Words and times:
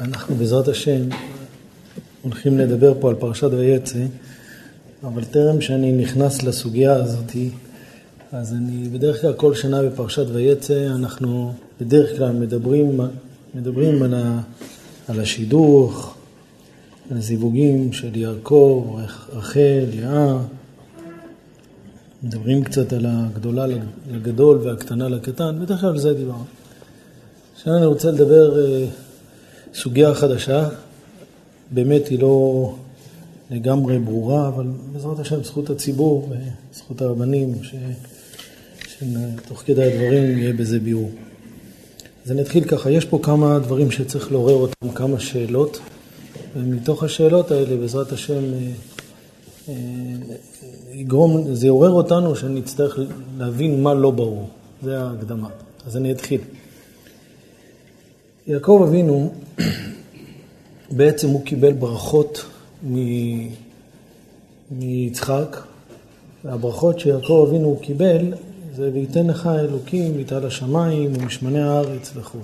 אנחנו 0.00 0.34
בעזרת 0.34 0.68
השם 0.68 1.02
הולכים 2.22 2.58
לדבר 2.58 2.94
פה 3.00 3.08
על 3.08 3.14
פרשת 3.14 3.50
ויצא, 3.52 4.04
אבל 5.02 5.24
טרם 5.24 5.60
שאני 5.60 5.92
נכנס 5.92 6.42
לסוגיה 6.42 6.94
הזאת, 6.94 7.36
אז 8.32 8.52
אני 8.52 8.88
בדרך 8.88 9.20
כלל 9.20 9.32
כל 9.32 9.54
שנה 9.54 9.82
בפרשת 9.82 10.24
ויצא 10.32 10.86
אנחנו 10.86 11.52
בדרך 11.80 12.16
כלל 12.16 12.32
מדברים, 12.32 13.00
מדברים 13.54 14.02
על, 14.02 14.14
ה, 14.14 14.40
על 15.08 15.20
השידוך, 15.20 16.14
על 17.10 17.16
הזיווגים 17.16 17.92
של 17.92 18.16
יעקב, 18.16 18.98
רחל, 19.32 19.84
לאה, 19.94 20.38
מדברים 22.22 22.64
קצת 22.64 22.92
על 22.92 23.06
הגדולה 23.08 23.66
לגדול 24.12 24.58
והקטנה 24.58 25.08
לקטן, 25.08 25.58
בדרך 25.60 25.80
כלל 25.80 25.90
על 25.90 25.98
זה 25.98 26.14
דיברנו. 26.14 26.44
עכשיו 27.54 27.76
אני 27.76 27.86
רוצה 27.86 28.10
לדבר 28.10 28.64
אה, 28.64 28.86
סוגיה 29.74 30.14
חדשה, 30.14 30.68
באמת 31.70 32.08
היא 32.08 32.18
לא 32.18 32.74
לגמרי 33.50 33.98
ברורה, 33.98 34.48
אבל 34.48 34.66
בעזרת 34.92 35.18
השם 35.18 35.44
זכות 35.44 35.70
הציבור 35.70 36.28
וזכות 36.30 37.02
הרבנים, 37.02 37.54
ש... 37.62 37.74
שתוך 38.88 39.62
כדי 39.66 39.84
הדברים 39.84 40.38
יהיה 40.38 40.52
בזה 40.52 40.80
ביאור. 40.80 41.10
אז 42.24 42.30
אני 42.30 42.42
אתחיל 42.42 42.64
ככה, 42.64 42.90
יש 42.90 43.04
פה 43.04 43.18
כמה 43.22 43.58
דברים 43.58 43.90
שצריך 43.90 44.32
לעורר 44.32 44.54
אותם, 44.54 44.90
כמה 44.94 45.20
שאלות, 45.20 45.80
ומתוך 46.56 47.02
השאלות 47.02 47.50
האלה 47.50 47.76
בעזרת 47.76 48.12
השם 48.12 48.44
אה, 48.54 48.70
אה, 49.68 49.74
יגרום, 50.92 51.54
זה 51.54 51.66
יעורר 51.66 51.90
אותנו 51.90 52.36
שנצטרך 52.36 52.98
להבין 53.38 53.82
מה 53.82 53.94
לא 53.94 54.10
ברור, 54.10 54.48
זה 54.82 55.00
ההקדמה. 55.00 55.48
אז 55.86 55.96
אני 55.96 56.12
אתחיל. 56.12 56.40
יעקב 58.50 58.84
אבינו, 58.88 59.32
בעצם 60.96 61.28
הוא 61.28 61.44
קיבל 61.44 61.72
ברכות 61.72 62.44
מיצחק, 64.70 65.56
והברכות 66.44 67.00
שיעקב 67.00 67.46
אבינו 67.48 67.78
קיבל 67.82 68.32
זה 68.76 68.90
וייתן 68.92 69.26
לך 69.26 69.46
אלוקים 69.46 70.16
ויטל 70.16 70.46
השמיים 70.46 71.12
ומשמני 71.14 71.62
הארץ 71.62 72.12
וכו'. 72.14 72.38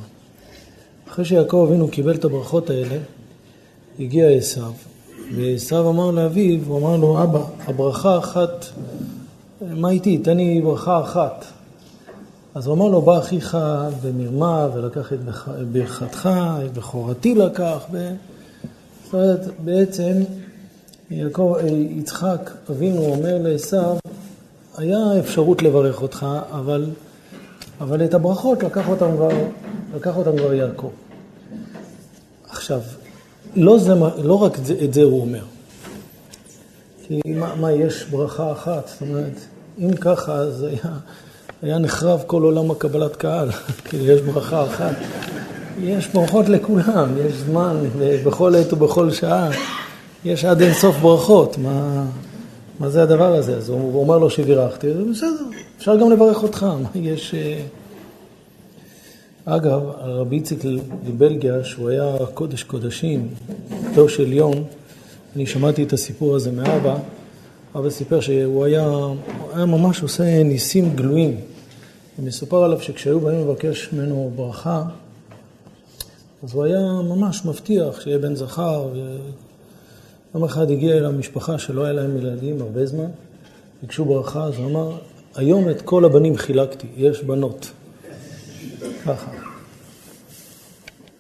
אחרי 1.09 1.25
שיעקב 1.25 1.67
אבינו 1.69 1.89
קיבל 1.89 2.15
את 2.15 2.25
הברכות 2.25 2.71
האלה, 2.71 2.99
הגיע 4.01 4.29
עשיו, 4.29 4.73
ועשיו 5.37 5.91
אמר 5.91 6.11
לאביו, 6.11 6.61
הוא 6.67 6.79
אמר 6.79 6.97
לו, 6.97 7.23
אבא, 7.23 7.43
הברכה 7.67 8.19
אחת, 8.19 8.67
מה 9.61 9.91
איתי? 9.91 10.19
תן 10.19 10.37
לי 10.37 10.61
ברכה 10.61 11.01
אחת. 11.01 11.45
אז 12.57 12.67
הוא 12.67 12.75
אמר 12.75 12.89
לו, 12.89 13.03
בא 13.03 13.19
אחיך 13.19 13.59
במרמה 14.03 14.69
ולקח 14.75 15.13
את 15.13 15.19
ברכתך, 15.73 16.29
את 16.65 16.73
בכורתי 16.73 17.35
לקח. 17.35 17.85
ו... 17.93 18.11
זאת 19.05 19.15
אומרת, 19.15 19.41
בעצם 19.65 20.13
יעקב, 21.11 21.55
יצחק 21.91 22.51
אבינו 22.71 23.05
אומר 23.05 23.39
לעשו, 23.39 23.99
היה 24.77 25.19
אפשרות 25.19 25.63
לברך 25.63 26.03
אותך, 26.03 26.27
אבל, 26.51 26.91
אבל 27.81 28.05
את 28.05 28.15
הברכות 28.15 28.63
לקח 28.63 28.89
אותם 28.89 29.17
כבר, 29.17 29.31
לקח 29.97 30.17
אותם 30.17 30.37
כבר 30.37 30.55
יעקב. 30.55 30.91
עכשיו, 32.49 32.81
לא, 33.57 33.79
זה, 33.79 33.95
לא 34.23 34.35
רק 34.35 34.59
את 34.85 34.95
זה 34.95 35.03
הוא 35.03 35.21
אומר. 35.21 35.45
כי 37.07 37.21
מה, 37.27 37.55
מה, 37.55 37.73
יש 37.73 38.05
ברכה 38.05 38.53
אחת? 38.53 38.89
זאת 38.89 39.03
אומרת, 39.03 39.41
אם 39.79 39.97
ככה, 39.97 40.35
אז 40.35 40.63
היה... 40.63 40.99
היה 41.63 41.79
נחרב 41.79 42.23
כל 42.27 42.43
עולם 42.43 42.71
הקבלת 42.71 43.17
קהל, 43.17 43.51
כי 43.89 43.97
יש 43.97 44.21
ברכה 44.21 44.65
אחת. 44.65 44.95
יש 45.81 46.09
ברכות 46.09 46.49
לכולם, 46.49 47.09
יש 47.27 47.33
זמן 47.33 47.77
בכל 48.27 48.55
עת 48.55 48.73
ובכל 48.73 49.11
שעה. 49.11 49.51
יש 50.25 50.45
עד 50.45 50.63
אין 50.63 50.75
סוף 50.75 50.97
ברכות. 50.97 51.59
מה, 51.59 52.05
מה 52.81 52.91
זה 52.91 53.03
הדבר 53.03 53.35
הזה? 53.35 53.57
אז 53.57 53.69
הוא 53.69 54.01
אומר 54.01 54.19
לו 54.19 54.31
שבירכתי, 54.31 54.87
בסדר, 55.11 55.45
אפשר 55.79 55.97
גם 55.97 56.11
לברך 56.11 56.43
אותך. 56.43 56.63
מה 56.63 56.89
יש... 56.95 57.35
אה, 57.35 57.61
אגב, 59.49 59.81
הרבי 59.99 60.37
איציק 60.37 60.65
לבלגיה, 61.07 61.65
שהוא 61.65 61.89
היה 61.89 62.17
קודש 62.35 62.63
קודשים, 62.63 63.29
דור 63.95 64.09
של 64.09 64.33
יום, 64.33 64.55
אני 65.37 65.47
שמעתי 65.47 65.83
את 65.83 65.93
הסיפור 65.93 66.37
הזה 66.37 66.53
מאבא, 66.53 66.97
אבא 67.79 67.91
סיפר 67.91 68.21
שהוא 68.21 68.65
היה, 68.65 68.91
היה 69.55 69.67
ממש 69.67 70.03
עושה 70.03 70.43
ניסים 70.43 70.97
גלויים. 70.97 71.41
ומסופר 72.19 72.65
עליו 72.65 72.81
שכשהיו 72.81 73.21
באים 73.21 73.41
לבקש 73.41 73.89
ממנו 73.93 74.33
ברכה, 74.37 74.83
אז 76.43 76.55
הוא 76.55 76.65
היה 76.65 76.81
ממש 77.09 77.45
מבטיח 77.45 78.01
שיהיה 78.01 78.19
בן 78.19 78.35
זכר. 78.35 78.89
יום 80.35 80.45
אחד 80.45 80.71
הגיע 80.71 80.97
אל 80.97 81.05
המשפחה 81.05 81.59
שלא 81.59 81.85
היה 81.85 81.93
להם 81.93 82.17
ילדים 82.17 82.63
הרבה 82.63 82.87
זמן, 82.87 83.09
ביקשו 83.83 84.05
ברכה, 84.05 84.45
אז 84.45 84.55
הוא 84.57 84.67
אמר, 84.67 84.97
היום 85.35 85.71
את 85.71 85.83
כל 85.83 86.05
הבנים 86.05 86.37
חילקתי, 86.37 86.87
יש 86.97 87.23
בנות. 87.23 87.71
ככה. 89.05 89.31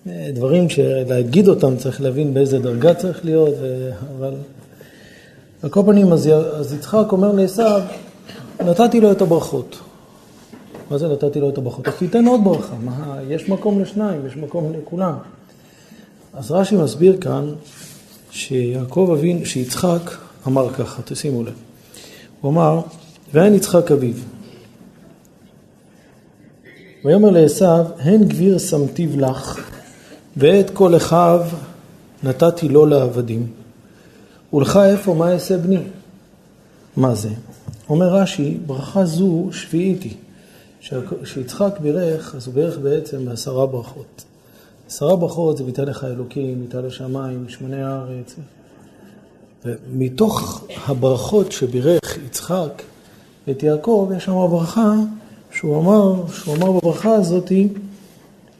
דברים 0.06 0.68
שלהגיד 0.68 1.48
אותם 1.48 1.76
צריך 1.76 2.00
להבין 2.00 2.34
באיזה 2.34 2.58
דרגה 2.58 2.94
צריך 2.94 3.24
להיות. 3.24 3.54
אבל 4.18 4.34
על 5.62 5.70
כל 5.70 5.82
פנים, 5.86 6.12
אז, 6.12 6.28
אז 6.54 6.74
יצחק 6.74 7.12
אומר 7.12 7.32
לעשו, 7.32 7.62
נתתי 8.60 9.00
לו 9.00 9.12
את 9.12 9.22
הברכות. 9.22 9.76
מה 10.90 10.98
זה 10.98 11.08
נתתי 11.08 11.40
לו 11.40 11.48
את 11.48 11.58
הברכות? 11.58 11.88
אז 11.88 11.94
תיתן 11.94 12.26
עוד 12.26 12.44
ברכה. 12.44 12.74
מה, 12.84 13.18
יש 13.28 13.48
מקום 13.48 13.80
לשניים, 13.80 14.26
יש 14.26 14.36
מקום 14.36 14.72
לכולם. 14.72 15.14
אז 16.34 16.50
רש"י 16.50 16.76
מסביר 16.76 17.16
כאן 17.20 17.54
שיעקב 18.30 19.14
אבין, 19.18 19.44
שיצחק 19.44 20.10
אמר 20.46 20.72
ככה, 20.72 21.02
תשימו 21.02 21.42
לב. 21.42 21.54
הוא 22.40 22.50
אמר, 22.50 22.80
ואין 23.32 23.54
יצחק 23.54 23.92
אביו. 23.92 24.14
ויאמר 27.04 27.30
לעשו, 27.30 27.64
הן 27.98 28.24
גביר 28.24 28.58
שמתיו 28.58 29.20
לך, 29.20 29.70
ואת 30.36 30.70
כל 30.70 30.96
אחיו 30.96 31.40
נתתי 32.22 32.68
לו 32.68 32.86
לעבדים. 32.86 33.46
ולך 34.52 34.76
איפה 34.76 35.14
מה 35.14 35.32
אעשה 35.32 35.58
בני? 35.58 35.82
מה 36.96 37.14
זה? 37.14 37.30
אומר 37.88 38.14
רש"י, 38.14 38.58
ברכה 38.66 39.04
זו 39.04 39.48
שביעית 39.52 40.02
היא. 40.02 40.14
כשיצחק 41.22 41.78
בירך, 41.80 42.34
אז 42.34 42.46
הוא 42.46 42.54
בירך 42.54 42.78
בעצם 42.78 43.24
בעשרה 43.24 43.66
ברכות. 43.66 44.24
עשרה 44.88 45.16
ברכות 45.16 45.56
זה 45.56 45.64
ויתן 45.64 45.84
לך 45.84 46.04
אלוקים, 46.04 46.60
ויתן 46.60 46.82
לשמיים, 46.82 47.48
שמוני 47.48 47.82
הארץ. 47.82 48.36
ומתוך 49.64 50.64
הברכות 50.86 51.52
שבירך 51.52 52.18
יצחק 52.26 52.82
את 53.50 53.62
יעקב, 53.62 54.10
יש 54.16 54.24
שם 54.24 54.32
ברכה 54.32 54.94
שהוא 55.52 55.80
אמר, 55.80 56.28
שהוא 56.32 56.56
אמר 56.56 56.72
בברכה 56.72 57.14
הזאת, 57.14 57.52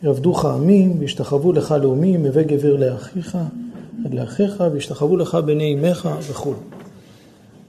יעבדוך 0.03 0.44
עמים, 0.44 0.97
וישתחוו 0.98 1.53
לך 1.53 1.74
לאומים, 1.82 2.26
הווה 2.26 2.42
גבר 2.42 2.76
לאחיך, 2.76 3.38
עד 4.06 4.15
לאחיך, 4.15 4.65
וישתחוו 4.72 5.17
לך 5.17 5.34
בני 5.34 5.75
אמך 5.75 6.09
וכו'. 6.31 6.55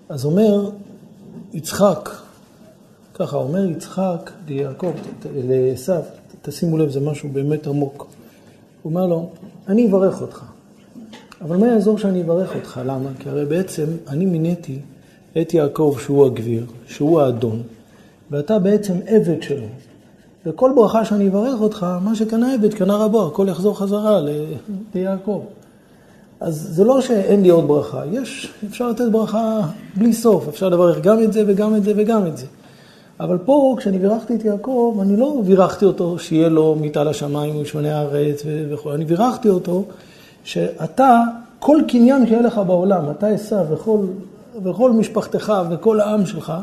אז 0.10 0.26
אומר 0.26 0.70
יצחק, 1.54 2.10
ככה 3.14 3.38
אומר 3.38 3.66
יצחק 3.66 4.32
ליעקב, 4.48 4.92
לעשו, 5.34 5.94
תשימו 6.42 6.78
לב, 6.78 6.90
זה 6.90 7.00
משהו 7.00 7.30
באמת 7.30 7.68
עמוק. 7.68 8.08
הוא 8.82 8.90
אומר 8.90 9.08
לו, 9.08 9.30
אני 9.68 9.88
אברך 9.88 10.22
אותך, 10.22 10.44
אבל 11.42 11.58
מה 11.58 11.68
יעזור 11.68 11.98
שאני 11.98 12.22
אברך 12.22 12.56
אותך? 12.56 12.82
למה? 12.86 13.10
כי 13.20 13.30
הרי 13.30 13.46
בעצם 13.46 13.86
אני 14.08 14.26
מיניתי 14.26 14.80
את 15.42 15.54
יעקב 15.54 15.96
שהוא 16.00 16.26
הגביר, 16.26 16.66
שהוא 16.88 17.22
האדון, 17.22 17.62
ואתה 18.32 18.60
בעצם 18.60 18.94
עבד 19.06 19.42
שלו. 19.42 19.68
וכל 20.46 20.72
ברכה 20.76 21.06
שאני 21.06 21.28
אברך 21.28 21.62
אותך, 21.62 21.86
מה 22.04 22.16
שקנה 22.16 22.54
עבד 22.54 22.74
קנה 22.74 22.98
רבו, 22.98 23.28
הכל 23.28 23.48
יחזור 23.50 23.80
חזרה 23.80 24.22
ליעקב. 24.96 25.42
אז 26.40 26.68
זה 26.72 26.84
לא 26.84 27.02
שאין 27.02 27.44
לי 27.44 27.50
עוד 27.50 27.68
ברכה, 27.68 28.02
יש, 28.12 28.54
אפשר 28.70 28.90
לתת 28.90 29.06
ברכה 29.12 29.62
בלי 29.96 30.14
סוף, 30.14 30.48
אפשר 30.48 30.70
לברך 30.70 31.02
גם 31.02 31.24
את 31.24 31.34
זה 31.34 31.44
וגם 31.48 31.76
את 31.76 31.84
זה 31.84 31.94
וגם 31.96 32.28
את 32.28 32.38
זה. 32.38 32.46
אבל 33.20 33.38
פה, 33.38 33.76
כשאני 33.78 34.00
בירכתי 34.00 34.36
את 34.36 34.46
יעקב, 34.46 34.98
אני 35.02 35.18
לא 35.18 35.42
בירכתי 35.46 35.86
אותו 35.86 36.20
שיהיה 36.20 36.50
לו 36.50 36.76
מיטה 36.76 37.04
לשמיים 37.04 37.62
ושמני 37.62 37.92
הארץ 37.92 38.44
וכו', 38.46 38.94
אני 38.94 39.06
בירכתי 39.06 39.50
אותו 39.50 39.84
שאתה, 40.44 41.22
כל 41.60 41.82
קניין 41.88 42.28
שיהיה 42.28 42.42
לך 42.42 42.62
בעולם, 42.68 43.12
אתה 43.12 43.28
עשו 43.28 43.70
וכל, 43.70 43.98
וכל 44.64 44.92
משפחתך 44.92 45.54
וכל 45.72 46.00
העם 46.00 46.26
שלך, 46.26 46.54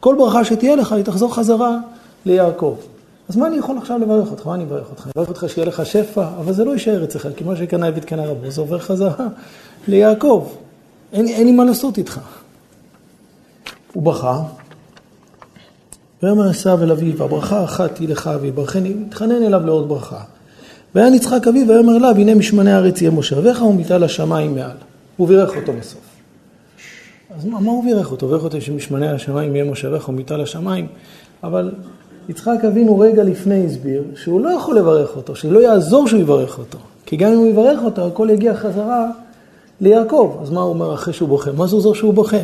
כל 0.00 0.14
ברכה 0.18 0.44
שתהיה 0.44 0.76
לך, 0.76 0.92
היא 0.92 1.04
תחזור 1.04 1.34
חזרה 1.34 1.78
ליעקב. 2.26 2.74
אז 3.28 3.36
מה 3.36 3.46
אני 3.46 3.56
יכול 3.56 3.78
עכשיו 3.78 3.98
לברך 3.98 4.30
אותך? 4.30 4.46
מה 4.46 4.54
אני 4.54 4.64
אברך 4.64 4.90
אותך? 4.90 5.04
אני 5.04 5.12
אברך 5.16 5.28
אותך 5.28 5.44
שיהיה 5.48 5.66
לך 5.66 5.86
שפע, 5.86 6.28
אבל 6.38 6.52
זה 6.52 6.64
לא 6.64 6.70
יישאר 6.70 7.04
אצלך, 7.04 7.28
כי 7.36 7.44
מה 7.44 7.56
שקנה 7.56 7.86
עבד 7.86 8.04
קנה 8.04 8.26
רבו, 8.26 8.50
זה 8.50 8.60
עובר 8.60 8.78
חזרה 8.78 9.26
ליעקב. 9.88 10.48
אין, 11.12 11.28
אין 11.28 11.46
לי 11.46 11.52
מה 11.52 11.64
לעשות 11.64 11.98
איתך. 11.98 12.20
הוא 13.92 14.02
בכה, 14.02 14.42
ויאמר 16.22 16.48
עשיו 16.48 16.82
אל 16.82 16.90
אביו, 16.90 17.24
הברכה 17.24 17.64
אחת 17.64 17.98
היא 17.98 18.08
לך 18.08 18.30
ויברכני, 18.40 18.94
התחנן 19.06 19.42
אליו 19.42 19.66
לעוד 19.66 19.88
ברכה. 19.88 20.20
והיה 20.94 21.10
נצחק 21.10 21.48
אביו 21.48 21.68
ויאמר 21.68 21.96
אליו 21.96 22.14
הנה 22.16 22.34
משמני 22.34 22.72
הארץ 22.72 23.00
יהיה 23.00 23.10
מושבך 23.10 23.62
ומיטה 23.62 23.98
לשמיים 23.98 24.54
מעל. 24.54 24.76
הוא 25.16 25.28
בירך 25.28 25.56
אותו 25.56 25.72
בסוף. 25.80 26.00
אז 27.36 27.44
מה, 27.44 27.60
מה 27.60 27.70
הוא 27.70 27.84
בירך 27.84 28.10
אותו? 28.10 28.28
בירך 28.28 28.44
אותו 28.44 28.60
שמשמני 28.60 29.08
השמיים 29.08 29.54
יהיה 29.54 29.64
מושבך 29.64 30.08
ומיטה 30.08 30.36
לשמיים, 30.36 30.86
אבל 31.42 31.72
יצחק 32.28 32.64
אבינו 32.66 32.98
רגע 32.98 33.24
לפני 33.24 33.66
הסביר 33.66 34.02
שהוא 34.16 34.40
לא 34.40 34.48
יכול 34.48 34.78
לברך 34.78 35.16
אותו, 35.16 35.36
שלא 35.36 35.60
יעזור 35.60 36.08
שהוא 36.08 36.20
יברך 36.20 36.58
אותו. 36.58 36.78
כי 37.06 37.16
גם 37.16 37.32
אם 37.32 37.38
הוא 37.38 37.46
יברך 37.46 37.80
אותו, 37.84 38.06
הכל 38.06 38.28
יגיע 38.30 38.54
חזרה 38.54 39.10
ליעקב. 39.80 40.38
אז 40.42 40.50
מה 40.50 40.60
הוא 40.60 40.70
אומר 40.70 40.94
אחרי 40.94 41.14
שהוא 41.14 41.28
בוכה? 41.28 41.52
מה 41.52 41.66
זה 41.66 41.76
עוזר 41.76 41.92
שהוא 41.92 42.14
בוכה? 42.14 42.36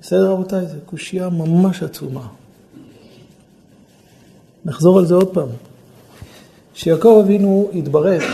בסדר 0.00 0.30
רבותיי? 0.30 0.66
זו 0.66 0.76
קושייה 0.86 1.28
ממש 1.28 1.82
עצומה. 1.82 2.26
נחזור 4.64 4.98
על 4.98 5.06
זה 5.06 5.14
עוד 5.14 5.28
פעם. 5.34 5.48
כשיעקב 6.74 7.22
אבינו 7.24 7.68
התברך, 7.74 8.24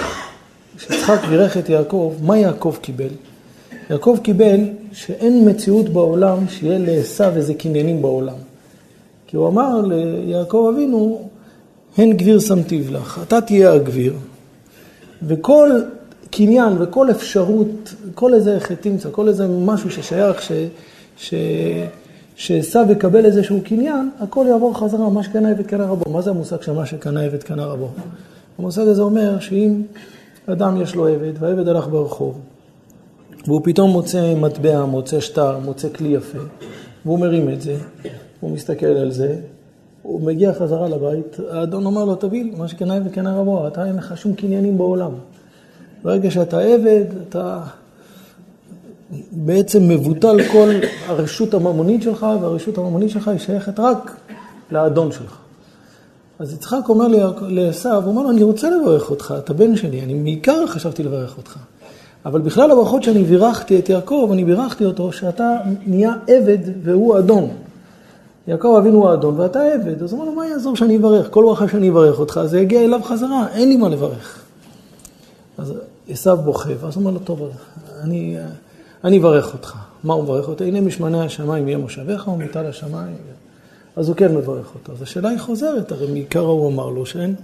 כשיצחק 0.76 1.18
בירך 1.30 1.56
את 1.56 1.68
יעקב, 1.68 2.14
מה 2.22 2.38
יעקב 2.38 2.76
קיבל? 2.80 3.08
יעקב 3.90 4.18
קיבל 4.22 4.60
שאין 4.92 5.48
מציאות 5.48 5.88
בעולם 5.88 6.48
שיהיה 6.48 6.78
לעשו 6.78 7.24
איזה 7.36 7.54
קניינים 7.54 8.02
בעולם. 8.02 8.51
כי 9.32 9.36
הוא 9.36 9.48
אמר 9.48 9.80
ליעקב 9.80 10.70
אבינו, 10.74 11.28
הן 11.98 12.12
גביר 12.12 12.38
שמתיו 12.40 12.92
לך, 12.92 13.20
אתה 13.22 13.40
תהיה 13.40 13.72
הגביר. 13.72 14.14
וכל 15.22 15.70
קניין 16.30 16.72
וכל 16.80 17.10
אפשרות, 17.10 17.94
כל 18.14 18.34
איזה 18.34 18.60
חטינצה, 18.60 19.10
כל 19.10 19.28
איזה 19.28 19.46
משהו 19.48 19.90
ששייך, 19.90 20.42
ש... 20.42 20.52
ש... 21.16 21.34
שעשו 22.36 22.78
יקבל 22.90 23.24
איזשהו 23.24 23.60
קניין, 23.64 24.10
הכל 24.20 24.46
יעבור 24.48 24.78
חזרה, 24.78 25.10
מה 25.10 25.22
שקנה 25.22 25.50
עבד 25.50 25.66
קנה 25.66 25.86
רבו. 25.86 26.10
מה 26.10 26.22
זה 26.22 26.30
המושג 26.30 26.62
של 26.62 26.72
מה 26.72 26.86
שקנה 26.86 27.20
עבד 27.20 27.42
קנה 27.42 27.64
רבו? 27.64 27.88
המושג 28.58 28.88
הזה 28.88 29.02
אומר 29.02 29.40
שאם 29.40 29.82
אדם 30.46 30.82
יש 30.82 30.94
לו 30.94 31.08
עבד, 31.08 31.32
והעבד 31.38 31.68
הלך 31.68 31.88
ברחוב, 31.88 32.40
והוא 33.46 33.60
פתאום 33.64 33.90
מוצא 33.90 34.34
מטבע, 34.34 34.84
מוצא 34.84 35.20
שטר, 35.20 35.58
מוצא 35.58 35.88
כלי 35.88 36.08
יפה, 36.08 36.38
והוא 37.04 37.18
מרים 37.18 37.48
את 37.48 37.62
זה, 37.62 37.76
הוא 38.42 38.50
מסתכל 38.50 38.86
על 38.86 39.10
זה, 39.10 39.36
הוא 40.02 40.20
מגיע 40.20 40.52
חזרה 40.52 40.88
לבית, 40.88 41.36
האדון 41.50 41.86
אומר 41.86 42.04
לו, 42.04 42.14
תביא 42.14 42.52
מה 42.56 42.68
שקנה 42.68 42.94
עבד 42.94 43.12
קנה 43.12 43.36
רבו, 43.36 43.66
אתה 43.66 43.86
אין 43.86 43.96
לך 43.96 44.16
שום 44.16 44.34
קניינים 44.34 44.78
בעולם. 44.78 45.10
ברגע 46.02 46.30
שאתה 46.30 46.60
עבד, 46.60 47.04
אתה 47.28 47.60
בעצם 49.32 49.88
מבוטל 49.88 50.36
כל 50.52 50.70
הרשות 51.06 51.54
הממונית 51.54 52.02
שלך, 52.02 52.26
והרשות 52.40 52.78
הממונית 52.78 53.10
שלך 53.10 53.28
היא 53.28 53.38
שייכת 53.38 53.80
רק 53.80 54.16
לאדון 54.70 55.12
שלך. 55.12 55.38
אז 56.38 56.52
יצחק 56.52 56.88
אומר 56.88 57.06
לעשו, 57.40 57.88
הוא 57.88 58.04
אומר 58.04 58.22
לו, 58.22 58.30
אני 58.30 58.42
רוצה 58.42 58.70
לברך 58.70 59.10
אותך, 59.10 59.34
אתה 59.38 59.54
בן 59.54 59.76
שלי, 59.76 60.02
אני 60.02 60.14
בעיקר 60.14 60.66
חשבתי 60.66 61.02
לברך 61.02 61.36
אותך. 61.36 61.58
אבל 62.24 62.40
בכלל 62.40 62.70
הברכות 62.70 63.02
שאני 63.02 63.24
בירכתי 63.24 63.78
את 63.78 63.88
יעקב, 63.88 64.30
אני 64.32 64.44
בירכתי 64.44 64.84
אותו 64.84 65.12
שאתה 65.12 65.56
נהיה 65.86 66.12
עבד 66.26 66.58
והוא 66.82 67.18
אדון. 67.18 67.50
יעקב 68.46 68.74
אבינו 68.78 68.98
הוא 68.98 69.08
האדון 69.08 69.40
ואתה 69.40 69.64
עבד, 69.64 70.02
אז 70.02 70.12
אומר 70.12 70.24
לו, 70.24 70.32
מה 70.32 70.46
יעזור 70.46 70.76
שאני 70.76 70.96
אברך? 70.96 71.26
כל 71.30 71.44
ברכה 71.44 71.68
שאני 71.68 71.90
אברך 71.90 72.18
אותך, 72.18 72.40
זה 72.44 72.60
יגיע 72.60 72.84
אליו 72.84 73.00
חזרה, 73.02 73.46
אין 73.52 73.68
לי 73.68 73.76
מה 73.76 73.88
לברך. 73.88 74.42
אז 75.58 75.72
עשו 76.08 76.36
בוכה, 76.36 76.70
ואז 76.80 76.94
הוא 76.94 77.00
אומר 77.00 77.10
לו, 77.10 77.18
טוב, 77.18 77.50
אני, 78.00 78.36
אני 79.04 79.18
אברך 79.18 79.52
אותך. 79.52 79.74
מה 80.04 80.14
הוא 80.14 80.24
מברך 80.24 80.48
אותו? 80.48 80.64
הנה 80.64 80.80
משמני 80.80 81.20
השמיים 81.20 81.68
יהיה 81.68 81.78
מושבך 81.78 82.28
ומיטה 82.28 82.62
לשמיים. 82.62 83.16
אז 83.96 84.08
הוא 84.08 84.16
כן 84.16 84.34
מברך 84.34 84.70
אותו. 84.74 84.92
אז 84.92 85.02
השאלה 85.02 85.28
היא 85.28 85.38
חוזרת, 85.38 85.92
הרי 85.92 86.06
מעיקר 86.12 86.40
הוא 86.40 86.68
אמר 86.68 86.88
לו 86.88 87.06
שאין, 87.06 87.34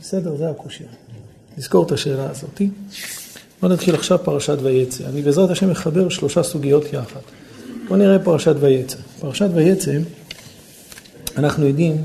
בסדר, 0.00 0.36
זה 0.36 0.50
הקושייה. 0.50 0.88
נזכור 1.58 1.86
את 1.86 1.92
השאלה 1.92 2.30
הזאתי. 2.30 2.70
בואו 3.62 3.72
נתחיל 3.72 3.94
עכשיו 3.94 4.18
פרשת 4.24 4.56
ויצא. 4.62 5.04
אני 5.08 5.22
בעזרת 5.22 5.50
השם 5.50 5.70
מחבר 5.70 6.08
שלושה 6.08 6.42
סוגיות 6.42 6.84
יחד. 6.92 7.20
בואו 7.88 7.98
נראה 7.98 8.18
פרשת 8.18 8.54
ויצא. 8.60 8.98
פרשת 9.20 9.48
ויצא, 9.54 9.92
אנחנו 11.36 11.66
יודעים 11.66 12.04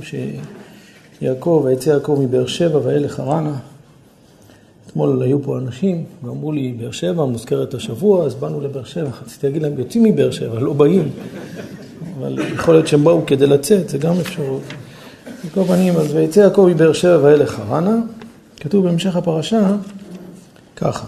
שיעקב, 1.19 1.62
ויצא 1.66 1.89
יעקב 1.89 2.18
מבאר 2.22 2.48
שבע 2.48 2.80
וילך 2.83 3.19
הרנה. 3.19 3.56
אתמול 4.88 5.22
היו 5.22 5.44
פה 5.44 5.57
אנשים 5.57 6.04
ואמרו 6.24 6.51
לי, 6.51 6.75
באר 6.80 6.92
שבע 6.92 7.25
מוזכרת 7.25 7.74
השבוע, 7.74 8.25
אז 8.25 8.36
באנו 8.36 8.62
לבאר 8.62 8.83
שבע. 8.83 9.10
רציתי 9.25 9.48
להגיד 9.48 9.62
להם, 9.62 9.80
יוצאים 9.80 10.04
מבאר 10.04 10.31
שבע, 10.31 10.60
לא 10.60 10.74
באים. 10.74 11.10
אבל 12.19 12.39
יכול 12.54 12.74
להיות 12.74 12.88
שהם 12.88 13.04
באו 13.04 13.25
כדי 13.25 13.48
לצאת, 13.48 13.89
זה 13.89 13.98
גם 13.98 14.13
אפשרות. 14.19 14.62
על 15.44 15.50
כל 15.54 15.63
פנים, 15.63 15.98
אז 15.98 16.13
ויצא 16.13 16.39
יעקב 16.39 16.68
מבאר 16.69 16.94
שבע 16.94 17.19
וילך 17.24 17.60
הרנה. 17.60 17.98
כתוב 18.60 18.86
בהמשך 18.86 19.16
הפרשה 19.16 19.75
ככה. 20.75 21.07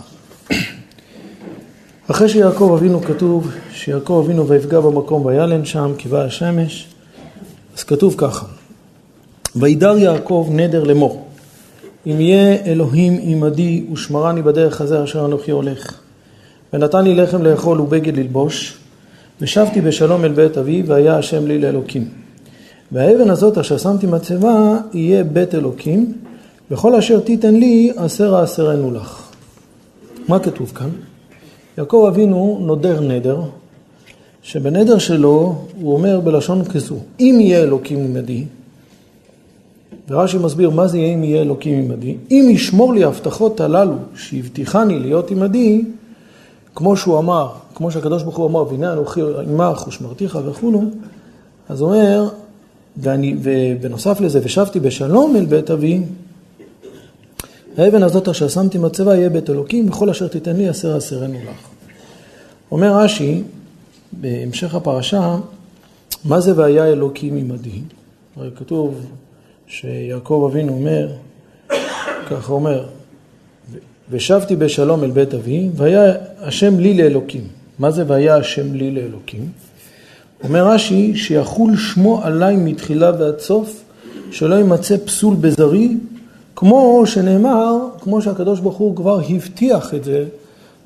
אחרי 2.08 2.30
שיעקב 2.30 2.75
אבינו 2.78 3.02
כתוב, 3.02 3.52
שיעקב 3.74 4.24
אבינו 4.25 4.48
ויפגע 4.48 4.80
במקום 4.80 5.25
וילן 5.25 5.66
שם, 5.66 5.92
כי 5.98 6.10
באה 6.10 6.25
השמש, 6.25 6.93
אז 7.78 7.84
כתוב 7.84 8.16
ככה, 8.18 8.46
וידר 9.56 9.98
יעקב 9.98 10.50
נדר 10.52 10.84
לאמור, 10.84 11.25
אם 12.08 12.22
יהיה 12.22 12.66
אלוהים 12.66 13.20
עמדי 13.22 13.86
ושמרני 13.94 14.42
בדרך 14.42 14.81
הזה 14.81 15.04
אשר 15.04 15.25
אנוכי 15.25 15.52
הולך, 15.52 16.00
ונתן 16.74 17.04
לי 17.04 17.16
לחם 17.16 17.44
לאכול 17.44 17.81
ובגד 17.81 18.18
ללבוש, 18.18 18.78
ושבתי 19.42 19.81
בשלום 19.81 20.25
אל 20.25 20.31
בית 20.31 20.58
אבי, 20.58 20.84
והיה 20.86 21.18
השם 21.18 21.48
לי 21.48 21.60
לאלוקים. 21.60 22.10
והאבן 22.92 23.30
הזאת 23.30 23.58
אשר 23.58 23.78
שמתי 23.78 24.08
מצבה, 24.08 24.78
יהיה 24.94 25.24
בית 25.24 25.56
אלוקים, 25.56 26.14
וכל 26.72 26.96
אשר 26.96 27.20
תיתן 27.20 27.56
לי, 27.56 27.92
עשר 27.98 28.36
העשרנו 28.36 28.92
לך. 28.92 29.22
מה 30.28 30.40
כתוב 30.40 30.72
כאן? 30.75 30.90
יעקב 31.78 32.06
אבינו 32.10 32.60
נודר 32.62 33.00
נדר, 33.02 33.42
שבנדר 34.44 34.98
שלו 34.98 35.56
הוא 35.81 35.94
אומר 35.94 36.19
בלשון 36.19 36.66
כזו, 36.66 36.95
אם 37.19 37.38
יהיה 37.40 37.63
אלוקים 37.63 38.00
עמדי, 38.00 38.44
ורש"י 40.10 40.38
מסביר 40.38 40.69
מה 40.69 40.88
זה 40.88 40.98
יהיה 40.98 41.13
אם 41.13 41.24
יהיה 41.24 41.42
אלוקים 41.42 41.80
עמדי, 41.80 42.16
אם 42.31 42.48
ישמור 42.51 42.94
לי 42.94 43.04
ההבטחות 43.04 43.62
הללו 43.62 43.95
שהבטיחני 44.16 45.00
להיות 45.00 45.31
עמדי, 45.31 45.86
כמו 46.75 46.98
שהוא 46.98 47.19
אמר, 47.19 47.50
כמו 47.75 47.92
שהקדוש 47.92 48.24
ברוך 48.24 48.38
הוא 48.38 48.48
אמר, 48.48 48.72
והנה 48.72 48.94
אנוכי 48.94 49.22
עמך 49.22 49.88
ושמרתיך 49.88 50.40
וכולו, 50.46 50.81
אז 51.69 51.81
הוא 51.81 51.89
אומר, 51.89 52.30
ואני, 52.98 53.36
ובנוסף 53.42 54.22
לזה, 54.22 54.39
ושבתי 54.44 54.80
בשלום 54.80 55.36
אל 55.36 55.46
בית 55.46 55.72
אבי, 55.72 56.01
האבן 57.78 58.04
הזאת 58.04 58.28
אשר 58.28 58.48
שמתי 58.48 58.78
מצבה 58.78 59.16
יהיה 59.16 59.30
בית 59.30 59.50
אלוקים, 59.50 59.89
וכל 59.89 60.10
אשר 60.10 60.28
תיתן 60.28 60.56
לי 60.56 60.70
עשר 60.70 60.96
עשרנו 60.96 61.34
לך. 61.34 61.67
אומר 62.72 62.98
רש"י, 62.98 63.41
בהמשך 64.22 64.75
הפרשה, 64.75 65.38
מה 66.25 66.39
זה 66.39 66.53
והיה 66.55 66.86
אלוקים 66.86 67.38
עמדי? 67.38 67.82
הרי 68.38 68.50
כתוב 68.55 69.05
שיעקב 69.67 70.50
אבינו 70.51 70.74
אומר, 70.74 71.10
ככה 72.29 72.53
אומר, 72.53 72.86
ושבתי 74.10 74.55
בשלום 74.55 75.03
אל 75.03 75.12
בית 75.12 75.34
אבי, 75.34 75.70
והיה 75.75 76.13
השם 76.39 76.79
לי 76.79 76.93
לאלוקים. 76.93 77.48
מה 77.79 77.91
זה 77.91 78.03
והיה 78.08 78.36
השם 78.36 78.74
לי 78.74 78.91
לאלוקים? 78.91 79.50
אומר 80.43 80.67
רש"י, 80.67 81.15
שיחול 81.15 81.77
שמו 81.77 82.22
עליי 82.24 82.55
מתחילה 82.55 83.12
ועד 83.20 83.39
סוף, 83.39 83.84
שלא 84.32 84.55
יימצא 84.55 84.98
פסול 85.05 85.36
בזרי, 85.36 85.98
כמו 86.55 87.03
שנאמר, 87.05 87.77
כמו 88.00 88.22
שהקדוש 88.22 88.60
ברוך 88.60 88.77
הוא 88.77 88.96
כבר 88.96 89.20
הבטיח 89.29 89.93
את 89.93 90.03
זה 90.03 90.25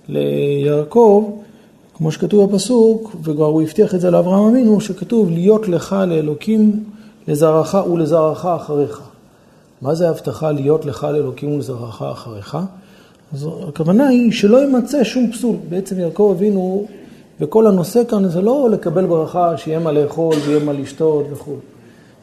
ליעקב, 0.10 1.32
כמו 1.98 2.12
שכתוב 2.12 2.52
בפסוק, 2.52 3.16
וכבר 3.24 3.46
הוא 3.46 3.62
הבטיח 3.62 3.96
את 3.96 4.02
זה 4.02 4.12
לאברהם 4.12 4.44
אבינו, 4.44 4.82
שכתוב 4.82 5.30
להיות 5.30 5.68
לך 5.68 5.96
לאלוקים 6.08 6.84
לזרעך 7.28 7.78
ולזרעך 7.94 8.46
אחריך. 8.46 9.02
מה 9.82 9.96
זה 9.96 10.08
ההבטחה 10.08 10.52
להיות 10.52 10.86
לך 10.86 11.04
לאלוקים 11.04 11.54
ולזרעך 11.54 12.02
אחריך? 12.02 12.58
אז 13.34 13.48
הכוונה 13.68 14.08
היא 14.08 14.32
שלא 14.32 14.58
יימצא 14.58 15.04
שום 15.04 15.32
פסול. 15.32 15.56
בעצם 15.70 16.00
יעקב 16.00 16.34
אבינו, 16.38 16.86
וכל 17.42 17.68
הנושא 17.68 18.04
כאן 18.10 18.30
זה 18.30 18.42
לא 18.42 18.70
לקבל 18.70 19.06
ברכה 19.06 19.58
שיהיה 19.58 19.80
מה 19.80 19.92
לאכול 19.92 20.36
ויהיה 20.46 20.64
מה 20.64 20.74
לשתות 20.74 21.26
וכו'. 21.32 21.56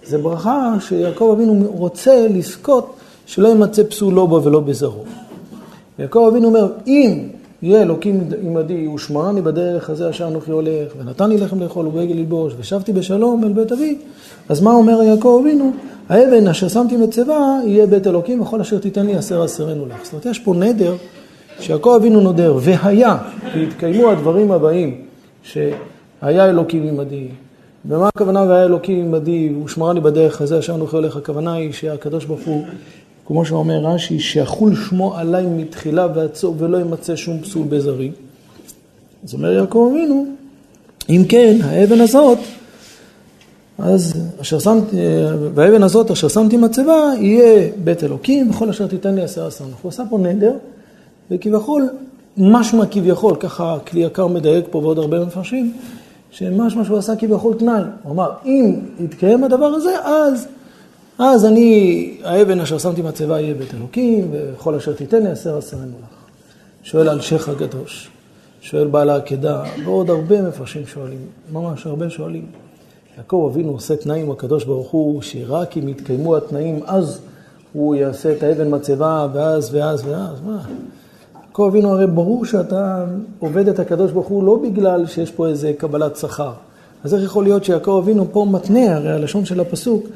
זה 0.04 0.18
ברכה 0.18 0.74
שיעקב 0.80 1.34
אבינו 1.36 1.64
רוצה 1.68 2.26
לזכות 2.30 2.94
שלא 3.26 3.48
יימצא 3.48 3.82
פסול 3.84 4.14
לא 4.14 4.26
בו 4.26 4.44
ולא 4.44 4.60
בזרעו. 4.60 5.04
יעקב 5.98 6.28
אבינו 6.30 6.48
אומר, 6.48 6.72
אם 6.86 7.28
יהיה 7.64 7.82
אלוקים 7.82 8.28
עמדי 8.42 8.88
ושמרני 8.88 9.42
בדרך 9.42 9.90
הזה 9.90 10.10
אשר 10.10 10.28
אנוכי 10.28 10.50
הולך, 10.50 10.92
ונתן 10.98 11.30
לי 11.30 11.38
לחם 11.38 11.60
לאכול 11.60 11.86
ובגל 11.86 12.14
ללבוש, 12.14 12.54
ושבתי 12.58 12.92
בשלום 12.92 13.44
אל 13.44 13.52
בית 13.52 13.72
אבי, 13.72 13.98
אז 14.48 14.60
מה 14.60 14.72
אומר 14.72 15.02
יעקב 15.02 15.38
אבינו? 15.42 15.72
האבן 16.08 16.48
אשר 16.48 16.68
שמתי 16.68 16.96
מצבה 16.96 17.58
יהיה 17.66 17.86
בית 17.86 18.06
אלוקים, 18.06 18.40
וכל 18.40 18.60
אשר 18.60 18.78
תיתן 18.78 19.06
לי 19.06 19.16
עשר 19.16 19.42
עשרנו 19.42 19.86
לך. 19.86 19.96
זאת 20.02 20.12
אומרת, 20.12 20.26
יש 20.26 20.38
פה 20.38 20.54
נדר 20.54 20.94
שיעקב 21.60 21.96
אבינו 22.00 22.20
נודר, 22.20 22.58
והיה, 22.60 23.16
והתקיימו 23.54 24.10
הדברים 24.10 24.52
הבאים, 24.52 25.00
שהיה 25.42 26.48
אלוקים 26.48 26.88
עמדי. 26.88 27.28
ומה 27.86 28.08
הכוונה 28.08 28.42
והיה 28.42 28.64
אלוקים 28.64 29.00
עמדי 29.00 29.52
ושמרני 29.64 30.00
בדרך 30.00 30.40
הזה 30.40 30.58
אשר 30.58 30.74
אנוכי 30.74 30.96
הולך? 30.96 31.16
הכוונה 31.16 31.52
היא 31.52 31.72
שהקדוש 31.72 32.24
ברוך 32.24 32.40
הוא 32.44 32.64
כמו 33.26 33.44
שאומר 33.44 33.86
רש"י, 33.86 34.20
שיחול 34.20 34.74
שמו 34.74 35.16
עליי 35.16 35.46
מתחילה 35.46 36.06
ועד 36.14 36.34
סוף 36.34 36.54
ולא 36.58 36.78
ימצא 36.78 37.16
שום 37.16 37.40
פסול 37.40 37.66
בזרי. 37.68 38.10
אז 39.24 39.34
אומר 39.34 39.52
יעקב 39.52 39.88
אבינו, 39.92 40.26
אם 41.08 41.22
כן, 41.28 41.58
האבן 41.62 42.00
הזאת, 42.00 42.38
אז 43.78 44.14
אשר 44.40 44.58
שמתי, 44.58 44.96
והאבן 45.54 45.82
הזאת 45.82 46.10
אשר 46.10 46.28
שמתי 46.28 46.56
מצבה, 46.56 47.12
יהיה 47.18 47.68
בית 47.84 48.04
אלוקים, 48.04 48.50
וכל 48.50 48.68
אשר 48.68 48.86
תיתן 48.86 49.14
לי 49.14 49.22
עשר 49.22 49.46
עשר. 49.46 49.64
הוא 49.82 49.88
עשה 49.88 50.02
פה 50.10 50.18
נדר, 50.18 50.52
וכביכול, 51.30 51.88
משמע 52.36 52.86
כביכול, 52.86 53.36
ככה 53.36 53.78
כלי 53.86 54.00
יקר 54.00 54.26
מדייק 54.26 54.64
פה 54.70 54.78
ועוד 54.78 54.98
הרבה 54.98 55.24
מפרשים, 55.24 55.72
שמשמע 56.30 56.84
שהוא 56.84 56.98
עשה 56.98 57.16
כביכול 57.16 57.54
תנאי. 57.54 57.82
הוא 58.02 58.12
אמר, 58.12 58.30
אם 58.44 58.74
יתקיים 59.00 59.44
הדבר 59.44 59.66
הזה, 59.66 59.90
אז, 60.04 60.46
אז 61.18 61.44
אני, 61.44 62.16
האבן 62.24 62.60
אשר 62.60 62.78
שמתי 62.78 63.02
מצבה 63.02 63.40
יהיה 63.40 63.54
בית 63.54 63.74
אלוקים, 63.74 64.30
וכל 64.32 64.74
אשר 64.74 64.92
תיתן 64.92 65.22
לי 65.22 65.30
עשר 65.30 65.58
עשר 65.58 65.76
לך. 65.76 66.08
שואל 66.82 67.08
על 67.08 67.20
שייח 67.20 67.48
הקדוש. 67.48 68.10
שואל 68.60 68.86
בעל 68.86 69.10
העקדה, 69.10 69.62
ועוד 69.84 70.10
הרבה 70.10 70.42
מפרשים 70.42 70.86
שואלים, 70.86 71.18
ממש 71.52 71.86
הרבה 71.86 72.10
שואלים. 72.10 72.46
יעקב 73.16 73.50
אבינו 73.52 73.70
עושה 73.70 73.96
תנאים 73.96 74.30
הקדוש 74.30 74.64
ברוך 74.64 74.90
הוא, 74.90 75.22
שרק 75.22 75.76
אם 75.76 75.88
יתקיימו 75.88 76.36
התנאים, 76.36 76.80
אז 76.86 77.20
הוא 77.72 77.94
יעשה 77.94 78.32
את 78.32 78.42
האבן 78.42 78.74
מצבה, 78.74 79.28
ואז, 79.32 79.74
ואז, 79.74 80.06
ואז, 80.06 80.40
מה? 80.46 80.62
יעקב 81.46 81.68
אבינו, 81.70 81.90
הרי 81.90 82.06
ברור 82.06 82.44
שאתה 82.44 83.04
עובד 83.38 83.68
את 83.68 83.78
הקדוש 83.78 84.12
ברוך 84.12 84.26
הוא 84.26 84.44
לא 84.44 84.58
בגלל 84.62 85.06
שיש 85.06 85.30
פה 85.30 85.46
איזה 85.46 85.72
קבלת 85.78 86.16
שכר. 86.16 86.52
אז 87.04 87.14
איך 87.14 87.22
יכול 87.22 87.44
להיות 87.44 87.64
שיעקב 87.64 88.00
אבינו 88.02 88.26
פה 88.32 88.46
מתנה, 88.50 88.96
הרי 88.96 89.10
הלשון 89.10 89.44
של 89.44 89.60
הפסוק, 89.60 90.06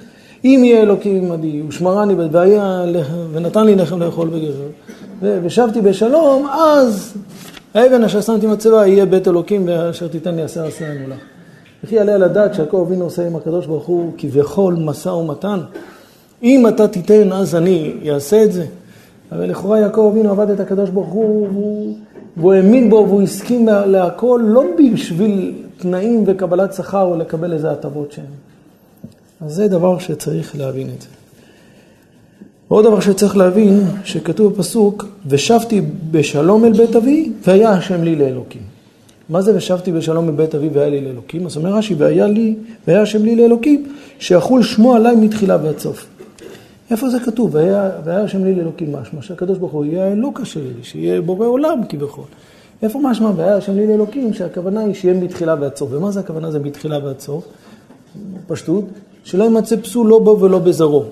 אם 0.45 0.61
יהיה 0.65 0.83
אלוקים 0.83 1.33
עמדי, 1.33 1.63
ושמרני 1.69 2.15
והיה, 2.15 2.85
ונתן 3.33 3.67
לי 3.67 3.75
לחם 3.75 4.03
לאכול 4.03 4.29
בגזר, 4.29 4.69
ושבתי 5.23 5.81
בשלום, 5.81 6.47
אז 6.47 7.15
האבן 7.75 8.05
אשר 8.05 8.21
שמתי 8.21 8.47
מצבה 8.47 8.87
יהיה 8.87 9.07
בית 9.07 9.29
אלוקים 9.29 9.65
ואשר 9.67 10.09
תיתן 10.09 10.35
לי 10.35 10.43
עשר 10.43 10.67
עשרנו 10.67 11.09
לך. 11.09 11.19
וכי 11.85 11.95
יעלה 11.95 12.15
על 12.15 12.23
הדעת 12.23 12.55
שיעקב 12.55 12.85
אבינו 12.87 13.05
עושה 13.05 13.27
עם 13.27 13.37
הקדוש 13.37 13.67
ברוך 13.67 13.87
הוא 13.87 14.13
כביכול 14.19 14.75
משא 14.75 15.09
ומתן. 15.09 15.61
אם 16.43 16.69
אתה 16.69 16.89
תיתן 16.89 17.33
אז 17.33 17.55
אני 17.55 17.95
אעשה 18.11 18.45
את 18.45 18.53
זה. 18.53 18.67
אבל 19.33 19.51
לכאורה 19.51 19.81
יעקב 19.81 20.11
אבינו 20.13 20.31
עבד 20.31 20.51
את 20.51 20.61
הקדוש 20.61 20.91
ברוך 20.91 21.09
הוא 21.09 21.49
והוא, 21.53 21.95
והוא 22.37 22.53
האמין 22.53 22.91
בו 22.91 23.05
והוא 23.09 23.23
הסכים 23.23 23.69
להכל 23.87 24.41
לא 24.45 24.65
בשביל 24.79 25.55
תנאים 25.79 26.25
וקבלת 26.27 26.75
שכר 26.75 27.03
או 27.03 27.17
לקבל 27.17 27.53
איזה 27.53 27.71
הטבות 27.71 28.13
שהן. 28.13 28.48
אז 29.41 29.55
זה 29.55 29.69
דבר 29.69 29.99
שצריך 29.99 30.57
להבין 30.57 30.91
את 30.97 31.03
זה. 31.03 31.09
ועוד 32.71 32.85
דבר 32.85 33.01
שצריך 33.01 33.37
להבין, 33.37 33.81
שכתוב 34.05 34.53
בפסוק, 34.53 35.05
ושבתי 35.27 35.83
בשלום 36.11 36.65
אל 36.65 36.73
בית 36.73 36.97
אבי, 36.97 37.33
והיה 37.47 37.71
השם 37.71 38.03
לי 38.03 38.17
לאלוקים. 38.17 38.63
מה 39.29 39.43
זה 39.43 39.57
ושבתי 39.57 39.93
בשלום 39.93 40.29
אל 40.29 40.35
בית 40.35 40.55
אבי 40.55 40.69
והיה 40.69 40.89
לי 40.89 41.01
לאלוקים? 41.01 41.47
אז 41.47 41.57
אומר 41.57 41.75
רש"י, 41.75 41.95
והיה 41.95 42.27
לי, 42.27 42.57
והיה 42.87 43.03
השם 43.03 43.25
לי 43.25 43.37
לאלוקים, 43.37 43.93
שיחול 44.19 44.63
שמו 44.63 44.95
עליי 44.95 45.17
מתחילה 45.17 45.57
ועד 45.63 45.79
סוף. 45.79 46.07
איפה 46.91 47.09
זה 47.09 47.21
כתוב? 47.21 47.55
והיה, 47.55 47.91
והיה 48.05 48.23
השם 48.23 48.45
לי 48.45 48.55
לאלוקים 48.55 48.93
משמע, 48.93 49.23
שהקדוש 49.23 49.59
ברוך 49.59 49.73
הוא 49.73 49.85
יהיה 49.85 50.05
האלוקה 50.05 50.45
שלי, 50.45 50.73
שיהיה 50.83 51.21
בורא 51.21 51.47
עולם 51.47 51.81
כביכול. 51.89 52.25
איפה 52.83 53.01
משמע? 53.03 53.31
והיה 53.37 53.57
השם 53.57 53.77
לי 53.77 53.87
לאלוקים, 53.87 54.35
שהכוונה 54.35 54.81
היא 54.81 54.95
שיהיה 54.95 55.15
מתחילה 55.15 55.57
ועד 55.61 55.77
סוף. 55.77 55.89
ומה 55.93 56.11
זה 56.11 56.21
הכוונה 56.21 56.51
זה 56.51 56.59
מתחילה 56.59 57.05
ועד 57.05 57.21
סוף? 57.21 57.45
פשטות, 58.47 58.85
שלא 59.29 59.45
יימצא 59.45 59.77
פסול 59.77 60.07
לא 60.07 60.19
בו 60.19 60.41
ולא 60.41 60.59
בזרעו. 60.59 61.05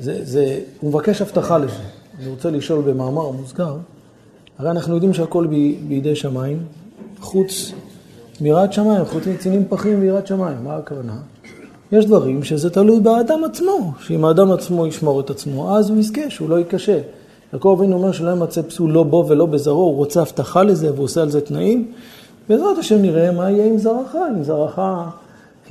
זה, 0.00 0.18
זה, 0.22 0.60
הוא 0.80 0.90
מבקש 0.90 1.22
הבטחה 1.22 1.58
לזה. 1.58 1.74
אני 2.18 2.28
רוצה 2.28 2.50
לשאול 2.50 2.80
במאמר 2.80 3.30
מוזכר, 3.30 3.76
הרי 4.58 4.70
אנחנו 4.70 4.94
יודעים 4.94 5.14
שהכל 5.14 5.46
ב, 5.46 5.50
בידי 5.88 6.16
שמיים, 6.16 6.58
חוץ 7.20 7.72
מיראת 8.40 8.72
שמיים, 8.72 9.04
חוץ 9.04 9.26
מצינים 9.26 9.64
פחים 9.68 10.00
ויראת 10.00 10.26
שמיים. 10.26 10.56
מה 10.64 10.76
הכוונה? 10.76 11.16
יש 11.92 12.06
דברים 12.06 12.44
שזה 12.44 12.70
תלוי 12.70 13.00
באדם 13.00 13.44
עצמו, 13.44 13.92
שאם 14.00 14.24
האדם 14.24 14.52
עצמו 14.52 14.86
ישמור 14.86 15.20
את 15.20 15.30
עצמו, 15.30 15.76
אז 15.76 15.90
הוא 15.90 15.98
יזכה, 15.98 16.30
שהוא 16.30 16.48
לא 16.48 16.58
ייכשל. 16.58 17.00
יעקב 17.52 17.76
אבינו 17.78 17.96
אומר 17.96 18.12
שלא 18.12 18.30
ימצא 18.30 18.62
פסול 18.62 18.90
לא 18.90 19.02
בו 19.02 19.24
ולא 19.28 19.46
בזרעו, 19.46 19.82
הוא 19.82 19.96
רוצה 19.96 20.20
הבטחה 20.20 20.62
לזה 20.62 20.92
והוא 20.92 21.04
עושה 21.04 21.22
על 21.22 21.30
זה 21.30 21.40
תנאים. 21.40 21.92
בעזרת 22.48 22.78
השם 22.78 23.02
נראה 23.02 23.30
מה 23.32 23.50
יהיה 23.50 23.66
עם 23.66 23.78
זרעך, 23.78 24.16
אם 24.36 24.42
זרעך 24.44 24.78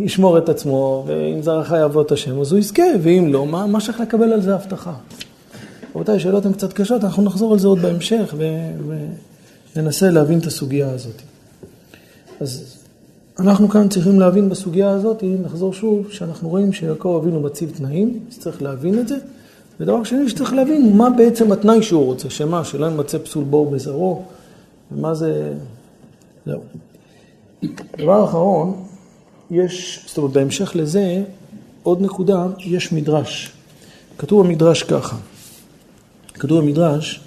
ישמור 0.03 0.37
את 0.37 0.49
עצמו, 0.49 1.03
ואם 1.07 1.41
זרעך 1.41 1.71
יעבוד 1.71 2.05
את 2.05 2.11
השם, 2.11 2.41
אז 2.41 2.51
הוא 2.51 2.59
יזכה, 2.59 2.83
ואם 3.01 3.27
לא, 3.33 3.45
מה, 3.45 3.67
מה 3.67 3.79
שייך 3.81 3.99
לקבל 3.99 4.33
על 4.33 4.41
זה 4.41 4.55
הבטחה? 4.55 4.93
רבותיי, 5.95 6.15
השאלות 6.15 6.45
הן 6.45 6.53
קצת 6.53 6.73
קשות, 6.73 7.03
אנחנו 7.03 7.23
נחזור 7.23 7.53
על 7.53 7.59
זה 7.59 7.67
עוד 7.67 7.79
בהמשך, 7.79 8.35
וננסה 9.75 10.09
להבין 10.09 10.39
את 10.39 10.45
הסוגיה 10.45 10.89
הזאת. 10.89 11.21
אז 12.39 12.77
אנחנו 13.39 13.69
כאן 13.69 13.89
צריכים 13.89 14.19
להבין 14.19 14.49
בסוגיה 14.49 14.89
הזאת, 14.89 15.23
נחזור 15.43 15.73
שוב, 15.73 16.11
שאנחנו 16.11 16.49
רואים 16.49 16.73
שיעקב 16.73 17.21
אבינו 17.21 17.41
מציב 17.41 17.71
תנאים, 17.77 18.19
אז 18.31 18.39
צריך 18.39 18.61
להבין 18.61 18.99
את 18.99 19.07
זה. 19.07 19.15
ודבר 19.79 20.03
שני 20.03 20.29
שצריך 20.29 20.53
להבין, 20.53 20.97
מה 20.97 21.09
בעצם 21.09 21.51
התנאי 21.51 21.83
שהוא 21.83 22.05
רוצה, 22.05 22.29
שמה, 22.29 22.63
שלא 22.63 22.85
ימצא 22.85 23.17
פסול 23.17 23.43
בור 23.43 23.71
בזרעו, 23.71 24.23
ומה 24.91 25.13
זה... 25.13 25.53
זהו. 26.45 26.61
דבר 27.97 28.25
אחרון, 28.25 28.83
יש, 29.51 30.05
זאת 30.07 30.17
אומרת, 30.17 30.31
בהמשך 30.31 30.71
לזה, 30.75 31.23
עוד 31.83 32.01
נקודה, 32.01 32.45
יש 32.59 32.91
מדרש. 32.91 33.51
כתוב 34.17 34.47
במדרש 34.47 34.83
ככה, 34.83 35.15
כתוב 36.33 36.59
במדרש, 36.59 37.19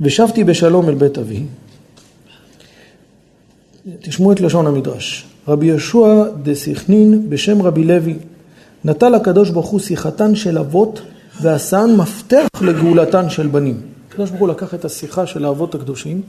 ושבתי 0.00 0.44
בשלום 0.44 0.88
אל 0.88 0.94
בית 0.94 1.18
אבי, 1.18 1.42
תשמעו 4.00 4.32
את 4.32 4.40
לשון 4.40 4.66
המדרש, 4.66 5.24
רבי 5.48 5.66
יהושע 5.66 6.24
דסיכנין 6.42 7.30
בשם 7.30 7.62
רבי 7.62 7.84
לוי, 7.84 8.18
נטל 8.84 9.14
הקדוש 9.14 9.50
ברוך 9.50 9.66
הוא 9.66 9.80
שיחתן 9.80 10.34
של 10.34 10.58
אבות 10.58 11.00
ועשן 11.40 11.94
מפתח 11.96 12.48
לגאולתן 12.60 13.30
של 13.30 13.46
בנים. 13.46 13.80
הקדוש 14.08 14.30
ברוך 14.30 14.40
הוא 14.40 14.48
לקח 14.48 14.74
את 14.74 14.84
השיחה 14.84 15.26
של 15.26 15.44
האבות 15.44 15.74
הקדושים, 15.74 16.22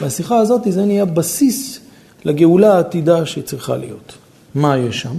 והשיחה 0.00 0.38
הזאת 0.38 0.62
זה 0.70 0.84
נהיה 0.84 1.04
בסיס 1.04 1.83
לגאולה 2.24 2.74
העתידה 2.76 3.26
שצריכה 3.26 3.76
להיות. 3.76 4.12
מה 4.54 4.78
יש 4.78 5.00
שם? 5.00 5.14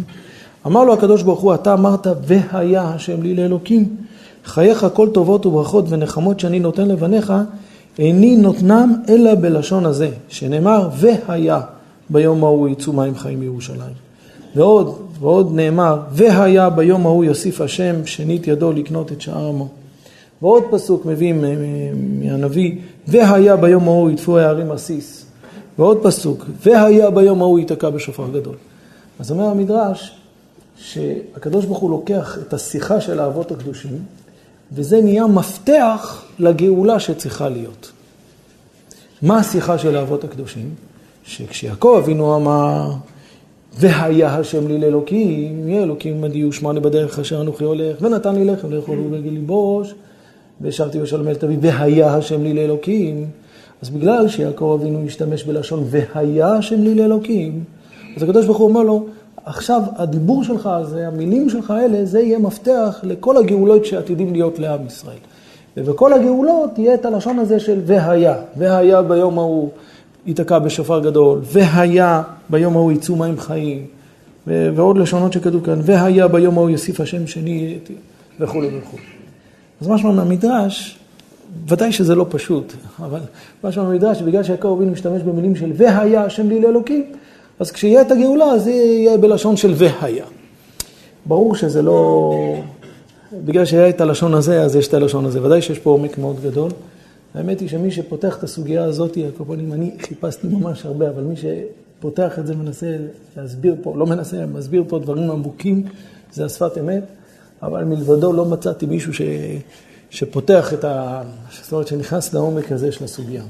אמר 0.66 0.84
לו 0.84 0.94
הקדוש 0.94 1.24
ברוך 1.24 1.40
הוא, 1.40 1.54
אתה 1.54 1.74
אמרת, 1.74 2.08
והיה 2.24 2.82
השם 2.82 3.22
לי 3.22 3.36
לאלוקים. 3.36 3.96
חייך 4.46 4.88
כל 4.94 5.10
טובות 5.10 5.46
וברכות 5.46 5.86
ונחמות 5.90 6.40
שאני 6.40 6.60
נותן 6.60 6.88
לבניך, 6.88 7.34
איני 8.00 8.36
נותנם 8.36 8.96
אלא 9.10 9.36
בלשון 9.36 9.86
הזה, 9.86 10.10
שנאמר, 10.30 10.90
והיה 10.98 11.62
ביום 12.10 12.44
ההוא 12.44 12.70
יצאו 12.70 12.94
מים 12.94 13.16
חיים 13.16 13.40
מירושלים. 13.40 13.94
ועוד, 14.56 14.96
ועוד 15.20 15.56
נאמר, 15.56 16.00
והיה 16.12 16.70
ביום 16.70 17.06
ההוא 17.06 17.26
יוסיף 17.26 17.62
השם 17.62 18.06
שנית 18.06 18.48
ידו 18.48 18.72
לקנות 18.72 19.12
את 19.12 19.22
שאר 19.22 19.48
עמו. 19.48 19.68
ועוד 20.42 20.64
פסוק 20.72 21.06
מביא 21.06 21.34
מהנביא, 22.22 22.76
והיה 23.08 23.56
ביום 23.56 23.88
ההוא 23.88 24.10
יטפו 24.10 24.38
הערים 24.38 24.72
עסיס. 24.72 25.25
ועוד 25.80 25.98
פסוק, 26.04 26.46
והיה 26.66 27.10
ביום 27.10 27.42
ההוא 27.42 27.60
ייתקע 27.60 27.90
בשופר 27.90 28.28
גדול. 28.34 28.56
אז 29.20 29.32
אומר 29.32 29.46
המדרש, 29.46 30.18
שהקדוש 30.78 31.66
ברוך 31.66 31.80
הוא 31.80 31.90
לוקח 31.90 32.38
את 32.42 32.54
השיחה 32.54 33.02
של 33.02 33.20
האבות 33.20 33.52
הקדושים, 33.52 34.00
וזה 34.72 35.02
נהיה 35.02 35.28
מפתח 35.28 36.24
לגאולה 36.40 37.00
שצריכה 37.00 37.50
להיות. 37.50 37.92
מה 39.22 39.40
השיחה 39.40 39.78
של 39.78 39.96
האבות 39.96 40.24
הקדושים? 40.24 40.70
שכשיעקב 41.24 42.00
אבינו 42.04 42.36
אמר, 42.36 42.92
והיה 43.78 44.36
השם 44.36 44.68
לי 44.68 44.78
לאלוקים, 44.78 45.70
יהיה 45.70 45.84
אלוקים 45.84 46.24
עמדי 46.24 46.46
ושמרני 46.46 46.80
בדרך 46.80 47.20
אשר 47.20 47.42
אנוכי 47.42 47.64
הולך, 47.64 47.98
ונתן 48.02 48.36
לי 48.36 48.46
לחם 48.46 48.72
לאכול 48.72 49.00
ובגל 49.00 49.30
לבוש, 49.30 49.94
ושבתי 50.62 51.00
בשלום 51.00 51.28
אל 51.28 51.36
תביא, 51.36 51.58
והיה 51.62 52.16
השם 52.16 52.44
לי 52.44 52.54
לאלוקים. 52.54 53.28
אז 53.82 53.90
בגלל 53.90 54.28
שיעקב 54.28 54.78
אבינו 54.82 55.06
השתמש 55.06 55.44
בלשון 55.44 55.84
והיה 55.90 56.54
השם 56.54 56.84
לי 56.84 56.96
לאלוקים, 56.96 57.64
אז 58.18 58.24
הקדוש 58.24 58.46
ברוך 58.46 58.58
הוא 58.58 58.70
אומר 58.70 58.82
לו, 58.82 59.06
עכשיו 59.46 59.82
הדיבור 59.96 60.44
שלך 60.44 60.70
הזה, 60.72 61.08
המילים 61.08 61.50
שלך 61.50 61.72
האלה, 61.72 62.06
זה 62.06 62.20
יהיה 62.20 62.40
מפתח 62.40 63.00
לכל 63.04 63.38
הגאולות 63.38 63.86
שעתידים 63.86 64.34
להיות 64.34 64.60
לעם 64.60 64.88
ישראל. 64.88 65.18
ובכל 65.78 66.14
הגאולות 66.14 66.70
תהיה 66.74 66.94
את 66.94 67.06
הלשון 67.06 67.40
הזה 67.40 67.60
של 67.60 67.82
והיה, 67.86 68.36
והיה 68.58 69.02
ביום 69.02 69.40
ההוא 69.40 69.70
ייתקע 70.26 70.60
בשופר 70.60 71.00
גדול, 71.00 71.40
והיה 71.44 72.22
ביום 72.50 72.76
ההוא 72.76 72.92
יצאו 72.92 73.16
מים 73.16 73.40
חיים, 73.40 73.86
ועוד 74.48 74.98
לשונות 74.98 75.34
שכתוב 75.34 75.66
כאן, 75.66 75.80
והיה 75.84 76.28
ביום 76.28 76.58
ההוא 76.58 76.70
יוסיף 76.70 77.02
השם 77.02 77.28
שני 77.28 77.78
וכולי 78.40 78.68
וכולי. 78.68 79.04
אז 79.82 79.88
משמע 79.88 80.12
מהמדרש, 80.12 81.00
ודאי 81.68 81.92
שזה 81.92 82.16
לא 82.16 82.26
פשוט, 82.30 82.74
אבל 83.00 83.20
משמע 83.64 83.84
מהמדרש, 83.84 84.22
בגלל 84.22 84.44
שיעקב 84.44 84.68
אבינו 84.68 84.92
משתמש 84.92 85.22
במילים 85.22 85.56
של 85.56 85.72
והיה 85.76 86.24
השם 86.24 86.50
לי 86.50 86.62
לאלוקים, 86.62 87.04
אז 87.60 87.72
כשיהיה 87.72 88.02
את 88.02 88.12
הגאולה, 88.12 88.46
אז 88.46 88.64
זה 88.64 88.72
יהיה 88.72 89.18
בלשון 89.18 89.58
של 89.58 89.74
והיה. 89.76 90.26
ברור 91.26 91.56
שזה 91.56 91.82
לא... 91.82 92.34
בגלל 93.46 93.66
שהיה 93.66 93.90
את 93.90 94.02
הלשון 94.02 94.34
הזה, 94.34 94.62
אז 94.62 94.76
יש 94.76 94.88
את 94.88 94.94
הלשון 94.94 95.26
הזה. 95.26 95.44
ודאי 95.44 95.62
שיש 95.62 95.80
פה 95.80 95.90
עומק 95.90 96.18
מאוד 96.18 96.36
גדול. 96.44 96.72
האמת 97.36 97.60
היא 97.60 97.70
שמי 97.70 97.92
שפותח 97.92 98.38
את 98.38 98.44
הסוגיה 98.44 98.84
הזאת, 98.84 99.18
הקופונים, 99.28 99.74
אני 99.74 99.92
חיפשתי 100.02 100.48
ממש 100.48 100.86
הרבה, 100.86 101.10
אבל 101.10 101.24
מי 101.24 101.36
שפותח 101.36 102.40
את 102.40 102.48
זה 102.48 102.56
מנסה 102.56 102.96
להסביר 103.38 103.76
פה, 103.82 103.94
לא 103.98 104.06
מנסה, 104.06 104.46
מסביר 104.46 104.84
פה 104.88 105.00
דברים 105.00 105.32
עמוקים, 105.32 105.84
זה 106.34 106.46
השפת 106.46 106.78
אמת, 106.78 107.04
אבל 107.62 107.84
מלבדו 107.84 108.34
לא 108.34 108.46
מצאתי 108.46 108.86
מישהו 108.86 109.14
ש... 109.14 109.22
שפותח 110.16 110.74
את 110.74 110.84
ה... 110.84 111.22
זאת 111.64 111.72
אומרת, 111.72 111.88
שנכנס 111.88 112.34
לעומק 112.34 112.72
הזה 112.72 112.92
של 112.92 113.04
הסוגיה. 113.04 113.44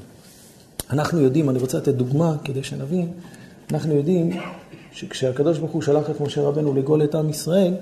אנחנו 0.89 1.21
יודעים, 1.21 1.49
אני 1.49 1.59
רוצה 1.59 1.77
לתת 1.77 1.93
דוגמה 1.93 2.35
כדי 2.43 2.63
שנבין, 2.63 3.11
אנחנו 3.71 3.93
יודעים 3.93 4.39
שכשהקדוש 4.91 5.57
ברוך 5.57 5.71
הוא 5.71 5.81
שלח 5.81 6.09
את 6.09 6.21
משה 6.21 6.41
רבנו 6.41 6.73
לגאול 6.73 7.03
את 7.03 7.15
עם 7.15 7.29
ישראל, 7.29 7.73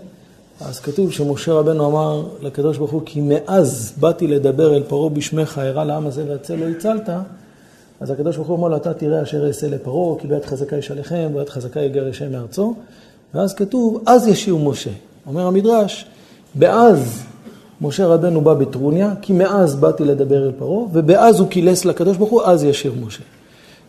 אז 0.62 0.80
כתוב 0.80 1.12
שמשה 1.12 1.54
רבנו 1.54 1.88
אמר 1.88 2.28
לקדוש 2.42 2.78
ברוך 2.78 2.92
הוא, 2.92 3.02
כי 3.06 3.22
מאז 3.22 3.94
באתי 4.00 4.28
לדבר 4.28 4.76
אל 4.76 4.84
פרעה 4.84 5.10
בשמך, 5.10 5.58
הרע 5.58 5.84
לעם 5.84 6.08
הזה 6.08 6.26
והצל 6.30 6.56
לא 6.56 6.68
הצלת, 6.68 7.10
אז 8.00 8.12
הקדוש 8.12 8.36
ברוך 8.36 8.48
הוא 8.48 8.58
אמר 8.58 8.68
לו, 8.68 8.76
אתה 8.76 8.94
תראה 8.94 9.24
אשר 9.24 9.48
אעשה 9.48 9.68
לפרעה, 9.68 10.20
כי 10.20 10.28
ביד 10.28 10.46
חזקה 10.46 10.78
ישלחם, 10.78 11.32
ביד 11.34 11.50
חזקה 11.50 11.82
יגרשם 11.82 12.32
מארצו. 12.32 12.76
ואז 13.34 13.54
כתוב, 13.54 14.04
אז 14.06 14.28
ישיר 14.28 14.56
משה. 14.56 14.92
אומר 15.28 15.48
המדרש, 15.48 16.06
באז 16.56 17.24
משה 17.82 18.08
רבנו 18.08 18.42
בא 18.42 18.54
בטרוניה, 18.54 19.14
כי 19.22 19.34
מאז 19.34 19.76
באתי 19.76 20.06
לדבר 20.06 20.46
אל 20.46 20.52
פרעה, 20.52 20.86
ובאז 20.94 21.40
הוא 21.40 21.48
קילס 21.48 21.86
לקדוש 21.86 22.18
ברוך 22.18 22.32
הוא, 22.32 22.42
אז 22.44 22.64
ישיר 22.64 22.94
משה. 23.06 23.24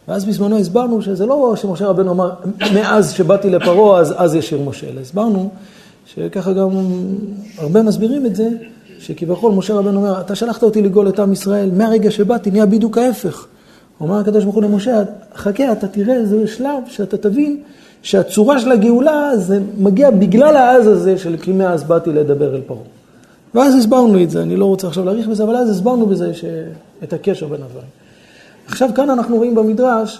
ואז 0.08 0.24
בזמנו 0.24 0.58
הסברנו 0.58 1.02
שזה 1.02 1.26
לא 1.26 1.54
שמשה 1.56 1.86
רבנו 1.86 2.10
אמר, 2.10 2.30
מאז 2.74 3.12
שבאתי 3.12 3.50
לפרעה, 3.50 4.00
אז, 4.00 4.14
אז 4.16 4.34
ישיר 4.34 4.60
משה, 4.60 4.88
אלא 4.88 5.00
הסברנו 5.00 5.50
שככה 6.06 6.52
גם 6.52 6.70
הרבה 7.58 7.82
מסבירים 7.82 8.26
את 8.26 8.36
זה, 8.36 8.48
שכביכול 8.98 9.52
משה 9.52 9.74
רבנו 9.74 9.98
אומר, 9.98 10.20
אתה 10.20 10.34
שלחת 10.34 10.62
אותי 10.62 10.82
לגאול 10.82 11.08
את 11.08 11.18
עם 11.18 11.32
ישראל, 11.32 11.70
מהרגע 11.76 12.10
שבאתי 12.10 12.50
נהיה 12.50 12.66
בדיוק 12.66 12.98
ההפך. 12.98 13.46
אומר 14.00 14.18
הקדוש 14.18 14.44
ברוך 14.44 14.54
הוא 14.56 14.62
למשה, 14.62 15.02
חכה, 15.34 15.72
אתה 15.72 15.88
תראה 15.88 16.14
איזה 16.14 16.46
שלב 16.46 16.82
שאתה 16.86 17.16
תבין 17.16 17.60
שהצורה 18.02 18.60
של 18.60 18.72
הגאולה 18.72 19.36
זה 19.36 19.60
מגיע 19.78 20.10
בגלל 20.10 20.56
העז 20.56 20.86
הזה 20.86 21.18
של 21.18 21.36
כי 21.42 21.52
מאז 21.52 21.84
באתי 21.84 22.10
לדבר 22.10 22.54
אל 22.54 22.60
פרעה. 22.66 22.80
ואז 23.54 23.74
הסברנו 23.74 24.22
את 24.22 24.30
זה, 24.30 24.42
אני 24.42 24.56
לא 24.56 24.64
רוצה 24.64 24.86
עכשיו 24.86 25.04
להאריך 25.04 25.28
בזה, 25.28 25.44
אבל 25.44 25.56
אז 25.56 25.70
הסברנו 25.70 26.06
בזה 26.06 26.34
ש... 26.34 26.44
את 27.02 27.12
הקשר 27.12 27.48
בין 27.48 27.62
הדברים. 27.62 27.88
עכשיו 28.66 28.90
כאן 28.94 29.10
אנחנו 29.10 29.36
רואים 29.36 29.54
במדרש 29.54 30.18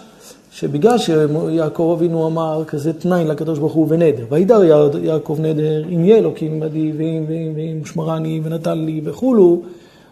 שבגלל 0.51 0.97
שיעקב 0.97 1.95
אבינו 1.97 2.27
אמר 2.27 2.63
כזה 2.67 2.93
תנאי 2.93 3.25
לקדוש 3.25 3.59
ברוך 3.59 3.73
הוא 3.73 3.87
ונדר, 3.89 4.25
וידר 4.29 4.63
יעקב 5.03 5.37
נדר, 5.39 5.83
אם 5.89 6.05
יהיה 6.05 6.17
אלוקים 6.17 6.53
עמדי 6.53 6.91
ואם 6.97 7.23
ואם 7.27 7.51
ואם 7.55 7.85
שמרני 7.85 8.41
ונתן 8.43 8.77
לי 8.77 9.01
וכולו, 9.03 9.61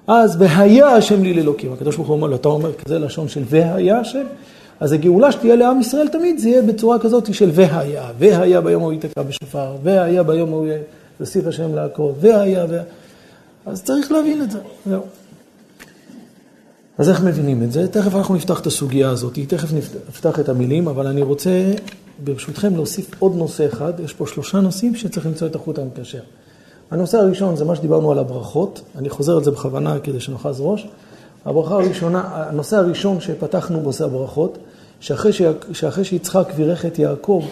אז 0.08 0.36
והיה 0.40 0.88
השם 0.88 1.24
לי 1.24 1.34
לאלוקים. 1.34 1.74
הקדוש 1.74 1.96
ברוך 1.96 2.08
הוא 2.08 2.16
אומר 2.16 2.28
לו, 2.28 2.36
אתה 2.36 2.48
אומר 2.48 2.74
כזה 2.74 3.00
לשון 3.00 3.28
של 3.28 3.42
והיה 3.46 4.00
השם? 4.00 4.26
אז 4.80 4.92
הגאולה 4.92 5.32
שתהיה 5.32 5.56
לעם 5.56 5.80
ישראל 5.80 6.08
תמיד 6.08 6.38
זה 6.38 6.50
יהיה 6.50 6.62
בצורה 6.62 7.00
כזאת 7.00 7.34
של 7.34 7.50
והיה, 7.54 8.04
והיה 8.20 8.62
ביום 8.62 8.82
ההוא 8.82 8.94
ייתקע 8.94 9.22
בשופר, 9.22 9.76
והיה 9.84 10.24
ביום 10.24 10.54
ההוא 10.54 10.68
יוסיף 11.20 11.48
השם 11.48 11.76
לעקב, 11.76 12.14
והיה, 12.20 12.66
והיה. 12.70 12.84
אז 13.66 13.84
צריך 13.84 14.12
להבין 14.12 14.42
את 14.42 14.52
זה, 14.52 14.60
זהו. 14.86 15.02
אז 16.98 17.10
איך 17.10 17.22
מבינים 17.22 17.64
את 17.64 17.72
זה? 17.72 17.88
תכף 17.88 18.16
אנחנו 18.16 18.36
נפתח 18.36 18.60
את 18.60 18.68
הסוגיה 18.68 19.10
הזאת, 19.10 19.40
תכף 19.48 19.74
נפתח 20.10 20.40
את 20.40 20.50
המילים, 20.50 20.88
אבל 20.88 21.08
אני 21.08 21.22
רוצה 21.22 21.72
ברשותכם 22.24 22.76
להוסיף 22.76 23.12
עוד 23.20 23.36
נושא 23.36 23.66
אחד, 23.66 23.94
יש 24.00 24.14
פה 24.14 24.28
שלושה 24.28 24.60
נושאים 24.60 24.96
שצריך 24.96 25.26
למצוא 25.26 25.48
את 25.48 25.56
החוט 25.56 25.80
המקשר. 25.80 26.20
הנושא 26.92 27.18
הראשון 27.18 27.56
זה 27.56 27.66
מה 27.66 27.76
שדיברנו 27.76 28.12
על 28.12 28.20
הברכות, 28.20 28.82
אני 28.98 29.10
חוזר 29.10 29.38
על 29.38 29.44
זה 29.44 29.52
בכוונה 29.52 30.00
כדי 30.00 30.20
שנאחז 30.20 30.56
ראש. 30.60 30.88
הברכה 31.46 31.76
הראשונה, 31.76 32.24
הנושא 32.34 32.78
הראשון 32.78 33.22
שפתחנו 33.22 33.82
בנושא 33.82 34.06
הברכות, 34.06 34.58
שאחרי, 35.00 35.34
ש... 35.34 35.42
שאחרי 35.74 36.06
שיצחק 36.06 36.54
בירך 36.56 36.86
את 36.86 37.00
יעקב, 37.00 37.46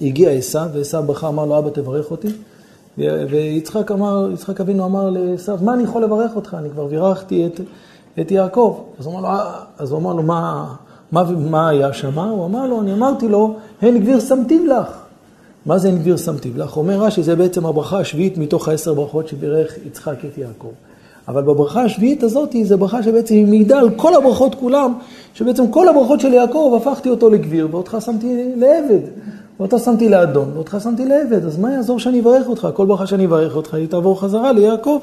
הגיע 0.00 0.30
עשיו, 0.30 0.68
ועשיו 0.74 1.02
ברכה 1.06 1.28
אמר 1.28 1.44
לו, 1.44 1.58
אבא 1.58 1.70
תברך 1.70 2.10
אותי. 2.10 2.28
ויצחק 2.98 3.90
אמר, 3.90 4.30
יצחק 4.32 4.60
אבינו 4.60 4.84
אמר 4.84 5.10
לעשיו, 5.10 5.58
מה 5.62 5.74
אני 5.74 5.82
יכול 5.82 6.04
לברך 6.04 6.36
אותך? 6.36 6.56
אני 6.58 6.70
כבר 6.70 6.86
בירכתי 6.86 7.46
את, 7.46 7.60
את 8.20 8.30
יעקב. 8.30 8.80
אז 8.98 9.06
הוא 9.06 9.14
אמר 9.14 9.20
לו, 9.20 9.28
אה, 9.28 9.52
אז 9.78 9.90
הוא 9.90 10.00
אמר 10.00 10.12
לו 10.12 10.22
מה, 10.22 10.74
מה, 11.12 11.24
מה 11.50 11.68
היה 11.68 11.92
שם? 11.92 12.18
הוא 12.18 12.46
אמר 12.46 12.66
לו, 12.66 12.80
אני 12.80 12.92
אמרתי 12.92 13.28
לו, 13.28 13.54
הן 13.82 13.98
גביר 13.98 14.20
שמתיו 14.20 14.66
לך. 14.66 15.04
מה 15.66 15.78
זה 15.78 15.88
הן 15.88 15.98
גביר 15.98 16.16
שמתיו 16.16 16.52
לך? 16.56 16.76
אומר 16.76 17.02
רש"י, 17.02 17.22
זה 17.22 17.36
בעצם 17.36 17.66
הברכה 17.66 17.98
השביעית 17.98 18.38
מתוך 18.38 18.68
העשר 18.68 18.94
ברכות 18.94 19.28
שבירך 19.28 19.74
יצחק 19.86 20.24
את 20.24 20.38
יעקב. 20.38 20.70
אבל 21.28 21.42
בברכה 21.42 21.82
השביעית 21.82 22.22
הזאת, 22.22 22.56
זו 22.62 22.78
ברכה 22.78 23.02
שבעצם 23.02 23.34
היא 23.34 23.46
מעידה 23.46 23.78
על 23.78 23.90
כל 23.90 24.14
הברכות 24.14 24.54
כולם, 24.54 24.92
שבעצם 25.34 25.70
כל 25.70 25.88
הברכות 25.88 26.20
של 26.20 26.32
יעקב 26.32 26.80
הפכתי 26.82 27.08
אותו 27.10 27.30
לגביר, 27.30 27.68
ואותך 27.70 27.96
שמתי 28.00 28.52
לעבד. 28.56 29.00
ואותו 29.60 29.78
שמתי 29.78 30.08
לאדון, 30.08 30.50
ואותך 30.54 30.76
שמתי 30.82 31.04
לעבד, 31.04 31.44
אז 31.44 31.58
מה 31.58 31.72
יעזור 31.72 31.98
שאני 31.98 32.20
אברך 32.20 32.46
אותך? 32.48 32.68
כל 32.74 32.86
ברכה 32.86 33.06
שאני 33.06 33.26
אברך 33.26 33.56
אותך, 33.56 33.74
היא 33.74 33.88
תעבור 33.88 34.20
חזרה 34.20 34.52
ליעקב. 34.52 34.98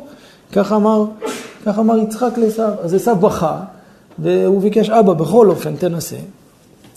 ככה 0.52 0.76
אמר, 0.76 1.06
ככה 1.66 1.82
אמר 1.82 1.98
יצחק 1.98 2.38
לעשו. 2.38 2.64
אז 2.84 2.94
עשו 2.94 3.16
בכה, 3.16 3.60
והוא 4.20 4.62
ביקש, 4.62 4.90
אבא, 4.90 5.14
בכל 5.14 5.50
אופן, 5.50 5.76
תנסה. 5.76 6.16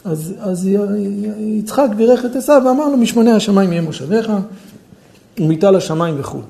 אז, 0.04 0.34
אז 0.40 0.68
יצחק 1.38 1.88
בירך 1.96 2.24
את 2.24 2.36
עשו 2.36 2.52
ואמר 2.66 2.88
לו, 2.88 2.96
משמונה 2.96 3.36
השמיים 3.36 3.72
יהיה 3.72 3.82
מושביך, 3.82 4.32
ומיטה 5.40 5.70
לשמיים 5.70 6.14
וכו'. 6.18 6.40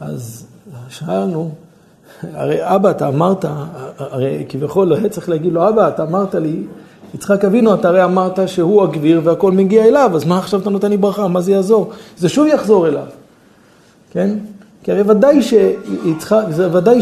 אז 0.00 0.46
שאלנו, 0.88 1.50
הרי 2.34 2.56
אבא, 2.60 2.90
אתה 2.90 3.08
אמרת, 3.08 3.44
הרי 3.98 4.44
כביכול 4.48 4.92
היה 4.92 5.08
צריך 5.08 5.28
להגיד 5.28 5.52
לו, 5.52 5.68
אבא, 5.68 5.88
אתה 5.88 6.02
אמרת 6.02 6.34
לי 6.34 6.62
יצחק 7.14 7.44
אבינו, 7.44 7.74
אתה 7.74 7.88
הרי 7.88 8.04
אמרת 8.04 8.48
שהוא 8.48 8.82
הגביר 8.82 9.20
והכל 9.24 9.52
מגיע 9.52 9.84
אליו, 9.84 10.10
אז 10.14 10.24
מה 10.24 10.38
עכשיו 10.38 10.60
אתה 10.60 10.70
נותן 10.70 10.90
לי 10.90 10.96
ברכה? 10.96 11.28
מה 11.28 11.40
זה 11.40 11.52
יעזור? 11.52 11.90
זה 12.18 12.28
שוב 12.28 12.46
יחזור 12.46 12.88
אליו, 12.88 13.06
כן? 14.10 14.30
כי 14.82 14.92
הרי 14.92 15.02
ודאי 15.02 15.42
שיצחק, 15.42 16.42
זה 16.50 16.76
ודאי 16.76 17.00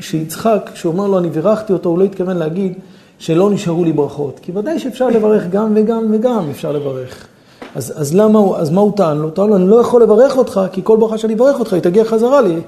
שיצחק, 0.00 0.70
כשהוא 0.74 0.92
אמר 0.94 1.06
לו 1.06 1.18
אני 1.18 1.30
בירכתי 1.30 1.72
אותו, 1.72 1.88
הוא 1.88 1.98
לא 1.98 2.04
התכוון 2.04 2.36
להגיד 2.36 2.72
שלא 3.18 3.50
נשארו 3.50 3.84
לי 3.84 3.92
ברכות. 3.92 4.40
כי 4.42 4.52
ודאי 4.54 4.78
שאפשר 4.78 5.08
לברך 5.08 5.42
גם 5.50 5.72
וגם 5.74 6.06
וגם 6.12 6.50
אפשר 6.50 6.72
לברך. 6.72 7.26
אז, 7.74 7.92
אז 7.96 8.14
למה 8.14 8.38
הוא, 8.38 8.56
אז 8.56 8.70
מה 8.70 8.80
הוא 8.80 8.92
טען 8.96 9.18
לו? 9.18 9.30
טען 9.30 9.48
לו, 9.48 9.56
אני 9.56 9.68
לא 9.68 9.76
יכול 9.76 10.02
לברך 10.02 10.36
אותך, 10.36 10.60
כי 10.72 10.80
כל 10.84 10.96
ברכה 10.96 11.18
שאני 11.18 11.34
אברך 11.34 11.58
אותך 11.58 11.72
היא 11.72 11.82
תגיע 11.82 12.04
חזרה 12.04 12.40
לי. 12.40 12.60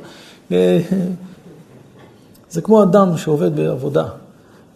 זה 2.50 2.60
כמו 2.62 2.82
אדם 2.82 3.16
שעובד 3.16 3.56
בעבודה. 3.56 4.04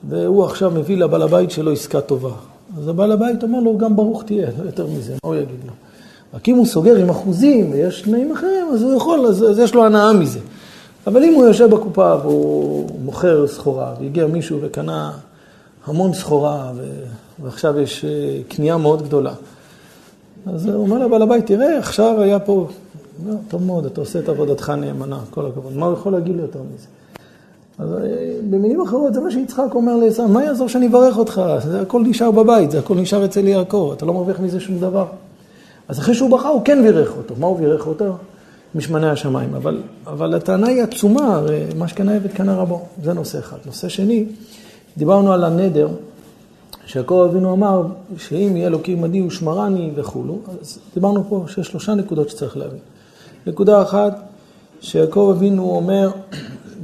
והוא 0.08 0.44
עכשיו 0.44 0.70
מביא 0.70 0.96
לבעל 0.96 1.22
הבית 1.22 1.50
שלו 1.50 1.72
עסקה 1.72 2.00
טובה. 2.00 2.32
אז 2.78 2.88
הבעל 2.88 3.12
הבית 3.12 3.42
אומר 3.42 3.60
לו, 3.60 3.78
גם 3.78 3.96
ברוך 3.96 4.22
תהיה, 4.24 4.46
לא 4.58 4.64
יותר 4.66 4.86
מזה, 4.86 5.12
מה 5.12 5.30
הוא 5.30 5.36
יגיד 5.36 5.60
לו? 5.66 5.72
רק 6.34 6.48
אם 6.48 6.56
הוא 6.56 6.66
סוגר 6.66 6.96
עם 6.96 7.10
אחוזים 7.10 7.72
ויש 7.72 8.02
תנאים 8.02 8.32
אחרים, 8.32 8.66
אז 8.74 8.82
הוא 8.82 8.96
יכול, 8.96 9.26
אז, 9.26 9.50
אז 9.50 9.58
יש 9.58 9.74
לו 9.74 9.84
הנאה 9.84 10.12
מזה. 10.12 10.38
אבל 11.06 11.24
אם 11.24 11.34
הוא 11.34 11.44
יושב 11.44 11.70
בקופה 11.70 12.16
והוא 12.22 12.88
מוכר 13.04 13.46
סחורה, 13.46 13.94
והגיע 14.00 14.26
מישהו 14.26 14.58
וקנה 14.62 15.12
המון 15.86 16.14
סחורה, 16.14 16.72
ו... 16.76 16.82
ועכשיו 17.42 17.80
יש 17.80 18.04
אה, 18.04 18.10
קנייה 18.48 18.76
מאוד 18.76 19.02
גדולה, 19.02 19.32
אז 20.46 20.66
הוא 20.66 20.82
אומר 20.82 20.98
לבעל 20.98 21.22
הבית, 21.22 21.46
תראה, 21.46 21.78
עכשיו 21.78 22.20
היה 22.20 22.38
פה, 22.38 22.66
לא, 23.26 23.34
טוב 23.48 23.62
מאוד, 23.62 23.86
אתה 23.86 24.00
עושה 24.00 24.18
את 24.18 24.28
עבודתך 24.28 24.70
נאמנה, 24.70 25.18
כל 25.30 25.46
הכבוד. 25.46 25.76
מה 25.76 25.86
הוא 25.86 25.94
יכול 25.94 26.12
להגיד 26.12 26.36
לי 26.36 26.42
יותר 26.42 26.58
מזה? 26.74 26.86
אז 27.78 27.92
אה, 27.92 27.98
במילים 28.50 28.80
אחרות, 28.80 29.14
זה 29.14 29.20
מה 29.20 29.30
שיצחק 29.30 29.74
אומר 29.74 29.96
לעשו, 29.96 30.28
מה 30.28 30.44
יעזור 30.44 30.68
שאני 30.68 30.86
אברך 30.86 31.18
אותך? 31.18 31.42
זה 31.64 31.80
הכל 31.80 32.02
נשאר 32.02 32.30
בבית, 32.30 32.70
זה 32.70 32.78
הכל 32.78 32.94
נשאר 32.94 33.24
אצל 33.24 33.48
יעקב, 33.48 33.92
אתה 33.96 34.06
לא 34.06 34.14
מרוויח 34.14 34.40
מזה 34.40 34.60
שום 34.60 34.78
דבר. 34.78 35.06
אז 35.88 35.98
אחרי 35.98 36.14
שהוא 36.14 36.30
בכה, 36.30 36.48
הוא 36.48 36.62
כן 36.64 36.82
בירך 36.82 37.16
אותו. 37.16 37.34
מה 37.38 37.46
הוא 37.46 37.58
בירך 37.58 37.86
אותו? 37.86 38.16
משמני 38.74 39.10
השמיים. 39.10 39.54
אבל, 39.54 39.82
אבל 40.06 40.34
הטענה 40.34 40.68
היא 40.68 40.82
עצומה, 40.82 41.34
הרי 41.36 41.64
מה 41.78 41.88
שקנה 41.88 42.14
עבד 42.14 42.32
קנה 42.32 42.56
רבו. 42.56 42.82
זה 43.02 43.12
נושא 43.12 43.38
אחד. 43.38 43.56
נושא 43.66 43.88
שני, 43.88 44.24
דיברנו 44.96 45.32
על 45.32 45.44
הנדר, 45.44 45.88
שיעקב 46.86 47.26
אבינו 47.30 47.52
אמר 47.52 47.82
שאם 48.16 48.56
יהיה 48.56 48.66
אלוקים 48.66 49.04
עדי 49.04 49.22
ושמרני 49.22 49.90
וכולו, 49.94 50.38
אז 50.60 50.78
דיברנו 50.94 51.24
פה 51.28 51.44
שיש 51.48 51.66
שלושה 51.66 51.94
נקודות 51.94 52.28
שצריך 52.28 52.56
להבין. 52.56 52.78
נקודה 53.46 53.82
אחת, 53.82 54.20
שיעקב 54.80 55.32
אבינו 55.36 55.70
אומר, 55.70 56.10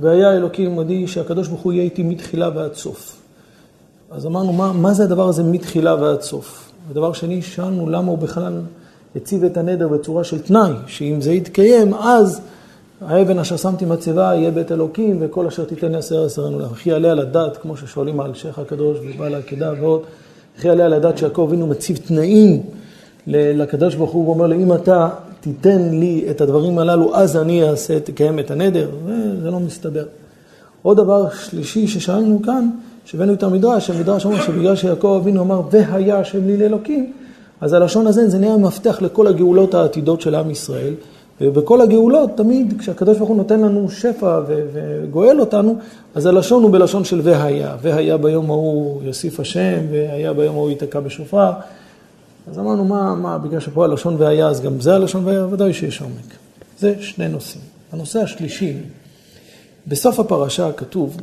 והיה 0.00 0.32
אלוקים 0.32 0.78
עמדי 0.78 1.06
שהקדוש 1.06 1.48
ברוך 1.48 1.60
הוא 1.60 1.72
יהיה 1.72 1.84
איתי 1.84 2.02
מתחילה 2.02 2.50
ועד 2.54 2.74
סוף. 2.74 3.16
אז 4.10 4.26
אמרנו, 4.26 4.52
מה, 4.52 4.72
מה 4.72 4.94
זה 4.94 5.04
הדבר 5.04 5.28
הזה 5.28 5.42
מתחילה 5.42 5.94
ועד 5.94 6.20
סוף? 6.20 6.72
ודבר 6.90 7.12
שני, 7.12 7.42
שאלנו 7.42 7.88
למה 7.90 8.10
הוא 8.10 8.18
בכלל 8.18 8.60
הציב 9.16 9.44
את 9.44 9.56
הנדר 9.56 9.88
בצורה 9.88 10.24
של 10.24 10.42
תנאי, 10.42 10.72
שאם 10.86 11.20
זה 11.20 11.32
יתקיים, 11.32 11.94
אז 11.94 12.40
האבן 13.00 13.38
אשר 13.38 13.56
שמתי 13.56 13.84
מצבה 13.84 14.34
יהיה 14.34 14.50
בית 14.50 14.72
אלוקים, 14.72 15.16
וכל 15.20 15.46
אשר 15.46 15.64
תיתן 15.64 15.94
יעשר 15.94 16.22
יעשרנו 16.22 16.58
לך. 16.58 16.72
וכי 16.72 16.90
יעלה 16.90 17.10
על 17.10 17.18
הדעת, 17.18 17.56
כמו 17.56 17.76
ששואלים 17.76 18.20
על 18.20 18.34
שייח 18.34 18.58
הקדוש 18.58 18.98
ובעל 19.02 19.34
העקדה 19.34 19.72
ועוד, 19.80 20.02
וכי 20.58 20.68
יעלה 20.68 20.84
על 20.84 20.92
הדעת 20.92 21.18
שיעקב 21.18 21.46
אבינו 21.48 21.66
מציב 21.66 21.96
תנאים 21.96 22.62
לקדוש 23.26 23.94
ברוך 23.94 24.10
הוא, 24.10 24.26
ואומר 24.26 24.46
לו, 24.46 24.54
אם 24.54 24.72
אתה 24.72 25.08
תיתן 25.40 25.88
לי 25.90 26.24
את 26.30 26.40
הדברים 26.40 26.78
הללו, 26.78 27.16
אז 27.16 27.36
אני 27.36 27.68
אעשה, 27.68 28.00
תקיים 28.00 28.38
את 28.38 28.50
הנדר, 28.50 28.88
זה 29.42 29.50
לא 29.50 29.60
מסתדר. 29.60 30.06
עוד 30.82 30.96
דבר 30.96 31.26
שלישי 31.30 31.86
ששאלנו 31.86 32.42
כאן, 32.42 32.70
שהבאנו 33.04 33.32
את 33.32 33.42
המדרש, 33.42 33.90
המדרש 33.90 34.24
אומר 34.24 34.40
שבגלל 34.40 34.76
שיעקב 34.76 35.18
אבינו 35.22 35.40
אמר, 35.40 35.60
והיה 35.70 36.18
השם 36.18 36.46
לי 36.46 36.56
לאלוקים, 36.56 37.12
אז 37.60 37.72
הלשון 37.72 38.06
הזה 38.06 38.28
זה 38.28 38.38
נהיה 38.38 38.56
מפתח 38.56 39.02
לכל 39.02 39.26
הגאולות 39.26 39.74
העתידות 39.74 40.20
של 40.20 40.34
עם 40.34 40.50
ישראל. 40.50 40.94
ובכל 41.40 41.80
הגאולות, 41.80 42.30
תמיד 42.36 42.74
כשהקדוש 42.78 43.16
ברוך 43.18 43.28
הוא 43.28 43.36
נותן 43.36 43.60
לנו 43.60 43.90
שפע 43.90 44.40
וגואל 44.46 45.40
אותנו, 45.40 45.76
אז 46.14 46.26
הלשון 46.26 46.62
הוא 46.62 46.72
בלשון 46.72 47.04
של 47.04 47.20
והיה. 47.22 47.76
והיה 47.82 48.16
ביום 48.16 48.50
ההוא 48.50 49.02
יוסיף 49.02 49.40
השם, 49.40 49.78
והיה 49.90 50.32
ביום 50.32 50.54
ההוא 50.54 50.70
ייתקע 50.70 51.00
בשופר. 51.00 51.50
אז 52.50 52.58
אמרנו, 52.58 52.84
מה, 52.84 53.14
מה, 53.14 53.38
בגלל 53.38 53.60
שפה 53.60 53.84
הלשון 53.84 54.16
והיה, 54.18 54.46
אז 54.48 54.60
גם 54.60 54.80
זה 54.80 54.94
הלשון 54.94 55.24
והיה, 55.24 55.46
ודאי 55.46 55.72
שיש 55.72 56.00
עומק. 56.00 56.34
זה 56.78 56.94
שני 57.00 57.28
נושאים. 57.28 57.62
הנושא 57.92 58.18
השלישי, 58.18 58.76
בסוף 59.86 60.20
הפרשה 60.20 60.72
כתוב 60.72 61.16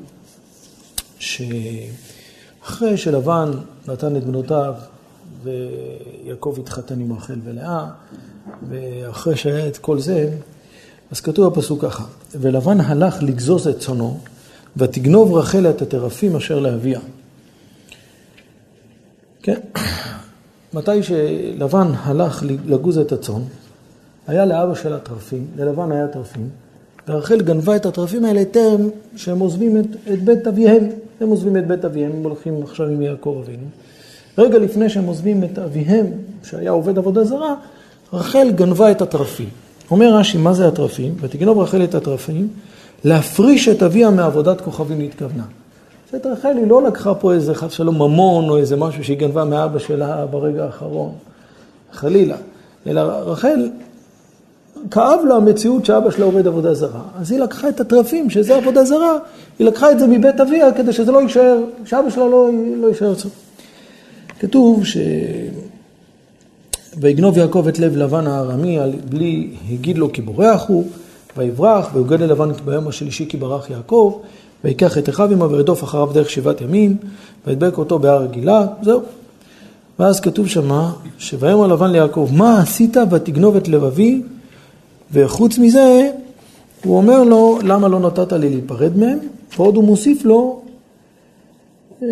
שאחרי 1.19 2.97
שלבן 2.97 3.51
נתן 3.87 4.15
את 4.15 4.23
בנותיו 4.23 4.73
ויעקב 5.43 6.55
התחתן 6.59 6.99
עם 6.99 7.13
רחל 7.13 7.39
ולאה, 7.43 7.87
ואחרי 8.69 9.37
שהיה 9.37 9.67
את 9.67 9.77
כל 9.77 9.99
זה, 9.99 10.29
אז 11.11 11.19
כתוב 11.19 11.53
הפסוק 11.53 11.81
ככה, 11.81 12.03
ולבן 12.31 12.81
הלך 12.81 13.23
לגזוז 13.23 13.67
את 13.67 13.79
צונו, 13.79 14.19
ותגנוב 14.77 15.33
רחל 15.33 15.69
את 15.69 15.81
הטרפים 15.81 16.35
אשר 16.35 16.59
לאביה. 16.59 16.99
כן, 19.43 19.59
מתי 20.75 21.03
שלבן 21.03 21.87
הלך 22.03 22.43
לגוז 22.65 22.97
את 22.97 23.11
הצאן, 23.11 23.41
היה 24.27 24.45
לאבא 24.45 24.75
של 24.75 24.93
הטרפים, 24.93 25.47
ללבן 25.57 25.91
היה 25.91 26.07
טרפים, 26.07 26.49
ורחל 27.07 27.41
גנבה 27.41 27.75
את 27.75 27.85
הטרפים 27.85 28.25
האלה 28.25 28.45
טרם 28.45 28.89
שהם 29.15 29.39
עוזבים 29.39 29.77
את, 29.77 29.85
את 30.13 30.23
בית 30.23 30.47
אביהם. 30.47 30.83
הם 31.21 31.29
עוזבים 31.29 31.57
את 31.57 31.67
בית 31.67 31.85
אביהם, 31.85 32.11
הם 32.11 32.23
הולכים 32.23 32.63
עכשיו 32.63 32.87
עם 32.87 33.01
יעקב 33.01 33.41
אבינו. 33.43 33.63
רגע 34.37 34.57
לפני 34.57 34.89
שהם 34.89 35.05
עוזבים 35.05 35.43
את 35.43 35.59
אביהם, 35.59 36.05
שהיה 36.43 36.71
עובד 36.71 36.97
עבודה 36.97 37.23
זרה, 37.23 37.55
רחל 38.13 38.51
גנבה 38.51 38.91
את 38.91 39.01
הטרפים. 39.01 39.49
אומר 39.91 40.15
רש"י, 40.15 40.37
מה 40.37 40.53
זה 40.53 40.67
הטרפים? 40.67 41.15
ותגנוב 41.19 41.59
רחל 41.59 41.83
את 41.83 41.95
הטרפים, 41.95 42.47
להפריש 43.03 43.69
את 43.69 43.83
אביה 43.83 44.09
מעבודת 44.09 44.61
כוכבים 44.61 45.01
נתכוונה. 45.01 45.43
רחל 46.13 46.57
היא 46.57 46.67
לא 46.67 46.83
לקחה 46.83 47.13
פה 47.13 47.33
איזה 47.33 47.55
חס 47.55 47.71
שלום 47.71 47.95
ממון 47.95 48.49
או 48.49 48.57
איזה 48.57 48.75
משהו 48.75 49.03
שהיא 49.03 49.17
גנבה 49.17 49.45
מאבא 49.45 49.79
שלה 49.79 50.25
ברגע 50.25 50.65
האחרון, 50.65 51.11
חלילה. 51.91 52.37
אלא 52.87 53.01
רחל, 53.01 53.69
כאב 54.91 55.19
לה 55.27 55.35
המציאות 55.35 55.85
שאבא 55.85 56.11
שלה 56.11 56.25
עובד 56.25 56.47
עבודה 56.47 56.73
זרה. 56.73 57.01
אז 57.19 57.31
היא 57.31 57.39
לקחה 57.39 57.69
את 57.69 57.79
הטרפים, 57.79 58.29
שזה 58.29 58.55
עבודה 58.55 58.83
זרה, 58.83 59.17
היא 59.59 59.67
לקחה 59.67 59.91
את 59.91 59.99
זה 59.99 60.07
מבית 60.07 60.39
אביה 60.39 60.73
כדי 60.73 60.93
שזה 60.93 61.11
לא 61.11 61.21
יישאר, 61.21 61.57
שאבא 61.85 62.09
שלה 62.09 62.25
לא, 62.25 62.49
לא 62.77 62.87
יישאר 62.87 63.11
אצלו. 63.11 63.31
כתוב 64.39 64.85
ש... 64.85 64.97
ויגנוב 66.99 67.37
יעקב 67.37 67.67
את 67.67 67.79
לב 67.79 67.97
לבן 67.97 68.27
הארמי, 68.27 68.79
בלי 69.09 69.49
הגיד 69.71 69.97
לו 69.97 70.11
כי 70.11 70.21
בורח 70.21 70.65
הוא, 70.67 70.85
ויברח, 71.37 71.89
ויוגד 71.93 72.19
ללבן 72.19 72.51
ביום 72.65 72.87
השלישי 72.87 73.25
כי 73.29 73.37
ברח 73.37 73.69
יעקב, 73.69 74.19
ויקח 74.65 74.97
את 74.97 75.09
אחיו 75.09 75.31
עמו 75.31 75.49
וירדוף 75.49 75.83
אחריו 75.83 76.09
דרך 76.13 76.29
שבעת 76.29 76.61
ימים, 76.61 76.97
וידבק 77.47 77.77
אותו 77.77 77.99
בהר 77.99 78.23
הגילה, 78.23 78.65
זהו. 78.81 79.01
ואז 79.99 80.19
כתוב 80.19 80.47
שמה, 80.47 80.93
שויאמר 81.17 81.67
לבן 81.67 81.91
ליעקב, 81.91 82.29
מה 82.33 82.59
עשית 82.59 82.97
ותגנוב 83.11 83.55
את 83.55 83.67
לבבי? 83.67 84.21
וחוץ 85.11 85.57
מזה, 85.57 86.11
הוא 86.85 86.97
אומר 86.97 87.23
לו, 87.23 87.59
למה 87.63 87.87
לא 87.87 87.99
נתת 87.99 88.33
לי 88.33 88.49
להיפרד 88.49 88.97
מהם? 88.97 89.19
ועוד 89.57 89.75
הוא 89.75 89.83
מוסיף 89.83 90.25
לו 90.25 90.61
אה, 92.03 92.07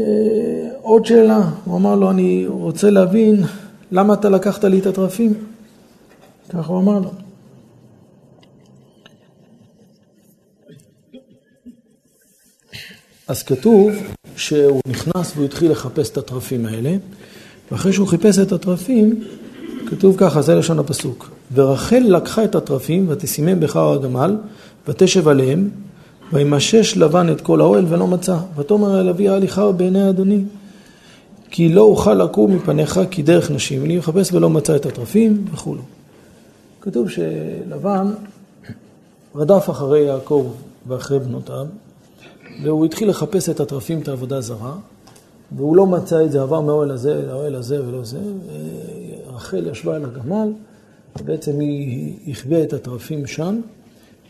עוד 0.81 1.05
שאלה. 1.05 1.41
הוא 1.65 1.77
אמר 1.77 1.95
לו, 1.95 2.09
אני 2.09 2.45
רוצה 2.47 2.89
להבין 2.89 3.43
למה 3.91 4.13
אתה 4.13 4.29
לקחת 4.29 4.63
לי 4.63 4.79
את 4.79 4.85
הטרפים? 4.85 5.33
ככה 6.49 6.73
הוא 6.73 6.79
אמר 6.79 6.99
לו. 6.99 7.09
אז 13.27 13.43
כתוב 13.43 13.91
שהוא 14.35 14.81
נכנס 14.87 15.31
והוא 15.35 15.45
התחיל 15.45 15.71
לחפש 15.71 16.09
את 16.09 16.17
הטרפים 16.17 16.65
האלה, 16.65 16.95
ואחרי 17.71 17.93
שהוא 17.93 18.07
חיפש 18.07 18.39
את 18.39 18.51
הטרפים, 18.51 19.23
כתוב 19.87 20.15
ככה, 20.17 20.41
זה 20.41 20.55
לשון 20.55 20.79
הפסוק. 20.79 21.29
ורחל 21.53 22.03
לקחה 22.07 22.43
את 22.43 22.55
הטרפים 22.55 23.05
ותשימם 23.09 23.59
בחר 23.59 23.93
הגמל, 23.93 24.37
ותשב 24.87 25.27
עליהם, 25.27 25.69
וימשש 26.33 26.97
לבן 26.97 27.31
את 27.31 27.41
כל 27.41 27.61
האוהל 27.61 27.85
ולא 27.89 28.07
מצא. 28.07 28.37
ותאמר 28.55 29.01
אל 29.01 29.09
אבי 29.09 29.29
אל 29.29 29.43
יכר 29.43 29.71
בעיני 29.71 30.09
אדוני. 30.09 30.43
כי 31.51 31.69
לא 31.69 31.81
אוכל 31.81 32.13
לקום 32.13 32.55
מפניך 32.55 32.99
כי 33.11 33.23
דרך 33.23 33.51
נשים. 33.51 33.85
אני 33.85 33.97
מחפש 33.97 34.33
ולא 34.33 34.49
מצא 34.49 34.75
את 34.75 34.85
הטרפים 34.85 35.45
וכולו. 35.53 35.81
כתוב 36.81 37.09
שלבן 37.09 38.11
רדף 39.35 39.69
אחרי 39.69 40.01
יעקב 40.01 40.47
ואחרי 40.87 41.19
בנותיו, 41.19 41.65
והוא 42.63 42.85
התחיל 42.85 43.09
לחפש 43.09 43.49
את 43.49 43.59
הטרפים, 43.59 43.99
את 43.99 44.07
העבודה 44.07 44.37
הזרה, 44.37 44.75
והוא 45.55 45.75
לא 45.75 45.85
מצא 45.85 46.25
את 46.25 46.31
זה, 46.31 46.41
עבר 46.41 46.61
מהאוהל 46.61 46.91
הזה 46.91 47.21
לאוהל 47.27 47.55
הזה 47.55 47.87
ולא 47.87 48.03
זה, 48.03 48.19
ורחל 49.27 49.67
ישבה 49.67 49.95
על 49.95 50.05
הגמל, 50.05 50.53
ובעצם 51.19 51.59
היא 51.59 52.13
החביאה 52.27 52.63
את 52.63 52.73
הטרפים 52.73 53.27
שם, 53.27 53.59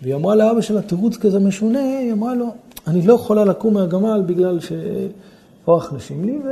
והיא 0.02 0.16
אמרה 0.16 0.36
לאבא 0.36 0.62
שלה 0.62 0.82
תירוץ 0.82 1.18
כזה 1.18 1.40
משונה, 1.40 1.80
היא 1.80 2.14
אמרה 2.14 2.36
לו, 2.36 2.46
אני 2.88 3.02
לא 3.02 3.14
יכולה 3.14 3.46
לקום 3.46 3.74
מהגמל 3.74 4.22
בגלל 4.26 4.60
שכוח 4.60 5.94
נשים 5.94 6.26
לי, 6.26 6.38
ו... 6.38 6.50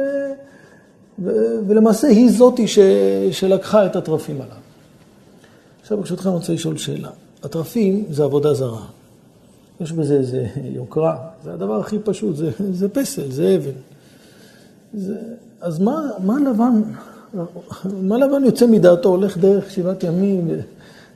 ו... 1.23 1.29
ולמעשה 1.67 2.07
היא 2.07 2.31
זאתי 2.31 2.67
ש... 2.67 2.79
שלקחה 3.31 3.85
את 3.85 3.95
הטרפים 3.95 4.35
עליו. 4.35 4.57
עכשיו 5.81 5.97
ברשותכם 5.97 6.29
אני 6.29 6.37
רוצה 6.37 6.53
לשאול 6.53 6.77
שאלה. 6.77 7.09
הטרפים 7.43 8.05
זה 8.09 8.23
עבודה 8.23 8.53
זרה. 8.53 8.85
יש 9.81 9.91
בזה 9.91 10.13
איזה 10.13 10.45
יוקרה, 10.63 11.15
זה 11.43 11.53
הדבר 11.53 11.79
הכי 11.79 11.99
פשוט, 11.99 12.35
זה, 12.35 12.51
זה 12.71 12.89
פסל, 12.89 13.31
זה 13.31 13.55
אבן. 13.55 13.77
זה, 14.93 15.15
אז 15.61 15.79
מה, 15.79 16.01
מה 16.23 16.39
לבן, 16.39 16.81
מה 18.01 18.17
לבן 18.17 18.43
יוצא 18.45 18.67
מדעתו, 18.67 19.09
הולך 19.09 19.37
דרך 19.37 19.71
שבעת 19.71 20.03
ימים, 20.03 20.49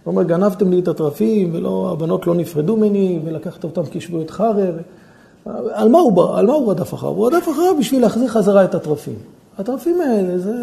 ואומר, 0.05 0.23
גנבתם 0.23 0.71
לי 0.71 0.79
את 0.79 0.87
הטרפים, 0.87 1.49
ולא, 1.53 1.89
הבנות 1.91 2.27
לא 2.27 2.35
נפרדו 2.35 2.77
ממני, 2.77 3.19
ולקחת 3.25 3.63
אותם 3.63 3.85
כי 3.85 3.97
ישבו 3.97 4.21
את 4.21 4.31
חרב. 4.31 4.75
על 5.71 5.89
מה 5.89 5.99
הוא, 5.99 6.35
על 6.35 6.45
מה 6.45 6.53
הוא 6.53 6.71
רדף 6.71 6.93
אחריו? 6.93 7.13
הוא 7.13 7.27
רדף 7.27 7.49
אחריו 7.49 7.75
בשביל 7.79 8.01
להחזיר 8.01 8.27
חזרה 8.27 8.63
את 8.63 8.75
הטרפים. 8.75 9.15
הטרפים 9.57 10.01
האלה 10.01 10.39
זה, 10.39 10.53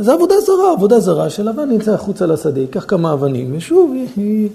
זה 0.00 0.12
עבודה 0.12 0.34
זרה, 0.40 0.72
עבודה 0.72 1.00
זרה 1.00 1.30
שלבן 1.30 1.68
נמצא 1.68 1.94
החוצה 1.94 2.26
לשדה, 2.26 2.60
ייקח 2.60 2.84
כמה 2.88 3.12
אבנים, 3.12 3.56
ושוב, 3.56 3.94
היא... 4.16 4.48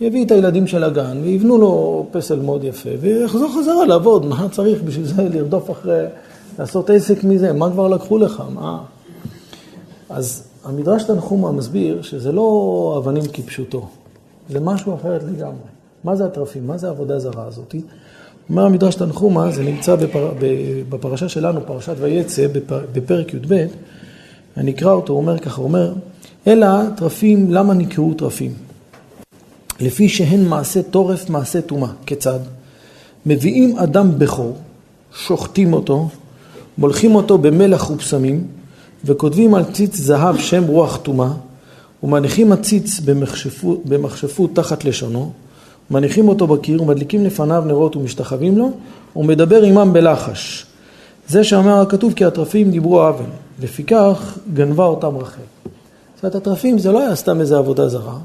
יביא 0.00 0.24
את 0.24 0.30
הילדים 0.30 0.66
של 0.66 0.84
הגן 0.84 1.20
ויבנו 1.22 1.58
לו 1.58 2.06
פסל 2.10 2.40
מאוד 2.40 2.64
יפה 2.64 2.90
ויחזור 3.00 3.50
חזרה 3.58 3.86
לעבוד, 3.86 4.26
מה 4.26 4.46
צריך 4.52 4.82
בשביל 4.82 5.06
זה 5.06 5.22
לרדוף 5.22 5.70
אחרי, 5.70 6.04
לעשות 6.58 6.90
עסק 6.90 7.24
מזה, 7.24 7.52
מה 7.52 7.70
כבר 7.70 7.88
לקחו 7.88 8.18
לך, 8.18 8.42
מה? 8.54 8.82
אז 10.10 10.44
המדרש 10.64 11.02
תנחומה 11.02 11.52
מסביר 11.52 12.02
שזה 12.02 12.32
לא 12.32 12.94
אבנים 12.98 13.22
כפשוטו, 13.32 13.88
זה 14.50 14.60
משהו 14.60 14.94
אחרת 14.94 15.22
לגמרי. 15.22 15.70
מה 16.04 16.16
זה 16.16 16.24
הטרפים? 16.24 16.66
מה 16.66 16.78
זה 16.78 16.86
העבודה 16.86 17.16
הזרה 17.16 17.44
הזאת? 17.46 17.74
אומר 18.50 18.64
המדרש 18.64 18.94
תנחומה, 18.94 19.50
זה 19.50 19.62
נמצא 19.62 19.96
בפר... 19.96 20.32
בפרשה 20.88 21.28
שלנו, 21.28 21.60
פרשת 21.66 21.94
ויצא, 21.98 22.46
בפרק 22.92 23.34
י"ב, 23.34 23.66
אני 24.56 24.70
אקרא 24.70 24.92
אותו, 24.92 25.12
הוא 25.12 25.20
אומר 25.20 25.38
ככה, 25.38 25.56
הוא 25.56 25.64
אומר, 25.64 25.92
אלא 26.46 26.66
טרפים, 26.96 27.50
למה 27.50 27.74
נקראו 27.74 28.14
טרפים? 28.14 28.69
לפי 29.80 30.08
שהן 30.08 30.44
מעשה 30.44 30.82
טורף, 30.82 31.30
מעשה 31.30 31.60
טומאה. 31.60 31.88
כיצד? 32.06 32.38
מביאים 33.26 33.78
אדם 33.78 34.18
בכור, 34.18 34.56
שוחטים 35.26 35.72
אותו, 35.72 36.08
מולכים 36.78 37.14
אותו 37.14 37.38
במלח 37.38 37.90
ופסמים, 37.90 38.46
וכותבים 39.04 39.54
על 39.54 39.64
ציץ 39.72 39.96
זהב 39.96 40.38
שם 40.38 40.64
רוח 40.66 40.96
טומאה, 40.96 41.30
ומניחים 42.02 42.52
הציץ 42.52 43.00
במכשפות, 43.84 44.50
תחת 44.54 44.84
לשונו, 44.84 45.32
מניחים 45.90 46.28
אותו 46.28 46.46
בקיר 46.46 46.82
ומדליקים 46.82 47.24
לפניו 47.24 47.64
נרות 47.66 47.96
ומשתחווים 47.96 48.58
לו, 48.58 48.70
ומדבר 49.16 49.62
עמם 49.62 49.92
בלחש. 49.92 50.66
זה 51.28 51.44
שאמר 51.44 51.80
הכתוב 51.80 52.12
כי 52.12 52.24
הטרפים 52.24 52.70
דיברו 52.70 53.00
עוול, 53.02 53.26
לפיכך 53.62 54.38
גנבה 54.54 54.84
אותם 54.84 55.16
רחל. 55.16 55.42
זאת 56.14 56.24
אומרת, 56.24 56.34
הטרפים 56.34 56.78
זה 56.78 56.92
לא 56.92 57.00
היה 57.00 57.16
סתם 57.16 57.40
איזה 57.40 57.58
עבודה 57.58 57.88
זרה, 57.88 58.18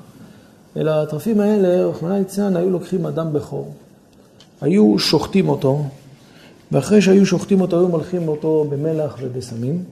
אלא 0.78 0.92
הטרפים 0.92 1.40
האלה, 1.40 1.86
רחמנא 1.86 2.14
ליצלן, 2.14 2.56
היו 2.56 2.70
לוקחים 2.70 3.06
אדם 3.06 3.34
בכור, 3.34 3.74
היו 4.62 5.00
שוחטים 5.00 5.50
אותו, 5.50 5.84
ואחרי 6.72 7.02
שהיו 7.02 7.26
שוחטים 7.26 7.62
אותו, 7.62 7.80
היו 7.80 7.88
מלכים 7.88 8.28
אותו 8.28 8.66
במלח 8.70 9.18
ובסמים. 9.22 9.84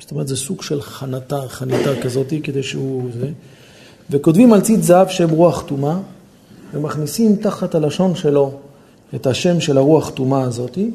זאת 0.00 0.10
אומרת, 0.10 0.28
זה 0.28 0.36
סוג 0.36 0.62
של 0.62 0.82
חנתה, 0.82 1.40
חניתה 1.48 2.00
כזאת, 2.02 2.32
כדי 2.42 2.62
שהוא... 2.62 3.02
זה. 3.20 3.30
וכותבים 4.10 4.52
על 4.52 4.60
ציץ 4.60 4.80
זהב 4.80 5.08
שם 5.08 5.30
רוח 5.30 5.62
טומאה, 5.62 5.98
ומכניסים 6.74 7.36
תחת 7.36 7.74
הלשון 7.74 8.14
שלו 8.14 8.52
את 9.14 9.26
השם 9.26 9.60
של 9.60 9.78
הרוח 9.78 10.10
טומאה 10.10 10.42
הזאתי, 10.42 10.90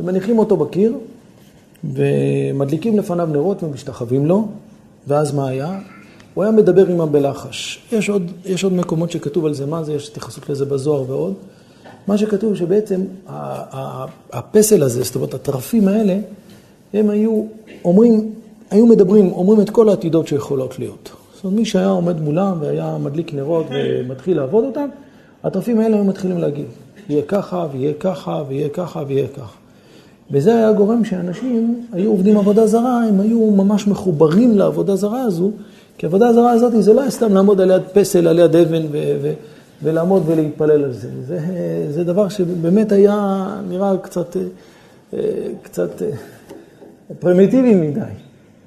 ומניחים 0.00 0.38
אותו 0.38 0.56
בקיר, 0.56 0.94
ומדליקים 1.84 2.98
לפניו 2.98 3.26
נרות 3.26 3.62
ומשתחווים 3.62 4.26
לו, 4.26 4.48
ואז 5.06 5.34
מה 5.34 5.48
היה? 5.48 5.78
הוא 6.34 6.44
היה 6.44 6.52
מדבר 6.52 6.86
עמם 6.86 7.12
בלחש. 7.12 7.78
יש 7.92 8.08
עוד, 8.08 8.30
יש 8.44 8.64
עוד 8.64 8.72
מקומות 8.72 9.10
שכתוב 9.10 9.46
על 9.46 9.54
זה 9.54 9.66
מה 9.66 9.84
זה, 9.84 9.92
יש 9.92 10.08
התייחסות 10.08 10.50
לזה 10.50 10.64
בזוהר 10.64 11.10
ועוד. 11.10 11.34
מה 12.06 12.18
שכתוב 12.18 12.54
שבעצם 12.54 13.00
הפסל 14.32 14.82
הזה, 14.82 15.02
זאת 15.02 15.14
אומרת 15.14 15.34
הטרפים 15.34 15.88
האלה, 15.88 16.18
הם 16.94 17.10
היו 17.10 17.44
אומרים, 17.84 18.32
היו 18.70 18.86
מדברים, 18.86 19.32
אומרים 19.32 19.60
את 19.60 19.70
כל 19.70 19.88
העתידות 19.88 20.28
שיכולות 20.28 20.78
להיות. 20.78 21.10
זאת 21.34 21.44
אומרת, 21.44 21.58
מי 21.58 21.64
שהיה 21.64 21.88
עומד 21.88 22.20
מולם 22.20 22.56
והיה 22.60 22.96
מדליק 22.98 23.34
נרות 23.34 23.66
ומתחיל 23.70 24.36
לעבוד 24.36 24.64
אותם, 24.64 24.88
הטרפים 25.44 25.80
האלה 25.80 25.96
היו 25.96 26.04
מתחילים 26.04 26.38
להגיד, 26.38 26.66
יהיה 27.08 27.22
ככה, 27.22 27.66
ויהיה 27.72 27.92
ככה, 28.00 28.42
ויהיה 28.48 28.68
ככה, 28.68 29.02
ויהיה 29.08 29.28
ככה. 29.28 29.56
וזה 30.30 30.56
היה 30.56 30.72
גורם 30.72 31.04
שאנשים 31.04 31.86
היו 31.92 32.10
עובדים 32.10 32.38
עבודה 32.38 32.66
זרה, 32.66 33.04
הם 33.04 33.20
היו 33.20 33.50
ממש 33.50 33.86
מחוברים 33.86 34.58
לעבודה 34.58 34.96
זרה 34.96 35.22
הזו, 35.22 35.50
כי 35.98 36.06
עבודה 36.06 36.32
זרה 36.32 36.50
הזאת 36.50 36.72
זה 36.82 36.92
לא 36.92 37.02
סתם 37.10 37.34
לעמוד 37.34 37.60
על 37.60 37.70
יד 37.70 37.82
פסל, 37.92 38.28
על 38.28 38.38
יד 38.38 38.56
אבן 38.56 38.82
ו- 38.92 39.16
ו- 39.22 39.32
ולעמוד 39.82 40.22
ולהתפלל 40.26 40.84
על 40.84 40.92
זה. 40.92 41.08
זה. 41.26 41.38
זה 41.90 42.04
דבר 42.04 42.28
שבאמת 42.28 42.92
היה 42.92 43.46
נראה 43.68 43.96
קצת, 44.02 44.36
אה, 45.14 45.18
קצת 45.62 46.02
אה, 46.02 46.10
פרימיטיבי 47.18 47.74
מדי. 47.74 48.00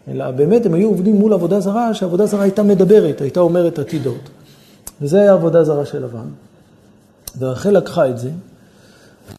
אלא 0.07 0.31
באמת 0.31 0.65
הם 0.65 0.73
היו 0.73 0.88
עובדים 0.88 1.15
מול 1.15 1.33
עבודה 1.33 1.59
זרה, 1.59 1.93
שעבודה 1.93 2.25
זרה 2.25 2.41
הייתה 2.41 2.63
מדברת, 2.63 3.21
הייתה 3.21 3.39
אומרת 3.39 3.79
עתידות. 3.79 4.29
וזה 5.01 5.21
היה 5.21 5.33
עבודה 5.33 5.63
זרה 5.63 5.85
של 5.85 6.03
לבן. 6.03 6.27
ורחל 7.39 7.69
לקחה 7.69 8.09
את 8.09 8.17
זה, 8.17 8.29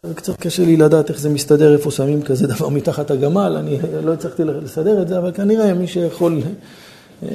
וקצת 0.07 0.37
קשה 0.37 0.65
לי 0.65 0.77
לדעת 0.77 1.11
איך 1.11 1.21
זה 1.21 1.29
מסתדר, 1.29 1.73
איפה 1.73 1.91
שמים 1.91 2.23
כזה 2.23 2.47
דבר 2.47 2.69
מתחת 2.69 3.11
הגמל, 3.11 3.57
אני 3.59 3.79
לא 4.03 4.13
הצלחתי 4.13 4.45
לסדר 4.45 5.03
את 5.03 5.09
זה, 5.09 5.19
אבל 5.19 5.33
כנראה 5.33 5.75
מי 5.75 5.87
שיכול... 5.87 6.41
אה, 7.23 7.29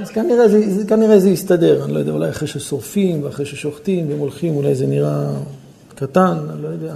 אז 0.00 0.10
כנראה 0.10 0.48
זה, 0.48 0.84
כנראה 0.88 1.20
זה 1.20 1.30
יסתדר, 1.30 1.84
אני 1.84 1.92
לא 1.92 1.98
יודע, 1.98 2.12
אולי 2.12 2.30
אחרי 2.30 2.48
ששורפים 2.48 3.24
ואחרי 3.24 3.46
ששוחטים 3.46 4.08
והם 4.08 4.18
הולכים, 4.18 4.56
אולי 4.56 4.74
זה 4.74 4.86
נראה 4.86 5.30
קטן, 5.94 6.36
אני 6.50 6.62
לא 6.62 6.68
יודע, 6.68 6.94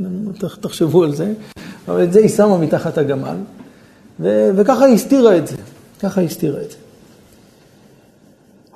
תחשבו 0.60 1.04
על 1.04 1.14
זה, 1.14 1.32
אבל 1.88 2.04
את 2.04 2.12
זה 2.12 2.18
היא 2.18 2.28
שמה 2.28 2.58
מתחת 2.58 2.98
הגמל, 2.98 3.36
ו, 4.20 4.50
וככה 4.56 4.84
היא 4.84 4.94
הסתירה 4.94 5.36
את 5.36 5.46
זה, 5.46 5.56
ככה 6.00 6.20
היא 6.20 6.28
הסתירה 6.28 6.62
את 6.62 6.70
זה. 6.70 6.76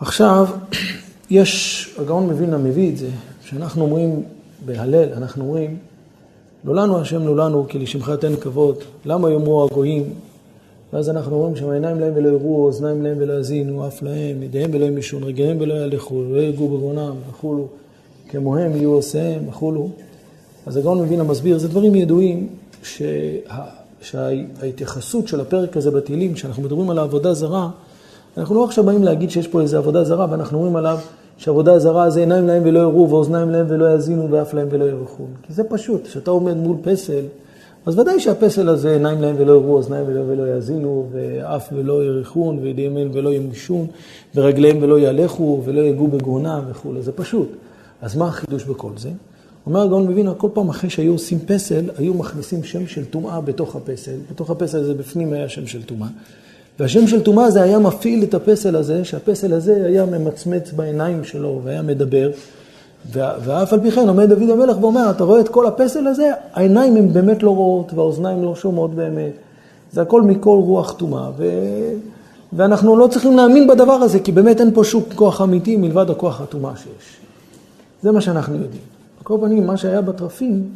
עכשיו, 0.00 0.48
יש, 1.30 1.94
הגאון 1.98 2.26
מווילנה 2.26 2.58
מביא 2.58 2.92
את 2.92 2.96
זה, 2.96 3.08
שאנחנו 3.44 3.82
אומרים 3.82 4.22
בהלל, 4.64 5.08
אנחנו 5.16 5.44
אומרים, 5.44 5.76
לא 6.64 6.74
לנו 6.74 7.00
השם 7.00 7.26
לא 7.26 7.36
לנו, 7.36 7.66
כי 7.68 7.78
לשמך 7.78 8.12
תן 8.20 8.36
כבוד, 8.36 8.76
למה 9.04 9.30
יאמרו 9.30 9.64
הגויים? 9.64 10.14
ואז 10.92 11.10
אנחנו 11.10 11.36
אומרים 11.36 11.56
שם 11.56 11.70
עיניים 11.70 12.00
להם 12.00 12.12
ולא 12.16 12.28
יראו, 12.28 12.64
אוזניים 12.64 13.02
להם 13.02 13.16
ולא 13.20 13.32
יזינו, 13.32 13.86
אף 13.86 14.02
להם, 14.02 14.42
ידיהם 14.42 14.70
ולא 14.74 14.84
ימישון, 14.84 15.22
רגליהם 15.22 15.56
ולא 15.60 15.74
ילכו, 15.74 16.22
לא 16.22 16.40
יגעו 16.40 16.68
בגרונם, 16.68 17.14
וכולו, 17.30 17.66
כמוהם 18.28 18.76
יהיו 18.76 18.92
עושיהם, 18.92 19.48
וכולו. 19.48 19.88
אז 20.66 20.76
הגאון 20.76 21.02
מבין 21.02 21.20
המסביר, 21.20 21.58
זה 21.58 21.68
דברים 21.68 21.94
ידועים 21.94 22.48
שה... 22.82 23.04
שההתייחסות 24.02 25.28
של 25.28 25.40
הפרק 25.40 25.76
הזה 25.76 25.90
בתהילים, 25.90 26.34
כשאנחנו 26.34 26.62
מדברים 26.62 26.90
על 26.90 26.98
העבודה 26.98 27.34
זרה, 27.34 27.70
אנחנו 28.36 28.54
לא 28.54 28.64
עכשיו 28.64 28.84
באים 28.84 29.04
להגיד 29.04 29.30
שיש 29.30 29.48
פה 29.48 29.60
איזו 29.60 29.76
עבודה 29.76 30.04
זרה, 30.04 30.26
ואנחנו 30.30 30.58
אומרים 30.58 30.76
עליו 30.76 30.98
שעבודה 31.36 31.78
זרה 31.78 32.10
זה 32.10 32.20
עיניים 32.20 32.46
להם 32.46 32.62
ולא 32.64 32.78
יראו, 32.78 33.10
ואוזניים 33.10 33.50
להם 33.50 33.66
ולא 33.68 33.92
יאזינו, 33.92 34.30
ואף 34.30 34.54
להם 34.54 34.68
ולא 34.70 34.84
ירחו. 34.84 35.24
כי 35.42 35.52
זה 35.52 35.64
פשוט, 35.64 36.06
כשאתה 36.06 36.30
עומד 36.30 36.56
מול 36.56 36.76
פסל, 36.82 37.24
אז 37.90 37.98
ודאי 37.98 38.20
שהפסל 38.20 38.68
הזה 38.68 38.92
עיניים 38.92 39.22
להם 39.22 39.34
ולא 39.38 39.52
יראו, 39.52 39.76
אוזניים 39.76 40.04
ולא, 40.08 40.20
ולא 40.26 40.54
יאזינו, 40.54 41.06
ואף 41.12 41.68
ולא 41.72 42.04
יריחון, 42.04 42.58
וידיהם 42.58 43.10
ולא 43.12 43.32
ימשון, 43.32 43.86
ורגליהם 44.34 44.82
ולא 44.82 45.00
ילכו, 45.00 45.62
ולא 45.64 45.80
יגעו 45.80 46.08
בגרונם 46.08 46.62
וכולי, 46.70 47.02
זה 47.02 47.12
פשוט. 47.12 47.48
אז 48.02 48.16
מה 48.16 48.28
החידוש 48.28 48.64
בכל 48.64 48.90
זה? 48.96 49.10
אומר 49.66 49.82
הגאון 49.82 50.06
מווילנה, 50.06 50.34
כל 50.34 50.48
פעם 50.52 50.68
אחרי 50.68 50.90
שהיו 50.90 51.12
עושים 51.12 51.38
פסל, 51.46 51.84
היו 51.98 52.14
מכניסים 52.14 52.64
שם 52.64 52.86
של 52.86 53.04
טומאה 53.04 53.40
בתוך 53.40 53.76
הפסל. 53.76 54.16
בתוך 54.30 54.50
הפסל 54.50 54.78
הזה 54.78 54.94
בפנים 54.94 55.32
היה 55.32 55.48
שם 55.48 55.66
של 55.66 55.82
טומאה. 55.82 56.08
והשם 56.80 57.06
של 57.06 57.22
טומאה 57.22 57.44
הזה 57.44 57.62
היה 57.62 57.78
מפעיל 57.78 58.22
את 58.22 58.34
הפסל 58.34 58.76
הזה, 58.76 59.04
שהפסל 59.04 59.52
הזה 59.52 59.86
היה 59.86 60.06
ממצמץ 60.06 60.72
בעיניים 60.72 61.24
שלו 61.24 61.60
והיה 61.64 61.82
מדבר. 61.82 62.30
ואף 63.12 63.72
על 63.72 63.80
פי 63.80 63.90
כן 63.90 64.08
עומד 64.08 64.28
דוד 64.28 64.50
המלך 64.50 64.76
ואומר, 64.80 65.10
אתה 65.10 65.24
רואה 65.24 65.40
את 65.40 65.48
כל 65.48 65.66
הפסל 65.66 66.06
הזה? 66.06 66.30
העיניים 66.52 66.96
הן 66.96 67.12
באמת 67.12 67.42
לא 67.42 67.50
רואות 67.50 67.92
והאוזניים 67.94 68.42
לא 68.42 68.54
שומעות 68.54 68.94
באמת. 68.94 69.32
זה 69.92 70.02
הכל 70.02 70.22
מכל 70.22 70.58
רוח 70.62 70.92
טומאה. 70.92 71.30
ו... 71.36 71.44
ואנחנו 72.52 72.96
לא 72.96 73.06
צריכים 73.06 73.36
להאמין 73.36 73.66
בדבר 73.66 73.92
הזה, 73.92 74.20
כי 74.20 74.32
באמת 74.32 74.60
אין 74.60 74.74
פה 74.74 74.84
שום 74.84 75.02
כוח 75.14 75.40
אמיתי 75.40 75.76
מלבד 75.76 76.10
הכוח 76.10 76.40
הטומאה 76.40 76.76
שיש. 76.76 77.16
זה 78.02 78.10
מה 78.12 78.20
שאנחנו 78.20 78.54
יודעים. 78.54 78.82
על 79.18 79.24
כל 79.24 79.38
פנים, 79.40 79.66
מה 79.66 79.76
שהיה 79.76 80.00
בתרפים, 80.00 80.68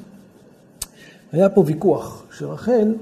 היה 1.33 1.49
פה 1.49 1.63
ויכוח, 1.67 2.23
שרחל 2.39 2.95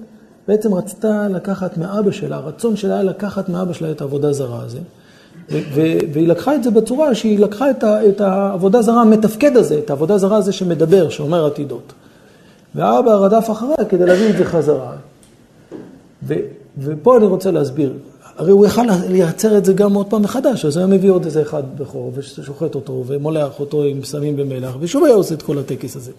בעצם 0.49 0.75
רצתה 0.75 1.29
לקחת 1.29 1.79
מאבא 1.79 2.11
שלה, 2.11 2.37
הרצון 2.37 2.77
שלה 2.77 2.95
היה 2.95 3.03
לקחת 3.03 3.49
מאבא 3.49 3.73
שלה 3.73 3.91
את 3.91 4.01
העבודה 4.01 4.29
הזרה 4.29 4.63
הזה, 4.63 4.79
והיא 5.49 6.29
לקחה 6.29 6.55
את 6.55 6.65
זה 6.65 6.71
בצורה 6.71 7.15
שהיא 7.15 7.39
לקחה 7.39 7.71
את, 7.71 7.85
ה- 7.85 8.09
את 8.09 8.21
העבודה 8.21 8.79
הזרה 8.79 9.01
המתפקד 9.01 9.57
הזה, 9.57 9.79
את 9.79 9.91
העבודה 9.91 10.15
הזרה 10.15 10.37
הזה 10.37 10.53
שמדבר, 10.53 11.09
שאומר 11.09 11.47
עתידות. 11.47 11.93
והאבא 12.75 13.15
רדף 13.15 13.51
אחריה 13.51 13.85
כדי 13.89 14.07
להביא 14.07 14.31
את 14.31 14.37
זה 14.37 14.45
חזרה. 14.45 14.93
ו, 16.23 16.35
ופה 16.79 17.17
אני 17.17 17.27
רוצה 17.27 17.51
להסביר, 17.51 17.93
הרי 18.37 18.51
הוא 18.51 18.67
יכל 18.67 18.83
לייצר 19.09 19.59
את 19.59 19.65
זה 19.65 19.73
גם 19.73 19.95
עוד 19.95 20.07
פעם 20.07 20.23
מחדש, 20.23 20.65
אז 20.65 20.77
הוא 20.77 20.85
היה 20.87 20.99
מביא 20.99 21.11
עוד 21.11 21.25
איזה 21.25 21.43
אחד 21.43 21.63
בכור, 21.79 22.13
ושוחט 22.15 22.75
אותו, 22.75 23.05
ומולח 23.07 23.61
אותו 23.61 23.83
עם 23.83 24.05
סמים 24.05 24.37
במלח, 24.37 24.77
ושוב 24.81 25.05
היה 25.05 25.15
עושה 25.15 25.35
את 25.35 25.43
כל 25.43 25.59
הטקס 25.59 25.97
הזה. 25.97 26.13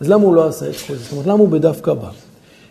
אז 0.00 0.08
למה 0.08 0.24
הוא 0.24 0.34
לא 0.34 0.48
עשה 0.48 0.70
את 0.70 0.74
כל 0.86 0.94
זה? 0.94 1.02
זאת 1.02 1.12
אומרת, 1.12 1.26
למה 1.26 1.38
הוא 1.38 1.48
בדווקא 1.48 1.94
בא? 1.94 2.08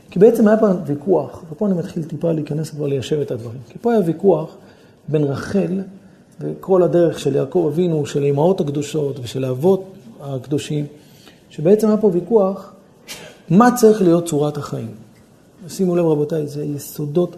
כי 0.10 0.20
בעצם 0.20 0.48
היה 0.48 0.58
פה 0.58 0.68
ויכוח, 0.86 1.44
ופה 1.52 1.68
אני 1.68 1.74
מתחיל 1.76 2.04
טיפה 2.04 2.32
להיכנס 2.32 2.70
כבר 2.70 2.88
ליישב 2.88 3.20
את 3.20 3.32
הדברים. 3.32 3.60
כי 3.70 3.78
פה 3.82 3.92
היה 3.92 4.02
ויכוח 4.06 4.56
בין 5.08 5.24
רחל 5.24 5.82
וכל 6.40 6.84
הדרך 6.84 7.20
של 7.20 7.36
יעקב 7.36 7.70
אבינו, 7.74 8.06
של 8.06 8.24
האמהות 8.24 8.62
הקדושות 8.62 9.20
ושל 9.24 9.44
האבות 9.44 9.84
הקדושים, 10.22 10.86
שבעצם 11.50 11.88
היה 11.88 11.98
פה 11.98 12.10
ויכוח 12.14 12.74
מה 13.50 13.76
צריך 13.76 14.02
להיות 14.02 14.26
צורת 14.26 14.58
החיים. 14.58 14.92
שימו 15.68 15.96
לב 15.96 16.06
רבותיי, 16.06 16.48
זה 16.48 16.64
יסודות 16.64 17.36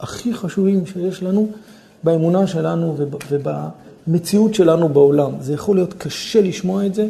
הכי 0.00 0.34
חשובים 0.34 0.86
שיש 0.86 1.22
לנו 1.22 1.48
באמונה 2.04 2.46
שלנו 2.46 2.96
ובמציאות 2.96 4.54
שלנו 4.54 4.88
בעולם. 4.88 5.32
זה 5.40 5.52
יכול 5.52 5.76
להיות 5.76 5.94
קשה 5.94 6.40
לשמוע 6.40 6.86
את 6.86 6.94
זה, 6.94 7.08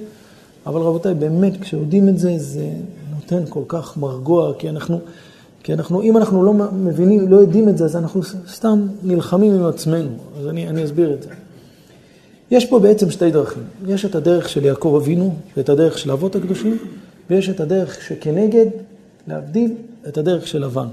אבל 0.66 0.80
רבותיי, 0.80 1.14
באמת, 1.14 1.60
כשיודעים 1.60 2.08
את 2.08 2.18
זה, 2.18 2.38
זה 2.38 2.68
נותן 3.14 3.42
כל 3.48 3.62
כך 3.68 3.96
מרגוע, 3.96 4.52
כי 4.58 4.68
אנחנו, 4.68 5.00
כי 5.62 5.72
אנחנו, 5.72 6.03
אם 6.03 6.16
אנחנו 6.16 6.44
לא 6.44 6.55
מבינים, 6.72 7.29
לא 7.29 7.37
יודעים 7.37 7.68
את 7.68 7.79
זה, 7.79 7.85
אז 7.85 7.96
אנחנו 7.96 8.20
סתם 8.48 8.87
נלחמים 9.03 9.55
עם 9.55 9.66
עצמנו. 9.66 10.11
אז 10.40 10.46
אני, 10.46 10.68
אני 10.68 10.85
אסביר 10.85 11.14
את 11.14 11.22
זה. 11.22 11.29
יש 12.51 12.66
פה 12.66 12.79
בעצם 12.79 13.11
שתי 13.11 13.31
דרכים. 13.31 13.62
יש 13.87 14.05
את 14.05 14.14
הדרך 14.14 14.48
של 14.48 14.64
יעקב 14.64 14.98
אבינו, 15.03 15.35
ואת 15.57 15.68
הדרך 15.68 15.98
של 15.98 16.11
האבות 16.11 16.37
הקדושים, 16.37 16.79
ויש 17.31 17.48
את 17.48 17.61
הדרך 17.61 18.03
שכנגד, 18.03 18.66
להבדיל, 19.29 19.75
את 20.09 20.18
הדרך 20.18 20.46
של 20.46 20.64
לבן. 20.64 20.87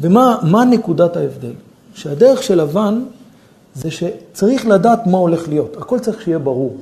ומה 0.00 0.64
נקודת 0.70 1.16
ההבדל? 1.16 1.52
שהדרך 1.94 2.42
של 2.42 2.60
לבן 2.60 3.02
זה 3.74 3.90
שצריך 3.90 4.66
לדעת 4.66 5.06
מה 5.06 5.18
הולך 5.18 5.48
להיות. 5.48 5.76
הכל 5.76 5.98
צריך 5.98 6.22
שיהיה 6.22 6.38
ברור. 6.38 6.76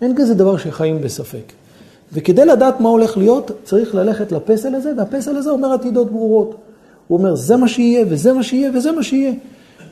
אין 0.00 0.14
כזה 0.16 0.34
דבר 0.34 0.56
שחיים 0.56 1.00
בספק. 1.00 1.52
וכדי 2.14 2.44
לדעת 2.44 2.80
מה 2.80 2.88
הולך 2.88 3.18
להיות, 3.18 3.50
צריך 3.64 3.94
ללכת 3.94 4.32
לפסל 4.32 4.74
הזה, 4.74 4.92
והפסל 4.96 5.36
הזה 5.36 5.50
אומר 5.50 5.72
עתידות 5.72 6.10
ברורות. 6.12 6.54
הוא 7.08 7.18
אומר, 7.18 7.34
זה 7.34 7.56
מה 7.56 7.68
שיהיה, 7.68 8.04
וזה 8.08 8.32
מה 8.32 8.42
שיהיה, 8.42 8.70
וזה 8.74 8.92
מה 8.92 9.02
שיהיה. 9.02 9.32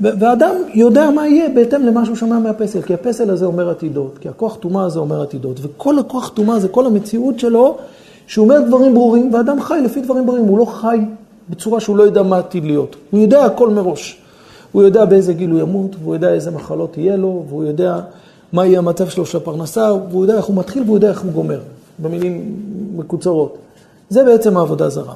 ואדם 0.00 0.54
יודע 0.74 1.11
מה 1.11 1.28
יהיה 1.28 1.48
בהתאם 1.48 1.87
למה 1.87 2.04
שהוא 2.04 2.16
שומע 2.16 2.38
מהפסל, 2.38 2.82
כי 2.82 2.94
הפסל 2.94 3.30
הזה 3.30 3.44
אומר 3.44 3.70
עתידות, 3.70 4.18
כי 4.20 4.28
הכוח 4.28 4.56
טומאה 4.56 4.85
הזה 4.85 4.98
אומר 4.98 5.22
עתידות, 5.22 5.61
וכל 5.62 5.98
הכוח 5.98 6.28
טומאה 6.28 6.58
זה 6.58 6.68
כל 6.68 6.87
המציאות 6.87 7.38
שלו, 7.38 7.76
שהוא 8.26 8.44
אומר 8.44 8.61
דברים 8.61 8.94
ברורים, 8.94 9.35
ואדם 9.35 9.61
חי 9.61 9.80
לפי 9.85 10.00
דברים 10.00 10.26
ברורים, 10.26 10.44
הוא 10.44 10.58
לא 10.58 10.64
חי 10.64 10.98
בצורה 11.50 11.80
שהוא 11.80 11.96
לא 11.96 12.02
יודע 12.02 12.22
מה 12.22 12.38
עתיד 12.38 12.64
להיות. 12.64 12.96
הוא 13.11 13.20
יודע 13.20 13.44
הכל 13.44 13.68
מראש. 13.68 14.18
הוא 14.72 14.82
יודע 14.82 15.04
באיזה 15.04 15.32
גיל 15.32 15.50
הוא 15.50 15.61
ימות, 15.61 15.96
והוא 16.02 16.14
יודע 16.14 16.32
איזה 16.32 16.50
מחלות 16.50 16.98
יהיה 16.98 17.16
לו, 17.16 17.44
והוא 17.48 17.64
יודע 17.64 18.00
מה 18.52 18.66
יהיה 18.66 18.78
המצב 18.78 19.08
שלו 19.08 19.26
של 19.26 19.38
הפרנסה, 19.38 19.92
והוא 20.11 20.24
יודע 20.24 20.37
איך 20.37 20.44
הוא 20.44 20.56
מתחיל 20.56 20.82
והוא 20.82 20.96
יודע 20.96 21.08
איך 21.08 21.20
הוא 21.20 21.32
גומר. 21.32 21.61
במילים 22.03 22.57
מקוצרות. 22.97 23.59
זה 24.09 24.25
בעצם 24.25 24.57
העבודה 24.57 24.88
זרה. 24.88 25.15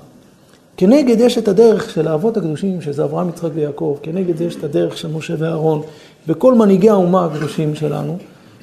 כנגד 0.76 1.20
יש 1.20 1.38
את 1.38 1.48
הדרך 1.48 1.90
של 1.90 2.08
האבות 2.08 2.36
הקדושים, 2.36 2.80
שזה 2.80 3.04
אברהם, 3.04 3.28
יצחק 3.28 3.50
ויעקב, 3.54 3.96
כנגד 4.02 4.36
זה 4.36 4.44
יש 4.44 4.56
את 4.56 4.64
הדרך 4.64 4.96
של 4.96 5.08
משה 5.08 5.34
ואהרון, 5.38 5.82
וכל 6.28 6.54
מנהיגי 6.54 6.90
האומה 6.90 7.24
הקדושים 7.24 7.74
שלנו, 7.74 8.16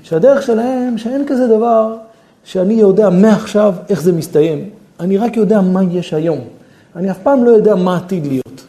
שהדרך 0.03 0.41
שלהם, 0.41 0.97
שאין 0.97 1.27
כזה 1.27 1.47
דבר 1.47 1.95
שאני 2.43 2.73
יודע 2.73 3.09
מעכשיו 3.09 3.73
איך 3.89 4.01
זה 4.01 4.11
מסתיים. 4.11 4.69
אני 4.99 5.17
רק 5.17 5.37
יודע 5.37 5.61
מה 5.61 5.81
יש 5.91 6.13
היום. 6.13 6.39
אני 6.95 7.11
אף 7.11 7.17
פעם 7.23 7.43
לא 7.43 7.49
יודע 7.49 7.75
מה 7.75 7.97
עתיד 7.97 8.27
להיות. 8.27 8.63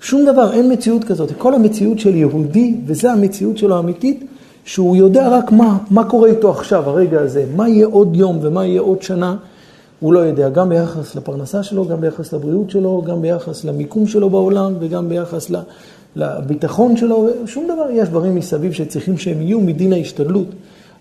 שום 0.00 0.24
דבר, 0.24 0.52
אין 0.52 0.72
מציאות 0.72 1.04
כזאת. 1.04 1.32
כל 1.38 1.54
המציאות 1.54 1.98
של 1.98 2.14
יהודי, 2.14 2.74
וזו 2.86 3.08
המציאות 3.08 3.58
שלו 3.58 3.76
האמיתית, 3.76 4.24
שהוא 4.66 4.96
יודע 4.96 5.28
רק 5.28 5.52
מה, 5.52 5.78
מה 5.90 6.04
קורה 6.04 6.28
איתו 6.28 6.50
עכשיו, 6.50 6.90
הרגע 6.90 7.20
הזה, 7.20 7.44
מה 7.56 7.68
יהיה 7.68 7.86
עוד 7.86 8.16
יום 8.16 8.38
ומה 8.42 8.66
יהיה 8.66 8.80
עוד 8.80 9.02
שנה, 9.02 9.36
הוא 10.00 10.12
לא 10.12 10.18
יודע, 10.18 10.48
גם 10.48 10.68
ביחס 10.68 11.14
לפרנסה 11.14 11.62
שלו, 11.62 11.88
גם 11.88 12.00
ביחס 12.00 12.32
לבריאות 12.32 12.70
שלו, 12.70 13.02
גם 13.06 13.22
ביחס 13.22 13.64
למיקום 13.64 14.06
שלו 14.06 14.30
בעולם 14.30 14.74
וגם 14.80 15.08
ביחס 15.08 15.50
לביטחון 16.16 16.96
שלו, 16.96 17.28
שום 17.46 17.64
דבר, 17.64 17.90
יש 17.90 18.08
דברים 18.08 18.34
מסביב 18.34 18.72
שצריכים 18.72 19.18
שהם 19.18 19.42
יהיו 19.42 19.60
מדין 19.60 19.92
ההשתדלות, 19.92 20.48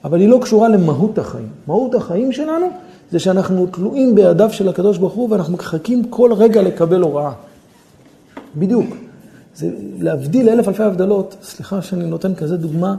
אבל 0.04 0.19
היא 0.19 0.30
לא 0.30 0.39
קשורה 0.41 0.69
למהות 0.69 1.17
החיים. 1.17 1.47
מהות 1.67 1.95
החיים 1.95 2.32
שלנו 2.32 2.65
זה 3.12 3.19
שאנחנו 3.19 3.67
תלויים 3.67 4.15
בידיו 4.15 4.49
של 4.51 4.69
הקדוש 4.69 4.97
ברוך 4.97 5.13
הוא 5.13 5.30
ואנחנו 5.32 5.54
מחכים 5.54 6.04
כל 6.10 6.34
רגע 6.34 6.62
לקבל 6.62 7.01
הוראה. 7.01 7.32
בדיוק. 8.56 8.86
זה 9.56 9.69
להבדיל 9.99 10.49
אלף 10.49 10.67
אלפי 10.67 10.84
הבדלות, 10.84 11.36
סליחה 11.43 11.82
שאני 11.82 12.06
נותן 12.06 12.36
כזה 12.36 12.58
דוגמה, 12.58 12.95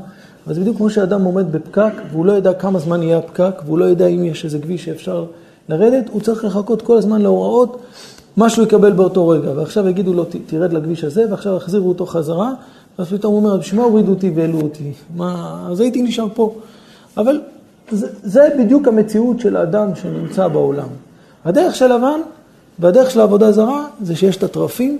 אבל 0.47 0.55
זה 0.55 0.61
בדיוק 0.61 0.77
כמו 0.77 0.91
שאדם 0.91 1.25
עומד 1.25 1.53
בפקק 1.53 1.93
והוא 2.11 2.27
לא 2.27 2.33
יודע 2.33 2.53
כמה 2.53 2.79
זמן 2.79 3.03
יהיה 3.03 3.19
הפקק 3.19 3.63
והוא 3.65 3.79
לא 3.79 3.85
יודע 3.85 4.07
אם 4.07 4.25
יש 4.25 4.45
איזה 4.45 4.59
כביש 4.59 4.85
שאפשר 4.85 5.25
לרדת, 5.69 6.09
הוא 6.11 6.21
צריך 6.21 6.45
לחכות 6.45 6.83
כל 6.83 6.99
הזמן 6.99 7.23
להוראות 7.23 7.81
מה 8.37 8.51
שהוא 8.51 8.65
יקבל 8.65 8.93
באותו 8.93 9.29
רגע. 9.29 9.51
ועכשיו 9.57 9.89
יגידו 9.89 10.15
לו, 10.15 10.25
תרד 10.47 10.73
לכביש 10.73 11.05
הזה, 11.05 11.25
ועכשיו 11.31 11.57
יחזירו 11.57 11.89
אותו 11.89 12.07
חזרה, 12.07 12.53
ואז 12.99 13.09
פתאום 13.09 13.35
הוא 13.35 13.45
אומר, 13.45 13.57
בשביל 13.57 13.81
מה 13.81 13.87
הורידו 13.87 14.11
אותי 14.11 14.31
והעלו 14.31 14.61
אותי? 14.61 14.93
מה, 15.17 15.67
אז 15.71 15.81
הייתי 15.81 16.03
נשאר 16.03 16.27
פה. 16.35 16.55
אבל 17.17 17.41
זה, 17.91 18.07
זה 18.23 18.49
בדיוק 18.59 18.89
המציאות 18.89 19.41
של 19.41 19.57
האדם 19.57 19.95
שנמצא 19.95 20.49
בעולם. 20.49 20.89
הדרך 21.45 21.75
של 21.75 21.87
לבן 21.87 22.21
והדרך 22.79 23.11
של 23.11 23.21
העבודה 23.21 23.53
זרה 23.53 23.87
זה 24.03 24.17
שיש 24.17 24.37
את 24.37 24.43
הטרפים, 24.43 24.99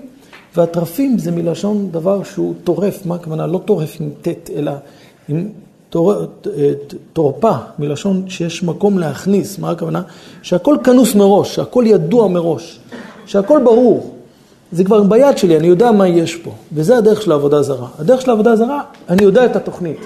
והטרפים 0.55 1.17
זה 1.17 1.31
מלשון 1.31 1.89
דבר 1.91 2.23
שהוא 2.23 2.53
טורף, 2.63 3.05
מה 3.05 3.15
הכוונה? 3.15 3.47
לא 3.47 3.61
טורף 3.65 3.97
עם 3.99 4.09
ט' 4.21 4.49
אלא 4.55 4.71
עם 5.27 5.47
תורפה, 7.13 7.51
מלשון 7.79 8.29
שיש 8.29 8.63
מקום 8.63 8.99
להכניס, 8.99 9.59
מה 9.59 9.71
הכוונה? 9.71 10.01
שהכל 10.41 10.77
כנוס 10.83 11.15
מראש, 11.15 11.55
שהכל 11.55 11.83
ידוע 11.87 12.27
מראש, 12.27 12.79
שהכל 13.25 13.59
ברור. 13.63 14.13
זה 14.71 14.83
כבר 14.83 15.03
ביד 15.03 15.37
שלי, 15.37 15.57
אני 15.57 15.67
יודע 15.67 15.91
מה 15.91 16.07
יש 16.07 16.35
פה, 16.35 16.51
וזה 16.73 16.97
הדרך 16.97 17.21
של 17.21 17.31
העבודה 17.31 17.61
זרה. 17.61 17.87
הדרך 17.99 18.21
של 18.21 18.29
העבודה 18.29 18.55
זרה, 18.55 18.81
אני 19.09 19.23
יודע 19.23 19.45
את 19.45 19.55
התוכנית. 19.55 19.99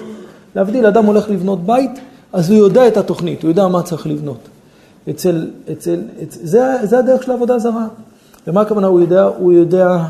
להבדיל, 0.56 0.86
אדם 0.86 1.06
הולך 1.06 1.30
לבנות 1.30 1.66
בית, 1.66 1.90
אז 2.32 2.50
הוא 2.50 2.58
יודע 2.58 2.88
את 2.88 2.96
התוכנית, 2.96 3.42
הוא 3.42 3.48
יודע 3.48 3.68
מה 3.68 3.82
צריך 3.82 4.06
לבנות. 4.06 4.48
אצל, 5.10 5.50
אצל, 5.72 6.00
אצל 6.22 6.38
זה, 6.42 6.76
זה 6.82 6.98
הדרך 6.98 7.22
של 7.22 7.30
העבודה 7.30 7.58
זרה. 7.58 7.86
ומה 8.46 8.60
הכוונה 8.60 8.86
הוא 8.86 9.00
יודע? 9.00 9.22
הוא 9.22 9.52
יודע 9.52 10.04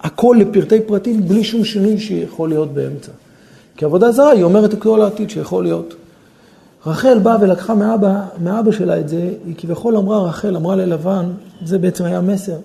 הכל 0.00 0.36
לפרטי 0.40 0.80
פרטים, 0.80 1.28
בלי 1.28 1.44
שום 1.44 1.64
שינוי 1.64 1.98
שיכול 1.98 2.48
להיות 2.48 2.74
באמצע. 2.74 3.12
כי 3.76 3.84
עבודה 3.84 4.12
זרה, 4.12 4.30
היא 4.30 4.42
אומרת 4.42 4.74
את 4.74 4.82
כל 4.82 5.02
העתיד 5.02 5.30
שיכול 5.30 5.64
להיות. 5.64 5.94
רחל 6.86 7.18
באה 7.18 7.36
ולקחה 7.40 7.74
מאבא, 7.74 8.20
מאבא 8.42 8.72
שלה 8.72 9.00
את 9.00 9.08
זה, 9.08 9.30
היא 9.46 9.54
כביכול 9.58 9.96
אמרה, 9.96 10.22
רחל 10.22 10.56
אמרה 10.56 10.76
ללבן, 10.76 11.24
זה 11.64 11.78
בעצם 11.78 12.04
היה 12.04 12.20
מסר, 12.20 12.56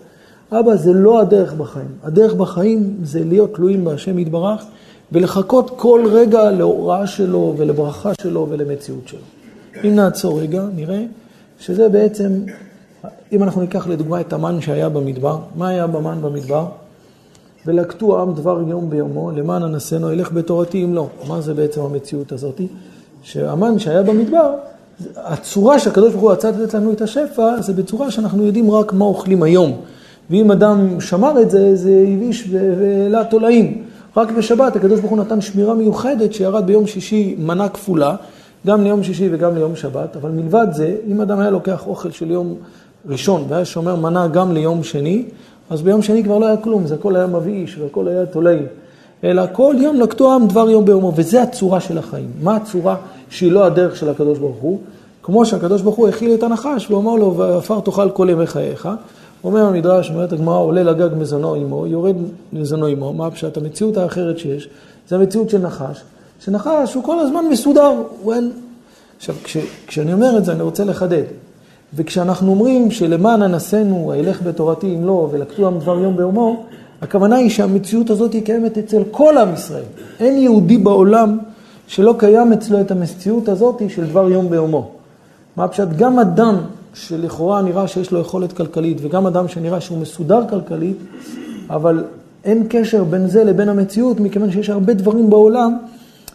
אבא 0.51 0.75
זה 0.75 0.93
לא 0.93 1.21
הדרך 1.21 1.53
בחיים, 1.53 1.87
הדרך 2.03 2.33
בחיים 2.33 2.97
זה 3.03 3.23
להיות 3.23 3.55
תלויים 3.55 3.85
בהשם 3.85 4.19
יתברך 4.19 4.63
ולחכות 5.11 5.71
כל 5.75 6.05
רגע 6.11 6.51
להוראה 6.51 7.07
שלו 7.07 7.53
ולברכה 7.57 8.11
שלו 8.21 8.47
ולמציאות 8.49 9.07
שלו. 9.07 9.19
אם 9.83 9.95
נעצור 9.95 10.41
רגע, 10.41 10.63
נראה 10.75 11.03
שזה 11.59 11.89
בעצם, 11.89 12.43
אם 13.31 13.43
אנחנו 13.43 13.61
ניקח 13.61 13.87
לדוגמה 13.87 14.21
את 14.21 14.33
המן 14.33 14.61
שהיה 14.61 14.89
במדבר, 14.89 15.39
מה 15.55 15.67
היה 15.67 15.87
במן 15.87 16.17
במדבר? 16.21 16.65
ולקטו 17.65 18.17
העם 18.17 18.33
דבר 18.33 18.61
יום 18.67 18.89
ביומו, 18.89 19.31
למען 19.31 19.63
אנסנו 19.63 20.11
ילך 20.11 20.31
בתורתי 20.31 20.83
אם 20.83 20.93
לא. 20.93 21.07
מה 21.27 21.41
זה 21.41 21.53
בעצם 21.53 21.81
המציאות 21.81 22.31
הזאת? 22.31 22.61
שהמן 23.21 23.79
שהיה 23.79 24.03
במדבר, 24.03 24.53
הצורה 25.15 25.79
שהקדוש 25.79 26.11
ברוך 26.11 26.23
הוא 26.23 26.31
רצה 26.31 26.51
לתת 26.51 26.73
לנו 26.73 26.91
את 26.91 27.01
השפע, 27.01 27.61
זה 27.61 27.73
בצורה 27.73 28.11
שאנחנו 28.11 28.45
יודעים 28.45 28.71
רק 28.71 28.93
מה 28.93 29.05
אוכלים 29.05 29.43
היום. 29.43 29.73
ואם 30.29 30.51
אדם 30.51 31.01
שמר 31.01 31.41
את 31.41 31.49
זה, 31.49 31.75
זה 31.75 32.05
הביש 32.07 32.49
והעלה 32.51 33.23
תולעים. 33.23 33.83
רק 34.17 34.31
בשבת 34.31 34.75
הקדוש 34.75 34.99
ברוך 34.99 35.11
הוא 35.11 35.19
נתן 35.19 35.41
שמירה 35.41 35.73
מיוחדת 35.73 36.33
שירד 36.33 36.67
ביום 36.67 36.87
שישי 36.87 37.35
מנה 37.39 37.69
כפולה, 37.69 38.15
גם 38.67 38.83
ליום 38.83 39.03
שישי 39.03 39.29
וגם 39.31 39.55
ליום 39.55 39.75
שבת, 39.75 40.15
אבל 40.15 40.29
מלבד 40.29 40.67
זה, 40.71 40.95
אם 41.07 41.21
אדם 41.21 41.39
היה 41.39 41.49
לוקח 41.49 41.87
אוכל 41.87 42.11
של 42.11 42.31
יום 42.31 42.55
ראשון 43.05 43.45
והיה 43.49 43.65
שומר 43.65 43.95
מנה 43.95 44.27
גם 44.27 44.53
ליום 44.53 44.83
שני, 44.83 45.25
אז 45.69 45.81
ביום 45.81 46.01
שני 46.01 46.23
כבר 46.23 46.37
לא 46.37 46.45
היה 46.45 46.57
כלום, 46.57 46.87
זה 46.87 46.95
הכל 46.95 47.15
היה 47.15 47.27
מבאיש 47.27 47.77
והכל 47.77 48.07
היה 48.07 48.25
תולעים. 48.25 48.65
אלא 49.23 49.43
כל 49.51 49.75
יום 49.79 49.97
נקטו 49.97 50.31
העם 50.31 50.47
דבר 50.47 50.69
יום 50.69 50.85
ביומו, 50.85 51.13
וזה 51.15 51.41
הצורה 51.41 51.79
של 51.79 51.97
החיים. 51.97 52.31
מה 52.41 52.55
הצורה 52.55 52.95
שהיא 53.29 53.51
לא 53.51 53.65
הדרך 53.65 53.95
של 53.95 54.09
הקדוש 54.09 54.39
ברוך 54.39 54.57
הוא? 54.61 54.79
כמו 55.23 55.45
שהקדוש 55.45 55.81
ברוך 55.81 55.95
הוא 55.95 56.07
הכיל 56.07 56.33
את 56.33 56.43
הנחש 56.43 56.91
ואומר 56.91 57.15
לו, 57.15 57.37
ועפר 57.37 57.79
תאכל 57.79 58.09
כל 58.09 58.27
ימי 58.31 58.47
חייך. 58.47 58.89
אומר 59.43 59.65
המדרש, 59.65 60.09
אומרת 60.09 60.33
הגמרא, 60.33 60.57
עולה 60.57 60.83
לגג 60.83 61.09
מזונו 61.17 61.55
עמו, 61.55 61.87
יורד 61.87 62.15
מזונו 62.53 62.85
עמו, 62.85 63.13
מה 63.13 63.31
פשט? 63.31 63.57
המציאות 63.57 63.97
האחרת 63.97 64.39
שיש, 64.39 64.69
זה 65.09 65.15
המציאות 65.15 65.49
של 65.49 65.57
נחש, 65.57 66.01
שנחש 66.39 66.93
הוא 66.93 67.03
כל 67.03 67.19
הזמן 67.19 67.45
מסודר, 67.51 67.93
הוא 68.21 68.33
אין... 68.33 68.51
עכשיו, 69.17 69.35
כש, 69.43 69.57
כשאני 69.87 70.13
אומר 70.13 70.37
את 70.37 70.45
זה, 70.45 70.51
אני 70.51 70.61
רוצה 70.61 70.83
לחדד. 70.83 71.23
וכשאנחנו 71.93 72.51
אומרים 72.51 72.91
שלמען 72.91 73.41
אנסינו, 73.41 74.11
הילך 74.11 74.41
בתורתי 74.41 74.95
אם 74.95 75.05
לא, 75.05 75.29
ולקטו 75.31 75.67
עם 75.67 75.79
דבר 75.79 75.99
יום 75.99 76.17
ביומו, 76.17 76.63
הכוונה 77.01 77.35
היא 77.35 77.49
שהמציאות 77.49 78.09
הזאת 78.09 78.33
היא 78.33 78.45
קיימת 78.45 78.77
אצל 78.77 79.03
כל 79.11 79.37
עם 79.37 79.53
ישראל. 79.53 79.83
אין 80.19 80.37
יהודי 80.37 80.77
בעולם 80.77 81.37
שלא 81.87 82.15
קיים 82.17 82.53
אצלו 82.53 82.81
את 82.81 82.91
המציאות 82.91 83.49
הזאת 83.49 83.81
של 83.89 84.05
דבר 84.05 84.31
יום 84.31 84.49
ביומו. 84.49 84.91
מה 85.55 85.67
פשוט? 85.67 85.89
גם 85.97 86.19
אדם 86.19 86.57
שלכאורה 86.93 87.61
נראה 87.61 87.87
שיש 87.87 88.11
לו 88.11 88.19
יכולת 88.19 88.53
כלכלית, 88.53 88.97
וגם 89.01 89.27
אדם 89.27 89.47
שנראה 89.47 89.81
שהוא 89.81 89.97
מסודר 89.97 90.41
כלכלית, 90.49 90.97
אבל 91.69 92.03
אין 92.43 92.65
קשר 92.69 93.03
בין 93.03 93.27
זה 93.27 93.43
לבין 93.43 93.69
המציאות, 93.69 94.19
מכיוון 94.19 94.51
שיש 94.51 94.69
הרבה 94.69 94.93
דברים 94.93 95.29
בעולם 95.29 95.77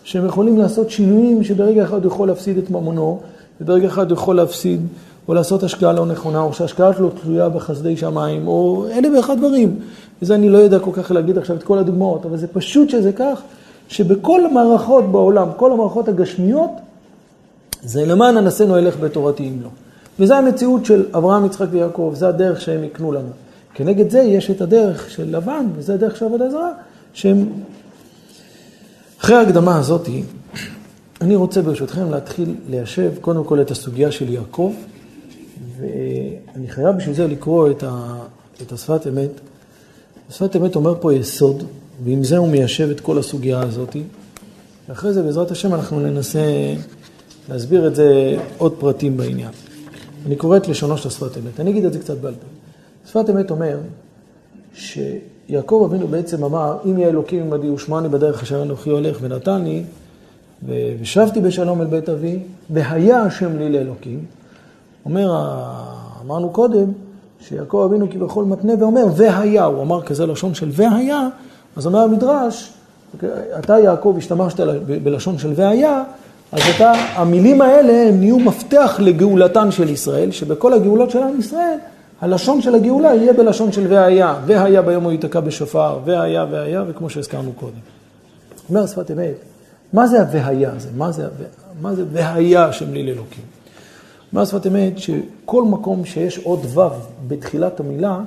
שהם 0.05 0.27
יכולים 0.27 0.59
לעשות 0.59 0.91
שינויים 0.91 1.45
שברגע 1.45 1.85
אחד 1.85 2.05
הוא 2.05 2.13
יכול 2.13 2.29
להפסיד 2.29 2.59
את 2.59 2.71
ממונו, 2.71 3.21
וברגע 3.61 3.87
אחד 3.87 4.11
הוא 4.11 4.19
יכול 4.19 4.37
להפסיד 4.37 4.81
או 5.29 5.35
לעשות 5.35 5.63
השקעה 5.63 5.93
לא 5.93 6.07
נכונה, 6.07 6.41
או 6.41 6.53
שההשקעה 6.53 6.93
שלו 6.95 7.11
תלויה 7.11 7.49
בחסדי 7.49 7.97
שמיים, 7.97 8.47
או 8.47 8.87
אלף 8.93 9.09
ואחד 9.17 9.39
דברים. 9.39 9.77
וזה 10.23 10.35
אני 10.35 10.49
לא 10.49 10.59
יודע 10.59 10.79
כל 10.79 10.91
כך 10.93 11.11
להגיד 11.11 11.39
עכשיו 11.39 11.57
את 11.57 11.63
כל 11.63 11.79
הדוגמאות, 11.79 12.27
אבל 12.27 12.37
זה 12.37 12.47
פשוט 12.47 12.91
שזה 12.91 13.13
כך, 13.13 13.43
שבכל 13.89 14.47
המערכות 14.47 15.13
בעולם, 15.13 15.49
כל 15.57 15.73
המערכות 15.73 16.09
הגשמיות, 16.09 16.71
זה 17.83 18.07
למען 18.07 18.37
אנסינו 18.37 18.79
אלך 18.79 18.97
בתורתי 19.01 19.49
אם 19.49 19.63
לא. 19.63 19.69
וזו 20.19 20.35
המציאות 20.35 20.85
של 20.85 21.05
אברהם, 21.17 21.45
יצחק 21.45 21.67
ויעקב, 21.71 22.13
זה 22.17 22.29
הדרך 22.29 22.61
שהם 22.61 22.85
יקנו 22.85 23.13
לנו. 23.13 23.29
כנגד 23.75 24.11
זה 24.11 24.19
יש 24.19 24.51
את 24.51 24.61
הדרך 24.61 25.11
של 25.11 25.37
לבן, 25.37 25.67
וזה 25.77 25.95
הדרך 25.95 26.17
של 26.17 26.25
עבודה 26.25 26.51
זרה, 26.51 26.71
שהם... 27.13 27.49
אחרי 29.21 29.37
ההקדמה 29.37 29.79
הזאת, 29.79 30.09
אני 31.21 31.37
רוצה 31.37 31.63
ברשותכם 31.63 32.11
להתחיל 32.11 32.55
ליישב 32.71 33.13
קודם 33.21 33.45
כל 33.45 33.61
את 33.61 33.71
הסוגיה 33.71 34.13
של 34.13 34.29
יעקב, 34.29 34.73
ואני 35.79 36.69
חייב 36.69 36.97
בשביל 36.97 37.15
זה 37.15 37.27
לקרוא 37.27 37.71
את, 37.71 37.83
ה... 37.83 38.19
את 38.63 38.73
השפת 38.73 39.07
אמת. 39.07 39.31
השפת 40.29 40.57
אמת 40.57 40.77
אומר 40.77 40.95
פה 41.01 41.15
יסוד, 41.15 41.65
ועם 42.05 42.25
זה 42.25 42.37
הוא 42.37 42.49
מיישב 42.49 42.91
את 42.91 43.01
כל 43.01 43.19
הסוגיה 43.19 43.61
הזאת. 43.61 43.97
ואחרי 44.89 45.13
זה, 45.13 45.23
בעזרת 45.23 45.51
השם, 45.51 45.75
אנחנו 45.75 46.01
ננסה 46.01 46.41
להסביר 47.49 47.87
את 47.87 47.95
זה 47.95 48.37
עוד 48.59 48.75
פרטים 48.79 49.17
בעניין. 49.17 49.51
אני 50.27 50.37
קורא 50.37 50.57
את 50.57 50.69
לשונו 50.69 50.99
של 50.99 51.09
השפת 51.09 51.39
אמת. 51.39 51.61
אני 51.61 51.71
אגיד 51.71 51.85
את 51.85 51.93
זה 51.93 51.99
קצת 51.99 52.19
בעל 52.19 52.35
פה. 52.35 52.47
שפת 53.11 53.31
אמת 53.31 53.51
אומר 53.51 53.79
שיעקב 54.75 55.89
אבינו 55.91 56.09
בעצם 56.09 56.45
אמר, 56.45 56.77
אם 56.85 56.99
יהיה 56.99 57.09
אלוקים 57.09 57.53
עמדי 57.53 57.71
ושמעני 57.71 58.09
בדרך 58.09 58.43
אשר 58.43 58.63
אנוכי 58.63 58.91
הולך 58.91 59.19
ונתן 59.21 59.65
לי, 59.65 59.83
ושבתי 61.01 61.41
בשלום 61.41 61.81
אל 61.81 61.87
בית 61.87 62.09
אבי, 62.09 62.39
והיה 62.71 63.23
השם 63.23 63.59
לי 63.59 63.69
לאלוקים. 63.69 64.25
אומר, 65.05 65.33
אמרנו 66.27 66.51
קודם, 66.51 66.85
שיעקב 67.41 67.89
אבינו 67.91 68.11
כביכול 68.11 68.45
מתנה 68.45 68.73
ואומר, 68.79 69.05
והיה, 69.17 69.65
הוא 69.65 69.83
אמר 69.83 70.03
כזה 70.03 70.27
לשון 70.27 70.55
של 70.55 70.69
והיה, 70.73 71.29
אז 71.77 71.87
אומר 71.87 71.99
המדרש, 71.99 72.73
אתה 73.59 73.79
יעקב 73.79 74.15
השתמשת 74.19 74.61
בלשון 75.03 75.39
של 75.39 75.53
והיה, 75.57 76.03
אז 76.53 76.61
אתה, 76.77 76.93
המילים 76.93 77.63
האלה 77.63 78.09
הם 78.09 78.19
נהיו 78.19 78.39
מפתח 78.39 78.97
לגאולתן 78.99 79.71
של 79.71 79.89
ישראל, 79.89 80.31
שבכל 80.31 80.73
הגאולות 80.73 81.11
של 81.11 81.23
עם 81.23 81.39
ישראל, 81.39 81.79
הלשון 82.21 82.63
של 82.63 82.75
הגאולה 82.75 83.15
יהיה 83.15 83.33
בלשון 83.33 83.73
של 83.73 83.87
והיה, 83.93 84.35
והיה 84.47 84.83
ביום 84.83 85.05
הוא 85.05 85.13
ייתקע 85.13 85.41
בשופר, 85.41 85.99
והיה 86.05 86.47
והיה, 86.51 86.85
וכמו 86.89 87.11
שהזכרנו 87.11 87.53
קודם. 87.53 87.73
אומר 88.71 88.87
שפת 88.87 89.11
אמת, 89.11 89.35
מה 89.93 90.07
זה 90.07 90.21
ה"והיה" 90.23 90.71
הזה? 90.77 90.89
מה 90.97 91.13
זה, 91.13 91.27
מה 91.83 91.95
זה 91.95 92.05
והיה 92.13 92.65
השם 92.65 92.93
לי 92.93 93.03
לאלוקים? 93.03 93.54
אומר 94.35 94.45
שפת 94.45 94.67
אמת 94.67 94.99
שכל 94.99 95.63
מקום 95.63 96.05
שיש 96.05 96.39
עוד 96.39 96.61
ו' 96.75 96.81
בתחילת 97.29 97.81
המילה, 97.81 98.21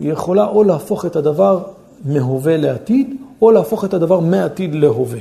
היא 0.00 0.12
יכולה 0.12 0.48
או 0.48 0.64
להפוך 0.64 1.06
את 1.06 1.16
הדבר 1.16 1.62
מהווה 2.04 2.56
לעתיד, 2.56 3.16
או 3.42 3.50
להפוך 3.50 3.84
את 3.84 3.94
הדבר 3.94 4.20
מעתיד 4.20 4.74
להווה. 4.74 5.18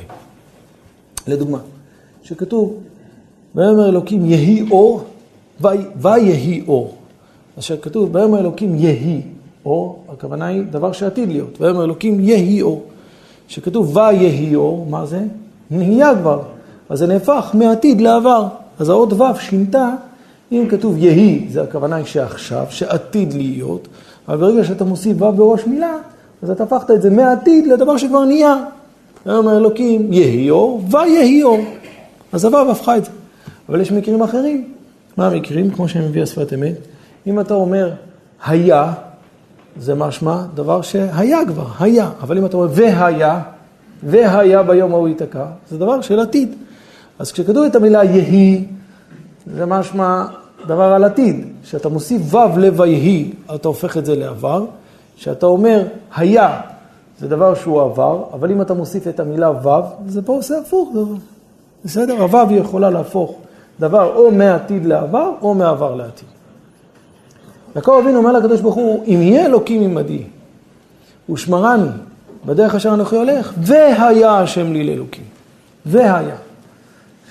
לדוגמה, 1.27 1.57
שכתוב, 2.23 2.73
ויאמר 3.55 3.89
אלוקים 3.89 4.25
יהי 4.25 4.71
אור, 4.71 5.03
ויהי 5.95 6.63
אור. 6.67 6.93
אז 7.57 7.63
שכתוב, 7.63 8.15
ויאמר 8.15 8.39
אלוקים 8.39 8.75
יהי 8.75 9.21
אור, 9.65 10.03
הכוונה 10.09 10.45
היא 10.45 10.63
דבר 10.71 10.91
שעתיד 10.91 11.29
להיות. 11.29 11.61
ויאמר 11.61 11.83
אלוקים 11.83 12.19
יהי 12.19 12.61
אור. 12.61 12.83
שכתוב 13.47 13.97
ויהי 13.97 14.55
אור, 14.55 14.85
מה 14.89 15.05
זה? 15.05 15.23
נהיה 15.71 16.15
כבר. 16.21 16.41
אז 16.89 16.99
זה 16.99 17.07
נהפך 17.07 17.51
מעתיד 17.53 18.01
לעבר. 18.01 18.47
אז 18.79 18.89
האות 18.89 19.13
ו' 19.13 19.39
שינתה, 19.39 19.95
אם 20.55 20.67
כתוב 20.69 20.97
יהי, 20.97 21.47
זה 21.51 21.63
הכוונה 21.63 21.95
היא 21.95 22.05
שעכשיו, 22.05 22.65
שעתיד 22.69 23.33
להיות, 23.33 23.87
אבל 24.27 24.37
ברגע 24.37 24.63
שאתה 24.63 24.83
מוסיף 24.83 25.21
ו' 25.21 25.31
בראש 25.31 25.65
מילה, 25.65 25.95
אז 26.43 26.49
אתה 26.49 26.63
הפכת 26.63 26.91
את 26.91 27.01
זה 27.01 27.09
מעתיד 27.09 27.67
לדבר 27.67 27.97
שכבר 27.97 28.25
נהיה. 28.25 28.55
ויאמר 29.25 29.57
אלוקים 29.57 30.13
יהי 30.13 30.49
אור, 30.49 30.81
ויהי 30.91 31.43
אור. 31.43 31.59
אז 32.31 32.45
הו' 32.45 32.71
הפכה 32.71 32.97
את 32.97 33.05
זה. 33.05 33.11
אבל 33.69 33.81
יש 33.81 33.91
מקרים 33.91 34.21
אחרים. 34.21 34.67
מה 35.17 35.27
המקרים? 35.27 35.71
כמו 35.71 35.87
שמביא 35.87 36.23
השפת 36.23 36.53
אמת. 36.53 36.75
אם 37.27 37.39
אתה 37.39 37.53
אומר 37.53 37.91
היה, 38.45 38.93
זה 39.79 39.95
משמע 39.95 40.43
דבר 40.53 40.81
שהיה 40.81 41.39
כבר, 41.47 41.65
היה. 41.79 42.09
אבל 42.21 42.37
אם 42.37 42.45
אתה 42.45 42.57
אומר 42.57 42.67
והיה, 42.71 43.41
והיה 44.03 44.63
ביום 44.63 44.93
ההוא 44.93 45.07
ייתקע, 45.07 45.45
זה 45.69 45.77
דבר 45.77 46.01
של 46.01 46.19
עתיד. 46.19 46.55
אז 47.19 47.31
כשכתוב 47.31 47.65
את 47.65 47.75
המילה 47.75 48.03
יהי, 48.03 48.65
זה 49.55 49.65
משמע 49.65 50.25
דבר 50.67 50.83
על 50.83 51.03
עתיד. 51.03 51.45
כשאתה 51.63 51.89
מוסיף 51.89 52.33
ו' 52.33 52.57
ל"ויהי", 52.57 53.31
אתה 53.55 53.67
הופך 53.67 53.97
את 53.97 54.05
זה 54.05 54.15
לעבר. 54.15 54.65
כשאתה 55.17 55.45
אומר 55.45 55.83
היה, 56.15 56.61
זה 57.19 57.27
דבר 57.27 57.55
שהוא 57.55 57.81
עבר, 57.81 58.23
אבל 58.33 58.51
אם 58.51 58.61
אתה 58.61 58.73
מוסיף 58.73 59.07
את 59.07 59.19
המילה 59.19 59.51
ו', 59.51 59.69
זה 60.07 60.21
פה 60.21 60.33
עושה 60.33 60.55
הפוך. 60.59 60.89
בסדר? 61.85 62.21
הו' 62.21 62.51
יכולה 62.51 62.89
להפוך 62.89 63.35
דבר 63.79 64.15
או 64.15 64.31
מעתיד 64.31 64.85
לעבר 64.85 65.31
או 65.41 65.53
מעבר 65.53 65.95
לעתיד. 65.95 66.27
יעקב 67.75 67.99
אבינו 68.03 68.17
אומר 68.17 68.31
לקדוש 68.31 68.61
ברוך 68.61 68.75
הוא, 68.75 69.03
אם 69.07 69.21
יהיה 69.21 69.45
אלוקים 69.45 69.81
עמדי, 69.81 70.23
ושמרני 71.29 71.89
בדרך 72.45 72.75
אשר 72.75 72.93
אנוכי 72.93 73.15
הולך, 73.15 73.53
והיה 73.57 74.39
השם 74.39 74.73
לי 74.73 74.83
לאלוקים. 74.83 75.23
והיה. 75.85 76.35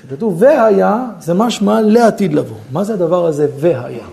כשכתוב 0.07 0.43
והיה, 0.43 1.07
זה 1.21 1.35
משמע 1.35 1.81
לעתיד 1.81 2.35
לבוא. 2.35 2.57
מה 2.73 2.85
זה 2.85 2.95
הדבר 2.95 3.27
הזה 3.27 3.47
והיה? 3.59 4.07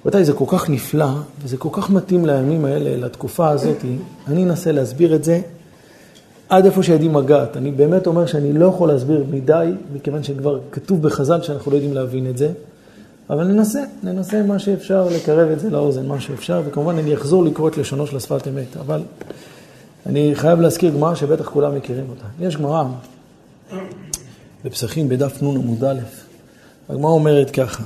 רבותיי, 0.00 0.24
זה 0.24 0.32
כל 0.32 0.44
כך 0.48 0.70
נפלא, 0.70 1.08
וזה 1.42 1.56
כל 1.56 1.68
כך 1.72 1.90
מתאים 1.90 2.26
לימים 2.26 2.64
האלה, 2.64 3.06
לתקופה 3.06 3.48
הזאת. 3.48 3.76
אני 4.28 4.44
אנסה 4.44 4.72
להסביר 4.72 5.14
את 5.14 5.24
זה 5.24 5.40
עד 6.48 6.64
איפה 6.64 6.82
שידי 6.82 7.08
מגעת. 7.08 7.56
אני 7.56 7.70
באמת 7.70 8.06
אומר 8.06 8.26
שאני 8.26 8.52
לא 8.52 8.66
יכול 8.66 8.88
להסביר 8.88 9.24
מדי, 9.30 9.70
מכיוון 9.94 10.22
שכבר 10.22 10.58
כתוב 10.72 11.02
בחז"ל 11.02 11.42
שאנחנו 11.42 11.70
לא 11.70 11.76
יודעים 11.76 11.94
להבין 11.94 12.30
את 12.30 12.38
זה. 12.38 12.48
אבל 13.30 13.44
ננסה, 13.44 13.80
ננסה 14.02 14.42
מה 14.42 14.58
שאפשר 14.58 15.08
לקרב 15.16 15.50
את 15.50 15.60
זה 15.60 15.70
לאוזן, 15.70 16.06
מה 16.06 16.20
שאפשר, 16.20 16.62
וכמובן 16.66 16.98
אני 16.98 17.14
אחזור 17.14 17.44
לקרוא 17.44 17.68
את 17.68 17.76
לשונו 17.76 18.06
של 18.06 18.16
השפת 18.16 18.48
אמת, 18.48 18.76
אבל 18.80 19.02
אני 20.06 20.30
חייב 20.34 20.60
להזכיר 20.60 20.92
גמרא 20.94 21.14
שבטח 21.14 21.48
כולם 21.48 21.74
מכירים 21.74 22.04
אותה. 22.10 22.46
יש 22.46 22.56
גמרא 22.56 22.84
בפסחים 24.64 25.08
בדף 25.08 25.42
נ 25.42 25.46
עמוד 25.46 25.84
א', 25.84 25.98
הגמרא 26.88 27.10
אומרת 27.10 27.50
ככה, 27.50 27.82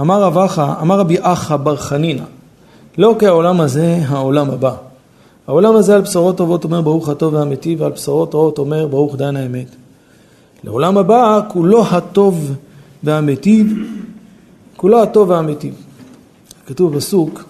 אמר 0.00 0.22
רב 0.22 0.38
אחא, 0.38 0.72
אמר 0.82 0.98
רבי 0.98 1.16
אחא 1.20 1.56
בר 1.56 1.76
חנינא, 1.76 2.24
לא 2.98 3.16
כעולם 3.18 3.60
הזה, 3.60 3.98
העולם 4.06 4.50
הבא. 4.50 4.74
העולם 5.46 5.76
הזה 5.76 5.94
על 5.94 6.00
בשורות 6.00 6.36
טובות 6.36 6.64
אומר 6.64 6.80
ברוך 6.80 7.08
הטוב 7.08 7.34
והאמיתי, 7.34 7.76
ועל 7.76 7.92
בשורות 7.92 8.34
רעות 8.34 8.58
אומר 8.58 8.86
ברוך 8.86 9.16
דיין 9.16 9.36
האמת. 9.36 9.66
לעולם 10.64 10.98
הבא 10.98 11.40
כולו 11.48 11.84
הטוב 11.86 12.54
והמיטיב 13.02 13.72
כולו 14.76 15.02
הטוב 15.02 15.30
והאמיתי. 15.30 15.70
כתוב 16.66 16.94
בפסוק, 16.94 17.44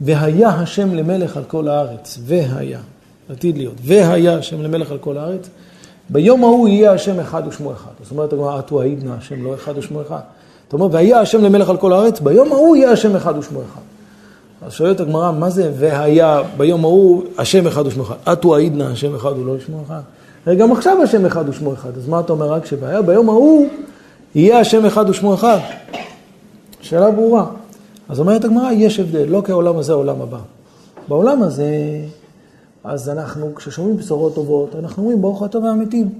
והיה 0.00 0.48
השם 0.48 0.94
למלך 0.94 1.36
על 1.36 1.44
כל 1.44 1.68
הארץ, 1.68 2.18
והיה, 2.24 2.80
עתיד 3.28 3.56
להיות, 3.56 3.74
והיה 3.82 4.38
השם 4.38 4.62
למלך 4.62 4.90
על 4.90 4.98
כל 4.98 5.18
הארץ, 5.18 5.48
ביום 6.10 6.44
ההוא 6.44 6.68
יהיה 6.68 6.92
השם 6.92 7.20
אחד 7.20 7.42
ושמו 7.48 7.72
אחד. 7.72 7.90
זאת 8.02 8.10
אומרת, 8.10 8.32
הגמרא, 8.32 8.58
אטו 8.58 8.80
העידנא, 8.80 9.14
השם 9.18 9.44
לא 9.44 9.54
אחד 9.54 9.78
ושמו 9.78 10.02
אחד. 10.02 10.20
זאת 10.64 10.72
אומרת, 10.72 10.90
והיה 10.94 11.20
השם 11.20 11.44
למלך 11.44 11.68
על 11.70 11.76
כל 11.76 11.92
הארץ, 11.92 12.20
ביום 12.20 12.52
ההוא 12.52 12.76
יהיה 12.76 12.90
השם 12.90 13.16
אחד 13.16 13.38
ושמו 13.38 13.60
אחד. 13.60 13.80
אז 14.66 14.72
שואלת 14.72 15.00
הגמרא, 15.00 15.32
מה 15.32 15.50
זה 15.50 15.72
והיה 15.78 16.42
ביום 16.56 16.84
ההוא 16.84 17.22
השם 17.38 17.66
אחד 17.66 17.86
ושמו 17.86 18.02
אחד? 18.02 18.14
אטו 18.32 18.56
העידנא, 18.56 18.84
השם 18.84 19.14
אחד 19.14 19.30
הוא 19.30 19.46
לא 19.46 19.54
שמו 19.66 19.82
אחד. 19.86 20.00
גם 20.58 20.72
עכשיו 20.72 21.02
השם 21.02 21.26
אחד 21.26 21.48
ושמו 21.48 21.72
אחד, 21.72 21.96
אז 21.96 22.08
מה 22.08 22.20
אתה 22.20 22.32
אומר 22.32 22.52
רק 22.52 22.66
שהיה 22.66 23.02
ביום 23.02 23.28
ההוא 23.28 23.66
יהיה 24.34 24.58
השם 24.58 24.86
אחד 24.86 25.10
ושמו 25.10 25.34
אחד. 25.34 25.58
שאלה 26.80 27.10
ברורה. 27.10 27.44
אז 28.08 28.20
אומרת 28.20 28.44
הגמרא, 28.44 28.72
יש 28.72 29.00
הבדל, 29.00 29.24
לא 29.28 29.42
כעולם 29.44 29.78
הזה, 29.78 29.92
העולם 29.92 30.22
הבא. 30.22 30.38
בעולם 31.08 31.42
הזה, 31.42 31.66
אז 32.84 33.08
אנחנו, 33.08 33.54
כששומעים 33.54 33.96
בשורות 33.96 34.34
טובות, 34.34 34.76
אנחנו 34.76 35.02
אומרים, 35.02 35.22
ברוך 35.22 35.42
הטוב 35.42 35.64
והאמיתים. 35.64 36.10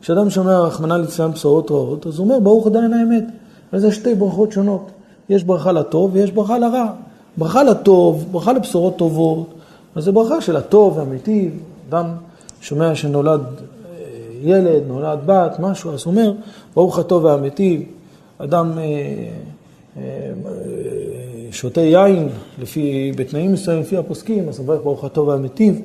כשאדם 0.00 0.30
שומע, 0.30 0.58
רחמנא 0.60 0.94
ליצלן, 0.94 1.30
בשורות 1.30 1.70
רעות, 1.70 2.06
אז 2.06 2.18
הוא 2.18 2.24
אומר, 2.24 2.38
ברוך 2.38 2.66
עדיין 2.66 2.92
האמת. 2.92 3.24
וזה 3.72 3.92
שתי 3.92 4.14
ברכות 4.14 4.52
שונות. 4.52 4.90
יש 5.28 5.44
ברכה 5.44 5.72
לטוב 5.72 6.10
ויש 6.14 6.30
ברכה 6.30 6.58
לרע. 6.58 6.92
ברכה 7.36 7.62
לטוב, 7.62 8.24
ברכה 8.30 8.52
לבשורות 8.52 8.96
טובות, 8.96 9.54
אז 9.94 10.04
זה 10.04 10.12
ברכה 10.12 10.40
של 10.40 10.56
הטוב 10.56 10.98
והמיטיב. 10.98 11.62
אדם 11.88 12.06
שומע 12.60 12.94
שנולד 12.94 13.40
אה, 13.40 14.04
ילד, 14.42 14.82
נולד 14.88 15.18
בת, 15.26 15.60
משהו, 15.60 15.92
אז 15.94 16.04
הוא 16.04 16.10
אומר, 16.14 16.32
ברוך 16.74 16.98
הטוב 16.98 17.24
והמיטיב. 17.24 17.82
אדם... 18.38 18.78
אה, 18.78 20.02
שותה 21.54 21.80
יין 21.80 22.28
לפי, 22.58 23.12
בתנאים 23.16 23.52
מסוימים 23.52 23.82
לפי 23.82 23.96
הפוסקים, 23.96 24.48
אז 24.48 24.60
מברך 24.60 24.80
ברוך 24.82 25.04
הטוב 25.04 25.28
והמיטיב, 25.28 25.80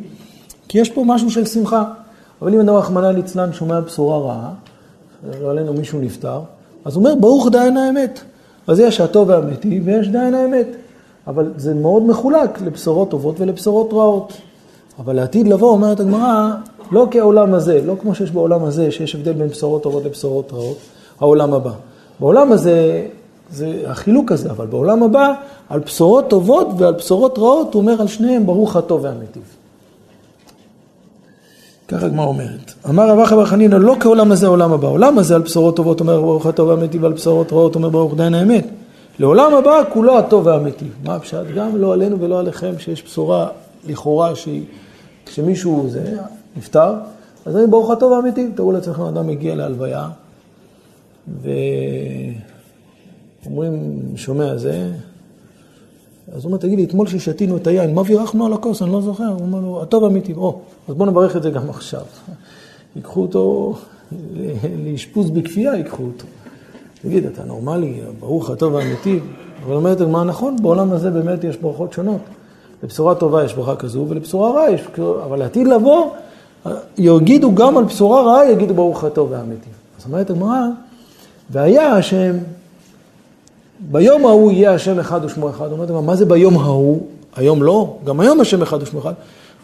כי 0.70 0.78
יש 0.78 0.90
פה 0.90 1.04
משהו 1.06 1.32
של 1.32 1.46
שמחה. 1.46 1.84
אבל 2.42 2.54
אם 2.54 2.60
אדם 2.60 2.76
רחמנא 2.76 3.08
ליצלן 3.08 3.54
שומע 3.54 3.80
בשורה 3.80 4.20
רעה, 4.20 4.52
לא 5.42 5.52
עלינו 5.52 5.74
מישהו 5.74 6.00
נפטר, 6.00 6.40
אז 6.86 6.96
הוא 6.96 7.06
אומר 7.06 7.16
ברוך 7.16 7.48
דיין 7.52 7.78
האמת. 7.78 8.20
אז 8.68 8.80
יש 8.80 9.02
הטוב 9.02 9.30
והמיטיב 9.30 9.84
ויש 9.86 10.10
דיין 10.10 10.34
האמת. 10.34 10.68
אבל 11.28 11.52
זה 11.58 11.74
מאוד 11.74 12.04
מחולק 12.04 12.62
לבשורות 12.62 13.10
טובות 13.10 13.40
ולבשורות 13.40 13.94
רעות. 13.94 14.34
אבל 15.00 15.16
לעתיד 15.16 15.48
לבוא, 15.48 15.72
אומרת 15.72 16.00
הגמרא, 16.00 16.50
לא 16.92 17.08
כעולם 17.12 17.54
הזה, 17.54 17.82
לא 17.86 17.96
כמו 18.02 18.16
שיש 18.16 18.32
בעולם 18.32 18.64
הזה, 18.64 18.92
שיש 18.92 19.16
הבדל 19.16 19.34
בין 19.34 19.48
בשורות 19.48 19.84
טובות 19.84 20.06
לבשורות 20.06 20.54
רעות, 20.54 20.78
העולם 21.20 21.54
הבא. 21.54 21.72
בעולם 22.20 22.52
הזה 22.52 23.08
זה 23.52 23.84
החילוק 23.88 24.32
הזה, 24.32 24.52
אבל 24.52 24.68
בעולם 24.68 25.04
הבא, 25.04 25.34
על 25.70 25.80
בשורות 25.80 26.30
טובות 26.30 26.68
ועל 26.78 26.94
בשורות 26.94 27.40
רעות, 27.40 27.74
הוא 27.74 27.82
אומר 27.82 28.02
על 28.02 28.08
שניהם, 28.08 28.46
ברוך 28.46 28.76
הטוב 28.76 29.04
והמיטיב. 29.04 29.59
ככה 31.90 32.06
הגמרא 32.06 32.26
אומרת. 32.26 32.74
אמר 32.90 33.10
רב 33.10 33.20
אחא 33.20 33.36
בר 33.36 33.46
חנינא, 33.46 33.76
לא 33.76 33.96
כעולם 34.00 34.32
הזה 34.32 34.48
עולם 34.48 34.72
הבא. 34.72 34.88
עולם 34.88 35.18
הזה 35.18 35.36
על 35.36 35.42
בשורות 35.42 35.76
טובות 35.76 36.00
אומר 36.00 36.22
ברוך 36.22 36.46
הטוב 36.46 36.70
והמיטיב, 36.70 37.04
ועל 37.04 37.14
בשורות 37.14 37.54
רעות 37.54 37.76
אומר 37.76 37.90
ברוך 37.90 38.16
דיין 38.16 38.34
האמת. 38.34 38.68
לעולם 39.20 39.54
הבא 39.54 39.82
כולו 39.94 40.20
הטוב 40.20 40.46
והמיטיב. 40.46 40.96
מה 41.04 41.16
הפשט? 41.16 41.44
גם 41.56 41.78
לא 41.78 41.94
עלינו 41.94 42.20
ולא 42.20 42.40
עליכם, 42.40 42.74
שיש 42.78 43.04
בשורה 43.04 43.48
לכאורה 43.88 44.36
שהיא, 44.36 44.64
כשמישהו 45.26 45.86
זה, 45.90 46.18
נפטר, 46.58 46.94
אז 47.46 47.58
אני 47.58 47.68
ברוך 47.68 47.92
הטוב 47.92 48.12
והמיטיב. 48.12 48.52
תראו 48.56 48.72
לעצמכם, 48.72 49.02
אדם 49.02 49.28
מגיע 49.28 49.56
להלוויה, 49.56 50.08
ו... 51.42 51.50
אומרים, 53.46 54.00
שומע 54.16 54.58
זה, 54.58 54.92
אז 56.34 56.44
הוא 56.44 56.50
אומר, 56.50 56.58
תגיד 56.58 56.80
לי, 56.80 56.86
אתמול 56.86 57.08
ששתינו 57.08 57.58
את 57.58 57.68
היין, 57.68 57.94
מה 57.94 58.04
בירכנו 58.04 58.46
על 58.46 58.54
הכוס? 58.54 58.82
אני 58.82 58.92
לא 58.92 59.02
זוכר. 59.02 59.28
הוא 59.28 59.42
אומר 59.42 59.60
לו, 59.60 59.82
הטוב 59.82 60.04
אמיתי, 60.04 60.34
או, 60.34 60.60
אז 60.88 60.96
בואו 60.96 61.10
נברך 61.10 61.36
את 61.36 61.44
זה 61.44 61.50
גם 61.50 61.70
עכשיו. 61.70 62.02
ייקחו 62.96 63.22
אותו 63.22 63.74
לאשפוז 64.86 65.30
בכפייה, 65.30 65.76
ייקחו 65.76 66.04
אותו. 66.04 66.26
תגיד, 67.02 67.26
אתה 67.26 67.44
נורמלי, 67.44 68.00
ברוך 68.20 68.50
הטוב 68.50 68.76
האמיתי. 68.76 69.20
אבל 69.66 69.76
אומרת, 69.76 70.02
מה 70.02 70.24
נכון? 70.24 70.56
בעולם 70.62 70.92
הזה 70.92 71.12
באמת 71.12 71.44
יש 71.44 71.58
ברכות 71.58 71.94
שונות. 71.94 72.22
לבשורה 72.84 73.16
טובה 73.16 73.44
יש 73.44 73.54
ברכה 73.54 73.76
כזו, 73.76 74.06
ולבשורה 74.10 74.52
רעה 74.52 74.72
יש, 74.72 74.82
אבל 75.26 75.40
לעתיד 75.40 75.68
לבוא, 75.68 76.12
יגידו 76.98 77.56
גם 77.56 77.78
על 77.78 77.84
בשורה 77.84 78.22
רעה, 78.22 78.52
יגידו 78.52 78.74
ברוך 78.74 79.04
הטוב 79.04 79.32
והאמיתי. 79.32 79.70
אז 80.00 80.06
אומרת 80.06 80.30
הגמרא, 80.30 80.62
והיה 81.50 81.92
השם 81.92 82.36
ביום 83.80 84.26
ההוא 84.26 84.52
יהיה 84.52 84.74
השם 84.74 85.00
אחד 85.00 85.26
ושמו 85.26 85.50
אחד. 85.50 85.72
אומרת 85.72 85.92
מה 85.92 86.16
זה 86.16 86.26
ביום 86.26 86.58
ההוא? 86.58 87.02
היום 87.36 87.64
לא, 87.64 87.98
גם 88.06 88.20
היום 88.20 88.42
השם 88.42 88.62
אחד 88.62 88.82
ושמו 88.82 89.00
אחד. 89.00 89.14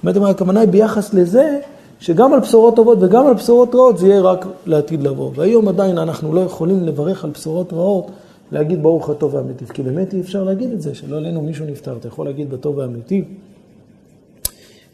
אומרת 0.04 0.36
הכוונה 0.36 0.60
היא 0.60 0.70
ביחס 0.70 1.14
לזה 1.14 1.60
שגם 2.00 2.34
על 2.34 2.40
בשורות 2.40 2.76
טובות 2.76 2.98
וגם 3.02 3.28
על 3.28 3.34
בשורות 3.34 3.76
רעות 3.76 3.98
זה 3.98 4.08
יהיה 4.08 4.22
רק 4.22 4.46
לעתיד 4.66 5.04
לבוא. 5.04 5.32
והיום 5.36 5.68
עדיין 5.68 5.98
אנחנו 5.98 6.34
לא 6.34 6.42
יכולים 6.42 6.84
לברך 6.84 7.24
על 7.24 7.30
בשורות 7.30 7.74
רעות, 7.74 8.12
להגיד 8.52 8.84
ברוך 8.84 9.10
הטוב 9.10 9.34
והמיטיב, 9.34 9.70
כי 9.70 9.84
באמת 9.84 10.14
אי 10.14 10.22
אפשר 10.22 10.44
להגיד 10.44 10.72
את 10.72 10.82
זה, 10.82 10.96
שלא 10.96 11.18
עלינו 11.18 11.42
מישהו 11.42 11.66
נפטר, 11.66 11.96
אתה 12.00 12.08
יכול 12.08 12.26
להגיד 12.26 12.50
בטוב 12.50 12.78
והמיטיב. 12.78 13.26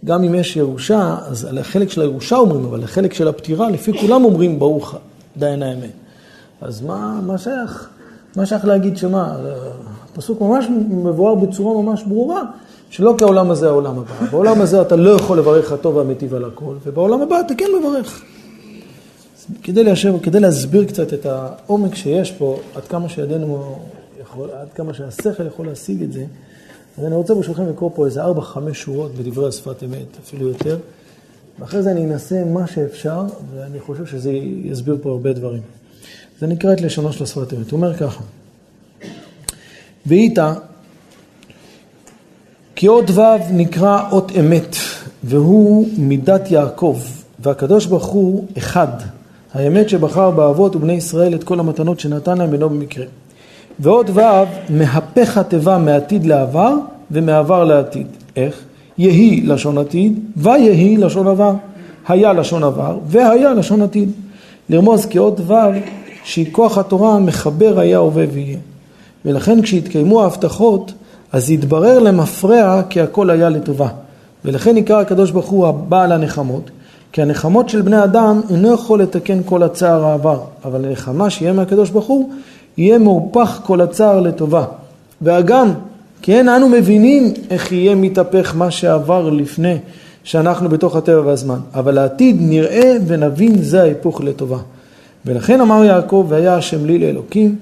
גם 0.05 0.23
אם 0.23 0.35
יש 0.35 0.55
ירושה, 0.55 1.17
אז 1.27 1.45
על 1.45 1.57
החלק 1.57 1.89
של 1.89 2.01
הירושה 2.01 2.37
אומרים, 2.37 2.65
אבל 2.65 2.83
החלק 2.83 3.13
של 3.13 3.27
הפטירה, 3.27 3.69
לפי 3.69 3.99
כולם 3.99 4.25
אומרים 4.25 4.59
ברוך 4.59 4.95
דיין 5.37 5.63
האמת. 5.63 5.91
אז 6.61 6.81
מה, 6.81 7.19
מה 7.25 7.37
שייך? 7.37 7.89
מה 8.35 8.45
שייך 8.45 8.65
להגיד 8.65 8.97
שמה? 8.97 9.37
הפסוק 10.13 10.41
ממש 10.41 10.65
מבואר 10.89 11.35
בצורה 11.35 11.81
ממש 11.81 12.03
ברורה, 12.03 12.41
שלא 12.89 13.15
כי 13.17 13.23
העולם 13.23 13.51
הזה 13.51 13.67
העולם 13.67 13.99
הבא. 13.99 14.25
בעולם 14.31 14.61
הזה 14.61 14.81
אתה 14.81 14.95
לא 14.95 15.09
יכול 15.09 15.37
לברך 15.37 15.71
הטוב 15.71 15.95
והמיטיב 15.95 16.33
על 16.33 16.45
הכל, 16.45 16.75
ובעולם 16.85 17.21
הבא 17.21 17.39
אתה 17.45 17.55
כן 17.55 17.65
מברך. 17.79 18.23
כדי, 19.63 19.83
ליישב, 19.83 20.13
כדי 20.23 20.39
להסביר 20.39 20.85
קצת 20.85 21.13
את 21.13 21.25
העומק 21.25 21.95
שיש 21.95 22.31
פה, 22.31 22.59
עד 22.75 22.83
כמה 22.83 23.09
שידינו 23.09 23.75
יכול, 24.21 24.49
עד 24.51 24.67
כמה 24.75 24.93
שהשכל 24.93 25.47
יכול 25.47 25.65
להשיג 25.65 26.03
את 26.03 26.13
זה, 26.13 26.25
אז 26.97 27.05
אני 27.05 27.15
רוצה 27.15 27.33
ברשותכם 27.33 27.69
לקרוא 27.69 27.89
פה 27.95 28.05
איזה 28.05 28.21
ארבע, 28.21 28.41
חמש 28.41 28.81
שורות 28.81 29.15
בדברי 29.15 29.47
השפת 29.47 29.83
אמת, 29.83 30.17
אפילו 30.23 30.47
יותר, 30.47 30.77
ואחרי 31.59 31.81
זה 31.81 31.91
אני 31.91 32.05
אנסה 32.05 32.43
מה 32.45 32.67
שאפשר, 32.67 33.23
ואני 33.55 33.79
חושב 33.79 34.05
שזה 34.05 34.31
יסביר 34.63 34.97
פה 35.01 35.09
הרבה 35.09 35.33
דברים. 35.33 35.61
זה 36.41 36.47
נקרא 36.47 36.73
את 36.73 36.81
לשונו 36.81 37.13
של 37.13 37.23
השפת 37.23 37.53
אמת. 37.53 37.71
הוא 37.71 37.77
אומר 37.77 37.97
ככה, 37.97 38.23
ואיתה, 40.05 40.53
כי 42.75 42.87
אות 42.87 43.09
ו' 43.09 43.21
נקרא 43.51 44.09
אות 44.11 44.31
אמת, 44.39 44.75
והוא 45.23 45.87
מידת 45.97 46.51
יעקב, 46.51 46.99
והקדוש 47.39 47.85
ברוך 47.85 48.05
הוא 48.05 48.45
אחד. 48.57 48.87
האמת 49.53 49.89
שבחר 49.89 50.31
באבות 50.31 50.75
ובני 50.75 50.93
ישראל 50.93 51.35
את 51.35 51.43
כל 51.43 51.59
המתנות 51.59 51.99
שנתן 51.99 52.37
להם 52.37 52.53
אינו 52.53 52.69
במקרה. 52.69 53.05
ועוד 53.79 54.09
ו' 54.09 54.21
מהפך 54.69 55.37
התיבה 55.37 55.77
מעתיד 55.77 56.25
לעבר 56.25 56.75
ומעבר 57.11 57.63
לעתיד. 57.63 58.07
איך? 58.35 58.61
יהי 58.97 59.41
לשון 59.41 59.77
עתיד 59.77 60.19
ויהי 60.37 60.97
לשון 60.97 61.27
עבר. 61.27 61.53
היה 62.07 62.33
לשון 62.33 62.63
עבר 62.63 62.97
והיה 63.07 63.53
לשון 63.53 63.81
עתיד. 63.81 64.11
לרמוז 64.69 65.05
כי 65.05 65.17
עוד 65.17 65.41
ו' 65.47 66.00
שהיא 66.23 66.45
כוח 66.51 66.77
התורה 66.77 67.19
מחבר 67.19 67.79
היה 67.79 67.97
הווה 67.97 68.25
ויהיה. 68.31 68.57
ולכן 69.25 69.61
כשהתקיימו 69.61 70.21
ההבטחות 70.21 70.91
אז 71.31 71.51
התברר 71.51 71.99
למפרע 71.99 72.81
כי 72.89 73.01
הכל 73.01 73.29
היה 73.29 73.49
לטובה. 73.49 73.87
ולכן 74.45 74.75
נקרא 74.75 75.01
הקדוש 75.01 75.31
ברוך 75.31 75.49
הוא 75.49 75.67
הבעל 75.67 76.11
הנחמות 76.11 76.69
כי 77.11 77.21
הנחמות 77.21 77.69
של 77.69 77.81
בני 77.81 78.03
אדם 78.03 78.41
אינו 78.49 78.73
יכול 78.73 79.01
לתקן 79.01 79.39
כל 79.45 79.63
הצער 79.63 80.05
העבר, 80.05 80.39
אבל 80.65 80.85
הנחמה 80.85 81.29
שיהיה 81.29 81.53
מהקדוש 81.53 81.89
ברוך 81.89 82.05
הוא, 82.05 82.29
יהיה 82.77 82.97
מהופך 82.97 83.59
כל 83.63 83.81
הצער 83.81 84.19
לטובה. 84.19 84.65
ואגם, 85.21 85.73
כי 86.21 86.35
אין 86.35 86.49
אנו 86.49 86.69
מבינים 86.69 87.33
איך 87.49 87.71
יהיה 87.71 87.95
מתהפך 87.95 88.53
מה 88.55 88.71
שעבר 88.71 89.29
לפני 89.29 89.77
שאנחנו 90.23 90.69
בתוך 90.69 90.95
הטבע 90.95 91.21
והזמן, 91.25 91.59
אבל 91.73 91.95
לעתיד 91.95 92.37
נראה 92.39 92.93
ונבין 93.07 93.61
זה 93.61 93.81
ההיפוך 93.81 94.21
לטובה. 94.21 94.57
ולכן 95.25 95.61
אמר 95.61 95.83
יעקב, 95.83 96.25
והיה 96.29 96.55
השם 96.55 96.85
לי 96.85 96.97
לאלוקים, 96.97 97.55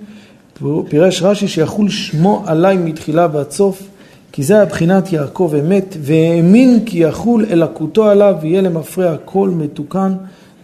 פירש 0.90 1.22
רש"י 1.22 1.48
שיחול 1.48 1.90
שמו 1.90 2.44
עליי 2.46 2.78
מתחילה 2.78 3.28
ועד 3.32 3.52
סוף, 3.52 3.88
כי 4.32 4.44
זה 4.44 4.62
הבחינת 4.62 5.14
יעקב 5.14 5.54
אמת, 5.60 5.98
והאמין 6.02 6.86
כי 6.86 6.98
יחול 6.98 7.46
אלקותו 7.52 8.10
עליו 8.10 8.36
ויהיה 8.42 8.62
למפרע 8.62 9.12
הכל 9.12 9.50
מתוקן, 9.50 10.14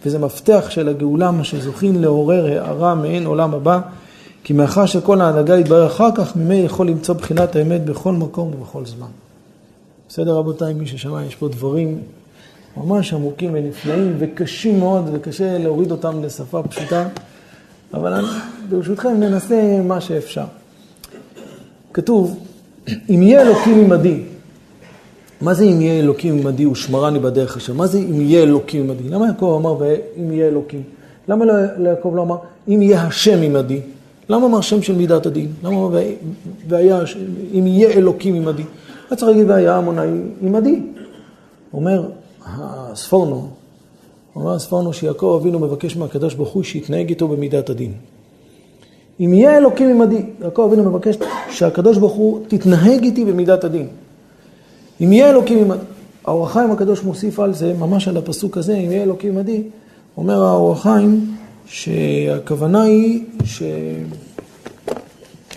וזה 0.06 0.18
מפתח 0.18 0.66
של 0.70 0.88
הגאולה, 0.88 1.30
מה 1.30 1.44
שזוכים 1.44 2.02
לעורר 2.02 2.46
הערה 2.46 2.94
מעין 2.94 3.26
עולם 3.26 3.54
הבא, 3.54 3.80
כי 4.44 4.52
מאחר 4.52 4.86
שכל 4.86 5.20
ההנהגה 5.20 5.58
יתברר 5.58 5.86
אחר 5.86 6.08
כך, 6.14 6.36
ממי 6.36 6.54
יכול 6.54 6.88
למצוא 6.88 7.14
בחינת 7.14 7.56
האמת 7.56 7.84
בכל 7.84 8.12
מקום 8.12 8.50
ובכל 8.54 8.84
זמן. 8.84 9.06
בסדר 10.08 10.34
רבותיי, 10.34 10.74
מי 10.74 10.86
ששמע, 10.86 11.24
יש 11.24 11.34
פה 11.34 11.48
דברים 11.48 11.98
ממש 12.76 13.12
עמוקים 13.12 13.50
ונפלאים 13.54 14.14
וקשים 14.18 14.78
מאוד, 14.78 15.10
וקשה 15.12 15.58
להוריד 15.58 15.90
אותם 15.90 16.22
לשפה 16.22 16.62
פשוטה, 16.62 17.08
אבל 17.94 18.24
ברשותכם 18.68 19.20
ננסה 19.20 19.80
מה 19.84 20.00
שאפשר. 20.00 20.44
כתוב, 21.92 22.38
אם 23.10 23.22
יהיה 23.22 23.42
אלוקים 23.42 23.84
עמדי, 23.84 24.20
מה 25.40 25.54
זה 25.54 25.64
אם 25.64 25.80
יהיה 25.80 26.00
אלוקים 26.00 26.38
עמדי 26.38 26.66
ושמרני 26.66 27.18
בדרך 27.18 27.56
אשר? 27.56 27.72
מה 27.72 27.86
זה 27.86 27.98
אם 27.98 28.20
יהיה 28.20 28.42
אלוקים 28.42 28.90
עמדי? 28.90 29.08
למה 29.08 29.26
יעקב 29.26 29.56
אמר 29.60 29.84
אם 30.16 30.32
יהיה 30.32 30.48
אלוקים? 30.48 30.82
למה 31.28 31.44
לא, 31.44 31.52
יעקב 31.88 32.12
לא 32.16 32.22
אמר 32.22 32.36
אם 32.68 32.82
יהיה 32.82 33.02
השם 33.02 33.42
עמדי? 33.42 33.80
למה 34.28 34.46
אמר 34.46 34.60
שם 34.60 34.82
של 34.82 34.96
מידת 34.96 35.26
הדין? 35.26 35.48
למה 35.62 35.76
אמר 35.76 36.00
והיה, 36.68 37.00
אם 37.54 37.66
יהיה 37.66 37.90
אלוקים 37.90 38.34
עמדי? 38.34 38.62
היה 39.10 39.16
צריך 39.16 39.30
להגיד 39.30 39.50
והיה 39.50 39.76
עמוני 39.76 40.20
עמדי. 40.42 40.82
אומר 41.72 42.08
הספורנו, 42.46 43.48
אומר 44.36 44.54
הספורנו 44.54 44.92
שיעקב 44.92 45.38
אבינו 45.40 45.58
מבקש 45.58 45.96
מהקדוש 45.96 46.34
ברוך 46.34 46.48
הוא 46.48 46.62
שיתנהג 46.62 47.08
איתו 47.08 47.28
במידת 47.28 47.70
הדין. 47.70 47.92
אם 49.20 49.32
יהיה 49.32 49.58
אלוקים 49.58 50.02
עמדי, 50.02 50.22
יעקב 50.40 50.68
אבינו 50.72 50.90
מבקש 50.90 51.16
שהקדוש 51.50 51.98
ברוך 51.98 52.12
הוא 52.12 52.40
תתנהג 52.48 53.04
איתי 53.04 53.24
במידת 53.24 53.64
הדין. 53.64 53.88
אם 55.00 55.12
יהיה 55.12 55.30
אלוקים 55.30 55.58
עמדי, 55.58 55.84
האור 56.24 56.44
החיים 56.44 56.70
הקדוש 56.70 57.02
מוסיף 57.02 57.40
על 57.40 57.54
זה, 57.54 57.74
ממש 57.74 58.08
על 58.08 58.16
הפסוק 58.16 58.56
הזה, 58.56 58.76
אם 58.76 58.90
יהיה 58.90 59.02
אלוקים 59.02 59.38
עמדי, 59.38 59.62
אומר 60.16 60.44
האור 60.44 60.72
החיים 60.72 61.36
שהכוונה 61.66 62.82
היא 62.82 63.24
ש... 63.44 63.62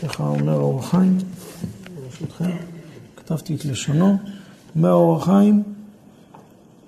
ככה 0.02 0.28
אומר 0.28 0.54
האור 0.54 0.80
החיים, 0.80 1.18
ברשותכם, 1.96 2.50
כתבתי 3.18 3.56
את 3.56 3.66
לשונו, 3.66 4.18
אומר 4.76 4.90
האור 4.90 5.16
החיים, 5.16 5.64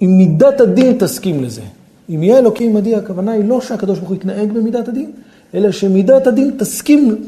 אם 0.02 0.18
מידת 0.18 0.62
הדין 0.62 0.98
תסכים 1.00 1.44
לזה. 1.44 1.62
אם 2.10 2.24
יהיה 2.24 2.40
אלוקים 2.40 2.78
עמדי, 2.78 2.96
הכוונה 2.96 3.32
היא 3.32 3.46
לא 3.46 3.62
שהקדוש 3.62 3.98
ברוך 3.98 4.10
הוא 4.10 4.16
יתנהג 4.18 4.52
במידת 4.52 4.88
הדין, 4.88 5.12
אלא 5.54 5.72
שמידת 5.72 6.28
הדין 6.28 6.56
תסכים. 6.60 7.28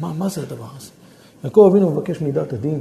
מה, 0.00 0.12
מה 0.18 0.28
זה 0.28 0.40
הדבר 0.40 0.66
הזה? 0.76 0.90
יעקב 1.44 1.68
אבינו 1.70 1.90
מבקש 1.90 2.20
מידת 2.20 2.52
הדין. 2.52 2.80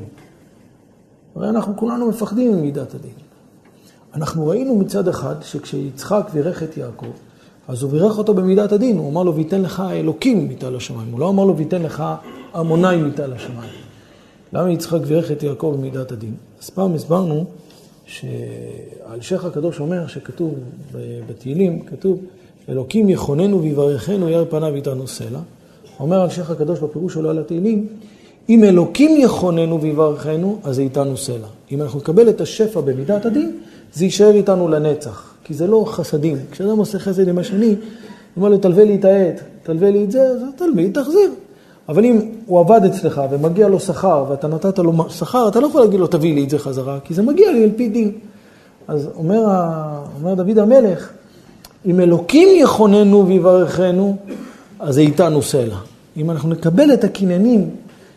הרי 1.36 1.50
אנחנו 1.50 1.78
כולנו 1.78 2.10
מפחדים 2.10 2.52
ממידת 2.52 2.96
הדין. 2.96 3.12
אנחנו 4.14 4.48
ראינו 4.48 4.76
מצד 4.76 5.08
אחד 5.08 5.36
שכשיצחק 5.42 6.30
בירך 6.34 6.64
את 6.64 6.78
יעקב, 6.78 7.12
אז 7.68 7.84
הוא 7.84 7.92
בירך 7.92 8.18
אותו 8.18 8.34
במידת 8.34 8.72
הדין, 8.72 8.98
הוא 8.98 9.12
אמר 9.12 9.24
לו 9.24 9.36
ויתן 9.36 9.62
לך 9.62 9.84
אלוקים 9.92 10.48
מיתה 10.48 10.70
לשמיים, 10.70 11.12
הוא 11.12 11.20
לא 11.20 11.30
אמר 11.30 11.46
לו 11.46 11.58
ויתן 11.58 11.82
לך 11.82 12.04
עמוני 12.56 12.98
מיתה 12.98 13.28
לשמיים. 13.28 13.72
למה 14.54 14.72
יצחק 14.72 15.02
בירך 15.02 15.32
את 15.32 15.44
יעקב 15.44 15.76
במידת 15.78 16.12
הדין? 16.12 16.34
אז 16.62 16.70
פעם 16.70 16.96
הסברנו 16.96 17.46
שהאלשיך 18.12 19.46
הקדוש 19.46 19.80
אומר 19.80 20.08
שכתוב 20.08 20.54
בתהילים, 21.30 21.80
כתוב 21.80 22.20
אלוקים 22.70 23.10
יכוננו 23.10 23.62
ויברכנו 23.62 24.30
יאר 24.30 24.46
פניו 24.50 24.76
איתנו 24.76 25.08
סלע. 25.08 25.40
אומר 26.00 26.24
אלשיך 26.24 26.50
הקדוש 26.50 26.80
בפירוש 26.80 27.14
שלו 27.14 27.30
על 27.30 27.40
התהילים, 27.40 27.88
אם 28.50 28.64
אלוקים 28.64 29.22
יכוננו 29.22 29.82
ויברכנו, 29.82 30.60
אז 30.64 30.76
זה 30.76 30.82
איתנו 30.82 31.18
סלע. 31.18 31.48
אם 31.72 31.82
אנחנו 31.82 32.00
נקבל 32.00 32.30
את 32.30 32.42
השפע 32.42 32.82
במידת 32.82 33.26
הדין, 33.26 33.58
זה 33.94 34.06
יישאר 34.06 34.32
איתנו 34.32 34.68
לנצח. 34.68 35.34
כי 35.44 35.54
זה 35.54 35.68
לא 35.68 35.84
חסדים. 35.88 36.38
כשאדם 36.52 36.78
עושה 36.78 37.00
חסד 37.00 37.28
עם 37.28 37.38
השני, 37.38 37.68
הוא 37.68 37.76
אומר 38.38 38.50
לו, 38.50 38.58
תלווה 38.58 38.84
לי 38.84 38.96
את 38.96 39.06
העט, 39.06 39.42
תלווה 39.64 39.92
לי 39.92 40.04
את 40.04 40.12
זה, 40.12 40.22
אז 40.22 40.42
תלמיד, 40.56 41.02
תחזיר. 41.02 41.32
אבל 41.92 42.06
אם 42.06 42.20
הוא 42.46 42.60
עבד 42.60 42.86
אצלך 42.86 43.22
ומגיע 43.32 43.68
לו 43.68 43.80
שכר, 43.80 44.26
ואתה 44.30 44.48
נתת 44.48 44.80
לו 44.80 45.10
שכר, 45.10 45.48
אתה 45.48 45.60
לא 45.60 45.68
יכול 45.68 45.82
להגיד 45.82 46.00
לו, 46.00 46.08
תביא 46.08 46.36
לי 46.36 46.44
את 46.44 46.50
זה 46.50 46.60
חזרה, 46.60 47.00
כי 47.04 47.14
זה 47.14 47.22
מגיע 47.22 47.52
לי 47.52 47.64
על 47.64 47.70
פי 47.76 47.90
דין. 47.90 48.12
אז 48.88 49.10
אומר, 49.16 49.46
אומר 50.20 50.34
דוד 50.34 50.58
המלך, 50.58 51.10
אם 51.86 52.00
אלוקים 52.00 52.48
יכוננו 52.56 53.28
ויברכנו, 53.28 54.18
אז 54.80 54.96
זה 54.96 55.02
איתנו 55.02 55.42
סלע. 55.42 55.76
אם 56.18 56.32
אנחנו 56.32 56.50
נקבל 56.50 56.94
את 56.94 57.04
הקניינים, 57.04 57.70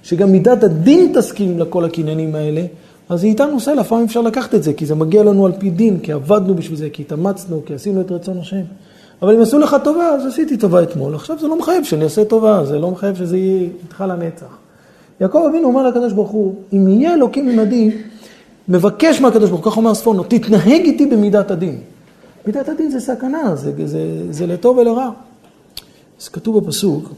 שגם 0.02 0.32
מידת 0.32 0.64
הדין 0.64 1.12
תסכים 1.14 1.58
לכל 1.58 1.84
הקניינים 1.84 2.34
האלה, 2.34 2.64
אז 3.08 3.20
זה 3.20 3.26
איתנו 3.26 3.60
סלע, 3.60 3.74
לפעמים 3.74 4.04
אפשר 4.04 4.20
לקחת 4.20 4.54
את 4.54 4.62
זה, 4.62 4.72
כי 4.72 4.86
זה 4.86 4.94
מגיע 4.94 5.22
לנו 5.22 5.46
על 5.46 5.52
פי 5.58 5.70
דין, 5.70 5.98
כי 6.00 6.12
עבדנו 6.12 6.54
בשביל 6.54 6.78
זה, 6.78 6.90
כי 6.90 7.02
התאמצנו, 7.02 7.62
כי 7.66 7.74
עשינו 7.74 8.00
את 8.00 8.12
רצון 8.12 8.38
השם. 8.38 8.62
אבל 9.22 9.34
אם 9.34 9.40
עשו 9.40 9.58
לך 9.58 9.76
טובה, 9.84 10.08
אז 10.08 10.26
עשיתי 10.26 10.56
טובה 10.56 10.82
אתמול, 10.82 11.14
עכשיו 11.14 11.38
זה 11.40 11.48
לא 11.48 11.58
מחייב 11.58 11.84
שאני 11.84 12.04
אעשה 12.04 12.24
טובה, 12.24 12.64
זה 12.64 12.78
לא 12.78 12.90
מחייב 12.90 13.16
שזה 13.16 13.36
יהיה 13.36 13.68
איתך 13.82 14.04
לנצח. 14.08 14.56
יעקב 15.20 15.46
אבינו 15.50 15.68
אומר 15.68 15.88
לקדוש 15.88 16.12
ברוך 16.12 16.30
הוא, 16.30 16.54
אם 16.72 16.88
יהיה 16.88 17.14
אלוקים 17.14 17.48
עמדי, 17.48 17.90
מבקש 18.68 19.20
מהקדוש 19.20 19.50
ברוך 19.50 19.64
הוא, 19.64 19.72
כך 19.72 19.76
אומר 19.76 19.94
ספורנו, 19.94 20.24
תתנהג 20.24 20.82
איתי 20.84 21.06
במידת 21.06 21.50
הדין. 21.50 21.80
מידת 22.46 22.68
הדין 22.68 22.90
זה 22.90 23.00
סכנה, 23.00 23.56
זה, 23.56 23.72
זה, 23.84 24.00
זה 24.30 24.46
לטוב 24.46 24.78
ולרע. 24.78 25.10
אז 26.20 26.28
כתוב 26.28 26.58
בפסוק, 26.58 27.10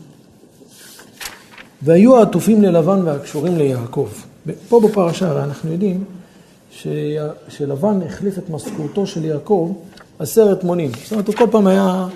והיו 1.83 2.17
העטופים 2.17 2.63
ללבן 2.63 3.01
והקשורים 3.05 3.59
ליעקב. 3.59 4.09
פה 4.69 4.81
בפרשה 4.81 5.45
אנחנו 5.45 5.73
יודעים 5.73 6.05
ש... 6.71 6.87
שלבן 7.49 8.03
החליף 8.07 8.39
את 8.39 8.51
משכורתו 8.51 9.07
של 9.07 9.25
יעקב 9.25 9.73
עשרת 10.19 10.65
מונים. 10.65 10.91
זאת 11.03 11.13
אומרת, 11.13 11.27
הוא 11.27 11.35
כל 11.35 11.47
פעם 11.51 11.67
היה 11.67 12.07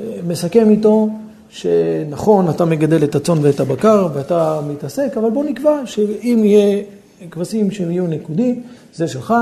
אה, 0.00 0.04
מסכם 0.26 0.70
איתו 0.70 1.08
שנכון, 1.50 2.50
אתה 2.50 2.64
מגדל 2.64 3.04
את 3.04 3.14
הצאן 3.14 3.38
ואת 3.42 3.60
הבקר 3.60 4.08
ואתה 4.14 4.60
מתעסק, 4.68 5.16
אבל 5.16 5.30
בוא 5.30 5.44
נקבע 5.44 5.80
שאם 5.84 6.42
יהיה 6.44 6.82
כבשים 7.30 7.70
שהם 7.70 7.90
יהיו 7.90 8.06
נקודים, 8.06 8.62
זה 8.94 9.08
שלך, 9.08 9.34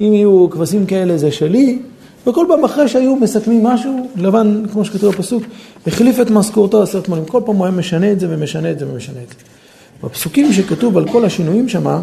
אם 0.00 0.14
יהיו 0.14 0.50
כבשים 0.50 0.86
כאלה 0.86 1.18
זה 1.18 1.32
שלי, 1.32 1.78
וכל 2.26 2.46
פעם 2.48 2.64
אחרי 2.64 2.88
שהיו 2.88 3.16
מסכמים 3.16 3.64
משהו, 3.64 4.08
לבן, 4.16 4.62
כמו 4.72 4.84
שכתוב 4.84 5.14
בפסוק, 5.14 5.42
החליף 5.86 6.20
את 6.20 6.30
משכורתו 6.30 6.82
עשרת 6.82 7.08
מונים. 7.08 7.24
כל 7.24 7.40
פעם 7.46 7.56
הוא 7.56 7.66
היה 7.66 7.74
משנה 7.74 8.12
את 8.12 8.20
זה 8.20 8.26
ומשנה 8.30 8.70
את 8.70 8.78
זה 8.78 8.92
ומשנה 8.92 9.18
את 9.22 9.28
זה. 9.28 9.34
בפסוקים 10.02 10.52
שכתוב 10.52 10.96
על 10.98 11.08
כל 11.08 11.24
השינויים 11.24 11.68
שמה, 11.68 12.02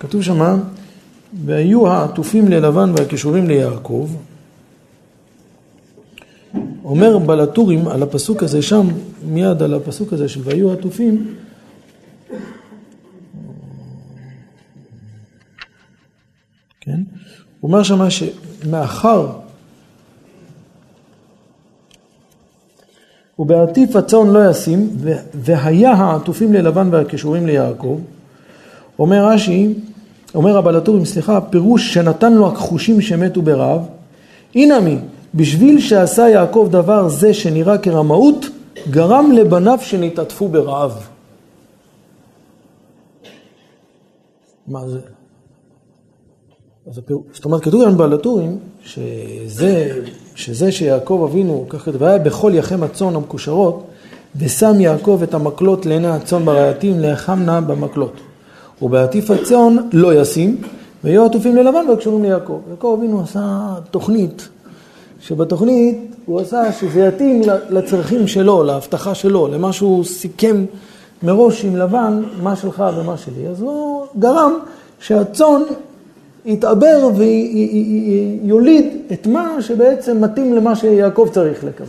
כתוב 0.00 0.22
שמה, 0.22 0.56
והיו 1.44 1.88
העטופים 1.88 2.48
ללבן 2.48 2.92
והקישורים 2.96 3.46
ליעקב. 3.46 4.08
אומר 6.84 7.18
בלטורים 7.18 7.88
על 7.88 8.02
הפסוק 8.02 8.42
הזה 8.42 8.62
שם, 8.62 8.86
מיד 9.28 9.62
על 9.62 9.74
הפסוק 9.74 10.12
הזה 10.12 10.28
של 10.28 10.40
והיו 10.44 10.70
העטופים, 10.70 11.34
כן? 16.80 17.00
הוא 17.60 17.68
אומר 17.68 17.82
שמה 17.82 18.08
שמאחר 18.10 19.28
ובעטיף 23.38 23.96
הצאן 23.96 24.26
לא 24.26 24.50
ישים, 24.50 24.90
והיה 25.34 25.92
העטופים 25.92 26.52
ללבן 26.52 26.88
והקישורים 26.92 27.46
ליעקב. 27.46 28.00
אומר 28.98 29.26
רש"י, 29.26 29.74
אומר 30.34 30.58
הבעל 30.58 30.76
הטורים, 30.76 31.04
סליחה, 31.04 31.40
פירוש 31.40 31.94
שנתן 31.94 32.32
לו 32.32 32.48
הכחושים 32.48 33.00
שמתו 33.00 33.42
ברעב. 33.42 33.80
מי, 34.54 34.98
בשביל 35.34 35.80
שעשה 35.80 36.28
יעקב 36.28 36.68
דבר 36.70 37.08
זה 37.08 37.34
שנראה 37.34 37.78
כרמאות, 37.78 38.46
גרם 38.90 39.32
לבניו 39.32 39.78
שנתעטפו 39.82 40.48
ברעב. 40.48 41.08
מה 44.68 44.88
זה? 44.88 44.98
אז 46.90 46.98
הפיר... 46.98 47.18
זאת 47.32 47.44
אומרת, 47.44 47.64
כתוב 47.64 47.84
כאן 47.84 47.96
בעל 47.96 48.12
הטורים, 48.12 48.58
שזה, 48.82 50.00
שזה 50.34 50.72
שיעקב 50.72 51.26
אבינו, 51.30 51.66
כך 51.68 51.84
כתוב, 51.84 52.02
והיה 52.02 52.18
בכל 52.18 52.52
יחם 52.54 52.82
הצאן 52.82 53.14
המקושרות, 53.14 53.86
ושם 54.36 54.80
יעקב 54.80 55.20
את 55.22 55.34
המקלות 55.34 55.86
לעיני 55.86 56.08
הצאן 56.08 56.44
ברייתים, 56.44 57.00
להחמנה 57.00 57.60
במקלות. 57.60 58.12
ובעטיף 58.82 59.30
הצאן 59.30 59.76
לא 59.92 60.20
ישים, 60.20 60.62
ויהיו 61.04 61.24
עטופים 61.24 61.56
ללבן 61.56 61.88
והקשורים 61.88 62.22
ליעקב. 62.22 62.60
יעקב 62.70 62.96
אבינו 62.98 63.22
עשה 63.22 63.74
תוכנית, 63.90 64.48
שבתוכנית 65.28 65.98
הוא 66.26 66.40
עשה 66.40 66.72
שזה 66.72 67.00
יתאים 67.00 67.42
לצרכים 67.70 68.28
שלו, 68.28 68.62
להבטחה 68.62 69.14
שלו, 69.14 69.48
למה 69.48 69.72
שהוא 69.72 70.04
סיכם 70.04 70.64
מראש 71.22 71.64
עם 71.64 71.76
לבן, 71.76 72.22
מה 72.42 72.56
שלך 72.56 72.84
ומה 72.96 73.16
שלי. 73.16 73.48
אז 73.48 73.60
הוא 73.60 74.06
גרם 74.18 74.52
שהצאן 75.00 75.62
יתעבר 76.44 77.08
ויוליד 78.44 78.86
את 79.12 79.26
מה 79.26 79.62
שבעצם 79.62 80.20
מתאים 80.20 80.54
למה 80.54 80.76
שיעקב 80.76 81.28
צריך 81.32 81.64
לקבל. 81.64 81.86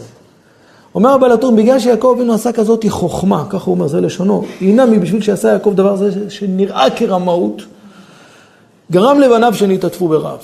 אומר 0.96 1.10
הבעל 1.10 1.32
הטור, 1.32 1.52
בגלל 1.52 1.80
שיעקב 1.80 2.14
אבינו 2.18 2.34
עשה 2.34 2.52
כזאת 2.52 2.86
חוכמה, 2.90 3.46
ככה 3.50 3.66
הוא 3.66 3.76
אומר, 3.76 3.88
זה 3.88 4.02
לשונו, 4.02 4.44
הנה 4.62 4.86
מבשביל 4.86 5.22
שעשה 5.22 5.50
יעקב 5.50 5.74
דבר 5.76 5.96
זה 5.96 6.30
שנראה 6.30 6.90
כרמאות, 6.96 7.62
גרם 8.92 9.20
לבניו 9.20 9.54
שנתעטפו 9.54 10.08
ברעב. 10.08 10.40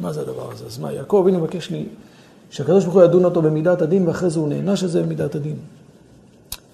מה 0.00 0.12
זה 0.12 0.20
הדבר 0.20 0.52
הזה? 0.52 0.64
אז 0.66 0.78
מה, 0.78 0.92
יעקב 0.92 1.20
אבינו 1.22 1.38
מבקש 1.38 1.70
לי 1.70 1.84
שהקדוש 2.50 2.84
ברוך 2.84 2.96
הוא 2.96 3.04
ידון 3.04 3.24
אותו 3.24 3.42
במידת 3.42 3.82
הדין, 3.82 4.08
ואחרי 4.08 4.30
זה 4.30 4.38
הוא 4.38 4.48
נענש 4.48 4.82
על 4.82 4.88
זה 4.88 5.02
במידת 5.02 5.34
הדין. 5.34 5.56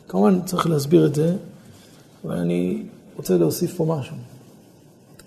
כמובן 0.08 0.40
צריך 0.44 0.66
להסביר 0.66 1.06
את 1.06 1.14
זה, 1.14 1.36
אבל 2.24 2.36
אני 2.36 2.82
רוצה 3.16 3.38
להוסיף 3.38 3.76
פה 3.76 3.84
משהו. 3.84 4.16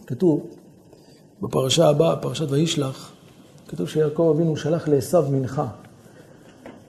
כתוב 0.08 0.48
בפרשה 1.42 1.88
הבאה, 1.88 2.16
פרשת 2.16 2.52
וישלח, 2.52 3.12
כתוב 3.68 3.90
שיעקב 3.90 4.34
אבינו 4.36 4.58
שלח 4.58 4.88
לעשו 4.88 5.22
מנחה. 5.32 5.68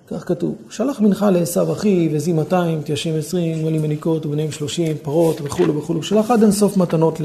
כך 0.09 0.29
כתוב, 0.29 0.55
שלח 0.71 1.01
מנחה 1.01 1.31
לעשו 1.31 1.73
אחי, 1.73 2.09
וזי 2.13 2.33
200, 2.33 2.83
תיישים 2.83 3.15
20, 3.19 3.63
גמלים 3.63 3.83
מניקות 3.83 4.27
וביניהם 4.27 4.51
30, 4.51 4.97
פרות 5.03 5.41
וכולו 5.41 5.77
וכולו. 5.77 6.03
שלח 6.03 6.31
עד 6.31 6.43
אינסוף 6.43 6.77
מתנות 6.77 7.21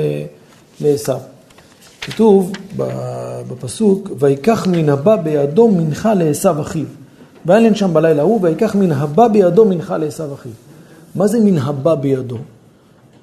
לעשו. 0.82 1.14
כתוב 2.02 2.52
בפסוק, 3.50 4.10
ויקח 4.20 4.68
מן 4.68 4.90
הבא 4.90 5.16
בידו 5.16 5.68
מנחה 5.68 6.14
לעשו 6.14 6.62
אחיו. 6.62 6.86
להם 7.46 7.76
שם 7.76 7.94
בלילה 7.94 8.22
ההוא, 8.22 8.40
ויקח 8.42 8.76
מן 8.76 8.92
הבא 8.92 9.28
בידו 9.28 9.66
מנחה 9.66 9.98
לעשו 9.98 10.34
אחיו. 10.34 10.52
מה 11.16 11.28
זה 11.28 11.40
מן 11.40 11.58
הבא 11.58 11.96
בידו? 11.96 12.38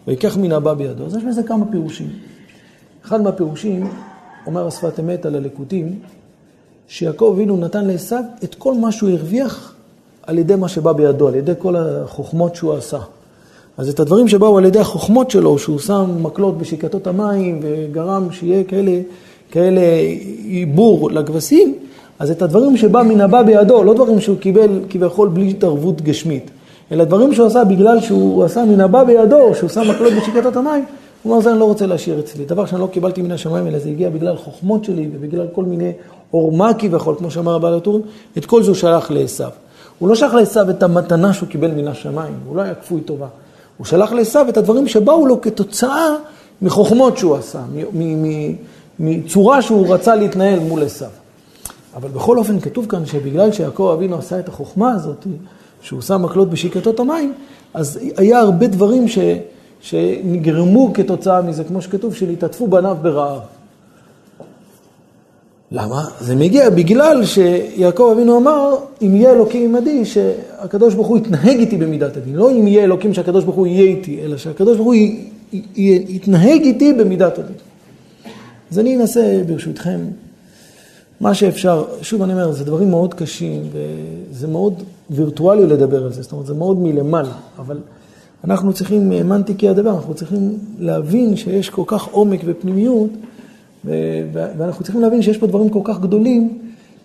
ויקח 0.07 0.37
מן 0.37 0.53
הבא 0.53 0.75
בידו. 0.75 1.07
אז 1.07 1.15
יש 1.15 1.25
לזה 1.25 1.43
כמה 1.43 1.65
פירושים. 1.71 2.09
אחד 3.05 3.21
מהפירושים, 3.21 3.91
אומר 4.47 4.67
השפת 4.67 5.01
אמת 5.01 5.27
על 5.27 5.35
הלקוטים, 5.35 5.99
שיעקב 6.89 7.33
אבינו 7.35 7.57
נתן 7.57 7.85
לעשו 7.85 8.17
את 8.45 8.55
כל 8.55 8.75
מה 8.75 8.93
שהוא 8.93 9.11
הרוויח 9.11 9.75
על 10.23 10.39
ידי 10.39 10.55
מה 10.55 10.69
שבא 10.69 10.93
בידו, 10.93 11.29
על 11.29 11.35
ידי 11.35 11.53
כל 11.59 11.77
החוכמות 11.77 12.55
שהוא 12.55 12.75
עשה. 12.75 12.99
אז 13.79 13.89
את 13.89 14.01
הדברים 14.01 14.29
שבאו 14.29 14.59
על 14.59 14.65
ידי 14.65 14.79
החוכמות 14.79 15.31
שלו, 15.31 15.59
שהוא 15.59 15.79
שם 15.79 16.11
מקלות 16.23 16.59
בשיקתות 16.59 17.07
המים 17.07 17.61
וגרם 17.63 18.29
שיהיה 18.31 18.65
כאלה, 18.65 19.01
כאלה 19.51 19.81
עיבור 20.45 21.11
לכבשים, 21.11 21.75
אז 22.19 22.31
את 22.31 22.43
הדברים 22.43 22.77
שבא 22.77 23.03
מן 23.03 23.21
הבא 23.21 23.43
בידו, 23.43 23.83
לא 23.85 23.95
דברים 23.95 24.21
שהוא 24.21 24.39
קיבל 24.39 24.81
כביכול 24.91 25.29
בלי 25.29 25.51
התערבות 25.51 26.03
גשמית, 26.03 26.51
אלא 26.93 27.05
דברים 27.05 27.35
שהוא 27.35 27.47
עשה 27.47 27.65
בגלל 27.65 28.01
שהוא 28.01 28.45
עשה 28.45 28.65
מן 28.65 28.81
הבא 28.81 29.05
בידו, 29.05 29.55
שהוא 29.55 29.71
שם 29.71 29.91
מקלות 29.91 30.13
בשיקתות 30.13 30.57
המים, 30.57 30.85
הוא 31.23 31.33
אומר, 31.33 31.43
זה 31.43 31.51
אני 31.51 31.59
לא 31.59 31.65
רוצה 31.65 31.87
להשאיר 31.87 32.21
אצלי. 32.21 32.45
דבר 32.45 32.67
שאני 32.67 32.81
לא 32.81 32.87
קיבלתי 32.87 33.23
מן 33.23 33.33
השמיים, 33.33 33.67
אלא 33.67 33.79
זה 33.79 33.89
הגיע 33.89 34.11
בגלל 34.11 34.37
חוכמות 34.37 34.85
שלי 34.85 35.09
ובגלל 35.13 35.47
כל 35.53 35.65
מיני 35.65 35.93
עורמה 36.31 36.75
כביכול, 36.75 37.15
כמו 37.19 37.31
שאמר 37.31 37.55
הבעל 37.55 37.75
הטורים, 37.75 38.03
את 38.39 38.47
כל 38.47 38.63
זה 38.63 38.69
הוא 38.69 38.77
שלח 38.77 39.11
לעשו. 39.11 39.45
הוא 39.99 40.09
לא 40.09 40.15
שלח 40.15 40.35
לעשו 40.35 40.71
את 40.71 40.83
המתנה 40.83 41.33
שהוא 41.33 41.49
קיבל 41.49 41.71
מן 41.71 41.89
השמיים, 41.89 42.35
הוא 42.49 42.57
לא 42.57 42.63
היה 42.63 42.75
כפוי 42.75 43.01
טובה. 43.01 43.27
הוא 43.79 43.87
שלח 43.87 44.13
לעשו 44.13 44.41
את 44.49 44.57
הדברים 44.57 44.89
שבאו 44.89 45.27
לו 45.27 45.41
כתוצאה 45.41 46.15
מחוכמות 46.63 47.19
שהוא 47.19 47.37
עשה, 47.37 47.61
מצורה 48.99 49.63
שהוא 49.63 49.95
רצה 49.95 50.17
להתנהל 50.17 50.59
מול 50.59 50.83
עשו. 50.83 51.05
אבל 51.97 52.09
בכל 52.09 52.39
אופן 52.39 52.61
כתוב 52.61 52.87
כאן 52.87 53.07
שבגלל 53.07 53.53
שיעקב 53.53 53.91
אבינו 53.95 54.19
עשה 54.19 54.39
את 54.39 54.49
החוכמה 54.49 54.93
הזאת, 54.93 55.27
שהוא 55.83 56.01
שם 56.01 56.23
מקלות 56.23 56.51
בשיקתות 56.51 57.01
המים, 57.01 57.33
אז 57.75 57.99
היה 58.17 58.41
הרבה 58.41 58.67
דברים 58.67 59.09
ש... 59.09 59.19
שנגרמו 59.81 60.91
כתוצאה 60.95 61.43
מזה, 61.43 61.65
כמו 61.65 61.83
שכתוב, 61.83 62.15
שלהתעטפו 62.15 62.67
בניו 62.67 62.97
ברעב. 63.03 63.41
למה? 65.73 66.05
זה 66.21 66.37
מגיע 66.37 66.71
בגלל 66.71 67.25
שיעקב 67.25 68.11
אבינו 68.13 68.39
אמר, 68.39 68.77
אם 69.03 69.17
יהיה 69.17 69.33
אלוקים 69.33 69.77
עמדי, 69.77 70.05
שהקדוש 70.05 70.95
ברוך 70.95 71.07
הוא 71.07 71.19
יתנהג 71.19 71.59
איתי 71.59 71.77
במידת 71.77 72.17
הדין. 72.17 72.35
לא 72.37 72.51
אם 72.51 72.67
יהיה 72.67 72.85
אלוקים 72.85 73.15
שהקדוש 73.15 73.45
ברוך 73.45 73.57
הוא 73.57 73.67
יהיה 73.67 73.83
איתי, 73.83 74.21
אלא 74.25 74.37
שהקדוש 74.37 74.77
ברוך 74.77 74.87
הוא 74.87 74.95
י, 74.95 75.29
י, 75.53 75.63
י, 75.77 76.05
יתנהג 76.09 76.63
איתי 76.63 76.93
במידת 76.93 77.39
הדין. 77.39 77.57
אז 78.71 78.79
אני 78.79 78.97
אנסה 78.97 79.43
ברשותכם 79.47 80.01
מה 81.21 81.35
שאפשר, 81.35 81.85
שוב 82.03 82.23
אני 82.23 82.33
אומר, 82.33 82.53
זה 82.53 82.65
דברים 82.65 82.91
מאוד 82.91 83.15
קשים 83.15 83.63
וזה 83.73 84.49
מאוד 84.49 84.83
וירטואלי 85.11 85.67
לדבר 85.67 86.05
על 86.05 86.13
זה, 86.13 86.23
זאת 86.23 86.33
אומרת 86.33 86.47
זה 86.47 86.55
מאוד 86.55 86.79
מלמעלה, 86.79 87.33
אבל 87.59 87.79
אנחנו 88.45 88.73
צריכים, 88.73 89.09
מנטיקי 89.09 89.69
הדבר, 89.69 89.91
אנחנו 89.91 90.15
צריכים 90.15 90.59
להבין 90.79 91.37
שיש 91.37 91.71
כל 91.71 91.83
כך 91.87 92.07
עומק 92.07 92.41
ופנימיות, 92.45 93.11
ואנחנו 93.85 94.85
צריכים 94.85 95.03
להבין 95.03 95.23
שיש 95.23 95.39
פה 95.39 95.47
דברים 95.47 95.69
כל 95.69 95.81
כך 95.85 96.01
גדולים, 96.01 96.59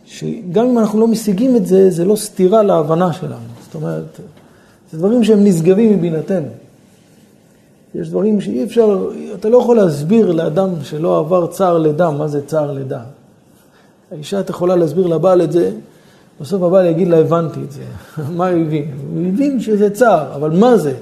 שגם 0.05 0.65
אם 0.65 0.79
אנחנו 0.79 0.99
לא 0.99 1.07
משיגים 1.07 1.55
את 1.55 1.65
זה, 1.65 1.89
זה 1.89 2.05
לא 2.05 2.15
סתירה 2.15 2.63
להבנה 2.63 3.13
שלנו. 3.13 3.35
זאת 3.65 3.75
אומרת, 3.75 4.19
זה 4.91 4.97
דברים 4.97 5.23
שהם 5.23 5.43
נשגבים 5.43 5.97
מבינתנו. 5.97 6.47
יש 7.95 8.09
דברים 8.09 8.41
שאי 8.41 8.63
אפשר, 8.63 9.09
אתה 9.39 9.49
לא 9.49 9.57
יכול 9.57 9.75
להסביר 9.75 10.31
לאדם 10.31 10.69
שלא 10.83 11.19
עבר 11.19 11.47
צער 11.47 11.77
לידה, 11.77 12.11
מה 12.11 12.27
זה 12.27 12.41
צער 12.45 12.71
לידה. 12.71 13.01
האישה, 14.11 14.39
את 14.39 14.49
יכולה 14.49 14.75
להסביר 14.75 15.07
לבעל 15.07 15.41
את 15.41 15.51
זה, 15.51 15.71
בסוף 16.41 16.63
הבעל 16.63 16.85
יגיד 16.85 17.07
לה, 17.07 17.17
הבנתי 17.17 17.59
את 17.63 17.71
זה. 17.71 17.81
מה 18.37 18.49
הוא 18.49 18.61
הבין? 18.61 18.91
הוא 19.13 19.27
הבין 19.27 19.59
שזה 19.59 19.89
צער, 19.89 20.35
אבל 20.35 20.49
מה 20.49 20.77
זה? 20.77 20.93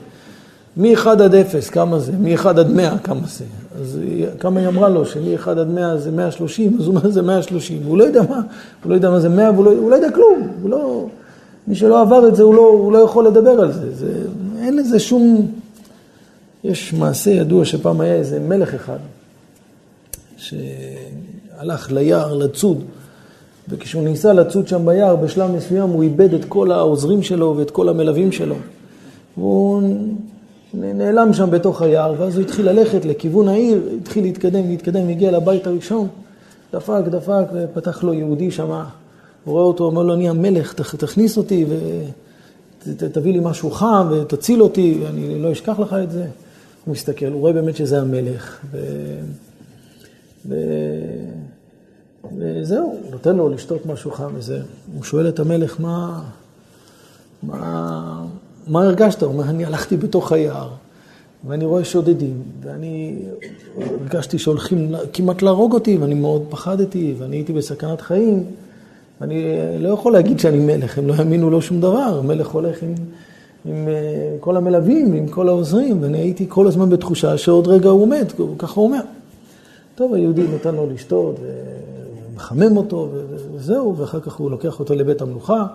מ-1 0.78 1.09
עד 1.09 1.36
0, 1.36 1.69
כמה 1.69 1.99
זה? 1.99 2.11
מ-1 2.11 2.47
עד 2.47 2.72
100, 2.72 2.97
כמה 2.97 3.28
זה? 3.28 3.45
אז 3.80 3.99
כמה 4.39 4.59
היא 4.59 4.67
אמרה 4.67 4.89
לו, 4.89 5.05
שמ-1 5.05 5.49
עד 5.49 5.67
100 5.67 5.97
זה 5.97 6.11
130, 6.11 6.78
אז 6.80 6.88
הוא 6.88 6.95
אומר 6.95 7.11
זה 7.11 7.22
130. 7.22 7.82
הוא 7.86 7.97
לא 7.97 8.03
יודע 8.03 8.22
מה, 8.30 8.41
הוא 8.84 8.89
לא 8.89 8.95
יודע 8.95 9.09
מה 9.09 9.19
זה 9.19 9.30
100, 9.30 9.51
והוא 9.51 9.65
לא, 9.65 9.72
הוא 9.72 9.91
לא 9.91 9.95
יודע 9.95 10.11
כלום. 10.11 10.47
הוא 10.61 10.69
לא, 10.69 11.07
מי 11.67 11.76
שלא 11.76 12.01
עבר 12.01 12.28
את 12.28 12.36
זה, 12.36 12.43
הוא 12.43 12.55
לא, 12.55 12.61
הוא 12.61 12.91
לא 12.91 12.97
יכול 12.97 13.28
לדבר 13.28 13.61
על 13.61 13.72
זה. 13.72 13.95
זה 13.95 14.13
אין 14.61 14.78
לזה 14.78 14.99
שום, 14.99 15.51
יש 16.63 16.93
מעשה 16.93 17.32
ידוע 17.32 17.65
שפעם 17.65 18.01
היה 18.01 18.15
איזה 18.15 18.39
מלך 18.39 18.74
אחד, 18.74 18.97
שהלך 20.38 21.91
ליער 21.91 22.34
לצוד, 22.34 22.84
וכשהוא 23.69 24.03
ניסה 24.03 24.34
לצוד 24.34 24.67
שם 24.67 24.86
ביער, 24.86 25.15
בשלב 25.15 25.51
מסוים 25.51 25.89
הוא 25.89 26.03
איבד 26.03 26.34
את 26.34 26.45
כל 26.45 26.72
העוזרים 26.72 27.24
שלו 27.24 27.55
ואת 27.57 27.72
כל 27.72 27.89
המלווים 27.89 28.32
שלו. 28.32 28.55
והוא 29.38 29.82
נעלם 30.74 31.34
שם 31.34 31.51
בתוך 31.51 31.82
היער, 31.82 32.13
ואז 32.17 32.36
הוא 32.36 32.43
התחיל 32.43 32.69
ללכת 32.69 33.05
לכיוון 33.05 33.47
העיר, 33.47 33.89
התחיל 34.01 34.24
להתקדם, 34.24 34.67
להתקדם, 34.69 35.09
הגיע 35.09 35.32
לבית 35.32 35.67
הראשון, 35.67 36.07
דפק, 36.74 37.01
דפק, 37.09 37.45
ופתח 37.53 38.03
לו 38.03 38.13
יהודי 38.13 38.51
שם. 38.51 38.72
הוא 38.72 38.84
רואה 39.53 39.63
אותו, 39.63 39.84
אומר 39.84 40.03
לו, 40.03 40.13
אני 40.13 40.30
המלך, 40.30 40.74
תכניס 40.74 41.38
אותי 41.38 41.65
ותביא 42.88 43.34
לי 43.34 43.39
משהו 43.43 43.72
חם 43.72 44.07
ותציל 44.11 44.61
אותי, 44.61 44.99
ואני 45.03 45.41
לא 45.41 45.51
אשכח 45.51 45.80
לך 45.80 45.93
את 46.03 46.11
זה. 46.11 46.26
הוא 46.86 46.91
מסתכל, 46.91 47.26
הוא 47.26 47.39
רואה 47.39 47.53
באמת 47.53 47.76
שזה 47.76 48.01
המלך. 48.01 48.59
ו... 48.72 48.78
ו... 50.45 50.55
וזהו, 52.38 52.99
נותן 53.11 53.36
לו 53.36 53.49
לשתות 53.49 53.86
משהו 53.86 54.11
חם 54.11 54.30
וזה. 54.36 54.61
הוא 54.95 55.03
שואל 55.03 55.30
את 55.30 55.39
המלך, 55.39 55.82
מה, 55.82 56.24
מה, 57.43 58.26
מה 58.68 58.84
הרגשת? 58.84 59.24
הוא 59.24 59.34
אומר, 59.34 59.49
אני 59.49 59.66
הלכתי 59.66 59.97
בתוך 59.97 60.32
היער, 60.32 60.70
ואני 61.47 61.66
רואה 61.66 61.86
שודדים, 61.86 62.41
ואני 62.62 63.20
הרגשתי 63.78 64.39
שהולכים 64.39 64.95
כמעט 65.14 65.41
להרוג 65.41 65.74
אותי, 65.74 65.97
ואני 65.97 66.16
מאוד 66.16 66.43
פחדתי, 66.49 67.16
ואני 67.18 67.36
הייתי 67.36 67.53
בסכנת 67.53 68.01
חיים. 68.01 68.43
ואני 69.22 69.43
לא 69.80 69.89
יכול 69.89 70.14
להגיד 70.14 70.39
שאני 70.39 70.59
מלך, 70.59 70.97
הם 70.97 71.07
לא 71.07 71.14
האמינו 71.14 71.49
לו 71.49 71.62
שום 71.62 71.82
דבר. 71.82 72.20
המלך 72.20 72.47
הולך 72.47 72.84
עם, 72.84 72.93
עם 73.66 73.88
אה, 73.88 73.93
כל 74.39 74.57
המלווים, 74.57 75.14
עם 75.14 75.28
כל 75.28 75.47
העוזרים, 75.47 76.03
ואני 76.03 76.18
הייתי 76.18 76.45
כל 76.49 76.68
הזמן 76.68 76.89
בתחושה 76.89 77.38
שעוד 77.38 77.68
רגע 77.68 77.89
הוא 77.89 78.07
מת, 78.07 78.34
ככה 78.57 78.82
הוא 78.82 78.88
אומר. 78.88 79.01
טוב, 79.95 80.14
היהודי 80.14 80.43
נתן 80.55 80.76
לו 80.76 80.89
לשתות, 80.89 81.39
ומחמם 82.34 82.78
אותו, 82.78 83.09
וזהו, 83.55 83.97
ואחר 83.97 84.20
כך 84.20 84.36
הוא 84.36 84.51
לוקח 84.51 84.80
אותו 84.80 84.95
לבית 84.95 85.22
המלוכה. 85.22 85.66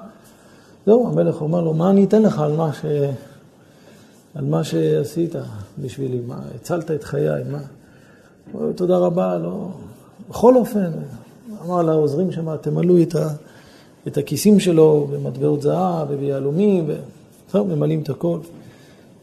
זהו, 0.86 1.08
המלך 1.08 1.40
אומר 1.40 1.60
לו, 1.60 1.74
מה 1.74 1.90
אני 1.90 2.04
אתן 2.04 2.22
לך 2.22 2.38
על 2.38 2.52
מה, 2.52 2.72
ש... 2.72 2.84
על 4.34 4.44
מה 4.44 4.64
שעשית 4.64 5.34
בשבילי? 5.78 6.20
מה, 6.26 6.38
הצלת 6.54 6.90
את 6.90 7.04
חיי, 7.04 7.42
מה? 7.50 7.60
תודה 8.74 8.96
רבה, 8.96 9.38
לא... 9.38 9.68
בכל 10.30 10.56
אופן, 10.56 10.90
אמר 11.64 11.82
לעוזרים 11.82 12.32
שם, 12.32 12.56
תמלאו 12.56 13.02
את, 13.02 13.14
ה... 13.14 13.28
את 14.06 14.18
הכיסים 14.18 14.60
שלו 14.60 15.08
במטבעות 15.10 15.62
זהב 15.62 16.06
וביהלומים, 16.10 16.90
וזהו, 17.48 17.64
ממלאים 17.64 18.02
את 18.02 18.10
הכל. 18.10 18.38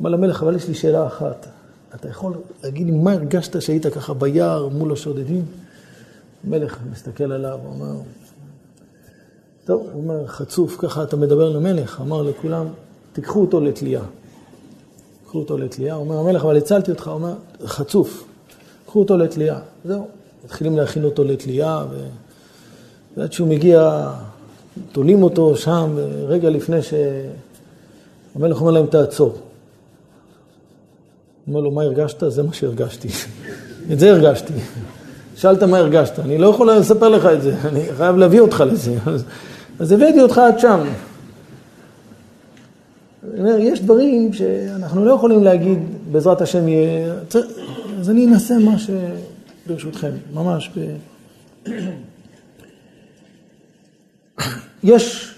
אמר 0.02 0.10
למלך, 0.10 0.44
אבל 0.44 0.56
יש 0.56 0.68
לי 0.68 0.74
שאלה 0.74 1.08
אחת. 1.08 1.48
אתה 1.96 2.10
יכול 2.10 2.34
להגיד 2.64 2.88
לי 2.88 2.92
מה 2.92 3.12
הרגשת 3.12 3.62
שהיית 3.62 3.88
ככה 3.88 4.14
ביער 4.14 4.68
מול 4.68 4.94
השודדים? 4.94 5.46
המלך 6.48 6.78
מסתכל 6.92 7.32
עליו, 7.32 7.60
הוא 7.64 7.74
אומר, 7.74 8.02
טוב, 9.66 9.88
הוא 9.94 10.04
אומר, 10.04 10.28
חצוף, 10.28 10.76
ככה 10.80 11.04
אתה 11.04 11.16
מדבר 11.16 11.50
למלך, 11.50 12.02
אמר 12.02 12.22
לכולם, 12.22 12.66
תיקחו 13.14 13.42
אותו 13.42 13.62
לתלייה. 13.62 14.02
תיקחו 15.22 15.40
אותו 15.40 15.58
לתלייה, 15.58 15.96
אומר, 15.96 16.18
המלך, 16.18 16.44
אבל 16.44 16.58
הצלתי 16.58 16.92
אותך, 16.92 17.08
הוא 17.08 17.14
אומר, 17.14 17.34
חצוף, 17.66 18.24
קחו 18.86 19.00
אותו 19.00 19.18
לתלייה. 19.18 19.60
זהו, 19.86 20.08
מתחילים 20.46 20.78
להכין 20.78 21.04
אותו 21.04 21.24
לתלייה, 21.24 21.84
ו... 21.92 22.06
ועד 23.18 23.34
שהוא 23.34 23.48
מגיע, 23.48 24.10
תולים 24.92 25.24
אותו 25.24 25.56
שם, 25.56 25.98
רגע 26.28 26.50
לפני 26.50 26.78
שהמלך 26.82 28.62
אומר 28.62 28.72
להם, 28.72 28.86
תעצור. 28.86 29.34
אומר 31.48 31.60
לו, 31.60 31.72
מה 31.72 31.84
הרגשת? 31.84 32.24
זה 32.28 32.44
מה 32.44 32.54
שהרגשתי. 32.54 33.08
את 33.92 34.00
זה 34.00 34.12
הרגשתי. 34.12 34.54
שאלת 35.36 35.64
מה 35.64 35.78
הרגשת, 35.78 36.20
אני 36.20 36.38
לא 36.38 36.48
יכול 36.48 36.72
לספר 36.72 37.10
לך 37.10 37.26
את 37.26 37.42
זה, 37.42 37.56
אני 37.66 37.82
חייב 37.98 38.18
להביא 38.18 38.40
אותך 38.40 38.64
לזה. 38.68 38.96
אז, 39.80 39.92
הבאתי 39.92 40.22
אותך 40.22 40.38
עד 40.38 40.60
שם. 40.60 40.80
אומר, 43.38 43.58
יש 43.60 43.82
דברים 43.82 44.34
שאנחנו 44.34 45.06
לא 45.06 45.12
יכולים 45.12 45.44
להגיד, 45.44 45.80
בעזרת 46.12 46.42
השם 46.42 46.68
יהיה... 46.68 47.14
אז 48.00 48.10
אני 48.10 48.28
אנסה 48.28 48.58
מה 48.58 48.80
ש... 48.80 48.90
ברשותכם, 49.68 50.12
ממש. 50.34 50.72
ב... 50.78 50.96
יש 54.84 55.34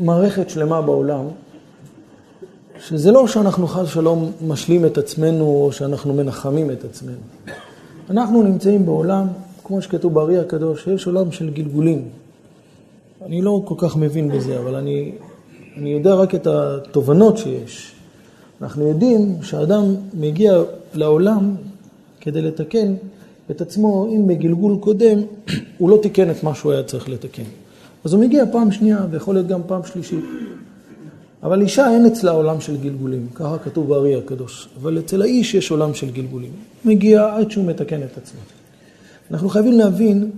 מערכת 0.00 0.50
שלמה 0.50 0.82
בעולם, 0.82 1.24
שזה 2.80 3.10
לא 3.10 3.26
שאנחנו 3.26 3.66
חס 3.66 3.86
ושלום 3.86 4.32
משלים 4.46 4.86
את 4.86 4.98
עצמנו 4.98 5.44
או 5.44 5.72
שאנחנו 5.72 6.14
מנחמים 6.14 6.70
את 6.70 6.84
עצמנו. 6.84 7.16
אנחנו 8.10 8.42
נמצאים 8.42 8.86
בעולם, 8.86 9.26
כמו 9.64 9.82
שכתוב 9.82 10.14
בארי 10.14 10.38
הקדוש, 10.38 10.84
שיש 10.84 11.06
עולם 11.06 11.32
של 11.32 11.50
גלגולים. 11.50 12.08
אני 13.26 13.42
לא 13.42 13.62
כל 13.64 13.74
כך 13.78 13.96
מבין 13.96 14.28
בזה, 14.28 14.58
אבל 14.58 14.74
אני, 14.74 15.12
אני 15.76 15.90
יודע 15.92 16.14
רק 16.14 16.34
את 16.34 16.46
התובנות 16.46 17.38
שיש. 17.38 17.92
אנחנו 18.62 18.88
יודעים 18.88 19.36
שאדם 19.42 19.94
מגיע 20.14 20.62
לעולם 20.94 21.54
כדי 22.20 22.42
לתקן 22.42 22.94
את 23.50 23.60
עצמו, 23.60 24.06
אם 24.06 24.26
בגלגול 24.26 24.76
קודם 24.80 25.18
הוא 25.78 25.90
לא 25.90 25.98
תיקן 26.02 26.30
את 26.30 26.42
מה 26.42 26.54
שהוא 26.54 26.72
היה 26.72 26.82
צריך 26.82 27.08
לתקן. 27.08 27.42
אז 28.04 28.12
הוא 28.12 28.20
מגיע 28.20 28.44
פעם 28.52 28.72
שנייה, 28.72 29.06
ויכול 29.10 29.34
להיות 29.34 29.46
גם 29.46 29.60
פעם 29.66 29.80
שלישית. 29.84 30.24
אבל 31.42 31.62
אישה 31.62 31.90
אין 31.90 32.06
אצלה 32.06 32.30
עולם 32.30 32.60
של 32.60 32.76
גלגולים, 32.76 33.26
ככה 33.34 33.58
כתוב 33.58 33.88
בארי 33.88 34.16
הקדוש. 34.16 34.68
אבל 34.82 34.98
אצל 34.98 35.22
האיש 35.22 35.54
יש 35.54 35.70
עולם 35.70 35.94
של 35.94 36.10
גלגולים. 36.10 36.50
מגיע 36.84 37.34
עד 37.36 37.50
שהוא 37.50 37.64
מתקן 37.64 38.02
את 38.02 38.18
עצמו. 38.18 38.40
אנחנו 39.30 39.48
חייבים 39.48 39.72
להבין 39.72 40.30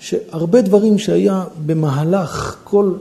שהרבה 0.00 0.60
דברים 0.60 0.98
שהיה 0.98 1.44
במהלך 1.66 2.56
כל 2.64 2.92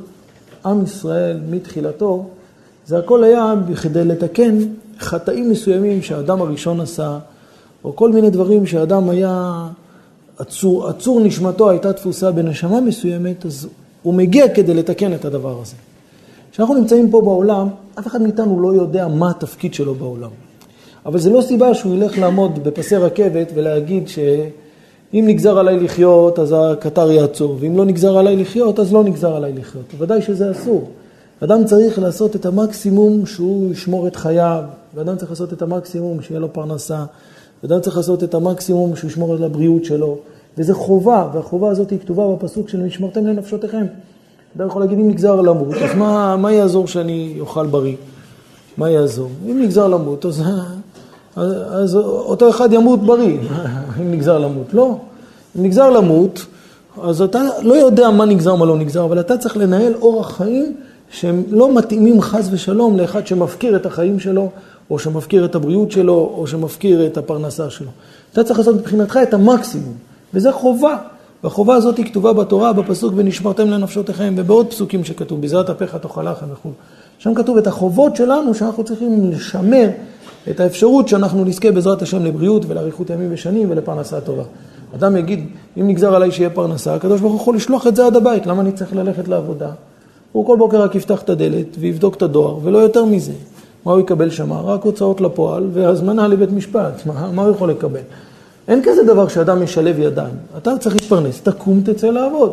עם 0.65 0.83
ישראל 0.83 1.39
מתחילתו, 1.49 2.25
זה 2.87 2.97
הכל 2.97 3.23
היה 3.23 3.53
כדי 3.81 4.05
לתקן 4.05 4.57
חטאים 4.99 5.49
מסוימים 5.49 6.01
שהאדם 6.01 6.41
הראשון 6.41 6.81
עשה, 6.81 7.19
או 7.83 7.95
כל 7.95 8.11
מיני 8.11 8.29
דברים 8.29 8.65
שהאדם 8.65 9.09
היה, 9.09 9.67
עצור, 10.37 10.87
עצור 10.87 11.19
נשמתו 11.19 11.69
הייתה 11.69 11.93
תפוסה 11.93 12.31
בנשמה 12.31 12.81
מסוימת, 12.81 13.45
אז 13.45 13.67
הוא 14.03 14.13
מגיע 14.13 14.53
כדי 14.53 14.73
לתקן 14.73 15.13
את 15.13 15.25
הדבר 15.25 15.61
הזה. 15.61 15.75
כשאנחנו 16.51 16.75
נמצאים 16.75 17.11
פה 17.11 17.21
בעולם, 17.21 17.67
אף 17.99 18.07
אחד 18.07 18.21
מאיתנו 18.21 18.61
לא 18.61 18.73
יודע 18.73 19.07
מה 19.07 19.29
התפקיד 19.29 19.73
שלו 19.73 19.95
בעולם. 19.95 20.29
אבל 21.05 21.19
זה 21.19 21.29
לא 21.29 21.41
סיבה 21.41 21.73
שהוא 21.73 21.95
ילך 21.95 22.17
לעמוד 22.17 22.63
בפסי 22.63 22.95
רכבת 22.95 23.51
ולהגיד 23.55 24.07
שאם 25.11 25.23
נגזר 25.27 25.57
עליי 25.59 25.79
לחיות, 25.79 26.39
אז 26.39 26.55
הקטר 26.57 27.11
יעצור, 27.11 27.57
ואם 27.59 27.77
לא 27.77 27.85
נגזר 27.85 28.17
עליי 28.17 28.35
לחיות, 28.35 28.79
אז 28.79 28.93
לא 28.93 29.03
נגזר 29.03 29.35
עליי 29.35 29.53
לחיות. 29.53 29.85
ודאי 29.97 30.21
שזה 30.21 30.51
אסור. 30.51 30.89
אדם 31.43 31.65
צריך 31.65 31.99
לעשות 31.99 32.35
את 32.35 32.45
המקסימום 32.45 33.25
שהוא 33.25 33.71
ישמור 33.71 34.07
את 34.07 34.15
חייו, 34.15 34.63
ואדם 34.95 35.17
צריך 35.17 35.31
לעשות 35.31 35.53
את 35.53 35.61
המקסימום 35.61 36.21
שיהיה 36.21 36.39
לו 36.39 36.53
פרנסה, 36.53 37.05
ואדם 37.63 37.81
צריך 37.81 37.97
לעשות 37.97 38.23
את 38.23 38.33
המקסימום 38.33 38.95
שהוא 38.95 39.09
ישמור 39.09 39.33
על 39.33 39.43
הבריאות 39.43 39.85
שלו. 39.85 40.17
וזה 40.57 40.73
חובה, 40.73 41.29
והחובה 41.33 41.69
הזאת 41.69 41.89
היא 41.89 41.99
כתובה 41.99 42.35
בפסוק 42.35 42.69
של 42.69 42.83
משמרתם 42.83 43.27
לנפשותיכם. 43.27 43.85
אתה 44.55 44.63
יכול 44.63 44.81
להגיד, 44.81 44.99
אם 44.99 45.09
נגזר 45.09 45.41
למות, 45.41 45.75
אז 45.75 45.95
מה, 45.95 46.35
מה 46.35 46.53
יעזור 46.53 46.87
שאני 46.87 47.37
אוכל 47.39 47.67
בריא? 47.67 47.95
מה 48.77 48.89
יעזור? 48.89 49.29
אם 49.45 49.61
נגזר 49.61 49.87
למות, 49.87 50.25
אז, 50.25 50.41
אז, 51.39 51.53
אז 51.71 51.95
אותו 51.95 52.49
אחד 52.49 52.73
ימות 52.73 53.03
בריא, 53.03 53.37
אם 54.01 54.11
נגזר 54.11 54.37
למות. 54.37 54.73
לא. 54.73 54.97
אם 55.57 55.63
נגזר 55.63 55.89
למות, 55.89 56.45
אז 57.03 57.21
אתה 57.21 57.41
לא 57.61 57.73
יודע 57.73 58.09
מה 58.09 58.25
נגזר, 58.25 58.55
מה 58.55 58.65
לא 58.65 58.77
נגזר, 58.77 59.03
אבל 59.03 59.19
אתה 59.19 59.37
צריך 59.37 59.57
לנהל 59.57 59.93
אורח 60.01 60.37
חיים 60.37 60.75
שהם 61.11 61.43
לא 61.49 61.75
מתאימים 61.75 62.21
חס 62.21 62.47
ושלום 62.51 62.97
לאחד 62.97 63.27
שמפקיר 63.27 63.75
את 63.75 63.85
החיים 63.85 64.19
שלו, 64.19 64.49
או 64.89 64.99
שמפקיר 64.99 65.45
את 65.45 65.55
הבריאות 65.55 65.91
שלו, 65.91 66.33
או 66.37 66.47
שמפקיר 66.47 67.07
את 67.07 67.17
הפרנסה 67.17 67.69
שלו. 67.69 67.89
אתה 68.33 68.43
צריך 68.43 68.59
לעשות 68.59 68.75
מבחינתך 68.75 69.19
את 69.23 69.33
המקסימום, 69.33 69.93
וזה 70.33 70.51
חובה. 70.51 70.97
והחובה 71.43 71.75
הזאת 71.75 71.97
היא 71.97 72.05
כתובה 72.05 72.33
בתורה, 72.33 72.73
בפסוק 72.73 73.13
ונשמרתם 73.15 73.69
לנפשותיכם, 73.69 74.33
ובעוד 74.37 74.67
פסוקים 74.67 75.03
שכתוב, 75.03 75.41
בזיעת 75.41 75.69
אפיך 75.69 75.97
לחם 76.23 76.45
וכו'. 76.53 76.71
שם 77.19 77.33
כתוב 77.33 77.57
את 77.57 77.67
החובות 77.67 78.15
שלנו 78.15 78.55
שאנחנו 78.55 78.83
צריכים 78.83 79.31
לשמר 79.31 79.89
את 80.49 80.59
האפשרות 80.59 81.07
שאנחנו 81.07 81.45
נזכה 81.45 81.71
בעזרת 81.71 82.01
השם 82.01 82.25
לבריאות 82.25 82.63
ולאריכות 82.67 83.09
ימים 83.09 83.29
ושנים 83.31 83.71
ולפרנסה 83.71 84.21
טובה. 84.21 84.43
אדם 84.95 85.17
יגיד, 85.17 85.45
אם 85.77 85.87
נגזר 85.87 86.15
עליי 86.15 86.31
שיהיה 86.31 86.49
פרנסה, 86.49 86.95
הקדוש 86.95 87.21
ברוך 87.21 87.33
הוא 87.33 87.41
יכול 87.41 87.55
לשלוח 87.55 87.87
את 87.87 87.95
זה 87.95 88.05
עד 88.05 88.15
הבית, 88.15 88.47
למה 88.47 88.61
אני 88.61 88.71
צריך 88.71 88.95
ללכת 88.95 89.27
לעבודה? 89.27 89.69
הוא 90.31 90.45
כל 90.45 90.57
בוקר 90.57 90.81
רק 90.81 90.95
יפתח 90.95 91.21
את 91.21 91.29
הדלת 91.29 91.67
ויבדוק 91.79 92.15
את 92.15 92.21
הדואר, 92.21 92.57
ולא 92.63 92.77
יותר 92.77 93.05
מזה. 93.05 93.31
מה 93.85 93.91
הוא 93.91 93.99
יקבל 93.99 94.29
שם? 94.29 94.53
רק 94.53 94.83
הוצאות 94.83 95.21
לפועל 95.21 95.67
והזמנה 95.73 96.27
לבית 96.27 96.51
משפט. 96.51 97.05
מה, 97.05 97.31
מה 97.31 97.41
הוא 97.41 97.51
יכול 97.51 97.69
לקבל? 97.69 97.99
אין 98.67 98.81
כזה 98.83 99.03
דבר 99.03 99.27
שאדם 99.27 99.63
משלב 99.63 99.99
ידיים. 99.99 100.33
אתה 100.57 100.77
צריך 100.77 100.95
להתפרנס, 100.95 101.41
תקום, 101.41 101.81
תצא 101.85 102.07
לעבוד. 102.07 102.51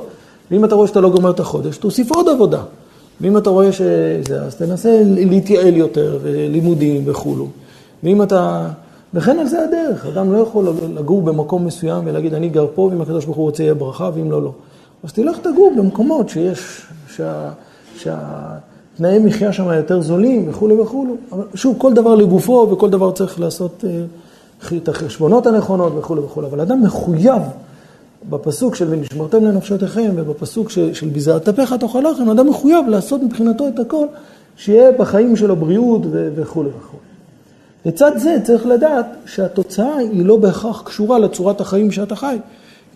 ואם 0.50 0.64
אתה 0.64 0.74
רואה 0.74 0.88
שאתה 0.88 1.00
לא 1.00 1.10
גומר 1.10 1.30
את 1.30 1.40
החודש, 1.40 1.76
תוסיף 1.76 2.10
עוד 2.10 2.28
עבודה. 2.28 2.62
ואם 3.20 3.36
אתה 3.36 3.50
רואה 3.50 3.72
שזה, 3.72 4.42
אז 4.42 4.54
תנסה 4.54 5.02
להתייעל 5.04 5.76
יותר, 5.76 6.18
ולימודים 6.22 7.02
וכולו. 7.06 7.48
ואם 8.02 8.22
אתה... 8.22 8.68
וכן 9.14 9.38
על 9.38 9.46
זה 9.46 9.64
הדרך, 9.64 10.06
אדם 10.06 10.32
לא 10.32 10.38
יכול 10.38 10.68
לגור 10.94 11.22
במקום 11.22 11.66
מסוים 11.66 12.06
ולהגיד 12.06 12.34
אני 12.34 12.48
גר 12.48 12.66
פה 12.74 12.82
ואם 12.82 13.00
הקדוש 13.00 13.24
ברוך 13.24 13.36
הוא 13.36 13.44
רוצה 13.44 13.62
יהיה 13.62 13.74
ברכה 13.74 14.10
ואם 14.14 14.30
לא, 14.30 14.42
לא. 14.42 14.52
אז 15.04 15.12
תלך 15.12 15.38
תגור 15.38 15.72
במקומות 15.78 16.28
שיש, 16.28 16.86
שה, 17.16 17.50
שהתנאי 17.96 19.18
מחיה 19.18 19.52
שם 19.52 19.70
יותר 19.72 20.00
זולים 20.00 20.48
וכולי 20.48 20.74
וכולי. 20.74 21.12
אבל 21.32 21.44
שוב, 21.54 21.76
כל 21.78 21.92
דבר 21.92 22.14
לגופו 22.14 22.68
וכל 22.72 22.90
דבר 22.90 23.12
צריך 23.12 23.40
לעשות 23.40 23.84
אה, 23.86 24.76
את 24.76 24.88
החשבונות 24.88 25.46
הנכונות 25.46 25.92
וכולי 25.96 26.20
וכולי. 26.20 26.46
אבל 26.46 26.60
אדם 26.60 26.82
מחויב 26.82 27.42
בפסוק 28.30 28.74
של 28.74 28.86
ונשמרתם 28.90 29.44
לנפשותיכם 29.44 30.10
ובפסוק 30.16 30.70
של, 30.70 30.94
של 30.94 31.08
ביזרת 31.08 31.48
אפיך 31.48 31.72
תאכל 31.72 32.00
לחם, 32.00 32.30
אדם 32.30 32.48
מחויב 32.48 32.88
לעשות 32.88 33.22
מבחינתו 33.22 33.68
את 33.68 33.78
הכל, 33.78 34.06
שיהיה 34.56 34.92
בחיים 34.92 35.36
שלו 35.36 35.56
בריאות 35.56 36.02
וכולי 36.12 36.70
וכולי. 36.78 37.02
לצד 37.86 38.12
זה 38.16 38.36
צריך 38.44 38.66
לדעת 38.66 39.06
שהתוצאה 39.26 39.96
היא 39.96 40.26
לא 40.26 40.36
בהכרח 40.36 40.82
קשורה 40.82 41.18
לצורת 41.18 41.60
החיים 41.60 41.92
שאתה 41.92 42.16
חי. 42.16 42.38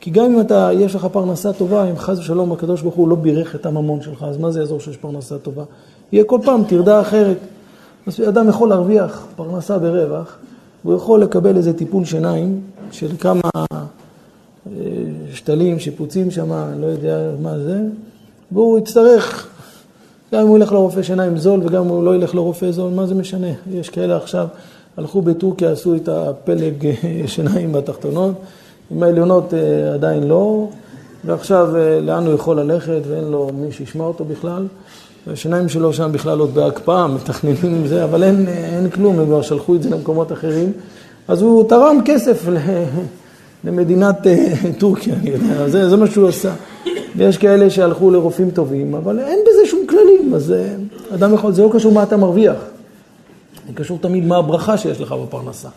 כי 0.01 0.11
גם 0.11 0.25
אם 0.25 0.41
אתה, 0.41 0.71
יש 0.73 0.95
לך 0.95 1.07
פרנסה 1.13 1.53
טובה, 1.53 1.91
אם 1.91 1.99
חס 1.99 2.19
ושלום 2.19 2.53
הקדוש 2.53 2.83
ברוך 2.83 2.95
הוא 2.95 3.09
לא 3.09 3.17
בירך 3.17 3.55
את 3.55 3.67
הממון 3.67 4.03
שלך, 4.03 4.23
אז 4.23 4.39
מה 4.39 4.51
זה 4.51 4.61
יעזור 4.61 4.81
שיש 4.81 4.97
פרנסה 4.97 5.39
טובה? 5.39 5.65
יהיה 6.13 6.25
כל 6.25 6.39
פעם 6.45 6.65
טרדה 6.65 7.01
אחרת. 7.01 7.37
אז 8.07 8.21
אדם 8.29 8.49
יכול 8.49 8.69
להרוויח 8.69 9.27
פרנסה 9.37 9.79
ברווח, 9.79 10.37
והוא 10.85 10.97
יכול 10.97 11.23
לקבל 11.23 11.57
איזה 11.57 11.73
טיפול 11.73 12.05
שיניים 12.05 12.61
של 12.91 13.17
כמה 13.21 13.51
אה, 13.61 14.73
שתלים, 15.33 15.79
שיפוצים 15.79 16.31
שם, 16.31 16.53
לא 16.81 16.87
יודע 16.87 17.31
מה 17.43 17.59
זה, 17.59 17.81
והוא 18.53 18.79
יצטרך, 18.79 19.49
גם 20.33 20.41
אם 20.41 20.49
הוא 20.49 20.59
ילך 20.59 20.73
לרופא 20.73 21.03
שיניים 21.03 21.37
זול 21.37 21.61
וגם 21.65 21.83
אם 21.83 21.89
הוא 21.89 22.05
לא 22.05 22.15
ילך 22.15 22.35
לרופא 22.35 22.71
זול, 22.71 22.93
מה 22.93 23.07
זה 23.07 23.15
משנה? 23.15 23.51
יש 23.71 23.89
כאלה 23.89 24.17
עכשיו, 24.17 24.47
הלכו 24.97 25.23
בטורקיה, 25.23 25.73
עשו 25.73 25.95
את 25.97 26.09
הפלג 26.09 26.87
אה, 26.87 26.93
שיניים 27.27 27.73
בתחתונות, 27.73 28.35
עם 28.91 29.03
העליונות 29.03 29.55
אה, 29.55 29.95
עדיין 29.95 30.23
לא, 30.23 30.69
ועכשיו 31.25 31.69
לאן 32.03 32.27
הוא 32.27 32.35
יכול 32.35 32.61
ללכת 32.61 33.01
ואין 33.09 33.25
לו 33.25 33.51
מי 33.55 33.73
שישמע 33.73 34.05
אותו 34.05 34.25
בכלל. 34.25 34.67
השיניים 35.27 35.69
שלו 35.69 35.93
שם 35.93 36.13
בכלל 36.13 36.39
עוד 36.39 36.55
בהקפאה, 36.55 37.07
מתכננים 37.07 37.57
עם 37.63 37.87
זה, 37.87 38.05
אבל 38.05 38.23
אין, 38.23 38.49
אין 38.49 38.91
כלום, 38.91 39.19
הם 39.19 39.27
כבר 39.27 39.43
שלחו 39.43 39.75
את 39.75 39.83
זה 39.83 39.91
למקומות 39.91 40.33
אחרים. 40.33 40.73
אז 41.29 41.43
הוא 41.43 41.69
תרם 41.69 41.99
כסף 42.05 42.47
למדינת 43.65 44.27
אה, 44.27 44.55
טורקיה, 44.79 45.15
אני 45.15 45.31
יודע, 45.31 45.69
זה, 45.69 45.89
זה 45.89 45.97
מה 45.97 46.07
שהוא 46.07 46.29
עשה. 46.29 46.53
ויש 47.17 47.39
כאלה 47.39 47.71
שהלכו 47.71 48.11
לרופאים 48.11 48.51
טובים, 48.51 48.95
אבל 48.95 49.19
אין 49.19 49.39
בזה 49.43 49.67
שום 49.67 49.81
כללים, 49.89 50.35
אז 50.35 50.53
אה, 50.53 50.75
אדם 51.15 51.35
יכול, 51.35 51.53
זה 51.53 51.63
לא 51.63 51.71
קשור 51.73 51.93
מה 51.93 52.03
אתה 52.03 52.17
מרוויח, 52.17 52.57
זה 53.71 53.77
קשור 53.77 53.99
תמיד 54.01 54.25
מה 54.25 54.37
הברכה 54.37 54.79
שיש 54.79 55.01
לך 55.01 55.13
בפרנסה. 55.13 55.69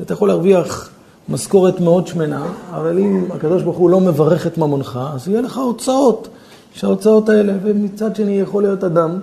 אתה 0.00 0.12
יכול 0.12 0.28
להרוויח 0.28 0.90
משכורת 1.28 1.80
מאוד 1.80 2.06
שמנה, 2.06 2.46
אבל 2.70 2.98
אם 2.98 3.24
הקדוש 3.30 3.62
ברוך 3.62 3.76
הוא 3.76 3.90
לא 3.90 4.00
מברך 4.00 4.46
את 4.46 4.58
ממונך, 4.58 5.00
אז 5.14 5.28
יהיה 5.28 5.40
לך 5.40 5.56
הוצאות, 5.56 6.28
שההוצאות 6.74 7.28
האלה, 7.28 7.52
ומצד 7.62 8.16
שני 8.16 8.40
יכול 8.40 8.62
להיות 8.62 8.84
אדם 8.84 9.20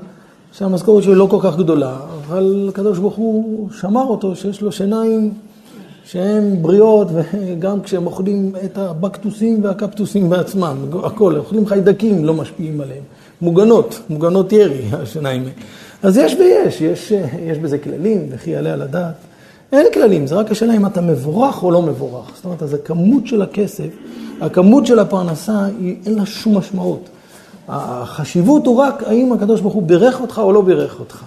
שהמשכורת 0.51 1.03
שלו 1.03 1.15
לא 1.15 1.27
כל 1.29 1.37
כך 1.41 1.57
גדולה, 1.57 1.97
אבל 2.27 2.65
הקדוש 2.69 2.99
ברוך 2.99 3.15
הוא 3.15 3.69
שמר 3.71 4.03
אותו, 4.03 4.35
שיש 4.35 4.61
לו 4.61 4.71
שיניים 4.71 5.33
שהן 6.05 6.61
בריאות, 6.61 7.07
וגם 7.11 7.81
כשהם 7.81 8.05
אוכלים 8.05 8.51
את 8.65 8.77
הבקטוסים 8.77 9.63
והקפטוסים 9.63 10.29
בעצמם, 10.29 10.77
הכל, 11.03 11.37
אוכלים 11.37 11.65
חיידקים, 11.65 12.25
לא 12.25 12.33
משפיעים 12.33 12.81
עליהם. 12.81 13.03
מוגנות, 13.41 13.99
מוגנות 14.09 14.51
ירי, 14.51 14.85
השיניים. 14.93 15.43
אז 16.03 16.17
יש 16.17 16.33
ויש, 16.33 16.81
יש, 16.81 17.13
יש 17.41 17.57
בזה 17.57 17.77
כללים, 17.77 18.27
וכי 18.29 18.49
יעלה 18.49 18.73
על 18.73 18.81
הדעת. 18.81 19.13
אין 19.71 19.85
כללים, 19.93 20.27
זה 20.27 20.35
רק 20.35 20.51
השאלה 20.51 20.75
אם 20.75 20.85
אתה 20.85 21.01
מבורך 21.01 21.63
או 21.63 21.71
לא 21.71 21.81
מבורך. 21.81 22.31
זאת 22.35 22.45
אומרת, 22.45 22.63
אז 22.63 22.73
הכמות 22.73 23.27
של 23.27 23.41
הכסף, 23.41 23.87
הכמות 24.41 24.85
של 24.85 24.99
הפרנסה, 24.99 25.65
היא, 25.79 25.95
אין 26.05 26.15
לה 26.15 26.25
שום 26.25 26.57
משמעות. 26.57 27.09
החשיבות 27.67 28.65
הוא 28.65 28.77
רק 28.77 29.03
האם 29.03 29.33
הקדוש 29.33 29.61
ברוך 29.61 29.73
הוא 29.73 29.83
בירך 29.83 30.21
אותך 30.21 30.37
או 30.37 30.51
לא 30.51 30.61
בירך 30.61 30.99
אותך. 30.99 31.23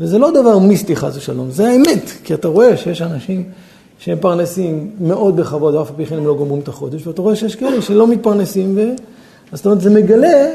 וזה 0.00 0.18
לא 0.18 0.30
דבר 0.30 0.58
מיסטי 0.58 0.96
חס 0.96 1.16
ושלום, 1.16 1.50
זה 1.50 1.68
האמת, 1.68 2.10
כי 2.24 2.34
אתה 2.34 2.48
רואה 2.48 2.76
שיש 2.76 3.02
אנשים 3.02 3.44
שהם 3.98 4.18
פרנסים 4.20 4.90
מאוד 5.00 5.36
בכבוד, 5.36 5.74
ואף 5.74 5.90
פי 5.96 6.06
כן 6.06 6.16
הם 6.16 6.26
לא 6.26 6.34
גומרים 6.34 6.60
את 6.60 6.68
החודש, 6.68 7.06
ואתה 7.06 7.22
רואה 7.22 7.36
שיש 7.36 7.56
כאלה 7.56 7.82
שלא 7.82 8.06
מתפרנסים, 8.06 8.72
ו... 8.76 8.80
אז 9.52 9.58
זאת 9.58 9.66
אומרת, 9.66 9.80
זה 9.80 9.90
מגלה 9.90 10.50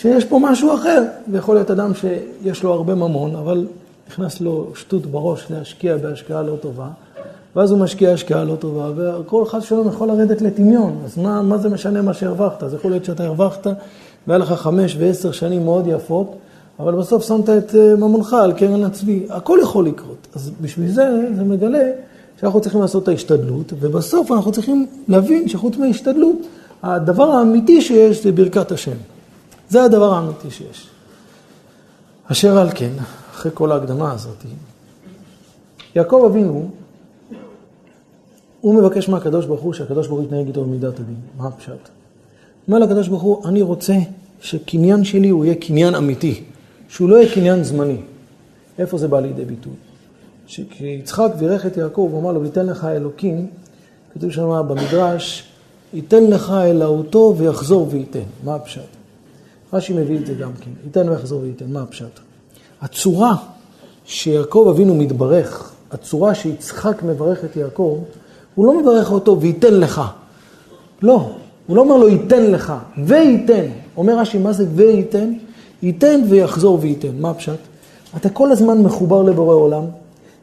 שיש 0.00 0.24
פה 0.24 0.38
משהו 0.42 0.74
אחר. 0.74 1.02
ויכול 1.30 1.56
להיות 1.56 1.70
אדם 1.70 1.92
שיש 1.94 2.62
לו 2.62 2.72
הרבה 2.72 2.94
ממון, 2.94 3.36
אבל 3.36 3.66
נכנס 4.08 4.40
לו 4.40 4.66
שטות 4.74 5.06
בראש 5.06 5.46
להשקיע 5.50 5.96
בהשקעה 5.96 6.42
לא 6.42 6.56
טובה, 6.60 6.88
ואז 7.56 7.70
הוא 7.70 7.78
משקיע 7.78 8.12
השקעה 8.12 8.44
לא 8.44 8.56
טובה, 8.56 8.90
וכל 8.96 9.42
אחד 9.42 9.60
שלו 9.60 9.88
יכול 9.88 10.08
לרדת 10.08 10.42
לטמיון. 10.42 10.98
אז 11.04 11.18
מה, 11.18 11.42
מה 11.42 11.58
זה 11.58 11.68
משנה 11.68 12.02
מה 12.02 12.14
שהרווחת? 12.14 12.62
אז 12.62 12.74
יכול 12.74 12.90
להיות 12.90 13.04
שאתה 13.04 13.24
הרווחת, 13.24 13.66
והיה 14.26 14.38
לך 14.38 14.52
חמש 14.52 14.96
ועשר 14.98 15.32
שנים 15.32 15.64
מאוד 15.64 15.86
יפות, 15.86 16.36
אבל 16.78 16.94
בסוף 16.94 17.28
שמת 17.28 17.50
את 17.50 17.74
אה, 17.74 17.96
ממונך 17.96 18.32
על 18.32 18.52
קרן 18.52 18.84
הצבי. 18.84 19.26
הכל 19.30 19.58
יכול 19.62 19.86
לקרות. 19.86 20.26
אז 20.34 20.50
בשביל 20.60 20.90
זה, 20.90 21.04
זה 21.36 21.44
מגלה 21.44 21.90
שאנחנו 22.40 22.60
צריכים 22.60 22.80
לעשות 22.80 23.02
את 23.02 23.08
ההשתדלות, 23.08 23.72
ובסוף 23.80 24.32
אנחנו 24.32 24.52
צריכים 24.52 24.86
להבין 25.08 25.48
שחוץ 25.48 25.76
מההשתדלות, 25.76 26.36
הדבר 26.82 27.30
האמיתי 27.30 27.80
שיש 27.80 28.22
זה 28.22 28.32
ברכת 28.32 28.72
השם. 28.72 29.17
זה 29.68 29.82
הדבר 29.82 30.14
האמיתי 30.14 30.50
שיש. 30.50 30.88
אשר 32.32 32.58
על 32.58 32.68
כן, 32.74 32.92
אחרי 33.30 33.50
כל 33.54 33.72
ההקדמה 33.72 34.12
הזאת, 34.12 34.44
יעקב 35.94 36.22
אבינו, 36.30 36.70
הוא 38.60 38.74
מבקש 38.74 39.08
מהקדוש 39.08 39.46
ברוך 39.46 39.60
הוא 39.60 39.72
שהקדוש 39.72 40.06
ברוך 40.06 40.20
הוא 40.20 40.26
יתנהג 40.26 40.46
איתו 40.46 40.64
במידת 40.64 41.00
הדין. 41.00 41.16
מה 41.36 41.48
הפשט? 41.48 41.88
אומר 42.68 42.78
לקדוש 42.78 43.08
ברוך 43.08 43.22
הוא, 43.22 43.48
אני 43.48 43.62
רוצה 43.62 43.94
שקניין 44.40 45.04
שלי 45.04 45.28
הוא 45.28 45.44
יהיה 45.44 45.54
קניין 45.54 45.94
אמיתי, 45.94 46.44
שהוא 46.88 47.08
לא 47.08 47.16
יהיה 47.16 47.34
קניין 47.34 47.64
זמני. 47.64 48.00
איפה 48.78 48.98
זה 48.98 49.08
בא 49.08 49.20
לידי 49.20 49.44
ביטוי? 49.44 49.72
כשיצחק 50.46 51.30
בירך 51.38 51.66
את 51.66 51.76
יעקב, 51.76 52.08
הוא 52.12 52.20
אמר 52.20 52.32
לו, 52.32 52.42
ויתן 52.42 52.66
לך 52.66 52.84
אלוקים, 52.84 53.46
כתוב 54.14 54.30
שם 54.30 54.62
במדרש, 54.68 55.44
ייתן 55.94 56.24
לך 56.24 56.50
אלוהותו 56.50 57.34
ויחזור 57.38 57.88
וייתן. 57.90 58.28
מה 58.44 58.54
הפשט? 58.54 58.97
רש"י 59.72 59.92
מביא 59.92 60.18
את 60.18 60.26
זה 60.26 60.34
גם 60.34 60.50
כן, 60.60 60.70
ייתן 60.84 61.08
ויחזור 61.08 61.40
וייתן. 61.42 61.72
מה 61.72 61.82
הפשט? 61.82 62.20
הצורה 62.80 63.36
שיעקב 64.04 64.66
אבינו 64.70 64.94
מתברך, 64.94 65.72
הצורה 65.90 66.34
שיצחק 66.34 67.02
מברך 67.02 67.44
את 67.44 67.56
יעקב, 67.56 67.98
הוא 68.54 68.66
לא 68.66 68.80
מברך 68.80 69.12
אותו 69.12 69.40
וייתן 69.40 69.74
לך. 69.74 70.02
לא, 71.02 71.30
הוא 71.66 71.76
לא 71.76 71.80
אומר 71.80 71.96
לו 71.96 72.08
ייתן 72.08 72.50
לך, 72.50 72.72
וייתן. 73.04 73.66
אומר 73.96 74.18
רש"י, 74.18 74.38
מה 74.38 74.52
זה 74.52 74.66
וייתן? 74.74 75.32
ייתן 75.82 76.20
ויחזור 76.28 76.78
וייתן. 76.80 77.12
מה 77.18 77.30
הפשט? 77.30 77.58
אתה 78.16 78.28
כל 78.28 78.52
הזמן 78.52 78.82
מחובר 78.82 79.22
לבורא 79.22 79.54
עולם, 79.54 79.84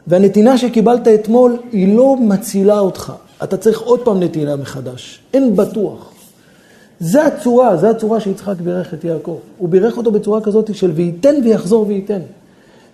והנתינה 0.06 0.58
שקיבלת 0.58 1.08
אתמול 1.08 1.56
היא 1.72 1.96
לא 1.96 2.16
מצילה 2.20 2.78
אותך. 2.78 3.12
אתה 3.42 3.56
צריך 3.56 3.80
עוד 3.80 4.00
פעם 4.00 4.20
נתינה 4.20 4.56
מחדש. 4.56 5.20
אין 5.34 5.56
בטוח. 5.56 6.15
זה 7.00 7.26
הצורה, 7.26 7.76
זה 7.76 7.90
הצורה 7.90 8.20
שיצחק 8.20 8.60
בירך 8.60 8.94
את 8.94 9.04
יעקב. 9.04 9.38
הוא 9.58 9.68
בירך 9.68 9.96
אותו 9.96 10.10
בצורה 10.10 10.40
כזאת 10.40 10.74
של 10.74 10.90
וייתן 10.94 11.34
ויחזור 11.44 11.86
וייתן. 11.88 12.20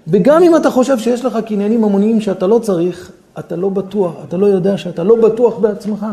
וגם 0.09 0.43
אם 0.43 0.57
אתה 0.57 0.71
חושב 0.71 0.99
שיש 0.99 1.25
לך 1.25 1.39
קניינים 1.47 1.85
המוניים 1.85 2.21
שאתה 2.21 2.47
לא 2.47 2.59
צריך, 2.59 3.13
אתה 3.39 3.57
לא 3.57 3.69
בטוח, 3.69 4.13
אתה 4.29 4.37
לא 4.37 4.47
יודע 4.47 4.79
שאתה 4.79 5.05
לא 5.05 5.17
בטוח 5.17 5.59
בעצמך. 5.59 6.07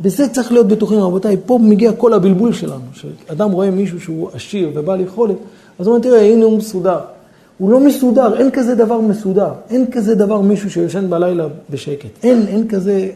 בזה 0.00 0.28
צריך 0.28 0.52
להיות 0.52 0.68
בטוחים, 0.68 1.00
רבותיי, 1.00 1.36
פה 1.46 1.58
מגיע 1.62 1.92
כל 1.92 2.12
הבלבול 2.12 2.52
שלנו. 2.52 2.84
שאדם 2.92 3.50
רואה 3.50 3.70
מישהו 3.70 4.00
שהוא 4.00 4.28
עשיר 4.34 4.70
ובעל 4.74 5.00
יכולת, 5.00 5.36
אז 5.78 5.86
הוא 5.86 5.94
אומר, 5.94 6.04
תראה, 6.04 6.22
הנה 6.22 6.44
הוא 6.44 6.58
מסודר. 6.58 6.98
הוא 7.58 7.70
לא 7.70 7.80
מסודר, 7.80 8.38
אין 8.38 8.50
כזה 8.50 8.74
דבר 8.74 9.00
מסודר. 9.00 9.50
אין 9.70 9.90
כזה 9.90 10.14
דבר 10.14 10.40
מישהו 10.40 10.70
שיושן 10.70 11.10
בלילה 11.10 11.46
בשקט. 11.70 12.24
אין, 12.24 12.44
אין 12.48 12.68
כזה, 12.68 13.08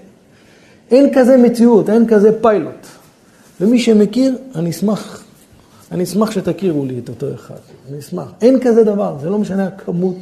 אין 0.91 1.15
כזה 1.15 1.37
מציאות, 1.37 1.91
אין 1.91 2.07
כזה 2.07 2.43
פיילוט. 2.43 2.87
ומי 3.61 3.79
שמכיר, 3.79 4.35
אני 4.55 4.71
אשמח, 4.71 5.25
אני 5.93 6.05
אשמח 6.05 6.31
שתכירו 6.31 6.85
לי 6.85 6.99
את 7.05 7.09
אותו 7.09 7.27
אחד. 7.35 7.55
אני 7.91 7.99
אשמח. 7.99 8.33
אין 8.43 8.61
כזה 8.61 8.85
דבר, 8.85 9.17
זה 9.23 9.31
לא 9.31 9.39
משנה 9.39 9.67
הכמות, 9.67 10.17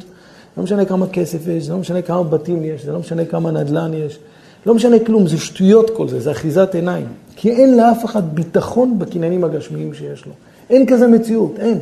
לא 0.57 0.63
משנה 0.63 0.85
כמה 0.85 1.07
כסף 1.07 1.47
יש, 1.47 1.63
זה 1.63 1.73
לא 1.73 1.79
משנה 1.79 2.01
כמה 2.01 2.23
בתים 2.23 2.63
יש, 2.63 2.85
זה 2.85 2.91
לא 2.91 2.99
משנה 2.99 3.25
כמה 3.25 3.51
נדל"ן 3.51 3.91
יש. 3.93 4.19
לא 4.65 4.75
משנה 4.75 4.99
כלום, 4.99 5.27
זה 5.27 5.37
שטויות 5.37 5.89
כל 5.89 6.07
זה, 6.07 6.19
זה 6.19 6.31
אחיזת 6.31 6.75
עיניים. 6.75 7.05
כי 7.35 7.51
אין 7.51 7.77
לאף 7.77 8.05
אחד 8.05 8.35
ביטחון 8.35 8.99
בקניינים 8.99 9.43
הגשמיים 9.43 9.93
שיש 9.93 10.25
לו. 10.25 10.31
אין 10.69 10.85
כזה 10.85 11.07
מציאות, 11.07 11.55
אין. 11.59 11.79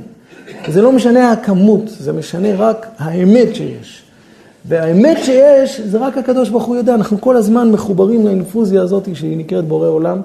זה 0.68 0.82
לא 0.82 0.92
משנה 0.92 1.32
הכמות, 1.32 1.84
זה 2.00 2.14
משנה 2.14 2.56
רק 2.58 2.88
האמת 2.98 3.56
שיש. 3.56 4.04
והאמת 4.68 5.18
שיש, 5.24 5.82
זה 5.82 5.98
רק 5.98 6.18
הקדוש 6.18 6.50
ברוך 6.50 6.64
הוא 6.64 6.76
יודע. 6.76 6.96
אנחנו 6.96 7.22
כל 7.22 7.38
הזמן 7.38 7.72
מחוברים 7.72 8.26
לאינפוזיה 8.26 8.82
הזאת 8.82 9.10
שהיא 9.14 9.38
נקראת 9.38 9.66
בורא 9.66 9.88
עולם, 9.88 10.22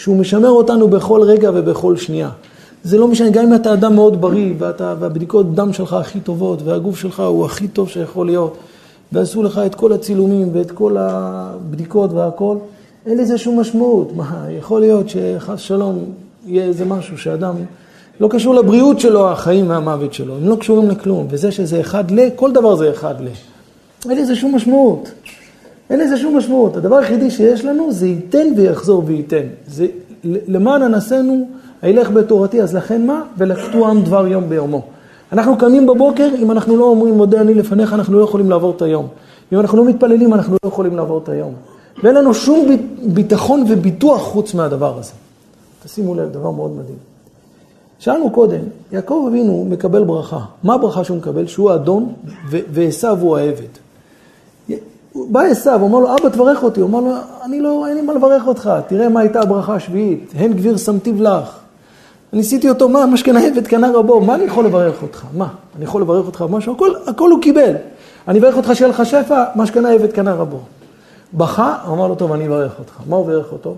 שהוא 0.00 0.16
משמר 0.16 0.48
אותנו 0.48 0.88
בכל 0.88 1.22
רגע 1.22 1.50
ובכל 1.54 1.96
שנייה. 1.96 2.30
זה 2.84 2.98
לא 2.98 3.08
משנה, 3.08 3.30
גם 3.30 3.44
אם 3.44 3.54
אתה 3.54 3.72
אדם 3.72 3.94
מאוד 3.94 4.20
בריא, 4.20 4.54
ואתה, 4.58 4.94
והבדיקות 5.00 5.54
דם 5.54 5.72
שלך 5.72 5.92
הכי 5.92 6.20
טובות, 6.20 6.62
והגוף 6.62 6.98
שלך 6.98 7.20
הוא 7.20 7.44
הכי 7.44 7.68
טוב 7.68 7.88
שיכול 7.88 8.26
להיות, 8.26 8.56
ועשו 9.12 9.42
לך 9.42 9.60
את 9.66 9.74
כל 9.74 9.92
הצילומים 9.92 10.48
ואת 10.52 10.70
כל 10.70 10.96
הבדיקות 10.98 12.12
והכל, 12.12 12.56
אין 13.06 13.18
לזה 13.18 13.38
שום 13.38 13.60
משמעות. 13.60 14.16
מה, 14.16 14.46
יכול 14.58 14.80
להיות 14.80 15.06
שחס 15.08 15.60
שלום 15.60 16.04
יהיה 16.46 16.64
איזה 16.64 16.84
משהו 16.84 17.18
שאדם, 17.18 17.54
לא 18.20 18.28
קשור 18.30 18.54
לבריאות 18.54 19.00
שלו, 19.00 19.30
החיים 19.30 19.70
והמוות 19.70 20.14
שלו, 20.14 20.36
הם 20.36 20.48
לא 20.48 20.56
קשורים 20.56 20.90
לכלום. 20.90 21.26
וזה 21.30 21.52
שזה 21.52 21.80
אחד 21.80 22.10
ל, 22.10 22.30
כל 22.36 22.52
דבר 22.52 22.76
זה 22.76 22.90
אחד 22.90 23.14
ל. 23.20 23.26
אין 24.10 24.18
לזה 24.18 24.36
שום 24.36 24.54
משמעות. 24.54 25.10
אין 25.90 26.00
לזה 26.00 26.16
שום 26.16 26.36
משמעות. 26.36 26.76
הדבר 26.76 26.96
היחידי 26.96 27.30
שיש 27.30 27.64
לנו 27.64 27.92
זה 27.92 28.06
ייתן 28.06 28.46
ויחזור 28.56 29.02
וייתן. 29.06 29.46
זה 29.66 29.86
למען 30.24 30.82
אנסינו, 30.82 31.48
הילך 31.82 32.10
בתורתי, 32.10 32.62
אז 32.62 32.74
לכן 32.74 33.06
מה? 33.06 33.22
ולקטו 33.38 33.88
עם 33.88 34.02
דבר 34.02 34.26
יום 34.26 34.48
ביומו. 34.48 34.82
אנחנו 35.32 35.58
קמים 35.58 35.86
בבוקר, 35.86 36.28
אם 36.38 36.50
אנחנו 36.50 36.76
לא 36.76 36.84
אומרים 36.84 37.14
מודה 37.14 37.40
אני 37.40 37.54
לפניך, 37.54 37.92
אנחנו 37.92 38.18
לא 38.18 38.24
יכולים 38.24 38.50
לעבור 38.50 38.70
את 38.76 38.82
היום. 38.82 39.06
אם 39.52 39.60
אנחנו 39.60 39.78
לא 39.78 39.84
מתפללים, 39.84 40.34
אנחנו 40.34 40.56
לא 40.64 40.68
יכולים 40.68 40.96
לעבור 40.96 41.18
את 41.18 41.28
היום. 41.28 41.52
ואין 42.02 42.14
לנו 42.14 42.34
שום 42.34 42.66
ביטחון 43.02 43.64
וביטוח 43.68 44.22
חוץ 44.22 44.54
מהדבר 44.54 44.98
הזה. 44.98 45.12
תשימו 45.84 46.14
לב, 46.14 46.32
דבר 46.32 46.50
מאוד 46.50 46.70
מדהים. 46.70 46.96
שאלנו 47.98 48.30
קודם, 48.30 48.60
יעקב 48.92 49.24
אבינו 49.28 49.66
מקבל 49.70 50.04
ברכה. 50.04 50.40
מה 50.62 50.74
הברכה 50.74 51.04
שהוא 51.04 51.16
מקבל? 51.16 51.46
שהוא 51.46 51.70
האדון 51.70 52.12
ועשו 52.48 53.08
הוא 53.08 53.36
העבד. 53.36 53.79
בא 55.14 55.40
עשו, 55.40 55.74
אומר 55.74 55.98
לו, 55.98 56.16
אבא 56.16 56.28
תברך 56.28 56.62
אותי. 56.62 56.80
הוא 56.80 56.88
אומר 56.92 57.00
לו, 57.00 57.16
אני 57.44 57.60
לא, 57.60 57.86
אין 57.88 57.96
לי 57.96 58.02
מה 58.02 58.14
לברך 58.14 58.46
אותך, 58.46 58.70
תראה 58.86 59.08
מה 59.08 59.20
הייתה 59.20 59.40
הברכה 59.40 59.74
השביעית. 59.74 60.32
הן 60.34 60.52
גביר 60.52 60.76
שמתיו 60.76 61.22
לך. 61.22 61.58
ניסיתי 62.32 62.68
אותו, 62.68 62.88
מה, 62.88 63.06
משכנה 63.06 63.40
עבד 63.46 63.66
קנה 63.66 63.90
רבו, 63.94 64.20
מה 64.20 64.34
אני 64.34 64.44
יכול 64.44 64.64
לברך 64.64 65.02
אותך? 65.02 65.24
מה, 65.34 65.48
אני 65.76 65.84
יכול 65.84 66.02
לברך 66.02 66.26
אותך 66.26 66.44
משהו? 66.50 66.74
הכל, 66.74 66.90
הכל 67.06 67.30
הוא 67.30 67.42
קיבל. 67.42 67.74
אני 68.28 68.38
אברך 68.38 68.56
אותך 68.56 68.70
שיהיה 68.74 68.90
לך 68.90 69.06
שפע, 69.06 69.44
משכנה 69.56 69.90
עבד 69.90 70.12
קנה 70.12 70.34
רבו. 70.34 70.60
בכה, 71.34 71.78
אמר 71.88 72.08
לו, 72.08 72.14
טוב, 72.14 72.32
אני 72.32 72.46
אברך 72.46 72.78
אותך. 72.78 72.92
מה 73.08 73.16
הוא 73.16 73.26
ברך 73.26 73.52
אותו? 73.52 73.74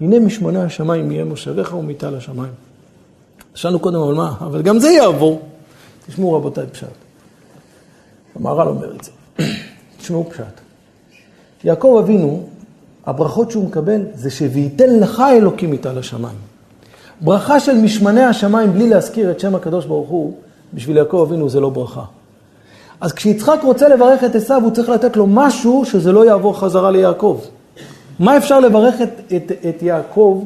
הנה 0.00 0.18
משמונה 0.18 0.64
השמיים 0.64 1.10
יהיה 1.10 1.24
מושבך 1.24 1.74
ומיטה 1.74 2.10
לשמיים. 2.10 2.52
שאלנו 3.54 3.78
קודם, 3.78 4.00
אבל 4.00 4.14
מה? 4.14 4.34
אבל 4.40 4.62
גם 4.62 4.78
זה 4.78 4.90
יעבור. 4.90 5.40
תשמעו 6.06 6.32
רבותיי 6.32 6.66
פשט. 6.66 6.86
המהר"ל 8.36 8.68
אומר 8.68 8.96
את 8.96 9.04
זה. 9.04 9.10
תשמעו 9.98 10.30
פשט. 10.30 10.61
יעקב 11.64 11.96
אבינו, 12.04 12.42
הברכות 13.06 13.50
שהוא 13.50 13.64
מקבל 13.64 14.00
זה 14.14 14.30
ש"ויתן 14.30 14.98
לך 15.00 15.22
אלוקים 15.36 15.70
מיטה 15.70 15.92
לשמיים". 15.92 16.36
ברכה 17.20 17.60
של 17.60 17.78
משמני 17.78 18.22
השמיים 18.22 18.72
בלי 18.72 18.88
להזכיר 18.88 19.30
את 19.30 19.40
שם 19.40 19.54
הקדוש 19.54 19.86
ברוך 19.86 20.08
הוא, 20.08 20.32
בשביל 20.74 20.96
יעקב 20.96 21.24
אבינו 21.28 21.48
זה 21.48 21.60
לא 21.60 21.70
ברכה. 21.70 22.04
אז 23.00 23.12
כשיצחק 23.12 23.58
רוצה 23.62 23.88
לברך 23.88 24.24
את 24.24 24.34
עשיו, 24.34 24.60
הוא 24.62 24.70
צריך 24.70 24.88
לתת 24.88 25.16
לו 25.16 25.26
משהו 25.26 25.84
שזה 25.84 26.12
לא 26.12 26.26
יעבור 26.26 26.58
חזרה 26.58 26.90
ליעקב. 26.90 27.40
מה 28.18 28.36
אפשר 28.36 28.60
לברך 28.60 29.02
את, 29.02 29.32
את, 29.36 29.52
את 29.68 29.82
יעקב? 29.82 30.44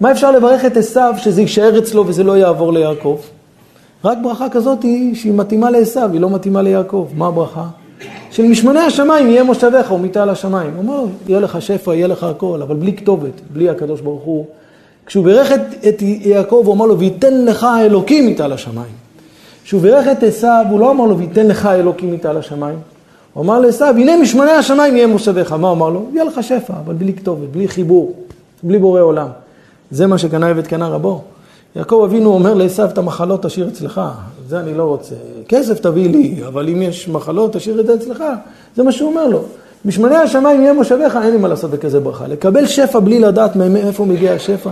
מה 0.00 0.12
אפשר 0.12 0.30
לברך 0.30 0.64
את 0.64 0.76
עשיו 0.76 1.14
שזה 1.16 1.40
יישאר 1.40 1.78
אצלו 1.78 2.06
וזה 2.06 2.24
לא 2.24 2.38
יעבור 2.38 2.72
ליעקב? 2.72 3.18
רק 4.04 4.18
ברכה 4.22 4.48
כזאת 4.48 4.82
היא 4.82 5.14
שהיא 5.14 5.32
מתאימה 5.32 5.70
לעשיו, 5.70 6.10
היא 6.12 6.20
לא 6.20 6.30
מתאימה 6.30 6.62
ליעקב. 6.62 7.08
מה 7.16 7.26
הברכה? 7.26 7.66
של 8.30 8.42
משמני 8.42 8.80
השמיים 8.80 9.30
יהיה 9.30 9.44
מושבך 9.44 9.92
ומיטה 9.92 10.22
על 10.22 10.30
השמיים. 10.30 10.70
הוא 10.76 10.82
אומר, 10.82 11.04
יהיה 11.28 11.40
לך 11.40 11.62
שפע, 11.62 11.94
יהיה 11.94 12.06
לך 12.06 12.24
הכל, 12.24 12.62
אבל 12.62 12.76
בלי 12.76 12.92
כתובת, 12.92 13.40
בלי 13.52 13.68
הקדוש 13.68 14.00
ברוך 14.00 14.22
הוא. 14.22 14.44
כשהוא 15.06 15.24
בירך 15.24 15.52
את, 15.52 15.60
את 15.88 16.02
יעקב, 16.02 16.62
הוא 16.66 16.74
אמר 16.74 16.86
לו, 16.86 16.98
וייתן 16.98 17.44
לך 17.44 17.66
אלוקים 17.80 18.26
מיטה 18.26 18.48
לשמיים. 18.48 18.92
כשהוא 19.64 19.80
בירך 19.80 20.06
את 20.12 20.22
עשיו, 20.22 20.64
הוא 20.70 20.80
לא 20.80 20.90
אמר 20.90 21.04
לו, 21.04 21.18
וייתן 21.18 21.46
לך 21.46 21.66
אלוקים 21.66 22.10
מיטה 22.10 22.32
לשמיים. 22.32 22.78
הוא 23.32 23.44
אמר 23.44 23.58
לעשיו, 23.58 23.94
הנה 23.98 24.16
משמני 24.16 24.50
השמיים 24.50 24.96
יהיה 24.96 25.06
מושבך. 25.06 25.52
מה 25.52 25.68
הוא 25.68 25.76
אמר 25.76 25.88
לו? 25.88 26.06
יהיה 26.12 26.24
לך 26.24 26.42
שפע, 26.42 26.74
אבל 26.84 26.94
בלי 26.94 27.12
כתובת, 27.12 27.48
בלי 27.48 27.68
חיבור, 27.68 28.14
בלי 28.62 28.78
בורא 28.78 29.00
עולם. 29.00 29.28
זה 29.90 30.06
מה 30.06 30.18
שקנה 30.18 30.48
עבד 30.48 30.66
קנה 30.66 30.88
רבו. 30.88 31.22
יעקב 31.76 32.02
אבינו 32.04 32.34
אומר 32.34 32.54
לעשיו, 32.54 32.88
את 32.88 32.98
המחלות 32.98 33.42
תשאיר 33.42 33.68
אצלך. 33.68 34.00
זה 34.48 34.60
אני 34.60 34.74
לא 34.74 34.84
רוצה. 34.84 35.14
כסף 35.48 35.80
תביא 35.80 36.08
לי, 36.08 36.46
אבל 36.46 36.68
אם 36.68 36.82
יש 36.82 37.08
מחלות, 37.08 37.52
תשאיר 37.52 37.80
את 37.80 37.86
זה 37.86 37.94
אצלך. 37.94 38.24
זה 38.76 38.82
מה 38.82 38.92
שהוא 38.92 39.10
אומר 39.10 39.26
לו. 39.26 39.42
משמני 39.84 40.16
השמיים 40.16 40.60
יהיה 40.60 40.72
מושבך, 40.72 41.18
אין 41.22 41.30
לי 41.30 41.36
מה 41.36 41.48
לעשות 41.48 41.70
בכזה 41.70 42.00
ברכה. 42.00 42.26
לקבל 42.26 42.66
שפע 42.66 43.00
בלי 43.00 43.20
לדעת 43.20 43.56
מאיפה 43.56 44.04
מגיע 44.04 44.32
השפע. 44.32 44.70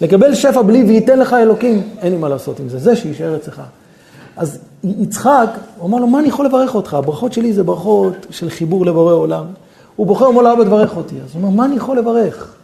לקבל 0.00 0.34
שפע 0.34 0.62
בלי 0.62 0.82
וייתן 0.82 1.18
לך 1.18 1.32
אלוקים, 1.32 1.82
אין 2.00 2.12
לי 2.12 2.18
מה 2.18 2.28
לעשות 2.28 2.60
עם 2.60 2.68
זה. 2.68 2.78
זה 2.78 2.96
שיישאר 2.96 3.36
אצלך. 3.36 3.62
אז 4.36 4.58
יצחק, 4.84 5.50
הוא 5.78 5.88
אמר 5.88 5.98
לו, 5.98 6.06
מה 6.06 6.18
אני 6.18 6.28
יכול 6.28 6.46
לברך 6.46 6.74
אותך? 6.74 6.94
הברכות 6.94 7.32
שלי 7.32 7.52
זה 7.52 7.62
ברכות 7.62 8.14
של 8.30 8.50
חיבור 8.50 8.86
לבורא 8.86 9.12
עולם. 9.12 9.44
הוא 9.96 10.06
בוחר, 10.06 10.26
אומר 10.26 10.42
לו, 10.42 10.52
אבא, 10.52 10.64
תברך 10.64 10.96
אותי. 10.96 11.14
אז 11.24 11.34
הוא 11.34 11.42
אומר, 11.42 11.56
מה 11.56 11.64
אני 11.64 11.76
יכול 11.76 11.98
לברך? 11.98 12.54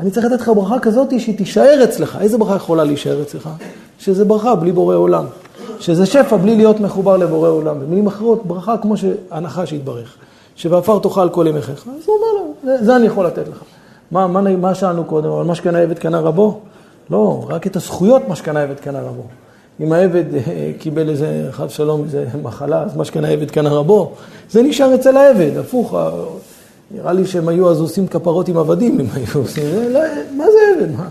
אני 0.00 0.10
צריך 0.10 0.26
לתת 0.26 0.40
לך 0.40 0.50
ברכה 0.54 0.78
כזאת 0.78 1.20
שהיא 1.20 1.38
תישאר 1.38 1.84
אצלך. 1.84 2.18
איזה 2.20 2.38
ברכה 2.38 2.56
יכולה 2.56 2.84
להישאר 2.84 3.22
אצלך? 3.22 3.48
שזה 3.98 4.24
ברכה 4.24 4.54
בלי 4.54 4.72
בורא 4.72 4.96
עולם. 4.96 5.24
שזה 5.82 6.06
שפע 6.06 6.36
בלי 6.36 6.56
להיות 6.56 6.80
מחובר 6.80 7.16
לבורא 7.16 7.48
עולם. 7.48 7.80
במילים 7.80 8.06
אחרות, 8.06 8.46
ברכה 8.46 8.76
כמו 8.76 8.96
שהנחש 8.96 9.72
יתברך. 9.72 10.16
שבעפר 10.56 10.98
תאכל 10.98 11.28
כל 11.28 11.46
ימיך. 11.48 11.70
אז 11.70 11.76
הוא 12.06 12.16
אומר 12.16 12.42
לו, 12.42 12.54
זה, 12.64 12.84
זה 12.84 12.96
אני 12.96 13.06
יכול 13.06 13.26
לתת 13.26 13.48
לך. 13.48 13.62
מה, 14.10 14.26
מה, 14.26 14.56
מה 14.56 14.74
שאלנו 14.74 15.04
קודם? 15.04 15.32
על 15.32 15.44
מה 15.44 15.54
שקנה 15.54 15.78
עבד 15.78 15.98
קנה 15.98 16.20
רבו? 16.20 16.60
לא, 17.10 17.44
רק 17.48 17.66
את 17.66 17.76
הזכויות 17.76 18.28
מה 18.28 18.36
שקנה 18.36 18.62
עבד 18.62 18.80
קנה 18.80 19.00
רבו. 19.00 19.22
אם 19.80 19.92
העבד 19.92 20.34
אה, 20.34 20.70
קיבל 20.78 21.08
איזה, 21.08 21.48
חס 21.50 21.70
שלום, 21.70 22.04
איזה 22.04 22.26
מחלה, 22.42 22.82
אז 22.82 22.96
מה 22.96 23.04
שקנה 23.04 23.28
עבד 23.28 23.50
קנה 23.50 23.70
רבו. 23.70 24.12
זה 24.50 24.62
נשאר 24.62 24.94
אצל 24.94 25.16
העבד, 25.16 25.56
הפוך. 25.56 25.94
נראה 26.90 27.12
לי 27.12 27.26
שהם 27.26 27.48
היו 27.48 27.70
אז 27.70 27.80
עושים 27.80 28.06
כפרות 28.06 28.48
עם 28.48 28.56
עבדים, 28.56 29.00
אם 29.00 29.06
היו 29.14 29.42
עושים, 29.42 29.64
זה, 29.64 29.88
לא, 29.88 30.00
מה 30.36 30.44
זה 30.44 30.58
עבד? 30.76 30.96
מה? 30.96 31.08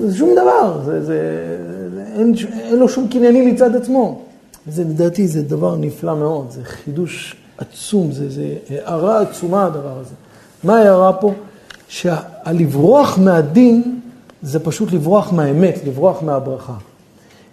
זה 0.00 0.16
שום 0.16 0.32
דבר, 0.32 0.80
זה, 0.84 1.04
זה, 1.04 1.18
אין, 2.14 2.34
אין 2.54 2.76
לו 2.76 2.88
שום 2.88 3.08
קניינים 3.08 3.54
מצד 3.54 3.76
עצמו. 3.76 4.20
זה 4.66 4.84
לדעתי 4.84 5.28
זה 5.28 5.42
דבר 5.42 5.76
נפלא 5.76 6.16
מאוד, 6.16 6.46
זה 6.50 6.64
חידוש 6.64 7.36
עצום, 7.58 8.12
זה, 8.12 8.30
זה 8.30 8.54
הערה 8.68 9.20
עצומה 9.20 9.64
הדבר 9.64 9.98
הזה. 10.00 10.14
מה 10.64 10.78
ההערה 10.78 11.12
פה? 11.12 11.32
שהלברוח 11.88 13.18
מהדין 13.18 14.00
זה 14.42 14.60
פשוט 14.60 14.92
לברוח 14.92 15.32
מהאמת, 15.32 15.78
לברוח 15.86 16.22
מהברכה. 16.22 16.74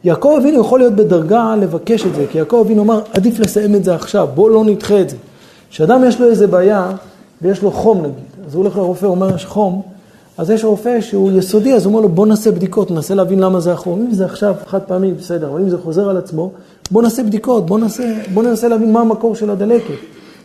יעקב 0.03 0.35
אבינו 0.41 0.61
יכול 0.61 0.79
להיות 0.79 0.93
בדרגה 0.93 1.55
לבקש 1.55 2.05
את 2.05 2.15
זה, 2.15 2.25
כי 2.31 2.37
יעקב 2.37 2.63
אבינו 2.65 2.81
אמר, 2.81 3.01
עדיף 3.13 3.39
לסיים 3.39 3.75
את 3.75 3.83
זה 3.83 3.95
עכשיו, 3.95 4.27
בוא 4.33 4.49
לא 4.49 4.65
נדחה 4.65 5.01
את 5.01 5.09
זה. 5.09 5.17
כשאדם 5.69 6.03
יש 6.07 6.19
לו 6.19 6.29
איזה 6.29 6.47
בעיה, 6.47 6.91
ויש 7.41 7.61
לו 7.61 7.71
חום 7.71 7.99
נגיד, 7.99 8.45
אז 8.47 8.55
הוא 8.55 8.63
הולך 8.63 8.77
לרופא, 8.77 9.05
הוא 9.05 9.15
אומר, 9.15 9.35
יש 9.35 9.45
חום, 9.45 9.81
אז 10.41 10.49
יש 10.49 10.63
רופא 10.63 11.01
שהוא 11.01 11.31
יסודי, 11.31 11.73
אז 11.73 11.85
הוא 11.85 11.91
אומר 11.91 12.01
לו, 12.01 12.09
בוא 12.09 12.27
נעשה 12.27 12.51
בדיקות, 12.51 12.91
ננסה 12.91 13.15
להבין 13.15 13.39
למה 13.39 13.59
זה 13.59 13.71
החום. 13.71 14.01
אם 14.01 14.13
זה 14.13 14.25
עכשיו 14.25 14.55
חד 14.65 14.81
פעמי, 14.81 15.11
בסדר, 15.13 15.49
אבל 15.49 15.61
אם 15.61 15.69
זה 15.69 15.77
חוזר 15.77 16.09
על 16.09 16.17
עצמו, 16.17 16.51
בוא 16.91 17.01
נעשה 17.01 17.23
בדיקות, 17.23 17.65
בוא 17.65 17.79
ננסה, 17.79 18.13
בוא 18.33 18.43
ננסה 18.43 18.67
להבין 18.67 18.91
מה 18.91 19.01
המקור 19.01 19.35
של 19.35 19.49
הדלקת. 19.49 19.93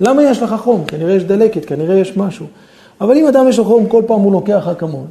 למה 0.00 0.22
יש 0.22 0.42
לך 0.42 0.54
חום? 0.60 0.84
כנראה 0.84 1.14
יש 1.14 1.24
דלקת, 1.24 1.64
כנראה 1.64 1.94
יש 1.94 2.16
משהו. 2.16 2.46
אבל 3.00 3.16
אם 3.16 3.26
אדם 3.26 3.48
יש 3.48 3.58
לו 3.58 3.64
חום, 3.64 3.86
כל 3.86 4.02
פעם 4.06 4.20
הוא 4.20 4.32
לוקח 4.32 4.68
אקמול. 4.68 5.04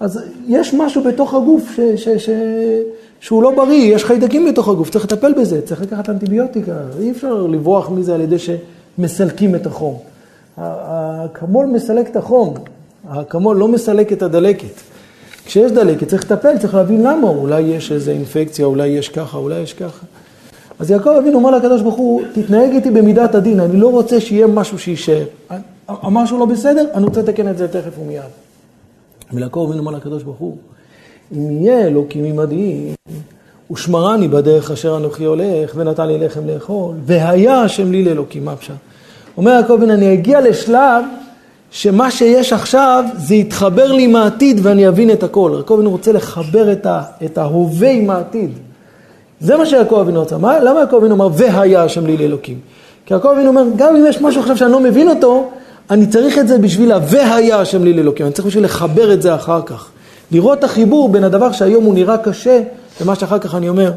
אז 0.00 0.20
יש 0.46 0.74
משהו 0.74 1.02
בתוך 1.02 1.34
הגוף 1.34 1.76
ש, 1.76 1.80
ש, 1.80 2.08
ש, 2.08 2.30
שהוא 3.20 3.42
לא 3.42 3.50
בריא, 3.56 3.94
יש 3.94 4.04
חיידקים 4.04 4.46
בתוך 4.46 4.68
הגוף, 4.68 4.90
צריך 4.90 5.04
לטפל 5.04 5.32
בזה, 5.32 5.62
צריך 5.62 5.82
לקחת 5.82 6.08
אנטיביוטיקה, 6.08 6.72
אי 7.00 7.10
אפשר 7.10 7.42
לברוח 7.42 7.90
מזה 7.90 8.14
על 8.14 8.20
ידי 8.20 8.36
שמסלקים 8.38 9.54
את 9.54 9.66
החום. 9.66 9.96
האקמול 10.56 11.66
מסלק 11.66 12.10
את 12.10 12.16
החום, 12.16 12.54
האקמול 13.08 13.56
לא 13.56 13.68
מסלק 13.68 14.12
את 14.12 14.22
הדלקת. 14.22 14.80
כשיש 15.46 15.72
דלקת 15.72 16.08
צריך 16.08 16.24
לטפל, 16.24 16.58
צריך 16.58 16.74
להבין 16.74 17.02
למה, 17.02 17.28
אולי 17.28 17.60
יש 17.60 17.92
איזו 17.92 18.10
אינפקציה, 18.10 18.66
אולי 18.66 18.86
יש 18.86 19.08
ככה, 19.08 19.38
אולי 19.38 19.60
יש 19.60 19.72
ככה. 19.72 20.06
אז 20.78 20.90
יעקב 20.90 21.10
אבינו 21.18 21.38
אומר 21.38 21.50
לקדוש 21.50 21.82
ברוך 21.82 21.94
הוא, 21.94 22.22
תתנהג 22.32 22.72
איתי 22.72 22.90
במידת 22.90 23.34
הדין, 23.34 23.60
אני 23.60 23.80
לא 23.80 23.90
רוצה 23.90 24.20
שיהיה 24.20 24.46
משהו 24.46 24.78
שיישאר. 24.78 25.24
אמר 25.90 26.26
שהוא 26.26 26.38
לא 26.38 26.46
בסדר, 26.46 26.86
אני 26.94 27.04
רוצה 27.04 27.20
לתקן 27.20 27.48
את 27.48 27.58
זה 27.58 27.68
תכף 27.68 27.98
ומיד. 27.98 28.22
ויעקב 29.32 29.66
אבינו 29.68 29.80
אומר 29.80 29.92
לקדוש 29.92 30.22
ברוך 30.22 30.38
הוא, 30.38 30.56
אם 31.32 31.50
יהיה 31.50 31.86
אלוקים 31.86 32.24
עמדי, 32.24 32.92
ושמרני 33.70 34.28
בדרך 34.28 34.70
אשר 34.70 34.96
אנוכי 34.96 35.24
הולך, 35.24 35.72
ונתן 35.76 36.06
לי 36.06 36.18
לחם 36.18 36.46
לאכול, 36.46 36.94
והיה 37.06 37.60
השם 37.60 37.92
לי 37.92 38.04
לאלוקים, 38.04 38.44
מה 38.44 38.56
פשט? 38.56 38.74
אומר 39.36 39.50
יעקב 39.50 39.72
אבינו, 39.72 39.92
אני 39.92 40.14
אגיע 40.14 40.40
לשלב 40.40 41.04
שמה 41.74 42.10
שיש 42.10 42.52
עכשיו 42.52 43.04
זה 43.16 43.34
יתחבר 43.34 43.92
לי 43.92 44.02
עם 44.02 44.16
העתיד 44.16 44.60
ואני 44.62 44.88
אבין 44.88 45.10
את 45.10 45.22
הכל. 45.22 45.52
יעקב 45.56 45.74
אבינו 45.74 45.90
רוצה 45.90 46.12
לחבר 46.12 46.72
את, 46.72 46.86
ה, 46.86 47.02
את 47.24 47.38
ההווה 47.38 47.90
עם 47.90 48.10
העתיד. 48.10 48.50
זה 49.40 49.56
מה 49.56 49.66
שיעקב 49.66 49.94
אבינו 49.94 50.20
רוצה. 50.20 50.38
מה, 50.38 50.60
למה 50.60 50.80
יעקב 50.80 50.96
אבינו 50.96 51.14
אומר 51.14 51.28
והיה 51.34 51.82
השם 51.82 52.06
לי 52.06 52.16
לאלוקים? 52.16 52.60
כי 53.06 53.14
יעקב 53.14 53.28
אבינו 53.28 53.48
אומר, 53.48 53.62
גם 53.76 53.96
אם 53.96 54.04
יש 54.08 54.20
משהו 54.20 54.40
עכשיו 54.40 54.56
שאני 54.56 54.72
לא 54.72 54.80
מבין 54.80 55.08
אותו, 55.08 55.50
אני 55.90 56.06
צריך 56.06 56.38
את 56.38 56.48
זה 56.48 56.58
בשביל 56.58 56.92
ה"והיה 56.92 57.60
השם 57.60 57.84
לי 57.84 57.92
לאלוקים", 57.92 58.26
אני 58.26 58.34
צריך 58.34 58.46
בשביל 58.46 58.64
לחבר 58.64 59.12
את 59.12 59.22
זה 59.22 59.34
אחר 59.34 59.62
כך. 59.62 59.90
לראות 60.30 60.58
את 60.58 60.64
החיבור 60.64 61.08
בין 61.08 61.24
הדבר 61.24 61.52
שהיום 61.52 61.84
הוא 61.84 61.94
נראה 61.94 62.18
קשה, 62.18 62.62
למה 63.00 63.14
שאחר 63.14 63.38
כך 63.38 63.54
אני 63.54 63.68
אומר. 63.68 63.92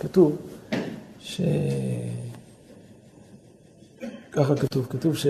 כתוב 0.00 0.36
ש... 1.24 1.40
ככה 4.32 4.54
כתוב, 4.54 4.86
כתוב 4.90 5.16
ש... 5.16 5.26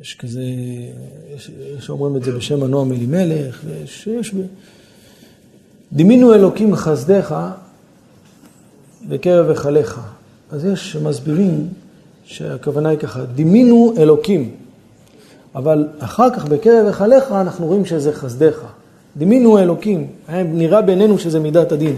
יש 0.00 0.14
כזה, 0.14 0.42
יש, 1.34 1.50
יש 1.78 1.90
אומרים 1.90 2.16
את 2.16 2.24
זה 2.24 2.32
בשם 2.32 2.62
הנועם 2.62 2.92
אלימלך, 2.92 3.60
ויש, 3.64 4.06
יש... 4.06 4.34
דימינו 5.92 6.34
אלוקים 6.34 6.76
חסדיך 6.76 7.34
בקרב 9.08 9.48
היכליך. 9.48 10.00
אז 10.50 10.64
יש 10.64 10.96
מסבירים 10.96 11.68
שהכוונה 12.24 12.88
היא 12.88 12.98
ככה, 12.98 13.24
דימינו 13.24 13.94
אלוקים, 13.98 14.50
אבל 15.54 15.88
אחר 15.98 16.34
כך 16.34 16.44
בקרב 16.44 16.86
היכליך 16.86 17.32
אנחנו 17.32 17.66
רואים 17.66 17.84
שזה 17.84 18.12
חסדיך. 18.12 18.64
דימינו 19.16 19.58
אלוקים, 19.58 20.06
נראה 20.28 20.82
בעינינו 20.82 21.18
שזה 21.18 21.40
מידת 21.40 21.72
הדין. 21.72 21.96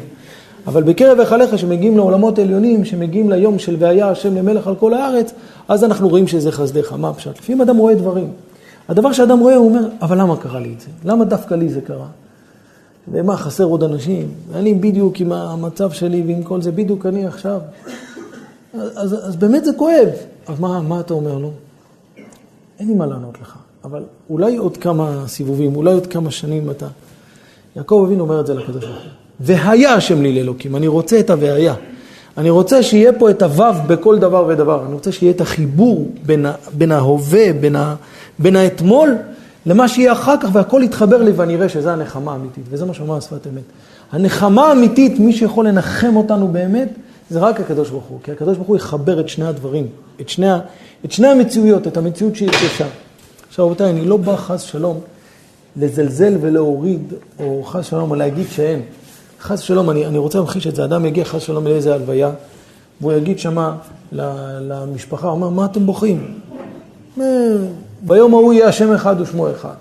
אבל 0.67 0.83
בקרב 0.83 1.21
היכליך 1.21 1.59
שמגיעים 1.59 1.97
לעולמות 1.97 2.39
עליונים, 2.39 2.85
שמגיעים 2.85 3.31
ליום 3.31 3.59
של 3.59 3.77
והיה 3.79 4.09
השם 4.09 4.35
למלך 4.37 4.67
על 4.67 4.75
כל 4.75 4.95
הארץ, 4.95 5.33
אז 5.69 5.85
אנחנו 5.85 6.09
רואים 6.09 6.29
שזה 6.29 6.53
חסדיך. 6.53 6.93
מה 6.93 7.09
הפשט? 7.09 7.39
לפעמים 7.39 7.61
אדם 7.61 7.77
רואה 7.77 7.95
דברים. 7.95 8.31
הדבר 8.89 9.13
שאדם 9.13 9.39
רואה, 9.39 9.57
הוא 9.57 9.69
אומר, 9.69 9.89
אבל 10.03 10.21
למה 10.21 10.37
קרה 10.37 10.61
לי 10.61 10.75
את 10.77 10.81
זה? 10.81 10.89
למה 11.05 11.25
דווקא 11.25 11.55
לי 11.55 11.69
זה 11.69 11.81
קרה? 11.81 12.07
ומה, 13.13 13.37
חסר 13.37 13.65
עוד 13.65 13.83
אנשים? 13.83 14.29
אני 14.55 14.75
בדיוק 14.75 15.21
עם 15.21 15.33
המצב 15.33 15.91
שלי 15.91 16.23
ועם 16.27 16.43
כל 16.43 16.63
זה, 16.63 16.73
בדיוק 16.73 17.07
אני 17.07 17.27
עכשיו. 17.27 17.61
אז, 18.75 19.29
אז 19.29 19.37
באמת 19.37 19.65
זה 19.65 19.73
כואב. 19.77 20.09
אז 20.47 20.61
מה, 20.61 20.81
מה 20.81 21.01
אתה 21.01 21.15
אומר 21.15 21.39
לו? 21.39 21.51
אין 22.79 22.89
לי 22.89 22.95
מה 22.95 23.07
לענות 23.07 23.41
לך, 23.41 23.57
אבל 23.85 24.03
אולי 24.31 24.57
עוד 24.57 24.77
כמה 24.77 25.25
סיבובים, 25.27 25.77
אולי 25.77 25.93
עוד 25.93 26.07
כמה 26.07 26.31
שנים 26.31 26.71
אתה... 26.71 26.87
יעקב 27.77 28.05
אבינו 28.07 28.25
אומר 28.25 28.41
את 28.41 28.47
זה 28.47 28.55
לקדוש 28.55 28.85
ברוך 28.85 29.03
הוא. 29.03 29.22
והיה 29.41 29.95
השם 29.95 30.23
לי 30.23 30.33
לאלוקים, 30.33 30.77
אני 30.77 30.87
רוצה 30.87 31.21
את 31.21 31.31
הוהיה. 31.31 31.75
אני 32.39 32.51
רוצה 32.51 32.83
שיהיה 32.83 33.13
פה 33.13 33.31
את 33.31 33.43
הוו 33.43 33.75
בכל 33.87 34.19
דבר 34.19 34.45
ודבר. 34.49 34.85
אני 34.87 34.95
רוצה 34.95 35.13
שיהיה 35.13 35.33
את 35.33 35.41
החיבור 35.41 36.11
בין, 36.27 36.47
בין 36.73 36.93
ההווה, 36.93 37.53
בין, 37.61 37.77
ה, 37.77 37.95
בין 38.39 38.57
האתמול, 38.57 39.17
למה 39.67 39.89
שיהיה 39.89 40.13
אחר 40.13 40.35
כך, 40.41 40.49
והכל 40.53 40.81
יתחבר 40.85 41.23
לי 41.23 41.31
ואני 41.33 41.57
אראה 41.57 41.69
שזה 41.69 41.93
הנחמה 41.93 42.33
האמיתית. 42.33 42.65
וזה 42.71 42.85
מה 42.85 42.95
שאומר 42.95 43.17
השפת 43.17 43.47
אמת. 43.47 43.63
הנחמה 44.13 44.67
האמיתית, 44.67 45.19
מי 45.19 45.33
שיכול 45.33 45.69
לנחם 45.69 46.17
אותנו 46.17 46.49
באמת, 46.49 46.89
זה 47.31 47.39
רק 47.39 47.61
הקדוש 47.61 47.91
ברוך 47.91 48.05
הוא. 48.05 48.19
כי 48.23 48.33
הקדוש 48.33 48.57
ברוך 48.57 48.69
הוא 48.69 48.77
יחבר 48.77 49.21
את 49.21 49.29
שני 49.29 49.47
הדברים, 49.47 49.87
את 50.21 50.29
שני, 50.29 50.47
את 51.05 51.13
שני 51.13 51.29
המציאויות, 51.29 51.87
את 51.87 51.97
המציאות 51.97 52.37
שהיא 52.37 52.51
קשה. 52.51 52.87
עכשיו 53.49 53.67
רבותיי, 53.67 53.91
אני 53.91 54.05
לא 54.05 54.17
בא 54.17 54.37
חס 54.37 54.63
שלום 54.63 55.01
לזלזל 55.77 56.37
ולהוריד, 56.41 57.13
או 57.41 57.63
חס 57.65 57.87
שלום, 57.87 58.15
להגיד 58.15 58.47
שאין. 58.51 58.83
חס 59.43 59.61
שלום, 59.61 59.91
אני, 59.91 60.07
אני 60.07 60.19
רוצה 60.19 60.39
להמחיש 60.39 60.67
את 60.67 60.75
זה, 60.75 60.85
אדם 60.85 61.05
יגיע 61.05 61.25
חס 61.25 61.43
שלום 61.43 61.67
לאיזה 61.67 61.95
הלוויה, 61.95 62.31
והוא 63.01 63.13
יגיד 63.13 63.39
שמה 63.39 63.77
למשפחה, 64.13 65.27
הוא 65.27 65.35
אומר, 65.35 65.49
מה 65.49 65.65
אתם 65.65 65.87
בוכים? 65.87 66.35
ביום 68.03 68.35
ההוא 68.35 68.53
יהיה 68.53 68.69
השם 68.69 68.93
אחד 68.93 69.21
ושמו 69.21 69.51
אחד. 69.51 69.75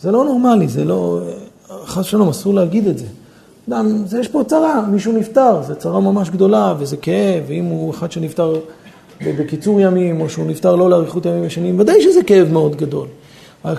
זה 0.00 0.10
לא 0.10 0.24
נורמלי, 0.24 0.68
זה 0.68 0.84
לא... 0.84 1.20
חס 1.84 2.04
שלום, 2.04 2.28
אסור 2.28 2.54
להגיד 2.54 2.86
את 2.86 2.98
זה. 2.98 3.06
אדם, 3.68 4.02
זה, 4.06 4.20
יש 4.20 4.28
פה 4.28 4.42
צרה, 4.46 4.86
מישהו 4.90 5.12
נפטר, 5.12 5.62
זו 5.62 5.74
צרה 5.74 6.00
ממש 6.00 6.30
גדולה, 6.30 6.74
וזה 6.78 6.96
כאב, 6.96 7.44
ואם 7.46 7.64
הוא 7.64 7.90
אחד 7.90 8.12
שנפטר 8.12 8.54
בקיצור 9.20 9.80
ימים, 9.80 10.20
או 10.20 10.28
שהוא 10.28 10.46
נפטר 10.46 10.76
לא 10.76 10.90
לאריכות 10.90 11.26
ימים 11.26 11.44
ישנים, 11.44 11.80
ודאי 11.80 12.02
שזה 12.02 12.22
כאב 12.22 12.48
מאוד 12.52 12.76
גדול. 12.76 13.06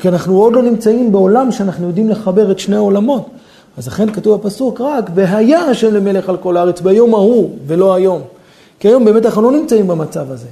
כי 0.02 0.08
אנחנו 0.08 0.38
עוד 0.38 0.54
לא 0.54 0.62
נמצאים 0.62 1.12
בעולם 1.12 1.52
שאנחנו 1.52 1.88
יודעים 1.88 2.10
לחבר 2.10 2.52
את 2.52 2.60
שני 2.60 2.76
העולמות. 2.76 3.30
אז 3.78 3.88
לכן 3.88 4.12
כתוב 4.12 4.42
בפסוק 4.42 4.82
רק, 4.82 5.10
והיה 5.16 5.60
השם 5.60 5.94
למלך 5.94 6.30
על 6.30 6.38
כל 6.38 6.58
הארץ 6.58 6.82
ביום 6.82 7.14
ההוא, 7.14 7.50
ולא 7.68 7.94
היום. 7.94 8.22
כי 8.80 8.88
היום 8.88 9.06
באמת 9.06 9.26
אנחנו 9.26 9.42
לא 9.42 9.52
נמצאים 9.52 9.88
במצב 9.88 10.32
הזה. 10.32 10.48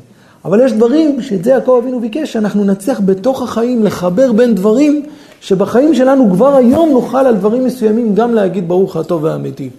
אבל 0.46 0.66
יש 0.66 0.74
דברים 0.74 1.22
שאת 1.22 1.44
זה 1.44 1.52
יעקב 1.52 1.80
אבינו 1.84 2.00
ביקש, 2.00 2.34
שאנחנו 2.34 2.64
נצליח 2.64 3.02
בתוך 3.06 3.42
החיים 3.42 3.84
לחבר 3.84 4.32
בין 4.32 4.56
דברים 4.56 5.06
שבחיים 5.42 5.96
שלנו 5.96 6.30
כבר 6.32 6.56
היום 6.56 6.90
נוכל 6.90 7.18
על 7.18 7.36
דברים 7.36 7.66
מסוימים 7.66 8.16
גם 8.16 8.34
להגיד 8.34 8.68
ברוך 8.68 8.96
הטוב 8.96 9.24
והאמיתי. 9.24 9.70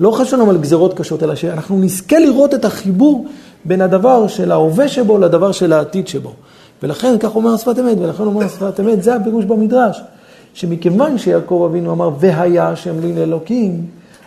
לא 0.00 0.10
חשבנו 0.10 0.50
על 0.50 0.58
גזרות 0.58 0.94
קשות, 0.94 1.22
אלא 1.22 1.34
שאנחנו 1.34 1.78
נזכה 1.78 2.18
לראות 2.18 2.54
את 2.54 2.64
החיבור 2.64 3.26
בין 3.64 3.80
הדבר 3.80 4.26
של 4.26 4.52
ההווה 4.52 4.88
שבו 4.88 5.18
לדבר 5.18 5.52
של 5.52 5.72
העתיד 5.72 6.08
שבו. 6.08 6.32
ולכן, 6.82 7.18
כך 7.18 7.36
אומר 7.36 7.54
השפת 7.54 7.78
אמת, 7.78 7.96
ולכן 8.00 8.22
אומר 8.22 8.44
השפת 8.44 8.80
אמת, 8.80 9.02
זה 9.02 9.14
הפירוש 9.14 9.44
במדרש. 9.44 10.00
שמכיוון 10.54 11.18
שיעקב 11.18 11.68
אבינו 11.70 11.92
אמר, 11.92 12.10
והיה 12.18 12.68
השם 12.68 13.00
לי 13.00 13.12
לאלוקים, 13.12 13.80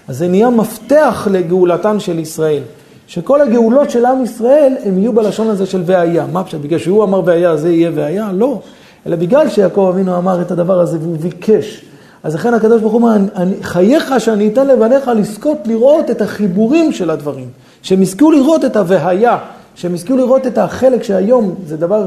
אז 0.08 0.18
זה 0.18 0.28
נהיה 0.28 0.50
מפתח 0.50 1.28
לגאולתן 1.32 2.00
של 2.00 2.20
ישראל. 2.20 2.62
שכל 3.08 3.42
הגאולות 3.42 3.90
של 3.90 4.06
עם 4.06 4.24
ישראל, 4.24 4.74
הם 4.86 5.00
יהיו 5.00 5.14
בלשון 5.14 5.50
הזה 5.50 5.66
של 5.66 5.84
והיה. 5.86 6.26
מה 6.32 6.44
פשוט? 6.44 6.62
בגלל 6.62 6.80
שהוא 6.80 7.04
אמר 7.04 7.22
והיה, 7.26 7.58
זה 7.58 7.72
יהיה 7.72 7.92
והיה? 7.96 8.32
לא. 8.34 8.60
אלא 9.08 9.16
בגלל 9.16 9.50
שיעקב 9.50 9.92
אבינו 9.94 10.18
אמר 10.18 10.42
את 10.42 10.52
הדבר 10.52 10.80
הזה 10.80 10.98
והוא 11.02 11.18
ביקש. 11.18 11.86
אז 12.24 12.36
לכן 12.36 12.54
הקדוש 12.54 12.82
ברוך 12.82 12.94
הוא 12.94 13.02
אומר, 13.02 13.18
חייך 13.62 14.14
שאני 14.20 14.48
אתן 14.48 14.68
לבניך 14.68 15.08
לזכות 15.08 15.58
לראות 15.66 16.12
את 16.12 16.22
החיבורים 16.22 16.92
של 16.92 17.10
הדברים. 17.10 17.48
שהם 17.82 18.02
יזכו 18.02 18.32
לראות 18.32 18.66
את 18.66 18.76
הוהיה, 18.76 19.38
שהם 19.76 19.96
יזכו 19.96 20.18
לראות 20.18 20.48
את 20.48 20.58
החלק 20.58 21.04
שהיום 21.04 21.56
זה 21.66 21.78
דבר 21.78 22.06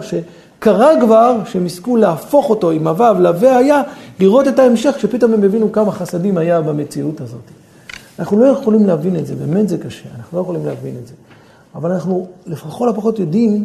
שקרה 0.58 1.00
כבר, 1.00 1.40
שהם 1.44 1.66
יזכו 1.66 1.96
להפוך 1.96 2.50
אותו 2.50 2.70
עם 2.70 2.86
הוו 2.86 3.20
לוהיה, 3.20 3.82
לראות 4.20 4.48
את 4.48 4.58
ההמשך, 4.58 4.94
שפתאום 4.98 5.32
הם 5.32 5.42
הבינו 5.42 5.72
כמה 5.72 5.92
חסדים 5.92 6.38
היה 6.38 6.60
במציאות 6.60 7.20
הזאת. 7.20 7.40
אנחנו 8.18 8.40
לא 8.40 8.46
יכולים 8.46 8.86
להבין 8.86 9.16
את 9.16 9.26
זה, 9.26 9.34
באמת 9.34 9.68
זה 9.68 9.78
קשה, 9.78 10.08
אנחנו 10.18 10.38
לא 10.38 10.42
יכולים 10.42 10.66
להבין 10.66 10.94
את 11.02 11.06
זה. 11.06 11.14
אבל 11.74 11.92
אנחנו 11.92 12.26
לכל 12.46 12.88
הפחות 12.88 13.18
יודעים 13.18 13.64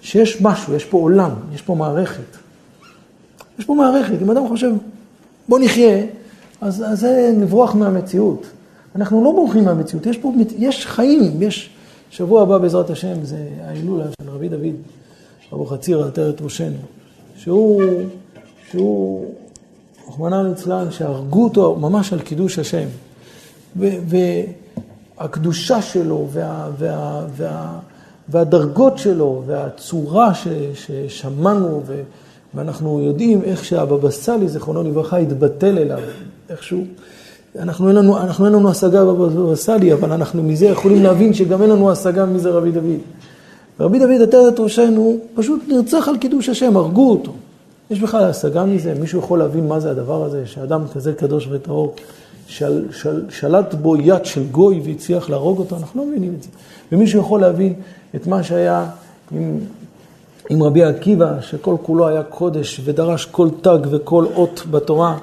שיש 0.00 0.42
משהו, 0.42 0.74
יש 0.74 0.84
פה 0.84 0.98
עולם, 0.98 1.30
יש 1.54 1.62
פה 1.62 1.74
מערכת. 1.74 2.36
יש 3.58 3.64
פה 3.64 3.74
מערכת, 3.74 4.22
אם 4.22 4.30
אדם 4.30 4.48
חושב, 4.48 4.70
בוא 5.48 5.58
נחיה, 5.58 6.04
אז, 6.60 6.84
אז 6.86 7.00
זה 7.00 7.32
נברוח 7.36 7.74
מהמציאות. 7.74 8.46
אנחנו 8.96 9.24
לא 9.24 9.32
בורחים 9.32 9.64
מהמציאות, 9.64 10.06
יש 10.06 10.18
פה, 10.18 10.32
יש 10.58 10.86
חיים, 10.86 11.42
יש... 11.42 11.70
שבוע 12.10 12.42
הבא 12.42 12.58
בעזרת 12.58 12.90
השם 12.90 13.24
זה 13.24 13.48
ההילולה 13.64 14.04
של 14.22 14.30
רבי 14.30 14.48
דוד, 14.48 14.74
אבו 15.52 15.66
חציר, 15.66 16.04
עטרת 16.04 16.42
ראשנו, 16.42 16.76
שהוא, 17.36 17.82
שהוא, 18.70 19.26
רחמנא 20.08 20.42
ליצלן, 20.48 20.90
שהרגו 20.90 21.44
אותו 21.44 21.76
ממש 21.76 22.12
על 22.12 22.20
קידוש 22.20 22.58
השם. 22.58 22.86
והקדושה 25.16 25.82
שלו, 25.82 26.28
וה, 26.32 26.68
וה, 26.78 27.24
וה, 27.36 27.78
והדרגות 28.28 28.98
שלו, 28.98 29.42
והצורה 29.46 30.34
ש, 30.34 30.48
ששמענו, 30.74 31.82
ו, 31.86 32.02
ואנחנו 32.54 33.00
יודעים 33.00 33.42
איך 33.44 33.64
שהבבא 33.64 34.10
סאלי, 34.10 34.48
זיכרונו 34.48 34.82
לברכה, 34.82 35.16
התבטל 35.16 35.78
אליו, 35.78 35.98
איכשהו. 36.50 36.84
אנחנו 37.58 37.88
אין 37.88 37.96
לנו, 37.96 38.18
אנחנו 38.18 38.44
אין 38.44 38.54
לנו 38.54 38.70
השגה 38.70 39.04
בבבא 39.04 39.54
סאלי, 39.54 39.92
אבל 39.92 40.12
אנחנו 40.12 40.42
מזה 40.42 40.66
יכולים 40.66 41.02
להבין 41.02 41.34
שגם 41.34 41.62
אין 41.62 41.70
לנו 41.70 41.90
השגה 41.90 42.26
מי 42.26 42.38
זה 42.38 42.50
רבי 42.50 42.70
דוד. 42.70 43.00
ורבי 43.80 43.98
דוד 43.98 44.22
עטרת 44.22 44.60
ראשנו 44.60 45.16
פשוט 45.34 45.60
נרצח 45.68 46.08
על 46.08 46.18
קידוש 46.18 46.48
השם, 46.48 46.76
הרגו 46.76 47.10
אותו. 47.10 47.32
יש 47.90 48.00
בכלל 48.00 48.24
השגה 48.24 48.64
מזה? 48.64 48.94
מישהו 49.00 49.18
יכול 49.18 49.38
להבין 49.38 49.68
מה 49.68 49.80
זה 49.80 49.90
הדבר 49.90 50.24
הזה, 50.24 50.46
שאדם 50.46 50.82
כזה 50.94 51.12
קדוש 51.12 51.48
וטהור 51.50 51.94
של, 52.46 52.84
של, 52.92 53.24
שלט 53.30 53.74
בו 53.74 53.96
יד 53.96 54.24
של 54.24 54.46
גוי 54.50 54.80
והצליח 54.84 55.30
להרוג 55.30 55.58
אותו? 55.58 55.76
אנחנו 55.76 56.00
לא 56.00 56.08
מבינים 56.08 56.34
את 56.38 56.42
זה. 56.42 56.48
ומישהו 56.92 57.20
יכול 57.20 57.40
להבין 57.40 57.74
את 58.14 58.26
מה 58.26 58.42
שהיה 58.42 58.86
עם, 59.32 59.58
עם 60.50 60.62
רבי 60.62 60.84
עקיבא, 60.84 61.40
שכל 61.40 61.76
כולו 61.82 62.08
היה 62.08 62.22
קודש 62.22 62.80
ודרש 62.84 63.24
כל 63.24 63.48
תג 63.62 63.78
וכל 63.90 64.26
אות 64.34 64.62
בתורה, 64.70 65.18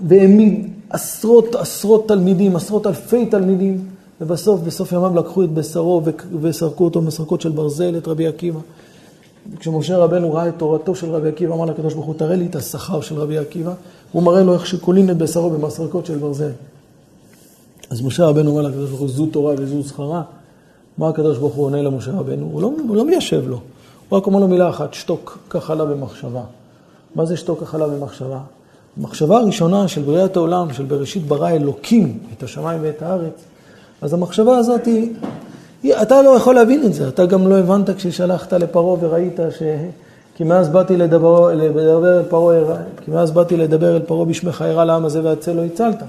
והעמיד 0.00 0.70
עשרות 0.90 1.54
עשרות 1.54 2.08
תלמידים, 2.08 2.56
עשרות 2.56 2.86
אלפי 2.86 3.26
תלמידים, 3.26 3.91
ובסוף, 4.22 4.60
בסוף 4.60 4.92
ימיו 4.92 5.16
לקחו 5.16 5.42
את 5.42 5.50
בשרו 5.50 6.02
וסרקו 6.40 6.84
אותו 6.84 7.02
מסרקות 7.02 7.40
של 7.40 7.50
ברזל, 7.50 7.94
את 7.96 8.08
רבי 8.08 8.26
עקיבא. 8.26 8.60
כשמשה 9.58 9.98
רבנו 9.98 10.34
ראה 10.34 10.48
את 10.48 10.54
תורתו 10.56 10.94
של 10.94 11.10
רבי 11.10 11.28
עקיבא, 11.28 11.54
אמר 11.54 11.64
לקדוש 11.64 11.94
ברוך 11.94 12.06
הוא, 12.06 12.14
תראה 12.14 12.36
לי 12.36 12.46
את 12.46 12.56
השכר 12.56 13.00
של 13.00 13.18
רבי 13.18 13.38
עקיבא. 13.38 13.72
הוא 14.12 14.22
מראה 14.22 14.42
לו 14.42 14.54
איך 14.54 14.66
שקולין 14.66 15.10
את 15.10 15.16
בשרו 15.16 15.50
במסרקות 15.50 16.06
של 16.06 16.18
ברזל. 16.18 16.50
אז 17.90 18.02
משה 18.02 18.26
רבנו 18.26 18.50
אומר 18.50 18.62
לקדוש 18.62 18.88
ברוך 18.88 19.00
הוא, 19.00 19.08
זו 19.08 19.26
תורה 19.26 19.54
וזו 19.58 19.82
זכרה. 19.82 20.22
מה 20.98 21.08
הקדוש 21.08 21.38
ברוך 21.38 21.54
הוא 21.54 21.64
עונה 21.64 21.82
למשה 21.82 22.10
רבנו? 22.10 22.48
הוא 22.52 22.62
לא, 22.62 22.72
הוא 22.88 22.96
לא 22.96 23.04
מיישב 23.04 23.48
לו. 23.48 23.60
הוא 24.08 24.18
רק 24.18 24.26
אומר 24.26 24.40
לו 24.40 24.48
מילה 24.48 24.68
אחת, 24.68 24.94
שתוק, 24.94 25.38
כך 25.50 25.70
עלה 25.70 25.84
במחשבה. 25.84 26.42
מה 27.14 27.26
זה 27.26 27.36
שתוק, 27.36 27.60
כך 27.60 27.74
עלה 27.74 27.88
במחשבה? 27.88 28.40
המחשבה 28.98 29.38
הראשונה 29.38 29.88
של 29.88 30.02
בריאת 30.02 30.36
העולם, 30.36 30.72
של 30.72 30.84
בראשית 30.84 31.26
ברא 31.26 31.50
אלוקים 31.50 32.18
את 32.36 32.42
השמיים 32.42 32.80
ואת 32.82 33.02
הארץ, 33.02 33.44
אז 34.02 34.12
המחשבה 34.14 34.56
הזאת 34.56 34.86
היא, 34.86 35.94
אתה 36.02 36.22
לא 36.22 36.30
יכול 36.30 36.54
להבין 36.54 36.84
את 36.84 36.94
זה, 36.94 37.08
אתה 37.08 37.26
גם 37.26 37.48
לא 37.48 37.58
הבנת 37.58 37.90
כששלחת 37.90 38.52
לפרעה 38.52 38.96
וראית 39.00 39.40
ש... 39.58 39.62
כי 40.36 40.44
מאז 40.44 40.68
באתי 40.68 40.96
לדבר, 40.96 41.54
לדבר 41.54 42.18
אל 42.18 42.24
פרעה, 42.28 42.76
כי 43.04 43.10
מאז 43.10 43.30
באתי 43.30 43.56
לדבר 43.56 43.96
אל 43.96 44.02
פרעה 44.02 44.24
בשמך 44.24 44.62
הרע 44.62 44.84
לעם 44.84 45.04
הזה 45.04 45.24
והצל 45.24 45.52
לא 45.52 45.64
הצלת. 45.64 46.02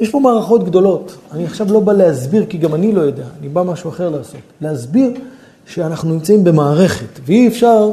יש 0.00 0.10
פה 0.10 0.20
מערכות 0.20 0.64
גדולות. 0.64 1.16
אני 1.32 1.44
עכשיו 1.44 1.72
לא 1.72 1.80
בא 1.80 1.92
להסביר, 1.92 2.44
כי 2.48 2.58
גם 2.58 2.74
אני 2.74 2.92
לא 2.92 3.00
יודע, 3.00 3.24
אני 3.40 3.48
בא 3.48 3.62
משהו 3.62 3.90
אחר 3.90 4.08
לעשות. 4.08 4.40
להסביר 4.60 5.10
שאנחנו 5.66 6.10
נמצאים 6.10 6.44
במערכת, 6.44 7.20
ואי 7.24 7.48
אפשר 7.48 7.90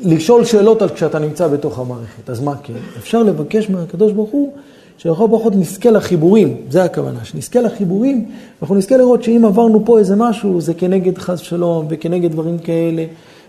לשאול 0.00 0.44
שאלות 0.44 0.82
על 0.82 0.88
כשאתה 0.88 1.18
נמצא 1.18 1.48
בתוך 1.48 1.78
המערכת. 1.78 2.30
אז 2.30 2.40
מה 2.40 2.54
כן? 2.62 2.74
אפשר 2.98 3.22
לבקש 3.22 3.70
מהקדוש 3.70 4.12
ברוך 4.12 4.30
הוא 4.30 4.52
שלכל 4.98 5.26
פחות 5.30 5.52
נזכה 5.56 5.90
לחיבורים, 5.90 6.56
זה 6.70 6.84
הכוונה, 6.84 7.24
שנזכה 7.24 7.60
לחיבורים, 7.60 8.24
ואנחנו 8.60 8.74
נזכה 8.74 8.96
לראות 8.96 9.22
שאם 9.22 9.44
עברנו 9.44 9.84
פה 9.84 9.98
איזה 9.98 10.16
משהו, 10.16 10.60
זה 10.60 10.74
כנגד 10.74 11.18
חס 11.18 11.38
שלום 11.38 11.86
וכנגד 11.88 12.32
דברים 12.32 12.58
כאלה, 12.58 13.04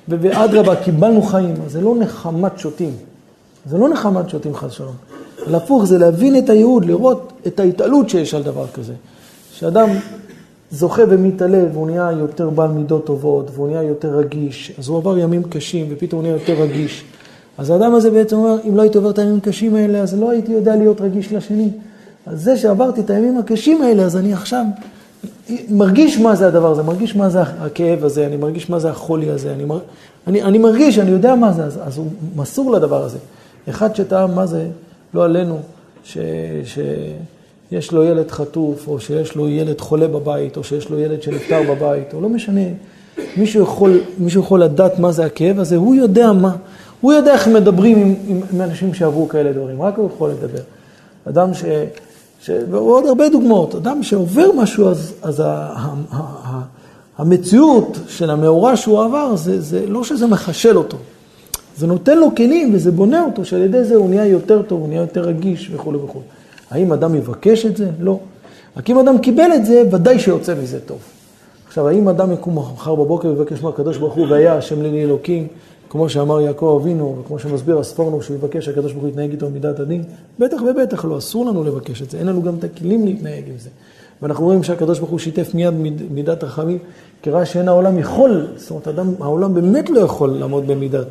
ואדרבה, 0.08 0.76
קיבלנו 0.76 1.22
חיים, 1.22 1.54
אז 1.66 1.72
זה 1.72 1.82
לא 1.82 1.96
נחמת 2.00 2.60
שוטים. 2.60 2.92
זה 3.66 3.78
לא 3.78 3.90
נחמת 3.90 4.30
שוטים 4.30 4.56
חס 4.56 4.72
שלום. 4.72 4.96
אלא 5.48 5.58
הפוך, 5.58 5.86
זה 5.86 5.98
להבין 5.98 6.38
את 6.38 6.50
הייעוד, 6.50 6.86
לראות 6.86 7.34
את 7.48 7.60
ההתעלות 7.60 8.10
שיש 8.10 8.34
על 8.34 8.44
דבר 8.44 8.68
כזה. 8.74 8.94
שאדם 9.54 9.90
זוכה 10.72 11.02
ומתעלה 11.10 11.64
והוא 11.74 11.88
נהיה 11.88 12.12
יותר 12.12 12.50
בעל 12.50 12.70
מידות 12.70 13.06
טובות, 13.06 13.52
והוא 13.54 13.68
נהיה 13.68 13.84
יותר 13.84 14.18
רגיש, 14.18 14.72
אז 14.78 14.88
הוא 14.88 14.98
עבר 14.98 15.18
ימים 15.18 15.44
קשים 15.44 15.86
ופתאום 15.90 16.22
הוא 16.22 16.28
נהיה 16.28 16.42
יותר 16.42 16.62
רגיש. 16.62 17.04
אז 17.58 17.70
האדם 17.70 17.96
הזה 17.96 18.12
בעצם 18.12 18.36
אומר, 18.36 18.58
אם 18.70 18.78
לא 18.78 18.82
הייתי 18.82 18.98
עובר 18.98 19.10
את 19.10 19.20
הימים 19.20 19.38
הקשים 19.38 19.76
האלה, 19.76 20.00
אז 20.00 20.20
לא 20.20 20.30
הייתי 20.30 20.52
יודע 20.52 20.76
להיות 20.76 21.02
רגיש 21.02 21.34
לשני. 21.34 21.70
אז 22.26 22.44
זה 22.44 22.58
שעברתי 22.58 23.02
את 23.02 23.10
הימים 23.10 23.38
הקשים 23.38 23.82
האלה, 23.82 24.04
אז 24.04 24.18
אני 24.18 24.34
עכשיו 24.34 24.66
מרגיש 25.70 26.20
מה 26.20 26.36
זה 26.36 26.48
הדבר 26.48 26.72
הזה, 26.72 26.84
מרגיש 26.84 27.16
מה 27.16 27.30
זה 27.30 27.42
הכאב 27.42 28.04
הזה, 28.04 28.28
אני 28.28 28.38
מרגיש 28.38 28.70
מה 28.70 28.80
זה 28.80 28.90
החולי 28.90 29.30
הזה, 29.30 29.54
אני, 29.54 29.66
מר... 29.66 29.80
אני, 30.28 30.44
אני 30.44 30.58
מרגיש, 30.58 31.00
אני 31.00 31.12
יודע 31.12 31.36
מה 31.36 31.54
זה, 31.54 31.64
אז, 31.64 31.80
אז 31.84 31.98
הוא 31.98 32.08
מסור 32.36 32.72
לדבר 32.72 33.04
הזה. 33.04 33.18
אחד 33.70 33.96
שטעם 33.96 34.36
מה 34.36 34.46
זה, 34.46 34.68
לא 35.14 35.26
עלינו, 35.26 35.60
ש, 36.04 36.18
שיש 36.64 37.92
לו 37.92 38.04
ילד 38.04 38.32
חטוף, 38.32 38.88
או 38.88 39.00
שיש 39.00 39.36
לו 39.36 39.50
ילד 39.50 39.82
חולה 39.82 40.08
בבית, 40.08 40.58
או 40.58 40.64
שיש 40.64 40.90
לו 40.90 41.00
ילד 41.00 41.22
שנפטר 41.22 41.62
בבית, 41.70 42.14
או 42.14 42.22
לא 42.22 42.30
משנה, 42.30 42.62
מישהו 43.38 43.64
יכול, 43.64 44.00
מישהו 44.18 44.42
יכול 44.42 44.64
לדעת 44.64 45.00
מה 45.00 45.12
זה 45.12 45.26
הכאב 45.26 45.60
הזה, 45.60 45.76
הוא 45.76 45.96
יודע 45.96 46.32
מה, 46.32 46.56
הוא 47.02 47.14
יודע 47.14 47.34
איך 47.34 47.48
מדברים 47.48 47.98
עם, 47.98 48.16
עם, 48.28 48.42
עם 48.54 48.62
אנשים 48.62 48.94
שעברו 48.94 49.28
כאלה 49.28 49.54
דברים, 49.54 49.82
רק 49.82 49.98
הוא 49.98 50.10
יכול 50.16 50.30
לדבר. 50.30 50.62
אדם 51.30 51.54
ש... 51.54 51.66
ש... 52.42 52.52
ועוד 52.70 53.06
הרבה 53.06 53.30
דוגמאות, 53.30 53.76
אדם 53.76 54.04
שעובר 54.04 54.52
משהו, 54.56 54.90
אז, 54.90 55.14
אז 55.22 55.40
ה, 55.40 55.46
ה, 55.46 55.94
ה, 56.12 56.18
ה, 56.20 56.62
המציאות 57.18 57.98
של 58.08 58.30
המאורע 58.30 58.78
שהוא 58.78 59.04
עבר, 59.04 59.36
זה, 59.36 59.62
זה 59.62 59.86
לא 59.88 60.04
שזה 60.04 60.28
מחשל 60.28 60.78
אותו, 60.78 60.98
זה 61.78 61.88
נותן 61.88 62.18
לו 62.18 62.36
כלים 62.36 62.72
וזה 62.74 62.92
בונה 62.92 63.24
אותו, 63.24 63.46
שעל 63.46 63.62
ידי 63.62 63.84
זה 63.84 63.96
הוא 63.96 64.10
נהיה 64.10 64.26
יותר 64.26 64.62
טוב, 64.62 64.80
הוא 64.80 64.88
נהיה 64.88 65.02
יותר 65.02 65.22
רגיש 65.22 65.72
וכולי 65.74 65.98
וכולי. 65.98 66.26
האם 66.72 66.94
אדם 66.94 67.16
יבקש 67.16 67.66
את 67.66 67.78
זה? 67.78 67.90
לא. 68.00 68.20
רק 68.78 68.90
אם 68.90 69.00
אדם 69.00 69.18
קיבל 69.18 69.52
את 69.56 69.66
זה, 69.66 69.84
ודאי 69.92 70.20
שיוצא 70.20 70.56
מזה 70.64 70.80
טוב. 70.80 70.98
עכשיו, 71.68 71.88
האם 71.88 72.08
אדם 72.08 72.32
יקום 72.32 72.58
מחר 72.58 72.96
בבוקר 72.96 73.28
ויבקש 73.28 73.64
מהקדוש 73.64 73.98
ברוך 73.98 74.14
הוא, 74.14 74.28
והיה 74.30 74.58
השם 74.58 74.82
לי 74.82 75.04
אלוקים, 75.04 75.48
כמו 75.90 76.10
שאמר 76.10 76.42
יעקב 76.42 76.80
אבינו, 76.82 77.16
וכמו 77.22 77.40
שמסביר 77.40 77.80
הספורנו, 77.80 78.22
שהוא 78.22 78.38
יבקש 78.38 78.66
שהקדוש 78.66 78.92
ברוך 78.92 79.04
הוא 79.04 79.12
יתנהג 79.12 79.32
איתו 79.32 79.50
במידת 79.50 79.80
הדין? 79.80 80.04
בטח 80.40 80.58
ובטח 80.62 81.06
לא, 81.06 81.18
אסור 81.18 81.46
לנו 81.46 81.64
לבקש 81.64 82.02
את 82.02 82.10
זה, 82.10 82.18
אין 82.18 82.28
לנו 82.28 82.44
גם 82.44 82.56
את 82.56 82.64
הכלים 82.64 83.06
להתנהג 83.06 83.44
עם 83.48 83.58
זה. 83.58 83.70
ואנחנו 84.22 84.46
רואים 84.46 84.64
שהקדוש 84.64 85.00
ברוך 85.00 85.12
הוא 85.12 85.20
שיתף 85.20 85.54
מיד 85.54 85.74
מידת 86.12 86.44
רחמים, 86.44 86.78
כי 87.22 87.30
ראה 87.30 87.46
שאין 87.46 87.68
העולם 87.68 88.00
יכול, 88.00 88.48
זאת 88.56 88.70
אומרת, 88.72 88.88
אדם, 88.88 89.14
העולם 89.20 89.54
באמת 89.54 89.90
לא 89.90 90.00
יכול 90.00 90.30
לעמוד 90.30 90.68
במידת, 90.68 91.08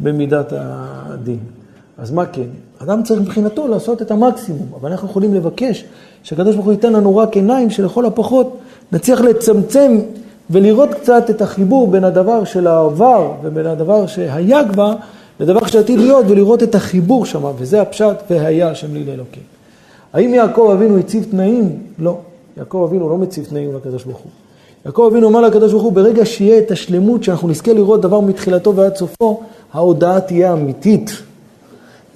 במידת 0.00 0.52
הדין. 0.56 1.38
אז 1.98 2.10
מה 2.10 2.26
כן? 2.26 2.46
אדם 2.78 3.02
צריך 3.02 3.20
מבחינתו 3.20 3.68
לעשות 3.68 4.02
את 4.02 4.10
המקסימום, 4.10 4.68
אבל 4.80 4.90
אנחנו 4.90 5.08
יכולים 5.08 5.34
לבקש 5.34 5.84
שהקדוש 6.22 6.54
ברוך 6.54 6.66
הוא 6.66 6.72
ייתן 6.72 6.92
לנו 6.92 7.16
רק 7.16 7.36
עיניים 7.36 7.70
שלכל 7.70 8.06
הפחות 8.06 8.58
נצליח 8.92 9.20
לצמצם 9.20 10.00
ולראות 10.50 10.94
קצת 10.94 11.30
את 11.30 11.42
החיבור 11.42 11.86
בין 11.90 12.04
הדבר 12.04 12.44
של 12.44 12.66
העבר 12.66 13.32
ובין 13.42 13.66
הדבר 13.66 14.06
שהיה 14.06 14.68
כבר 14.68 14.94
לדבר 15.40 15.66
שעתיד 15.66 15.98
להיות 15.98 16.24
ולראות 16.28 16.62
את 16.62 16.74
החיבור 16.74 17.26
שם, 17.26 17.42
וזה 17.58 17.82
הפשט 17.82 18.16
והיה 18.30 18.70
השם 18.70 18.94
לי 18.94 19.04
לאלוקים. 19.04 19.42
האם 20.12 20.34
יעקב 20.34 20.70
אבינו 20.72 20.98
הציב 20.98 21.26
תנאים? 21.30 21.78
לא. 21.98 22.18
יעקב 22.56 22.86
אבינו 22.88 23.08
לא 23.08 23.18
מציב 23.18 23.44
תנאים 23.44 23.76
לקדוש 23.76 24.04
ברוך 24.04 24.18
הוא. 24.18 24.30
יעקב 24.86 25.08
אבינו 25.12 25.28
אמר 25.28 25.40
לקדוש 25.40 25.72
ברוך 25.72 25.84
הוא, 25.84 25.92
ברגע 25.92 26.26
שיהיה 26.26 26.58
את 26.58 26.70
השלמות, 26.70 27.24
שאנחנו 27.24 27.48
נזכה 27.48 27.72
לראות 27.72 28.00
דבר 28.00 28.20
מתחילתו 28.20 28.76
ועד 28.76 28.96
סופו, 28.96 29.40
ההודעה 29.72 30.20
תהיה 30.20 30.52
אמיתית. 30.52 31.10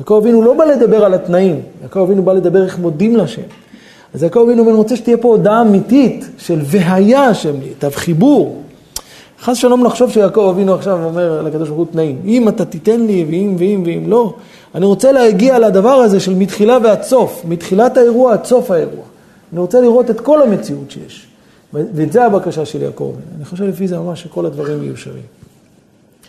יעקב 0.00 0.14
אבינו 0.22 0.42
לא 0.42 0.54
בא 0.54 0.64
לדבר 0.64 1.04
על 1.04 1.14
התנאים, 1.14 1.60
יעקב 1.82 2.00
אבינו 2.00 2.22
בא 2.22 2.32
לדבר 2.32 2.64
איך 2.64 2.78
מודים 2.78 3.16
לשם. 3.16 3.42
אז 4.14 4.22
יעקב 4.22 4.46
אבינו 4.48 4.76
רוצה 4.76 4.96
שתהיה 4.96 5.16
פה 5.16 5.28
הודעה 5.28 5.62
אמיתית 5.62 6.28
של 6.38 6.60
והיה 6.64 7.24
השם 7.24 7.60
לי, 7.60 7.70
תו 7.78 7.88
חיבור. 7.92 8.62
חס 9.40 9.56
שלום 9.56 9.84
לחשוב 9.84 10.10
שיעקב 10.10 10.52
אבינו 10.54 10.74
עכשיו 10.74 11.04
אומר 11.04 11.42
לקדוש 11.42 11.68
ברוך 11.68 11.78
הוא 11.78 11.86
תנאים. 11.92 12.20
אם 12.24 12.48
אתה 12.48 12.64
תיתן 12.64 13.00
לי, 13.00 13.24
ואם 13.28 13.56
ואם 13.58 13.82
ואם 13.86 14.10
לא. 14.10 14.34
אני 14.74 14.86
רוצה 14.86 15.12
להגיע 15.12 15.58
לדבר 15.58 15.88
הזה 15.88 16.20
של 16.20 16.34
מתחילה 16.34 16.78
ועד 16.82 17.02
סוף, 17.02 17.42
מתחילת 17.48 17.96
האירוע 17.96 18.32
עד 18.32 18.44
סוף 18.44 18.70
האירוע. 18.70 19.04
אני 19.52 19.60
רוצה 19.60 19.80
לראות 19.80 20.10
את 20.10 20.20
כל 20.20 20.42
המציאות 20.42 20.90
שיש. 20.90 21.26
ואת 21.72 22.12
זה 22.12 22.24
הבקשה 22.24 22.66
של 22.66 22.82
יעקב. 22.82 23.12
אני 23.36 23.44
חושב 23.44 23.64
לפי 23.64 23.88
זה 23.88 23.98
ממש 23.98 24.22
שכל 24.22 24.46
הדברים 24.46 24.80
מיושרים. 24.80 25.22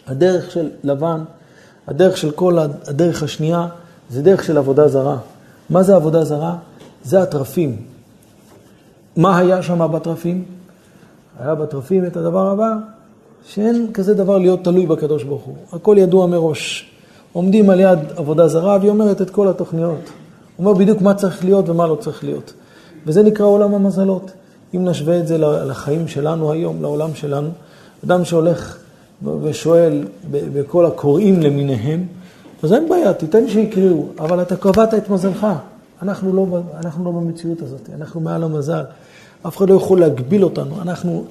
הדרך 0.08 0.52
של 0.52 0.70
לבן, 0.84 1.22
הדרך 1.88 2.18
של 2.18 2.32
כל 2.32 2.58
הדרך 2.60 3.24
השנייה, 3.24 3.68
זה 4.10 4.22
דרך 4.22 4.44
של 4.44 4.58
עבודה 4.58 4.88
זרה. 4.88 5.18
מה 5.70 5.84
זה 5.84 5.96
עבודה 5.96 6.24
זרה? 6.24 6.56
זה 7.04 7.22
התרפים. 7.22 7.76
מה 9.16 9.38
היה 9.38 9.62
שם 9.62 9.92
בתרפים? 9.94 10.46
היה 11.40 11.56
בתרפים 11.56 12.06
את 12.06 12.18
הדבר 12.18 12.48
הבא, 12.48 12.74
שאין 13.46 13.88
כזה 13.94 14.14
דבר 14.14 14.38
להיות 14.38 14.64
תלוי 14.64 14.86
בקדוש 14.86 15.24
ברוך 15.24 15.44
הוא. 15.44 15.56
הכל 15.74 15.96
ידוע 16.00 16.28
מראש. 16.28 16.92
עומדים 17.34 17.70
על 17.70 17.80
יד 17.80 18.00
עבודה 18.16 18.48
זרה 18.48 18.78
והיא 18.78 18.90
אומרת 18.90 19.22
את 19.22 19.30
כל 19.30 19.48
התוכניות. 19.48 20.10
אומר 20.60 20.74
בדיוק 20.74 21.02
מה 21.02 21.14
צריך 21.14 21.46
להיות 21.46 21.70
ומה 21.70 21.88
לא 21.88 21.96
צריך 21.96 22.24
להיות. 22.24 22.54
וזה 23.06 23.24
נקרא 23.24 23.46
עולם 23.46 23.74
המזלות. 23.76 24.32
אם 24.76 24.86
נשווה 24.86 25.20
את 25.20 25.28
זה 25.28 25.38
לחיים 25.38 26.08
שלנו 26.08 26.52
היום, 26.52 26.82
לעולם 26.82 27.16
שלנו, 27.16 27.50
אדם 28.06 28.26
שהולך 28.26 28.78
ושואל 29.42 30.08
בכל 30.32 30.86
הקוראים 30.86 31.42
למיניהם, 31.42 32.06
אז 32.64 32.74
אין 32.74 32.90
בעיה, 32.90 33.14
תיתן 33.14 33.48
שיקראו, 33.48 34.06
אבל 34.20 34.42
אתה 34.42 34.56
קבעת 34.56 34.94
את 34.94 35.10
מזלך. 35.10 35.48
אנחנו 36.02 36.34
לא, 36.34 36.46
אנחנו 36.74 37.06
לא 37.06 37.12
במציאות 37.12 37.62
הזאת, 37.62 37.90
אנחנו 37.96 38.20
מעל 38.20 38.44
המזל. 38.44 38.84
אף 39.48 39.58
אחד 39.58 39.70
לא 39.70 39.76
יכול 39.76 40.00
להגביל 40.00 40.44
אותנו. 40.44 40.82
אנחנו, 40.82 41.24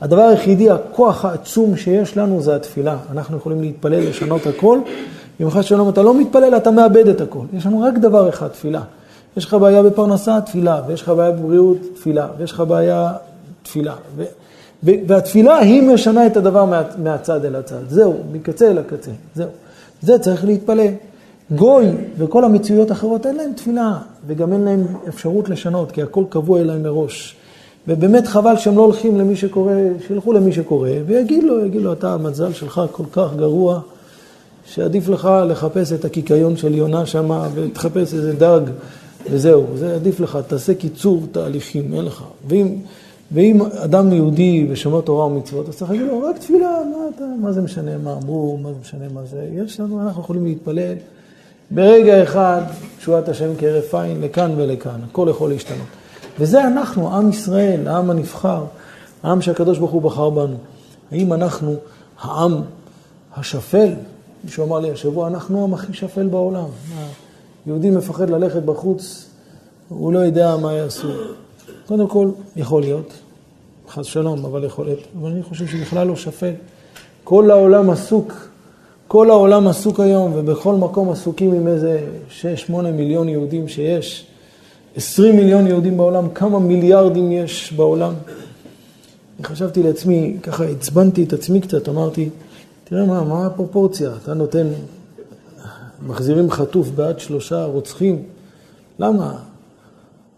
הדבר 0.00 0.22
היחידי, 0.22 0.70
הכוח 0.70 1.24
העצום 1.24 1.76
שיש 1.76 2.16
לנו 2.16 2.42
זה 2.42 2.56
התפילה. 2.56 2.96
אנחנו 3.10 3.36
יכולים 3.36 3.60
להתפלל, 3.60 4.08
לשנות 4.08 4.46
הכל. 4.46 4.78
אם 5.42 5.50
חס 5.50 5.64
שלום 5.64 5.88
אתה 5.88 6.02
לא 6.02 6.20
מתפלל, 6.20 6.56
אתה 6.56 6.70
מאבד 6.70 7.08
את 7.08 7.20
הכל. 7.20 7.44
יש 7.52 7.66
לנו 7.66 7.80
רק 7.80 7.94
דבר 7.94 8.28
אחד, 8.28 8.48
תפילה. 8.48 8.82
יש 9.36 9.44
לך 9.44 9.54
בעיה 9.54 9.82
בפרנסה, 9.82 10.40
תפילה, 10.40 10.80
ויש 10.86 11.02
לך 11.02 11.08
בעיה 11.08 11.30
בבריאות, 11.30 11.76
תפילה, 11.94 12.28
ויש 12.38 12.52
לך 12.52 12.60
בעיה, 12.60 13.12
תפילה. 13.62 13.94
ו, 14.16 14.24
והתפילה 14.82 15.58
היא 15.58 15.82
משנה 15.82 16.26
את 16.26 16.36
הדבר 16.36 16.64
מה, 16.64 16.82
מהצד 16.98 17.44
אל 17.44 17.56
הצד. 17.56 17.88
זהו, 17.88 18.16
מקצה 18.32 18.70
אל 18.70 18.78
הקצה, 18.78 19.10
זהו. 19.34 19.48
זה 20.02 20.18
צריך 20.18 20.44
להתפלל. 20.44 20.92
גוי 21.50 21.86
וכל 22.18 22.44
המציאויות 22.44 22.90
האחרות 22.90 23.26
אין 23.26 23.36
להם 23.36 23.52
תפילה, 23.52 23.98
וגם 24.26 24.52
אין 24.52 24.60
להם 24.60 24.86
אפשרות 25.08 25.48
לשנות, 25.48 25.92
כי 25.92 26.02
הכל 26.02 26.24
קבוע 26.28 26.60
אליהם 26.60 26.82
מראש. 26.82 27.36
ובאמת 27.88 28.26
חבל 28.26 28.56
שהם 28.56 28.76
לא 28.76 28.82
הולכים 28.82 29.18
למי 29.18 29.36
שקורא, 29.36 29.72
שילכו 30.06 30.32
למי 30.32 30.52
שקורא, 30.52 30.90
ויגיד 31.06 31.44
לו, 31.44 31.66
יגיד 31.66 31.82
לו, 31.82 31.92
אתה, 31.92 32.12
המזל 32.12 32.52
שלך 32.52 32.80
כל 32.92 33.04
כך 33.12 33.34
גרוע, 33.36 33.80
שעדיף 34.66 35.08
לך 35.08 35.28
לחפש 35.48 35.92
את 35.92 36.04
הקיקיון 36.04 36.56
של 36.56 36.74
יונה 36.74 37.06
שמה, 37.06 37.48
ותחפש 37.54 38.14
איזה 38.14 38.32
דג, 38.32 38.60
וזהו, 39.30 39.64
זה 39.74 39.94
עדיף 39.94 40.20
לך, 40.20 40.38
תעשה 40.46 40.74
קיצור 40.74 41.22
תהליכים, 41.32 41.94
אין 41.94 42.04
לך. 42.04 42.24
ואם, 42.48 42.76
ואם 43.32 43.62
אדם 43.62 44.12
יהודי 44.12 44.66
ושומר 44.70 45.00
תורה 45.00 45.26
ומצוות, 45.26 45.68
אז 45.68 45.76
צריך 45.76 45.90
להגיד 45.90 46.06
לו, 46.06 46.22
רק 46.22 46.38
תפילה, 46.38 46.78
מה, 46.92 46.98
אתה, 47.16 47.24
מה 47.40 47.52
זה 47.52 47.60
משנה 47.60 47.98
מה 47.98 48.12
אמרו, 48.22 48.58
מה 48.62 48.72
זה 48.72 48.78
משנה 48.80 49.04
מה 49.14 49.20
זה, 49.30 49.48
יש 49.54 49.80
לנו, 49.80 50.02
אנחנו 50.02 50.22
יכולים 50.22 50.44
להתפלל. 50.44 50.94
ברגע 51.70 52.22
אחד, 52.22 52.62
תשועת 52.98 53.28
השם 53.28 53.50
כהרף 53.58 53.94
עין, 53.94 54.20
לכאן 54.20 54.52
ולכאן, 54.56 55.00
הכל 55.10 55.26
יכול 55.30 55.50
להשתנות. 55.50 55.86
וזה 56.38 56.64
אנחנו, 56.64 57.16
עם 57.16 57.30
ישראל, 57.30 57.88
העם 57.88 58.10
הנבחר, 58.10 58.64
העם 59.22 59.42
שהקדוש 59.42 59.78
ברוך 59.78 59.90
הוא 59.90 60.02
בחר 60.02 60.30
בנו. 60.30 60.56
האם 61.12 61.32
אנחנו 61.32 61.74
העם 62.20 62.62
השפל? 63.36 63.88
מישהו 64.44 64.66
אמר 64.66 64.78
לי 64.78 64.90
השבוע, 64.90 65.26
אנחנו 65.26 65.60
העם 65.60 65.74
הכי 65.74 65.92
שפל 65.92 66.26
בעולם. 66.26 66.68
יהודי 67.66 67.90
מפחד 67.90 68.30
ללכת 68.30 68.62
בחוץ, 68.62 69.26
הוא 69.88 70.12
לא 70.12 70.18
יודע 70.18 70.56
מה 70.56 70.72
יעשו. 70.72 71.08
קודם 71.86 72.08
כל, 72.08 72.30
יכול 72.56 72.82
להיות, 72.82 73.12
חס 73.88 74.06
שלום, 74.06 74.44
אבל 74.44 74.64
יכול 74.64 74.84
להיות, 74.84 75.00
אבל 75.20 75.30
אני 75.30 75.42
חושב 75.42 75.66
שבכלל 75.66 76.06
לא 76.06 76.16
שפל. 76.16 76.52
כל 77.24 77.50
העולם 77.50 77.90
עסוק 77.90 78.32
כל 79.08 79.30
העולם 79.30 79.68
עסוק 79.68 80.00
היום, 80.00 80.32
ובכל 80.34 80.74
מקום 80.74 81.10
עסוקים 81.10 81.52
עם 81.52 81.68
איזה 81.68 82.00
6-8 82.68 82.72
מיליון 82.72 83.28
יהודים 83.28 83.68
שיש. 83.68 84.26
20 84.96 85.36
מיליון 85.36 85.66
יהודים 85.66 85.96
בעולם, 85.96 86.28
כמה 86.28 86.58
מיליארדים 86.58 87.32
יש 87.32 87.72
בעולם. 87.72 88.12
אני 89.38 89.44
חשבתי 89.44 89.82
לעצמי, 89.82 90.36
ככה 90.42 90.64
עצבנתי 90.64 91.24
את 91.24 91.32
עצמי 91.32 91.60
קצת, 91.60 91.88
אמרתי, 91.88 92.28
תראה 92.84 93.06
מה, 93.06 93.24
מה 93.24 93.46
הפרופורציה? 93.46 94.10
אתה 94.22 94.34
נותן, 94.34 94.66
מחזירים 96.06 96.50
חטוף 96.50 96.88
בעד 96.88 97.20
שלושה 97.20 97.64
רוצחים, 97.64 98.22
למה? 98.98 99.34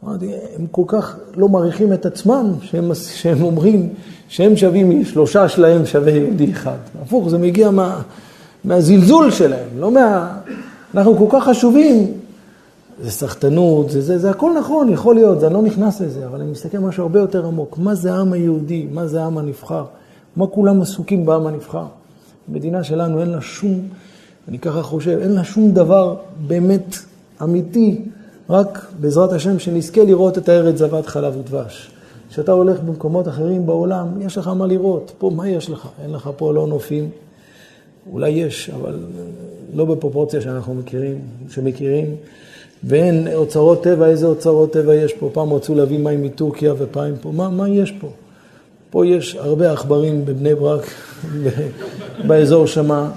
אמרתי, 0.04 0.30
הם 0.56 0.66
כל 0.70 0.84
כך 0.86 1.16
לא 1.36 1.48
מעריכים 1.48 1.92
את 1.92 2.06
עצמם, 2.06 2.52
שהם, 2.62 2.94
שהם 2.94 3.42
אומרים 3.42 3.88
שהם 4.28 4.56
שווים, 4.56 5.04
שלושה 5.04 5.48
שלהם 5.48 5.86
שווה 5.86 6.12
יהודי 6.12 6.52
אחד. 6.52 6.78
הפוך, 7.02 7.28
זה 7.28 7.38
מגיע 7.38 7.70
מה, 7.70 8.02
מהזלזול 8.68 9.30
שלהם, 9.30 9.68
לא 9.78 9.90
מה... 9.90 10.38
אנחנו 10.94 11.16
כל 11.16 11.26
כך 11.30 11.44
חשובים, 11.44 12.12
זה 13.02 13.10
סחטנות, 13.10 13.90
זה, 13.90 14.02
זה, 14.02 14.18
זה 14.18 14.30
הכל 14.30 14.52
נכון, 14.58 14.88
יכול 14.88 15.14
להיות, 15.14 15.44
אני 15.44 15.54
לא 15.54 15.62
נכנס 15.62 16.00
לזה, 16.00 16.26
אבל 16.26 16.40
אני 16.40 16.50
מסתכל 16.50 16.78
משהו 16.78 17.02
הרבה 17.02 17.20
יותר 17.20 17.46
עמוק. 17.46 17.78
מה 17.78 17.94
זה 17.94 18.14
העם 18.14 18.32
היהודי? 18.32 18.86
מה 18.92 19.06
זה 19.06 19.22
העם 19.22 19.38
הנבחר? 19.38 19.84
מה 20.36 20.46
כולם 20.46 20.82
עסוקים 20.82 21.26
בעם 21.26 21.46
הנבחר? 21.46 21.84
המדינה 22.48 22.84
שלנו 22.84 23.20
אין 23.20 23.28
לה 23.30 23.40
שום, 23.40 23.80
אני 24.48 24.58
ככה 24.58 24.82
חושב, 24.82 25.18
אין 25.22 25.32
לה 25.32 25.44
שום 25.44 25.70
דבר 25.70 26.16
באמת 26.46 26.96
אמיתי, 27.42 28.02
רק 28.50 28.86
בעזרת 29.00 29.32
השם 29.32 29.58
שנזכה 29.58 30.04
לראות 30.04 30.38
את 30.38 30.48
הארץ 30.48 30.76
זבת 30.76 31.06
חלב 31.06 31.36
ודבש. 31.36 31.90
כשאתה 32.30 32.52
הולך 32.52 32.80
במקומות 32.80 33.28
אחרים 33.28 33.66
בעולם, 33.66 34.06
יש 34.20 34.38
לך 34.38 34.48
מה 34.48 34.66
לראות. 34.66 35.12
פה, 35.18 35.30
מה 35.34 35.48
יש 35.48 35.70
לך? 35.70 35.88
אין 36.02 36.12
לך 36.12 36.30
פה 36.36 36.52
לא 36.52 36.66
נופים. 36.66 37.10
אולי 38.12 38.30
יש, 38.30 38.70
אבל 38.70 38.98
לא 39.74 39.84
בפרופורציה 39.84 40.40
שאנחנו 40.40 40.74
מכירים, 40.74 41.18
שמכירים. 41.50 42.06
ואין 42.84 43.28
אוצרות 43.34 43.82
טבע, 43.82 44.06
איזה 44.06 44.26
אוצרות 44.26 44.72
טבע 44.72 44.94
יש 44.94 45.12
פה? 45.12 45.30
פעם 45.32 45.52
רצו 45.52 45.74
להביא 45.74 45.98
מים 45.98 46.22
מטורקיה 46.22 46.74
ופעם 46.78 47.14
פה. 47.20 47.32
מה, 47.32 47.48
מה 47.48 47.68
יש 47.68 47.92
פה? 48.00 48.08
פה 48.90 49.06
יש 49.06 49.36
הרבה 49.40 49.72
עכברים 49.72 50.24
בבני 50.24 50.54
ברק, 50.54 50.86
באזור 52.26 52.66
שמה. 52.66 53.10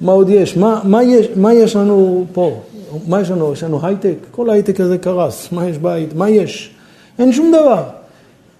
מה 0.00 0.12
עוד 0.12 0.28
יש? 0.28 0.56
מה, 0.56 0.80
מה, 0.84 1.02
יש? 1.02 1.26
מה 1.36 1.54
יש 1.54 1.76
לנו 1.76 2.24
פה? 2.32 2.60
מה 3.08 3.20
יש 3.20 3.30
לנו? 3.30 3.52
יש 3.52 3.62
לנו 3.62 3.86
הייטק? 3.86 4.14
כל 4.30 4.50
ההייטק 4.50 4.80
הזה 4.80 4.98
קרס. 4.98 5.52
מה 5.52 5.68
יש 5.68 5.78
בית? 5.78 6.14
מה 6.14 6.30
יש? 6.30 6.70
אין 7.18 7.32
שום 7.32 7.52
דבר. 7.52 7.82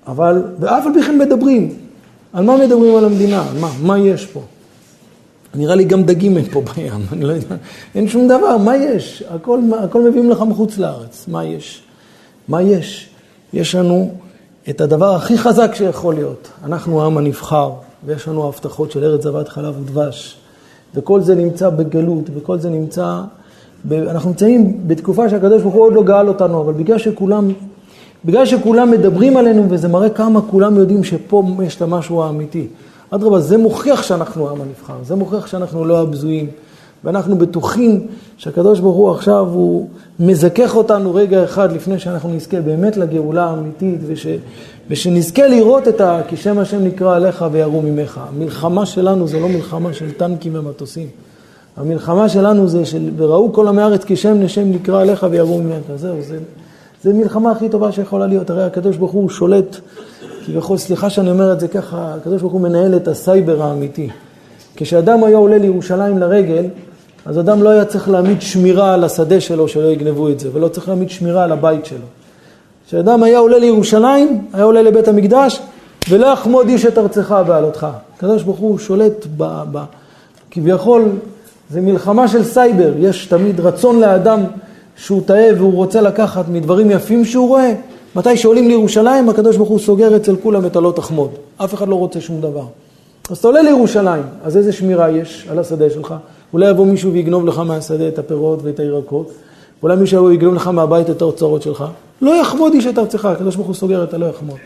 אבל, 0.06 0.42
ואף 0.58 0.86
על 0.86 0.92
פי 0.94 1.02
כן 1.02 1.18
מדברים. 1.18 1.74
על 2.32 2.44
מה 2.44 2.56
מדברים 2.56 2.96
על 2.96 3.04
המדינה? 3.04 3.44
מה? 3.60 3.70
מה 3.82 3.98
יש 3.98 4.26
פה? 4.26 4.40
נראה 5.54 5.74
לי 5.74 5.84
גם 5.84 6.02
דגים 6.02 6.36
אין 6.36 6.44
פה 6.44 6.62
בים, 6.74 6.92
אני 7.12 7.24
לא 7.24 7.32
יודע, 7.32 7.56
אין 7.94 8.08
שום 8.08 8.28
דבר, 8.28 8.56
מה 8.56 8.76
יש? 8.76 9.24
הכל, 9.30 9.60
הכל 9.78 10.08
מביאים 10.08 10.30
לך 10.30 10.40
מחוץ 10.40 10.78
לארץ, 10.78 11.24
מה 11.28 11.44
יש? 11.44 11.82
מה 12.48 12.62
יש? 12.62 13.08
יש 13.52 13.74
לנו 13.74 14.10
את 14.70 14.80
הדבר 14.80 15.14
הכי 15.14 15.38
חזק 15.38 15.74
שיכול 15.74 16.14
להיות. 16.14 16.48
אנחנו 16.64 17.02
העם 17.02 17.18
הנבחר, 17.18 17.70
ויש 18.06 18.28
לנו 18.28 18.48
הבטחות 18.48 18.90
של 18.90 19.04
ארץ 19.04 19.22
זבת 19.22 19.48
חלב 19.48 19.74
ודבש, 19.80 20.36
וכל 20.94 21.20
זה 21.20 21.34
נמצא 21.34 21.70
בגלות, 21.70 22.30
וכל 22.34 22.58
זה 22.58 22.70
נמצא... 22.70 23.20
ב... 23.88 23.92
אנחנו 23.92 24.30
נמצאים 24.30 24.80
בתקופה 24.86 25.28
שהקדוש 25.30 25.62
ברוך 25.62 25.74
הוא 25.74 25.82
עוד 25.82 25.92
לא 25.92 26.02
גאל 26.02 26.28
אותנו, 26.28 26.60
אבל 26.60 26.72
בגלל 26.72 26.98
שכולם, 26.98 27.48
בגלל 28.24 28.46
שכולם 28.46 28.90
מדברים 28.90 29.36
עלינו, 29.36 29.66
וזה 29.70 29.88
מראה 29.88 30.10
כמה 30.10 30.40
כולם 30.50 30.76
יודעים 30.76 31.04
שפה 31.04 31.42
יש 31.62 31.76
את 31.76 31.82
המשהו 31.82 32.22
האמיתי. 32.22 32.66
אדרבה, 33.14 33.40
זה 33.40 33.58
מוכיח 33.58 34.02
שאנחנו 34.02 34.48
העם 34.48 34.60
הנבחר, 34.60 34.94
זה 35.04 35.14
מוכיח 35.14 35.46
שאנחנו 35.46 35.84
לא 35.84 36.00
הבזויים, 36.00 36.46
ואנחנו 37.04 37.38
בטוחים 37.38 38.06
שהקדוש 38.36 38.80
ברוך 38.80 38.96
הוא 38.96 39.10
עכשיו, 39.10 39.46
הוא 39.52 39.88
מזכך 40.20 40.76
אותנו 40.76 41.14
רגע 41.14 41.44
אחד 41.44 41.72
לפני 41.72 41.98
שאנחנו 41.98 42.34
נזכה 42.34 42.60
באמת 42.60 42.96
לגאולה 42.96 43.44
האמיתית, 43.44 44.00
וש, 44.06 44.26
ושנזכה 44.90 45.46
לראות 45.46 45.88
את 45.88 46.00
ה... 46.00 46.20
כי 46.28 46.36
שם 46.36 46.58
השם 46.58 46.84
נקרא 46.84 47.16
עליך 47.16 47.44
וירו 47.52 47.82
ממך. 47.82 48.20
המלחמה 48.28 48.86
שלנו 48.86 49.28
זה 49.28 49.40
לא 49.40 49.48
מלחמה 49.48 49.92
של 49.92 50.12
טנקים 50.12 50.54
ומטוסים. 50.54 51.06
המלחמה 51.76 52.28
שלנו 52.28 52.68
זה 52.68 52.84
של 52.84 53.10
וראו 53.16 53.52
כל 53.52 53.68
עמי 53.68 53.82
הארץ 53.82 54.04
כי 54.04 54.16
שם 54.16 54.40
נשם 54.40 54.70
נקרא 54.70 55.00
עליך 55.00 55.26
וירו 55.30 55.58
ממך. 55.58 55.96
זהו, 55.96 56.16
זה, 56.22 56.38
זה 57.02 57.12
מלחמה 57.12 57.50
הכי 57.50 57.68
טובה 57.68 57.92
שיכולה 57.92 58.26
להיות. 58.26 58.50
הרי 58.50 58.64
הקדוש 58.64 58.96
ברוך 58.96 59.12
הוא 59.12 59.30
שולט 59.30 59.76
כביכול, 60.46 60.78
סליחה 60.78 61.10
שאני 61.10 61.30
אומר 61.30 61.52
את 61.52 61.60
זה 61.60 61.68
ככה, 61.68 62.14
הקדוש 62.14 62.40
ברוך 62.40 62.52
הוא 62.52 62.60
מנהל 62.60 62.96
את 62.96 63.08
הסייבר 63.08 63.62
האמיתי. 63.62 64.08
כשאדם 64.76 65.24
היה 65.24 65.36
עולה 65.36 65.58
לירושלים 65.58 66.18
לרגל, 66.18 66.64
אז 67.26 67.38
אדם 67.38 67.62
לא 67.62 67.68
היה 67.68 67.84
צריך 67.84 68.08
להעמיד 68.08 68.42
שמירה 68.42 68.94
על 68.94 69.04
השדה 69.04 69.40
שלו 69.40 69.68
שלא 69.68 69.88
יגנבו 69.88 70.28
את 70.28 70.40
זה, 70.40 70.48
ולא 70.52 70.68
צריך 70.68 70.88
להעמיד 70.88 71.10
שמירה 71.10 71.44
על 71.44 71.52
הבית 71.52 71.86
שלו. 71.86 72.06
כשאדם 72.88 73.22
היה 73.22 73.38
עולה 73.38 73.58
לירושלים, 73.58 74.44
היה 74.52 74.64
עולה 74.64 74.82
לבית 74.82 75.08
המקדש, 75.08 75.60
ולא 76.10 76.26
יחמוד 76.26 76.68
איש 76.68 76.86
את 76.86 76.98
ארצך 76.98 77.36
בעלותך. 77.46 77.86
הקדוש 78.16 78.42
ברוך 78.42 78.58
הוא 78.58 78.78
שולט 78.78 79.26
ב... 79.36 79.62
ב 79.72 79.78
כביכול, 80.50 81.04
זה 81.70 81.80
מלחמה 81.80 82.28
של 82.28 82.44
סייבר, 82.44 82.92
יש 82.98 83.26
תמיד 83.26 83.60
רצון 83.60 84.00
לאדם 84.00 84.40
שהוא 84.96 85.22
טעה 85.26 85.46
והוא 85.56 85.74
רוצה 85.74 86.00
לקחת 86.00 86.48
מדברים 86.48 86.90
יפים 86.90 87.24
שהוא 87.24 87.48
רואה, 87.48 87.74
מתי 88.16 88.36
שעולים 88.36 88.68
לירושלים, 88.68 89.28
הקדוש 89.28 89.56
ברוך 89.56 89.68
הוא 89.68 89.78
סוגר 89.78 90.16
אצל 90.16 90.36
כולם 90.42 90.66
את 90.66 90.76
הלא 90.76 90.92
תחמוד. 90.96 91.30
אף 91.56 91.74
אחד 91.74 91.88
לא 91.88 91.94
רוצה 91.94 92.20
שום 92.20 92.40
דבר. 92.40 92.64
אז 93.30 93.38
אתה 93.38 93.48
עולה 93.48 93.62
לירושלים, 93.62 94.22
אז 94.44 94.56
איזה 94.56 94.72
שמירה 94.72 95.10
יש 95.10 95.46
על 95.50 95.58
השדה 95.58 95.90
שלך? 95.90 96.14
אולי 96.52 96.70
יבוא 96.70 96.86
מישהו 96.86 97.12
ויגנוב 97.12 97.46
לך 97.46 97.58
מהשדה 97.58 98.08
את 98.08 98.18
הפירות 98.18 98.58
ואת 98.62 98.80
הירקות, 98.80 99.30
אולי 99.82 99.96
מישהו 99.96 100.16
יבוא 100.16 100.28
ויגנוב 100.28 100.54
לך 100.54 100.68
מהבית 100.68 101.10
את 101.10 101.22
האוצרות 101.22 101.62
שלך. 101.62 101.84
לא 102.22 102.40
יחמוד 102.40 102.72
איש 102.74 102.86
את 102.86 102.98
ארצך, 102.98 103.24
הקדוש 103.24 103.56
ברוך 103.56 103.66
הוא 103.66 103.74
סוגר 103.74 104.04
את 104.04 104.14
הלא 104.14 104.26
יחמוד. 104.26 104.56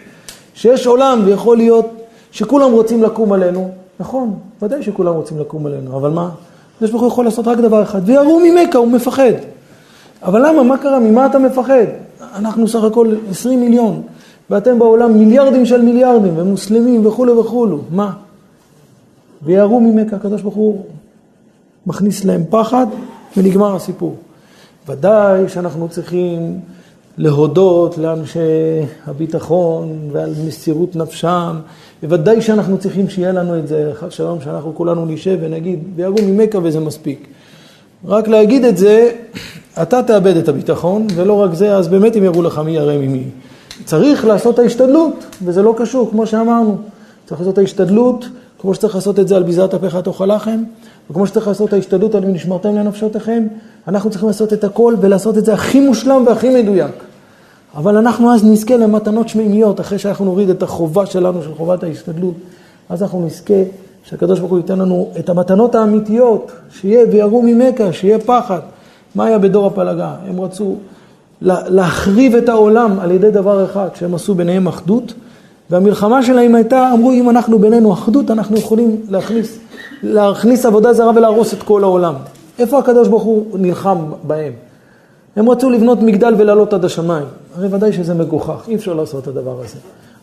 שיש 0.55 0.86
עולם 0.86 1.23
ויכול 1.24 1.56
להיות 1.56 1.86
שכולם 2.32 2.73
רוצים 2.73 3.02
לקום 3.02 3.32
עלינו, 3.32 3.70
נכון, 4.01 4.35
ודאי 4.62 4.82
שכולם 4.82 5.14
רוצים 5.14 5.40
לקום 5.40 5.66
עלינו, 5.66 5.97
אבל 5.97 6.10
מה? 6.10 6.31
הקדוש 6.77 6.90
ברוך 6.90 7.02
הוא 7.02 7.10
יכול 7.10 7.24
לעשות 7.24 7.48
רק 7.48 7.59
דבר 7.59 7.82
אחד, 7.82 8.01
וירו 8.05 8.40
ממכה, 8.44 8.78
הוא 8.78 8.89
מפחד. 8.89 9.32
אבל 10.22 10.47
למה? 10.48 10.62
מה 10.62 10.78
קרה? 10.78 10.98
ממה 10.98 11.26
אתה 11.26 11.38
מפחד? 11.38 11.84
אנחנו 12.34 12.68
סך 12.68 12.84
הכל 12.84 13.14
20 13.30 13.60
מיליון, 13.60 14.02
ואתם 14.51 14.78
בעולם 14.78 15.18
מיליארדים 15.18 15.66
של 15.66 15.82
מיליארדים, 15.82 16.32
ומוסלמים 16.36 17.06
וכולי 17.06 17.32
וכולו, 17.32 17.78
מה? 17.90 18.12
ויערו 19.43 19.80
ממכה, 19.80 20.16
הקדוש 20.16 20.43
ברוך 20.43 20.55
הוא 20.55 20.84
מכניס 21.86 22.24
להם 22.24 22.43
פחד, 22.51 22.86
ונגמר 23.36 23.76
הסיפור. 23.76 24.16
ודאי 24.88 25.48
שאנחנו 25.48 25.88
צריכים 25.88 26.60
להודות 27.18 27.98
לאנשי 27.98 28.38
הביטחון 29.06 29.98
ועל 30.12 30.34
מסירות 30.47 30.97
נפשם, 30.97 31.56
בוודאי 32.02 32.43
שאנחנו 32.43 32.78
צריכים 32.78 33.09
שיהיה 33.09 33.32
לנו 33.32 33.59
את 33.59 33.68
זה, 33.68 33.90
חג 33.94 34.10
שלום, 34.10 34.40
שאנחנו 34.40 34.74
כולנו 34.74 35.06
נשב 35.06 35.38
ונגיד, 35.40 35.78
ויערו 35.97 36.16
ממכה 36.22 36.59
וזה 36.62 36.80
מספיק. 36.80 37.28
רק 38.05 38.28
להגיד 38.28 38.64
את 38.64 38.76
זה, 38.76 39.12
אתה 39.82 40.03
תאבד 40.03 40.36
את 40.36 40.48
הביטחון, 40.48 41.07
ולא 41.15 41.32
רק 41.32 41.55
זה, 41.55 41.77
אז 41.77 41.89
באמת 41.89 42.16
הם 42.16 42.24
יראו 42.24 42.43
לך 42.43 42.59
מי 42.59 42.73
ירא 42.73 42.97
ממי. 42.97 43.24
צריך 43.85 44.24
לעשות 44.24 44.55
את 44.55 44.59
ההשתדלות, 44.59 45.24
וזה 45.44 45.62
לא 45.62 45.74
קשור, 45.78 46.11
כמו 46.11 46.27
שאמרנו. 46.27 46.77
צריך 47.27 47.40
לעשות 47.40 47.55
את 47.55 47.59
ההשתדלות, 47.59 48.24
כמו 48.59 48.74
שצריך 48.74 48.94
לעשות 48.94 49.19
את 49.19 49.28
זה 49.28 49.36
על 49.36 49.43
ביזת 49.43 49.74
אפיך 49.74 49.97
תאכל 49.97 50.35
לחם, 50.35 50.62
וכמו 51.11 51.27
שצריך 51.27 51.48
לעשות 51.48 51.69
את 51.69 51.73
ההשתדלות 51.73 52.15
על 52.15 52.24
נשמרתם 52.24 52.77
לנפשותיכם, 52.77 53.47
אנחנו 53.89 54.11
צריכים 54.11 54.28
לעשות 54.28 54.53
את 54.53 54.65
הכל 54.65 54.94
ולעשות 55.01 55.39
את 55.39 55.44
זה 55.44 55.55
הכי 55.55 55.81
מושלם 55.81 56.24
והכי 56.27 56.62
מדויק. 56.62 57.05
אבל 57.74 57.97
אנחנו 57.97 58.35
אז 58.35 58.44
נזכה 58.44 58.77
למתנות 58.77 59.28
שמימיות, 59.28 59.81
אחרי 59.81 59.98
שאנחנו 59.98 60.24
נוריד 60.24 60.51
את 60.51 60.62
החובה 60.62 61.07
שלנו, 61.07 61.43
של 61.43 61.55
חובת 61.55 61.82
ההשתדלות, 61.82 62.35
אז 62.89 63.03
אנחנו 63.03 63.27
נזכה 63.27 63.62
שהקדוש 64.05 64.39
ברוך 64.39 64.51
הוא 64.51 64.59
ייתן 64.59 64.78
לנו 64.78 65.09
את 65.19 65.28
המתנות 65.28 65.74
האמיתיות, 65.74 66.53
שיהיה 66.70 67.07
ויראו 67.12 67.43
ממכה, 67.43 67.93
שיהיה 67.93 68.19
פחד. 68.19 68.61
מה 69.16 69.24
היה 69.24 69.38
בדור 69.38 69.66
הפלגה? 69.66 70.14
הם 70.28 70.40
רצו 70.40 70.76
להחריב 71.40 72.34
את 72.34 72.48
העולם 72.48 73.01
על 73.01 73.10
ידי 73.10 73.30
דבר 73.30 73.64
אחד, 73.64 73.88
שהם 73.94 74.14
עשו 74.14 74.34
ביניהם 74.34 74.66
אחדות, 74.66 75.12
והמלחמה 75.70 76.22
שלהם 76.22 76.55
הייתה, 76.55 76.90
אמרו 76.93 77.12
אם 77.12 77.30
אנחנו 77.30 77.59
בינינו 77.59 77.93
אחדות, 77.93 78.30
אנחנו 78.30 78.56
יכולים 78.56 78.97
להכניס, 79.09 79.59
להכניס 80.02 80.66
עבודה 80.66 80.93
זרה 80.93 81.12
ולהרוס 81.14 81.55
את 81.55 81.62
כל 81.62 81.82
העולם. 81.82 82.14
איפה 82.59 82.78
הקדוש 82.78 83.09
ברוך 83.09 83.22
הוא 83.22 83.59
נלחם 83.59 83.98
בהם? 84.22 84.52
הם 85.36 85.51
רצו 85.51 85.70
לבנות 85.70 86.02
מגדל 86.02 86.34
ולעלות 86.38 86.72
עד 86.72 86.84
השמיים. 86.84 87.26
הרי 87.56 87.68
ודאי 87.74 87.93
שזה 87.93 88.14
מגוחך, 88.14 88.64
אי 88.68 88.74
אפשר 88.74 88.94
לעשות 88.94 89.22
את 89.22 89.28
הדבר 89.28 89.60
הזה. 89.60 89.78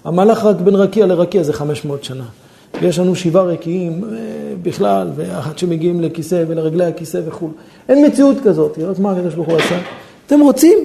המהלך 0.06 0.46
רק 0.46 0.56
בין 0.56 0.76
רקיע 0.76 1.06
לרקיע 1.06 1.44
זה 1.44 1.54
500 1.54 2.04
שנה. 2.04 2.24
ויש 2.84 3.00
לנו 3.00 3.16
שבעה 3.16 3.44
רקיעים 3.44 4.04
אה, 4.04 4.18
בכלל, 4.62 5.10
ואחד 5.16 5.58
שמגיעים 5.58 6.02
לכיסא 6.02 6.44
ולרגלי 6.48 6.86
הכיסא 6.86 7.22
וכו'. 7.26 7.50
אין 7.90 8.06
מציאות 8.06 8.38
כזאת, 8.44 8.80
רק 8.80 9.00
מה 9.00 9.12
הקדוש 9.12 9.36
ברוך 9.36 9.48
הוא 9.48 9.58
עשה? 9.58 9.80
אתם 10.28 10.40
רוצים? 10.40 10.78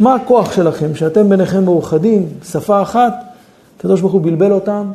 מה 0.00 0.14
הכוח 0.14 0.52
שלכם? 0.52 0.94
שאתם 0.94 1.28
ביניכם 1.28 1.64
מאוחדים, 1.64 2.26
שפה 2.44 2.82
אחת, 2.82 3.14
הקדוש 3.78 4.00
ברוך 4.00 4.12
הוא 4.12 4.22
בלבל 4.22 4.52
אותם, 4.52 4.92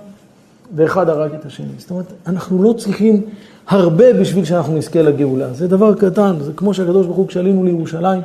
ואחד 0.76 1.10
הרג 1.10 1.34
את 1.34 1.46
השני. 1.46 1.66
זאת 1.78 1.92
אומרת, 1.92 2.14
אנחנו 2.28 2.64
לא 2.64 2.74
צריכים 2.74 3.22
הרבה 3.68 4.14
בשביל 4.14 4.46
שאנחנו 4.46 4.78
נזכה 4.78 5.02
לגאולה. 5.02 5.54
זה 5.54 5.68
דבר 5.68 5.96
קטן, 5.96 6.36
זה 6.42 6.52
כמו 6.56 6.74
שהקדוש 6.74 7.06
ברוך 7.06 7.18
הוא, 7.18 7.28
כשעלינו 7.28 7.64
לירושלים, 7.64 8.22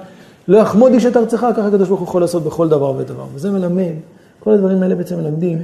לא 0.49 0.59
יחמוד 0.59 0.93
איש 0.93 1.07
את 1.07 1.17
ארצך, 1.17 1.47
ככה 1.57 1.67
הקדוש 1.67 1.89
ברוך 1.89 2.01
הוא 2.01 2.09
יכול 2.09 2.21
לעשות 2.21 2.45
בכל 2.45 2.69
דבר 2.69 2.95
ודבר. 2.99 3.25
וזה 3.35 3.51
מלמד, 3.51 3.93
כל 4.41 4.53
הדברים 4.53 4.83
האלה 4.83 4.95
בעצם 4.95 5.17
מלמדים, 5.17 5.59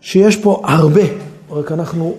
שיש 0.00 0.36
פה 0.36 0.62
הרבה, 0.64 1.02
רק 1.50 1.72
אנחנו 1.72 2.14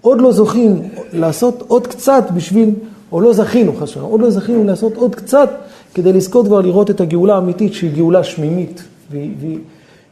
עוד 0.00 0.20
לא 0.20 0.32
זוכים 0.32 0.82
לעשות 1.12 1.64
עוד 1.68 1.86
קצת 1.86 2.24
בשביל, 2.34 2.70
או 3.12 3.20
לא 3.20 3.32
זכינו 3.32 3.76
חס 3.76 3.82
ושלום, 3.82 4.10
עוד 4.10 4.20
לא 4.20 4.30
זכינו 4.30 4.64
לעשות 4.64 4.96
עוד 4.96 5.14
קצת 5.14 5.50
כדי 5.94 6.12
לזכות 6.12 6.46
כבר 6.46 6.60
לראות 6.60 6.90
את 6.90 7.00
הגאולה 7.00 7.34
האמיתית 7.34 7.74
שהיא 7.74 7.96
גאולה 7.96 8.24
שמימית. 8.24 8.82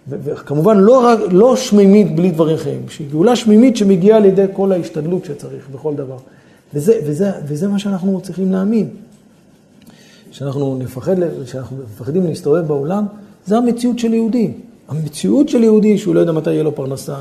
וכמובן 0.09 0.79
לא, 0.79 1.15
לא 1.31 1.57
שמימית 1.57 2.17
בלי 2.17 2.31
דברים 2.31 2.57
חיים, 2.57 2.81
שהיא 2.89 3.11
גאולה 3.11 3.37
שמימית 3.37 3.77
שמגיעה 3.77 4.19
על 4.19 4.25
ידי 4.25 4.45
כל 4.53 4.73
ההשתדלות 4.73 5.25
שצריך 5.25 5.69
בכל 5.73 5.95
דבר. 5.95 6.17
וזה, 6.75 7.01
וזה, 7.07 7.31
וזה 7.47 7.69
מה 7.69 7.79
שאנחנו 7.79 8.21
צריכים 8.21 8.53
להאמין. 8.53 8.89
שאנחנו 10.31 10.79
נפחד, 10.79 11.17
שאנחנו 11.47 11.77
מפחדים 11.77 12.27
להסתובב 12.27 12.67
בעולם, 12.67 13.07
זה 13.47 13.57
המציאות 13.57 13.99
של 13.99 14.15
יהודי. 14.15 14.53
המציאות 14.89 15.49
של 15.49 15.63
יהודי 15.63 15.99
שהוא 15.99 16.15
לא 16.15 16.21
יודע 16.21 16.33
מתי 16.33 16.51
יהיה 16.51 16.63
לו 16.63 16.75
פרנסה, 16.75 17.17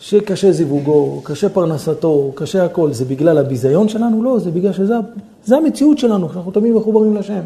שקשה 0.00 0.52
זיווגו, 0.52 1.20
קשה 1.24 1.48
פרנסתו, 1.48 2.32
קשה 2.34 2.64
הכל, 2.64 2.92
זה 2.92 3.04
בגלל 3.04 3.38
הביזיון 3.38 3.88
שלנו? 3.88 4.22
לא, 4.22 4.38
זה 4.38 4.50
בגלל 4.50 4.72
שזה 4.72 5.56
המציאות 5.56 5.98
שלנו, 5.98 6.28
שאנחנו 6.32 6.50
תמיד 6.50 6.72
מחוברים 6.72 7.16
לשם. 7.16 7.40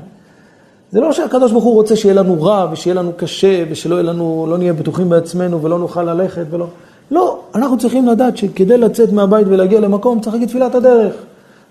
זה 0.92 1.00
לא 1.00 1.12
שהקדוש 1.12 1.52
ברוך 1.52 1.64
הוא 1.64 1.74
רוצה 1.74 1.96
שיהיה 1.96 2.14
לנו 2.14 2.42
רע 2.42 2.68
ושיהיה 2.72 2.94
לנו 2.94 3.12
קשה 3.16 3.64
ושלא 3.70 3.94
יהיה 3.94 4.02
לנו, 4.02 4.46
לא 4.48 4.58
נהיה 4.58 4.72
בטוחים 4.72 5.08
בעצמנו 5.08 5.62
ולא 5.62 5.78
נוכל 5.78 6.02
ללכת 6.02 6.44
ולא... 6.50 6.66
לא, 7.10 7.40
אנחנו 7.54 7.78
צריכים 7.78 8.08
לדעת 8.08 8.36
שכדי 8.36 8.78
לצאת 8.78 9.12
מהבית 9.12 9.46
ולהגיע 9.50 9.80
למקום 9.80 10.20
צריך 10.20 10.34
להגיד 10.34 10.48
תפילת 10.48 10.74
הדרך. 10.74 11.14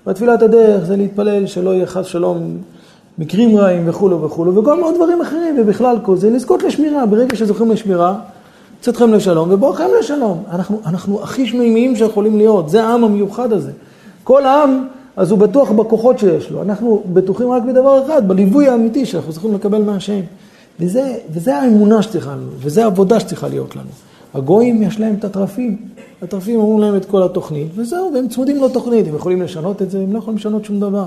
ותפילת 0.08 0.42
הדרך 0.42 0.84
זה 0.84 0.96
להתפלל 0.96 1.48
שלא 1.48 1.70
יהיה 1.70 1.86
חס 1.86 2.06
שלום 2.06 2.58
מקרים 3.18 3.58
רעים 3.58 3.90
וכולו 3.90 4.22
וכולו, 4.22 4.56
וגם 4.56 4.84
עוד 4.84 4.96
דברים 4.96 5.22
אחרים, 5.22 5.56
ובכלל 5.60 5.98
כל 6.02 6.18
זה, 6.18 6.30
לזכות 6.30 6.64
לשמירה. 6.64 7.06
ברגע 7.06 7.36
שזוכים 7.36 7.72
לשמירה, 7.72 8.16
צאתכם 8.82 9.14
לשלום 9.14 9.52
ובואכם 9.52 9.88
לשלום. 10.00 10.44
אנחנו, 10.52 10.80
אנחנו 10.86 11.24
הכי 11.24 11.48
שמימיים 11.48 11.96
שיכולים 11.96 12.38
להיות, 12.38 12.70
זה 12.70 12.84
העם 12.84 13.04
המיוחד 13.04 13.54
הזה. 13.54 13.72
כל 14.24 14.46
עם, 14.46 14.88
אז 15.16 15.32
הוא 15.32 15.40
בטוח 15.40 15.72
בכוחות 15.72 16.20
שיש 16.20 16.52
לו. 16.52 16.62
אנחנו 16.62 17.04
בטוחים 17.14 17.52
רק 17.52 17.64
בדבר 17.64 18.06
אחד, 18.06 18.28
בליווי 18.28 18.68
האמיתי 18.68 19.06
שאנחנו 19.06 19.32
צריכים 19.32 19.54
לקבל 19.54 19.82
מהשם. 19.82 20.20
וזה, 20.80 21.16
וזה 21.30 21.58
האמונה 21.58 22.02
שצריכה 22.02 22.32
לנו, 22.32 22.50
וזה 22.60 22.84
העבודה 22.84 23.20
שצריכה 23.20 23.48
להיות 23.48 23.76
לנו. 23.76 23.90
הגויים 24.34 24.84
יש 24.84 25.00
להם 25.00 25.16
את 25.20 25.24
התרפים. 25.26 25.78
התרפים 26.22 26.60
אומרים 26.60 26.80
להם 26.80 26.96
את 26.96 27.06
כל 27.06 27.24
התוכנית, 27.24 27.68
וזהו, 27.76 28.12
והם 28.14 28.28
צמודים 28.28 28.64
לתוכנית. 28.64 29.08
הם 29.08 29.16
יכולים 29.16 29.42
לשנות 29.42 29.82
את 29.82 29.92
זה, 29.92 30.00
הם 30.00 30.14
לא 30.14 30.18
יכולים 30.18 30.38
לשנות 30.38 30.66
שום 30.66 30.80
דבר. 30.80 31.06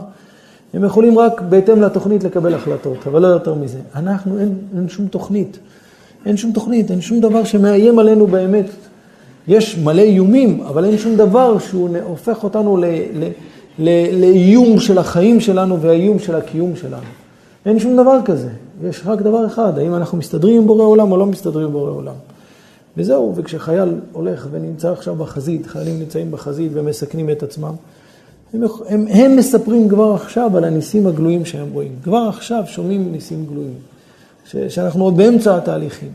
הם 0.74 0.84
יכולים 0.84 1.18
רק 1.18 1.40
בהתאם 1.40 1.82
לתוכנית 1.82 2.24
לקבל 2.24 2.55
החלטות, 2.55 3.06
אבל 3.06 3.22
לא 3.22 3.26
יותר 3.26 3.55
מזה. 3.55 3.78
אנחנו, 3.94 4.38
אין, 4.38 4.55
אין 4.76 4.88
שום 4.88 5.06
תוכנית. 5.06 5.59
אין 6.26 6.36
שום 6.36 6.52
תוכנית, 6.52 6.90
אין 6.90 7.01
שום 7.01 7.20
דבר 7.20 7.44
שמאיים 7.44 7.98
עלינו 7.98 8.26
באמת. 8.26 8.66
יש 9.48 9.78
מלא 9.78 10.02
איומים, 10.02 10.60
אבל 10.60 10.84
אין 10.84 10.98
שום 10.98 11.16
דבר 11.16 11.59
שהוא 11.59 11.88
הופך 12.05 12.44
אותנו 12.44 12.76
ל, 12.76 12.84
ל, 13.78 14.20
לאיום 14.20 14.80
של 14.80 14.98
החיים 14.98 15.40
שלנו 15.40 15.80
והאיום 15.80 16.18
של 16.18 16.34
הקיום 16.34 16.76
שלנו. 16.76 17.06
אין 17.66 17.78
שום 17.78 17.96
דבר 17.96 18.18
כזה. 18.24 18.48
יש 18.88 19.02
רק 19.06 19.22
דבר 19.22 19.46
אחד, 19.46 19.78
האם 19.78 19.94
אנחנו 19.94 20.18
מסתדרים 20.18 20.56
עם 20.56 20.66
בורא 20.66 20.84
עולם 20.84 21.12
או 21.12 21.16
לא 21.16 21.26
מסתדרים 21.26 21.66
עם 21.66 21.72
בורא 21.72 21.90
עולם. 21.90 22.14
וזהו, 22.96 23.32
וכשחייל 23.36 23.88
הולך 24.12 24.48
ונמצא 24.51 24.92
עכשיו 24.92 25.14
בחזית, 25.14 25.66
חיילים 25.66 25.98
נמצאים 25.98 26.30
בחזית 26.30 26.72
ומסכנים 26.74 27.30
את 27.30 27.42
עצמם, 27.42 27.72
הם, 28.55 28.62
הם, 28.88 29.06
הם 29.09 29.36
מספרים 29.36 29.88
כבר 29.88 30.14
עכשיו 30.14 30.56
על 30.56 30.64
הניסים 30.64 31.06
הגלויים 31.06 31.44
שהם 31.44 31.66
רואים. 31.72 31.92
כבר 32.02 32.26
עכשיו 32.28 32.62
שומעים 32.66 33.12
ניסים 33.12 33.46
גלויים, 33.46 33.74
ש, 34.44 34.56
שאנחנו 34.56 35.04
עוד 35.04 35.16
באמצע 35.16 35.56
התהליכים. 35.56 36.08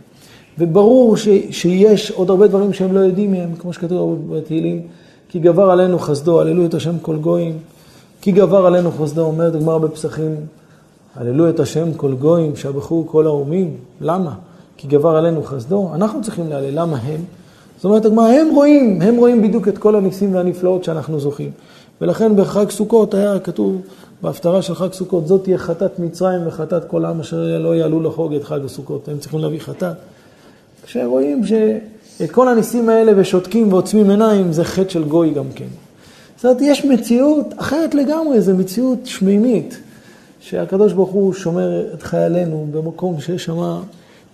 וברור 0.59 1.17
ש, 1.17 1.27
שיש 1.51 2.11
עוד 2.11 2.29
הרבה 2.29 2.47
דברים 2.47 2.73
שהם 2.73 2.93
לא 2.93 2.99
יודעים 2.99 3.31
מהם, 3.31 3.55
כמו 3.59 3.73
שכתוב 3.73 4.35
בתהילים, 4.35 4.81
כי 5.29 5.39
גבר 5.39 5.71
עלינו 5.71 5.99
חסדו, 5.99 6.41
הללו 6.41 6.65
את 6.65 6.73
השם 6.73 6.99
כל 7.01 7.17
גויים. 7.17 7.57
כי 8.21 8.31
גבר 8.31 8.65
עלינו 8.65 8.91
חסדו, 8.91 9.21
אומרת 9.21 9.55
הגמרא 9.55 9.77
בפסחים, 9.77 10.35
הללו 11.15 11.49
את 11.49 11.59
השם 11.59 11.93
כל 11.93 12.13
גויים, 12.13 12.55
שבחו 12.55 13.03
כל 13.07 13.25
האומים. 13.25 13.77
למה? 14.01 14.33
כי 14.77 14.87
גבר 14.87 15.15
עלינו 15.15 15.43
חסדו. 15.43 15.89
אנחנו 15.93 16.21
צריכים 16.21 16.49
להלל, 16.49 16.79
למה 16.79 16.97
הם? 16.97 17.21
זאת 17.75 17.85
אומרת, 17.85 18.05
הגמרא, 18.05 18.27
הם 18.27 18.47
רואים, 18.55 19.01
הם 19.01 19.15
רואים 19.15 19.41
בדיוק 19.41 19.67
את 19.67 19.77
כל 19.77 19.95
הניסים 19.95 20.35
והנפלאות 20.35 20.83
שאנחנו 20.83 21.19
זוכים. 21.19 21.51
ולכן 22.01 22.35
בחג 22.35 22.69
סוכות 22.69 23.13
היה 23.13 23.39
כתוב 23.39 23.81
בהפטרה 24.21 24.61
של 24.61 24.75
חג 24.75 24.93
סוכות, 24.93 25.27
זאת 25.27 25.43
תהיה 25.43 25.57
חטאת 25.57 25.99
מצרים 25.99 26.47
וחטאת 26.47 26.85
כל 26.85 27.05
העם 27.05 27.19
אשר 27.19 27.57
לא 27.59 27.75
יעלו 27.75 28.03
לחוג 28.03 28.33
את 28.33 28.43
חג 28.43 28.65
הסוכות. 28.65 29.07
הם 29.07 29.17
צריכים 29.17 29.39
להביא 29.39 29.59
חטאת. 29.59 29.95
כשרואים 30.83 31.45
שאת 31.45 32.31
כל 32.31 32.47
הניסים 32.47 32.89
האלה 32.89 33.11
ושותקים 33.15 33.73
ועוצמים 33.73 34.09
עיניים, 34.09 34.53
זה 34.53 34.63
חטא 34.63 34.89
של 34.89 35.03
גוי 35.03 35.33
גם 35.33 35.45
כן. 35.55 35.65
זאת 36.35 36.45
אומרת, 36.45 36.57
יש 36.61 36.85
מציאות 36.85 37.53
אחרת 37.57 37.95
לגמרי, 37.95 38.41
זו 38.41 38.55
מציאות 38.55 38.99
שמימית, 39.05 39.79
שהקדוש 40.39 40.93
ברוך 40.93 41.09
הוא 41.09 41.33
שומר 41.33 41.93
את 41.93 42.03
חיילינו 42.03 42.67
במקום 42.71 43.21
שיש 43.21 43.45
שם 43.45 43.79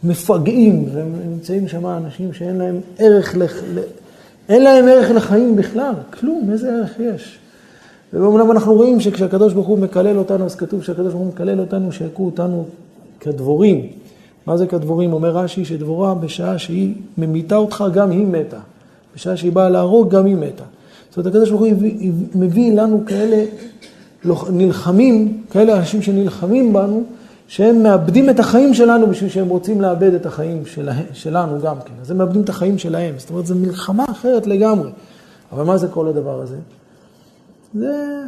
מפגעים, 0.04 0.90
ונמצאים 0.94 1.68
שם 1.68 1.86
אנשים 1.86 2.34
שאין 2.34 2.58
להם 2.58 2.80
ערך, 2.98 3.36
לח... 3.38 3.54
אין 4.50 4.64
להם 4.64 4.88
ערך 4.88 5.12
לחיים 5.12 5.56
בכלל, 5.56 5.94
כלום, 6.20 6.50
איזה 6.52 6.78
ערך 6.78 7.00
יש? 7.00 7.38
ואומנם 8.22 8.52
אנחנו 8.52 8.74
רואים 8.74 9.00
שכשהקדוש 9.00 9.54
ברוך 9.54 9.68
הוא 9.68 9.80
מקלל 9.80 10.18
אותנו, 10.18 10.46
אז 10.46 10.56
כתוב 10.56 10.84
שהקדוש 10.84 11.14
ברוך 11.14 11.24
הוא 11.24 11.28
מקלל 11.34 11.60
אותנו, 11.60 11.92
שיכו 11.92 12.26
אותנו 12.26 12.66
כדבורים. 13.20 13.88
מה 14.46 14.58
זה 14.58 14.68
כדבורים? 14.68 15.14
אומר 15.14 15.30
רש"י 15.30 15.66
שדבורה 15.66 16.16
בשעה 16.16 16.58
שהיא 16.58 16.94
ממיתה 17.18 17.56
אותך, 17.56 17.84
גם 17.94 18.12
היא 18.12 18.26
מתה. 18.26 18.60
בשעה 19.16 19.38
שהיא 19.38 19.52
באה 19.52 19.70
להרוג, 19.70 20.10
גם 20.10 20.26
היא 20.26 20.36
מתה. 20.36 20.64
זאת 21.10 21.18
אומרת, 21.18 21.28
הקדוש 21.28 21.50
ברוך 21.50 21.62
הוא 21.62 21.70
מביא 22.36 22.74
לנו 22.74 23.04
כאלה 23.06 23.46
נלחמים, 24.50 25.44
כאלה 25.52 25.78
אנשים 25.78 26.02
שנלחמים 26.02 26.74
בנו, 26.74 27.04
שהם 27.48 27.84
מאבדים 27.84 28.30
את 28.30 28.40
החיים 28.40 28.74
שלנו 28.74 29.08
בשביל 29.08 29.30
שהם 29.30 29.50
רוצים 29.50 29.82
לאבד 29.82 30.14
את 30.14 30.26
החיים 30.26 30.66
שלה, 30.66 30.94
שלנו 31.14 31.62
גם 31.62 31.76
כן. 31.86 31.94
אז 32.02 32.12
הם 32.12 32.18
מאבדים 32.18 32.42
את 32.42 32.50
החיים 32.50 32.78
שלהם. 32.78 33.14
זאת 33.18 33.30
אומרת, 33.30 33.46
זו 33.46 33.56
מלחמה 33.56 34.06
אחרת 34.12 34.48
לגמרי. 34.48 34.90
אבל 35.52 35.64
מה 35.64 35.78
זה 35.78 35.88
כל 35.88 36.08
הדבר 36.08 36.42
הזה? 36.42 36.56
זה 37.76 38.24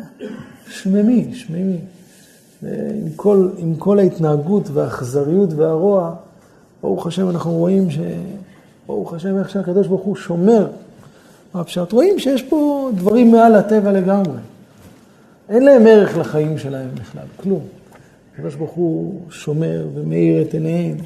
שממי, 0.70 1.34
שממי. 1.34 1.78
עם 2.64 3.10
כל, 3.16 3.50
עם 3.58 3.76
כל 3.76 4.00
ההתנהגות 4.00 4.70
והאכזריות 4.74 5.54
והרוע, 5.54 6.16
ברוך 6.82 7.08
השם 7.08 7.30
אנחנו 7.30 7.52
רואים 7.52 7.92
ש... 7.92 7.98
ברוך 8.88 9.14
השם 9.14 9.38
איך 9.38 9.50
שהקדוש 9.50 9.88
ברוך 9.88 10.02
הוא 10.02 10.16
שומר. 10.16 10.68
מה 11.54 11.64
פשוט? 11.64 11.92
רואים 11.92 12.20
שיש 12.20 12.44
פה 12.44 12.90
דברים 12.96 13.32
מעל 13.32 13.56
הטבע 13.56 13.92
לגמרי. 13.92 14.38
אין 15.50 15.66
להם 15.66 15.88
ערך 15.88 16.18
לחיים 16.18 16.58
שלהם 16.58 16.90
בכלל, 16.94 17.26
כלום. 17.38 17.62
הקדוש 18.34 18.56
ברוך 18.56 18.72
הוא 18.72 19.22
שומר 19.30 19.88
ומאיר 19.96 20.42
את 20.42 20.54
עיניהם. 20.54 20.98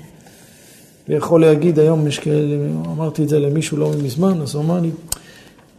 ויכול 1.10 1.42
להגיד 1.42 1.80
היום, 1.80 2.08
יש 2.08 2.22
אמרתי 2.86 3.24
את 3.24 3.30
זה 3.30 3.40
למישהו 3.40 3.78
לא 3.78 3.92
מזמן, 4.04 4.42
אז 4.42 4.56
הוא 4.56 4.64
אמר 4.64 4.80
לי, 4.80 4.92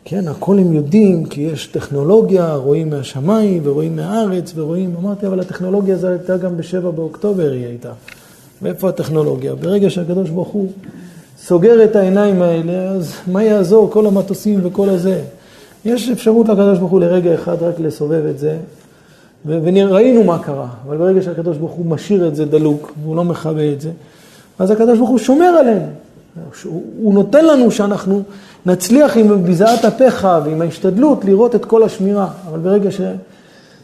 כן, 0.04 0.28
הכל 0.28 0.58
הם 0.58 0.72
יודעים, 0.72 1.24
כי 1.24 1.40
יש 1.40 1.66
טכנולוגיה, 1.66 2.54
רואים 2.54 2.90
מהשמיים 2.90 3.62
ורואים 3.64 3.96
מהארץ 3.96 4.52
ורואים, 4.54 4.94
אמרתי, 5.00 5.26
אבל 5.26 5.40
הטכנולוגיה 5.40 5.94
הזו 5.94 6.08
הייתה 6.08 6.36
גם 6.36 6.56
בשבע 6.56 6.90
באוקטובר 6.90 7.52
היא 7.52 7.66
הייתה. 7.66 7.92
מאיפה 8.62 8.88
הטכנולוגיה? 8.88 9.54
ברגע 9.54 9.90
שהקדוש 9.90 10.30
ברוך 10.30 10.48
הוא 10.48 10.68
סוגר 11.38 11.84
את 11.84 11.96
העיניים 11.96 12.42
האלה, 12.42 12.90
אז 12.90 13.12
מה 13.26 13.42
יעזור 13.42 13.90
כל 13.90 14.06
המטוסים 14.06 14.60
וכל 14.62 14.88
הזה? 14.88 15.20
יש 15.84 16.10
אפשרות 16.10 16.48
לקדוש 16.48 16.78
ברוך 16.78 16.90
הוא 16.90 17.00
לרגע 17.00 17.34
אחד 17.34 17.62
רק 17.62 17.80
לסובב 17.80 18.26
את 18.26 18.38
זה, 18.38 18.56
וראינו 19.46 20.24
מה 20.24 20.38
קרה, 20.38 20.68
אבל 20.86 20.96
ברגע 20.96 21.22
שהקדוש 21.22 21.56
ברוך 21.56 21.72
הוא 21.72 21.86
משאיר 21.86 22.28
את 22.28 22.36
זה 22.36 22.44
דלוק, 22.44 22.92
והוא 23.02 23.16
לא 23.16 23.24
מכבה 23.24 23.72
את 23.72 23.80
זה, 23.80 23.90
אז 24.58 24.70
הקדוש 24.70 24.98
ברוך 24.98 25.10
הוא 25.10 25.18
שומר 25.18 25.46
עלינו. 25.46 25.86
הוא 26.98 27.14
נותן 27.14 27.44
לנו 27.44 27.70
שאנחנו 27.70 28.22
נצליח 28.66 29.16
עם 29.16 29.44
ביזעת 29.44 29.84
אפיך 29.84 30.28
ועם 30.44 30.62
ההשתדלות 30.62 31.24
לראות 31.24 31.54
את 31.54 31.64
כל 31.64 31.82
השמירה, 31.82 32.28
אבל 32.48 32.58
ברגע 32.58 32.90
ש, 32.90 33.00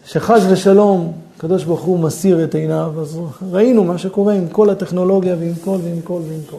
שחס 0.06 0.42
ושלום 0.50 1.12
הקדוש 1.36 1.64
ברוך 1.64 1.80
הוא 1.80 1.98
מסיר 1.98 2.44
את 2.44 2.54
עיניו, 2.54 2.92
אז 3.00 3.18
ראינו 3.52 3.84
מה 3.84 3.98
שקורה 3.98 4.34
עם 4.34 4.48
כל 4.48 4.70
הטכנולוגיה 4.70 5.36
ועם 5.40 5.54
כל 5.64 5.78
ועם 5.82 6.00
כל 6.04 6.20
ועם 6.28 6.40
כל. 6.50 6.56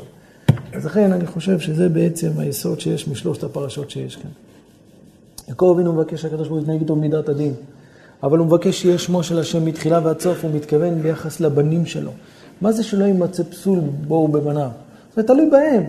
אז 0.74 0.86
לכן 0.86 1.14
אני 1.14 1.28
חושב 1.28 1.60
שזה 1.60 1.90
בעצם 1.90 2.30
היסוד 2.38 2.80
שיש 2.80 3.08
משלושת 3.08 3.44
הפרשות 3.44 3.90
שיש 3.90 4.16
כאן. 4.16 4.30
יעקב 5.48 5.74
אבינו 5.76 5.94
מבקש 5.94 6.22
שהקדוש 6.22 6.48
ברוך 6.48 6.60
הוא 6.60 6.62
יתנהג 6.62 6.80
איתו 6.80 6.96
במידת 6.96 7.30
הדין. 7.30 7.54
אבל 8.24 8.38
הוא 8.38 8.48
מבקש 8.48 8.82
שיהיה 8.82 8.98
שמו 8.98 9.24
של 9.24 9.40
השם 9.40 9.66
מתחילה 9.66 10.00
ועד 10.04 10.20
סוף, 10.20 10.44
הוא 10.44 10.52
מתכוון 10.56 11.02
ביחס 11.02 11.40
לבנים 11.40 11.86
שלו. 11.86 12.12
מה 12.62 12.72
זה 12.72 12.84
שלא 12.84 13.06
יימצא 13.06 13.44
פסול 13.44 13.80
בו 14.08 14.16
ובבניו? 14.16 14.70
זה 15.20 15.24
תלוי 15.28 15.50
בהם. 15.50 15.84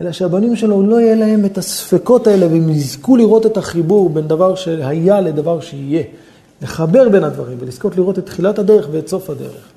אלא 0.00 0.12
שהבנים 0.12 0.56
שלו 0.56 0.82
לא 0.82 1.00
יהיה 1.00 1.14
להם 1.14 1.44
את 1.44 1.58
הספקות 1.58 2.26
האלה, 2.26 2.46
והם 2.46 2.68
יזכו 2.68 3.16
לראות 3.16 3.46
את 3.46 3.56
החיבור 3.56 4.10
בין 4.10 4.28
דבר 4.28 4.54
שהיה 4.54 5.20
לדבר 5.20 5.60
שיהיה. 5.60 6.02
לחבר 6.62 7.08
בין 7.08 7.24
הדברים, 7.24 7.58
ולזכות 7.60 7.96
לראות 7.96 8.18
את 8.18 8.26
תחילת 8.26 8.58
הדרך 8.58 8.88
ואת 8.90 9.08
סוף 9.08 9.30
הדרך. 9.30 9.68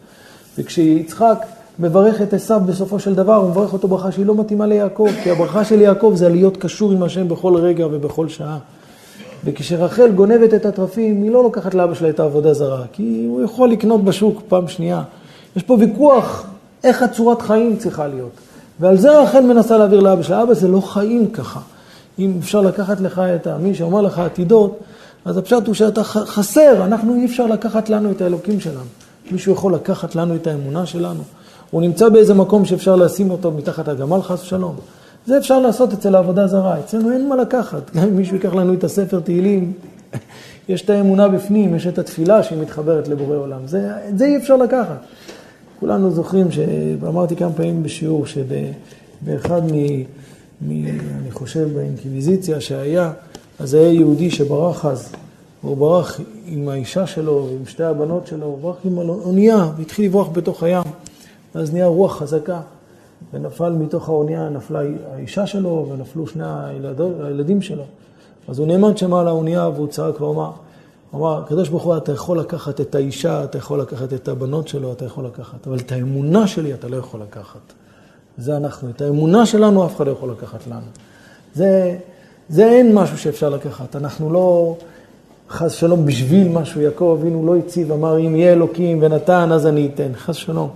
וכשיצחק 0.57 1.45
מברך 1.79 2.21
את 2.21 2.33
עשיו 2.33 2.61
בסופו 2.65 2.99
של 2.99 3.15
דבר, 3.15 3.35
הוא 3.35 3.49
מברך 3.49 3.73
אותו 3.73 3.87
ברכה 3.87 4.11
שהיא 4.11 4.25
לא 4.25 4.35
מתאימה 4.35 4.65
ליעקב, 4.65 5.07
כי 5.23 5.31
הברכה 5.31 5.65
של 5.65 5.81
יעקב 5.81 6.13
זה 6.15 6.29
להיות 6.29 6.57
קשור 6.57 6.91
עם 6.91 7.03
השם 7.03 7.27
בכל 7.27 7.55
רגע 7.55 7.87
ובכל 7.87 8.29
שעה. 8.29 8.57
וכשרחל 9.45 10.11
גונבת 10.11 10.53
את 10.53 10.65
התרפים, 10.65 11.23
היא 11.23 11.31
לא 11.31 11.43
לוקחת 11.43 11.73
לאבא 11.73 11.93
שלה 11.93 12.09
את 12.09 12.19
העבודה 12.19 12.53
זרה, 12.53 12.83
כי 12.93 13.25
הוא 13.29 13.43
יכול 13.43 13.69
לקנות 13.69 14.03
בשוק 14.03 14.41
פעם 14.47 14.67
שנייה. 14.67 15.03
יש 15.55 15.63
פה 15.63 15.77
ויכוח 15.79 16.45
איך 16.83 17.01
הצורת 17.01 17.41
חיים 17.41 17.77
צריכה 17.77 18.07
להיות. 18.07 18.31
ועל 18.79 18.97
זה 18.97 19.19
רחל 19.19 19.41
מנסה 19.41 19.77
להעביר 19.77 19.99
לאבא 19.99 20.21
שלה. 20.21 20.43
אבא, 20.43 20.53
זה 20.53 20.67
לא 20.67 20.81
חיים 20.81 21.27
ככה. 21.31 21.59
אם 22.19 22.33
אפשר 22.39 22.61
לקחת 22.61 22.99
לך 22.99 23.21
את 23.35 23.47
מי 23.47 23.75
שאומר 23.75 24.01
לך 24.01 24.19
עתידות, 24.19 24.79
אז 25.25 25.37
הפשט 25.37 25.67
הוא 25.67 25.73
שאתה 25.73 26.03
חסר, 26.03 26.85
אנחנו 26.85 27.15
אי 27.15 27.25
אפשר 27.25 27.47
לקחת 27.47 27.89
לנו 27.89 28.11
את 28.11 28.21
האלוקים 28.21 28.59
שלנו. 28.59 28.85
מישהו 29.31 29.53
יכול 29.53 29.75
לקחת 29.75 30.15
לנו 30.15 30.35
את 30.35 30.47
האמונה 30.47 30.85
שלנו? 30.85 31.21
הוא 31.71 31.81
נמצא 31.81 32.09
באיזה 32.09 32.33
מקום 32.33 32.65
שאפשר 32.65 32.95
לשים 32.95 33.31
אותו 33.31 33.51
מתחת 33.51 33.87
הגמל 33.87 34.21
חס 34.21 34.43
ושלום. 34.43 34.75
זה 35.25 35.37
אפשר 35.37 35.59
לעשות 35.59 35.93
אצל 35.93 36.15
העבודה 36.15 36.47
זרה, 36.47 36.79
אצלנו 36.79 37.11
אין 37.11 37.29
מה 37.29 37.35
לקחת. 37.35 37.95
גם 37.95 38.03
אם 38.03 38.15
מישהו 38.15 38.35
ייקח 38.35 38.53
לנו 38.53 38.73
את 38.73 38.83
הספר 38.83 39.19
תהילים, 39.19 39.73
יש 40.69 40.81
את 40.81 40.89
האמונה 40.89 41.27
בפנים, 41.27 41.75
יש 41.75 41.87
את 41.87 41.97
התפילה 41.97 42.43
שהיא 42.43 42.61
מתחברת 42.61 43.07
לבורא 43.07 43.35
עולם. 43.37 43.59
זה, 43.65 43.91
זה 44.15 44.25
אי 44.25 44.37
אפשר 44.37 44.55
לקחת. 44.55 44.97
כולנו 45.83 46.11
זוכרים, 46.11 46.47
ואמרתי 46.99 47.35
כמה 47.35 47.51
פעמים 47.51 47.83
בשיעור, 47.83 48.25
שבאחד 48.25 49.61
מ... 49.71 49.75
מ... 50.61 50.87
אני 51.21 51.31
חושב 51.31 51.73
באינקוויזיציה 51.73 52.61
שהיה, 52.61 53.11
אז 53.59 53.73
היה 53.73 53.91
יהודי 53.91 54.31
שברח 54.31 54.85
אז, 54.85 55.11
הוא 55.61 55.77
ברח 55.77 56.19
עם 56.45 56.69
האישה 56.69 57.07
שלו 57.07 57.47
ועם 57.49 57.65
שתי 57.65 57.83
הבנות 57.83 58.27
שלו, 58.27 58.45
הוא 58.45 58.57
ברח 58.61 58.75
עם 58.85 58.99
האונייה 58.99 59.71
והתחיל 59.77 60.05
לברוח 60.05 60.29
בתוך 60.33 60.63
הים. 60.63 60.83
ואז 61.55 61.73
נהיה 61.73 61.87
רוח 61.87 62.17
חזקה, 62.17 62.61
ונפל 63.33 63.69
מתוך 63.69 64.09
האונייה, 64.09 64.49
נפלה 64.49 64.81
האישה 65.13 65.47
שלו 65.47 65.87
ונפלו 65.91 66.27
שני 66.27 66.45
הילדים 67.23 67.61
שלו. 67.61 67.83
אז 68.47 68.59
הוא 68.59 68.67
נעמד 68.67 68.97
שם 68.97 69.13
על 69.13 69.27
האונייה 69.27 69.69
והוא 69.69 69.87
צעק 69.87 70.21
ואמר, 70.21 70.51
הוא 71.13 71.21
אמר, 71.21 71.37
הקדוש 71.37 71.69
ברוך 71.69 71.83
הוא, 71.83 71.97
אתה 71.97 72.11
יכול 72.11 72.39
לקחת 72.39 72.81
את 72.81 72.95
האישה, 72.95 73.43
אתה 73.43 73.57
יכול 73.57 73.81
לקחת 73.81 74.13
את 74.13 74.27
הבנות 74.27 74.67
שלו, 74.67 74.91
אתה 74.91 75.05
יכול 75.05 75.25
לקחת, 75.25 75.67
אבל 75.67 75.77
את 75.77 75.91
האמונה 75.91 76.47
שלי 76.47 76.73
אתה 76.73 76.87
לא 76.87 76.97
יכול 76.97 77.21
לקחת. 77.21 77.73
זה 78.37 78.57
אנחנו. 78.57 78.89
את 78.89 79.01
האמונה 79.01 79.45
שלנו 79.45 79.85
אף 79.85 79.95
אחד 79.95 80.07
לא 80.07 80.11
יכול 80.11 80.31
לקחת 80.31 80.67
לנו. 80.67 80.85
זה, 81.55 81.97
זה 82.49 82.69
אין 82.69 82.95
משהו 82.95 83.17
שאפשר 83.17 83.49
לקחת. 83.49 83.95
אנחנו 83.95 84.33
לא, 84.33 84.75
חס 85.49 85.71
שלום, 85.71 86.05
בשביל 86.05 86.47
משהו, 86.47 86.81
יעקב 86.81 87.17
אבינו 87.19 87.45
לא 87.45 87.55
הציב, 87.55 87.91
אמר, 87.91 88.19
אם 88.19 88.35
יהיה 88.35 88.53
אלוקים 88.53 88.99
ונתן, 89.01 89.51
אז 89.51 89.67
אני 89.67 89.89
אתן. 89.93 90.11
חס 90.15 90.35
שלום. 90.35 90.69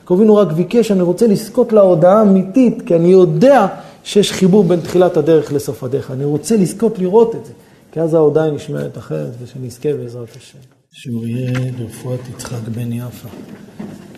יעקב 0.00 0.14
אבינו 0.14 0.36
רק 0.36 0.52
ביקש, 0.52 0.90
אני 0.90 1.02
רוצה 1.02 1.26
לזכות 1.26 1.72
להודעה 1.72 2.22
אמיתית, 2.22 2.82
כי 2.86 2.96
אני 2.96 3.08
יודע 3.08 3.66
שיש 4.04 4.32
חיבור 4.32 4.64
בין 4.64 4.80
תחילת 4.80 5.16
הדרך 5.16 5.52
לסוף 5.52 5.84
הדרך. 5.84 6.10
אני 6.10 6.24
רוצה 6.24 6.56
לזכות 6.56 6.98
לראות 6.98 7.34
את 7.34 7.46
זה, 7.46 7.52
כי 7.94 8.00
אז 8.00 8.14
ההודעה 8.14 8.50
נשמעת 8.50 8.98
אחרת, 8.98 9.30
ושנזכה 9.42 9.92
בעזרת 9.92 10.36
השם. 10.36 10.58
שהוא 10.92 11.26
יהיה 11.26 11.52
לרפואת 11.78 12.20
יצחק 12.30 12.68
בן 12.68 12.92
יפה, 12.92 13.28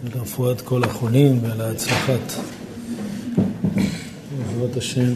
ולרפואת 0.04 0.60
כל 0.60 0.84
החולים 0.84 1.40
ולהצלחת 1.42 2.32
בעזרת 4.38 4.76
השם. 4.76 5.12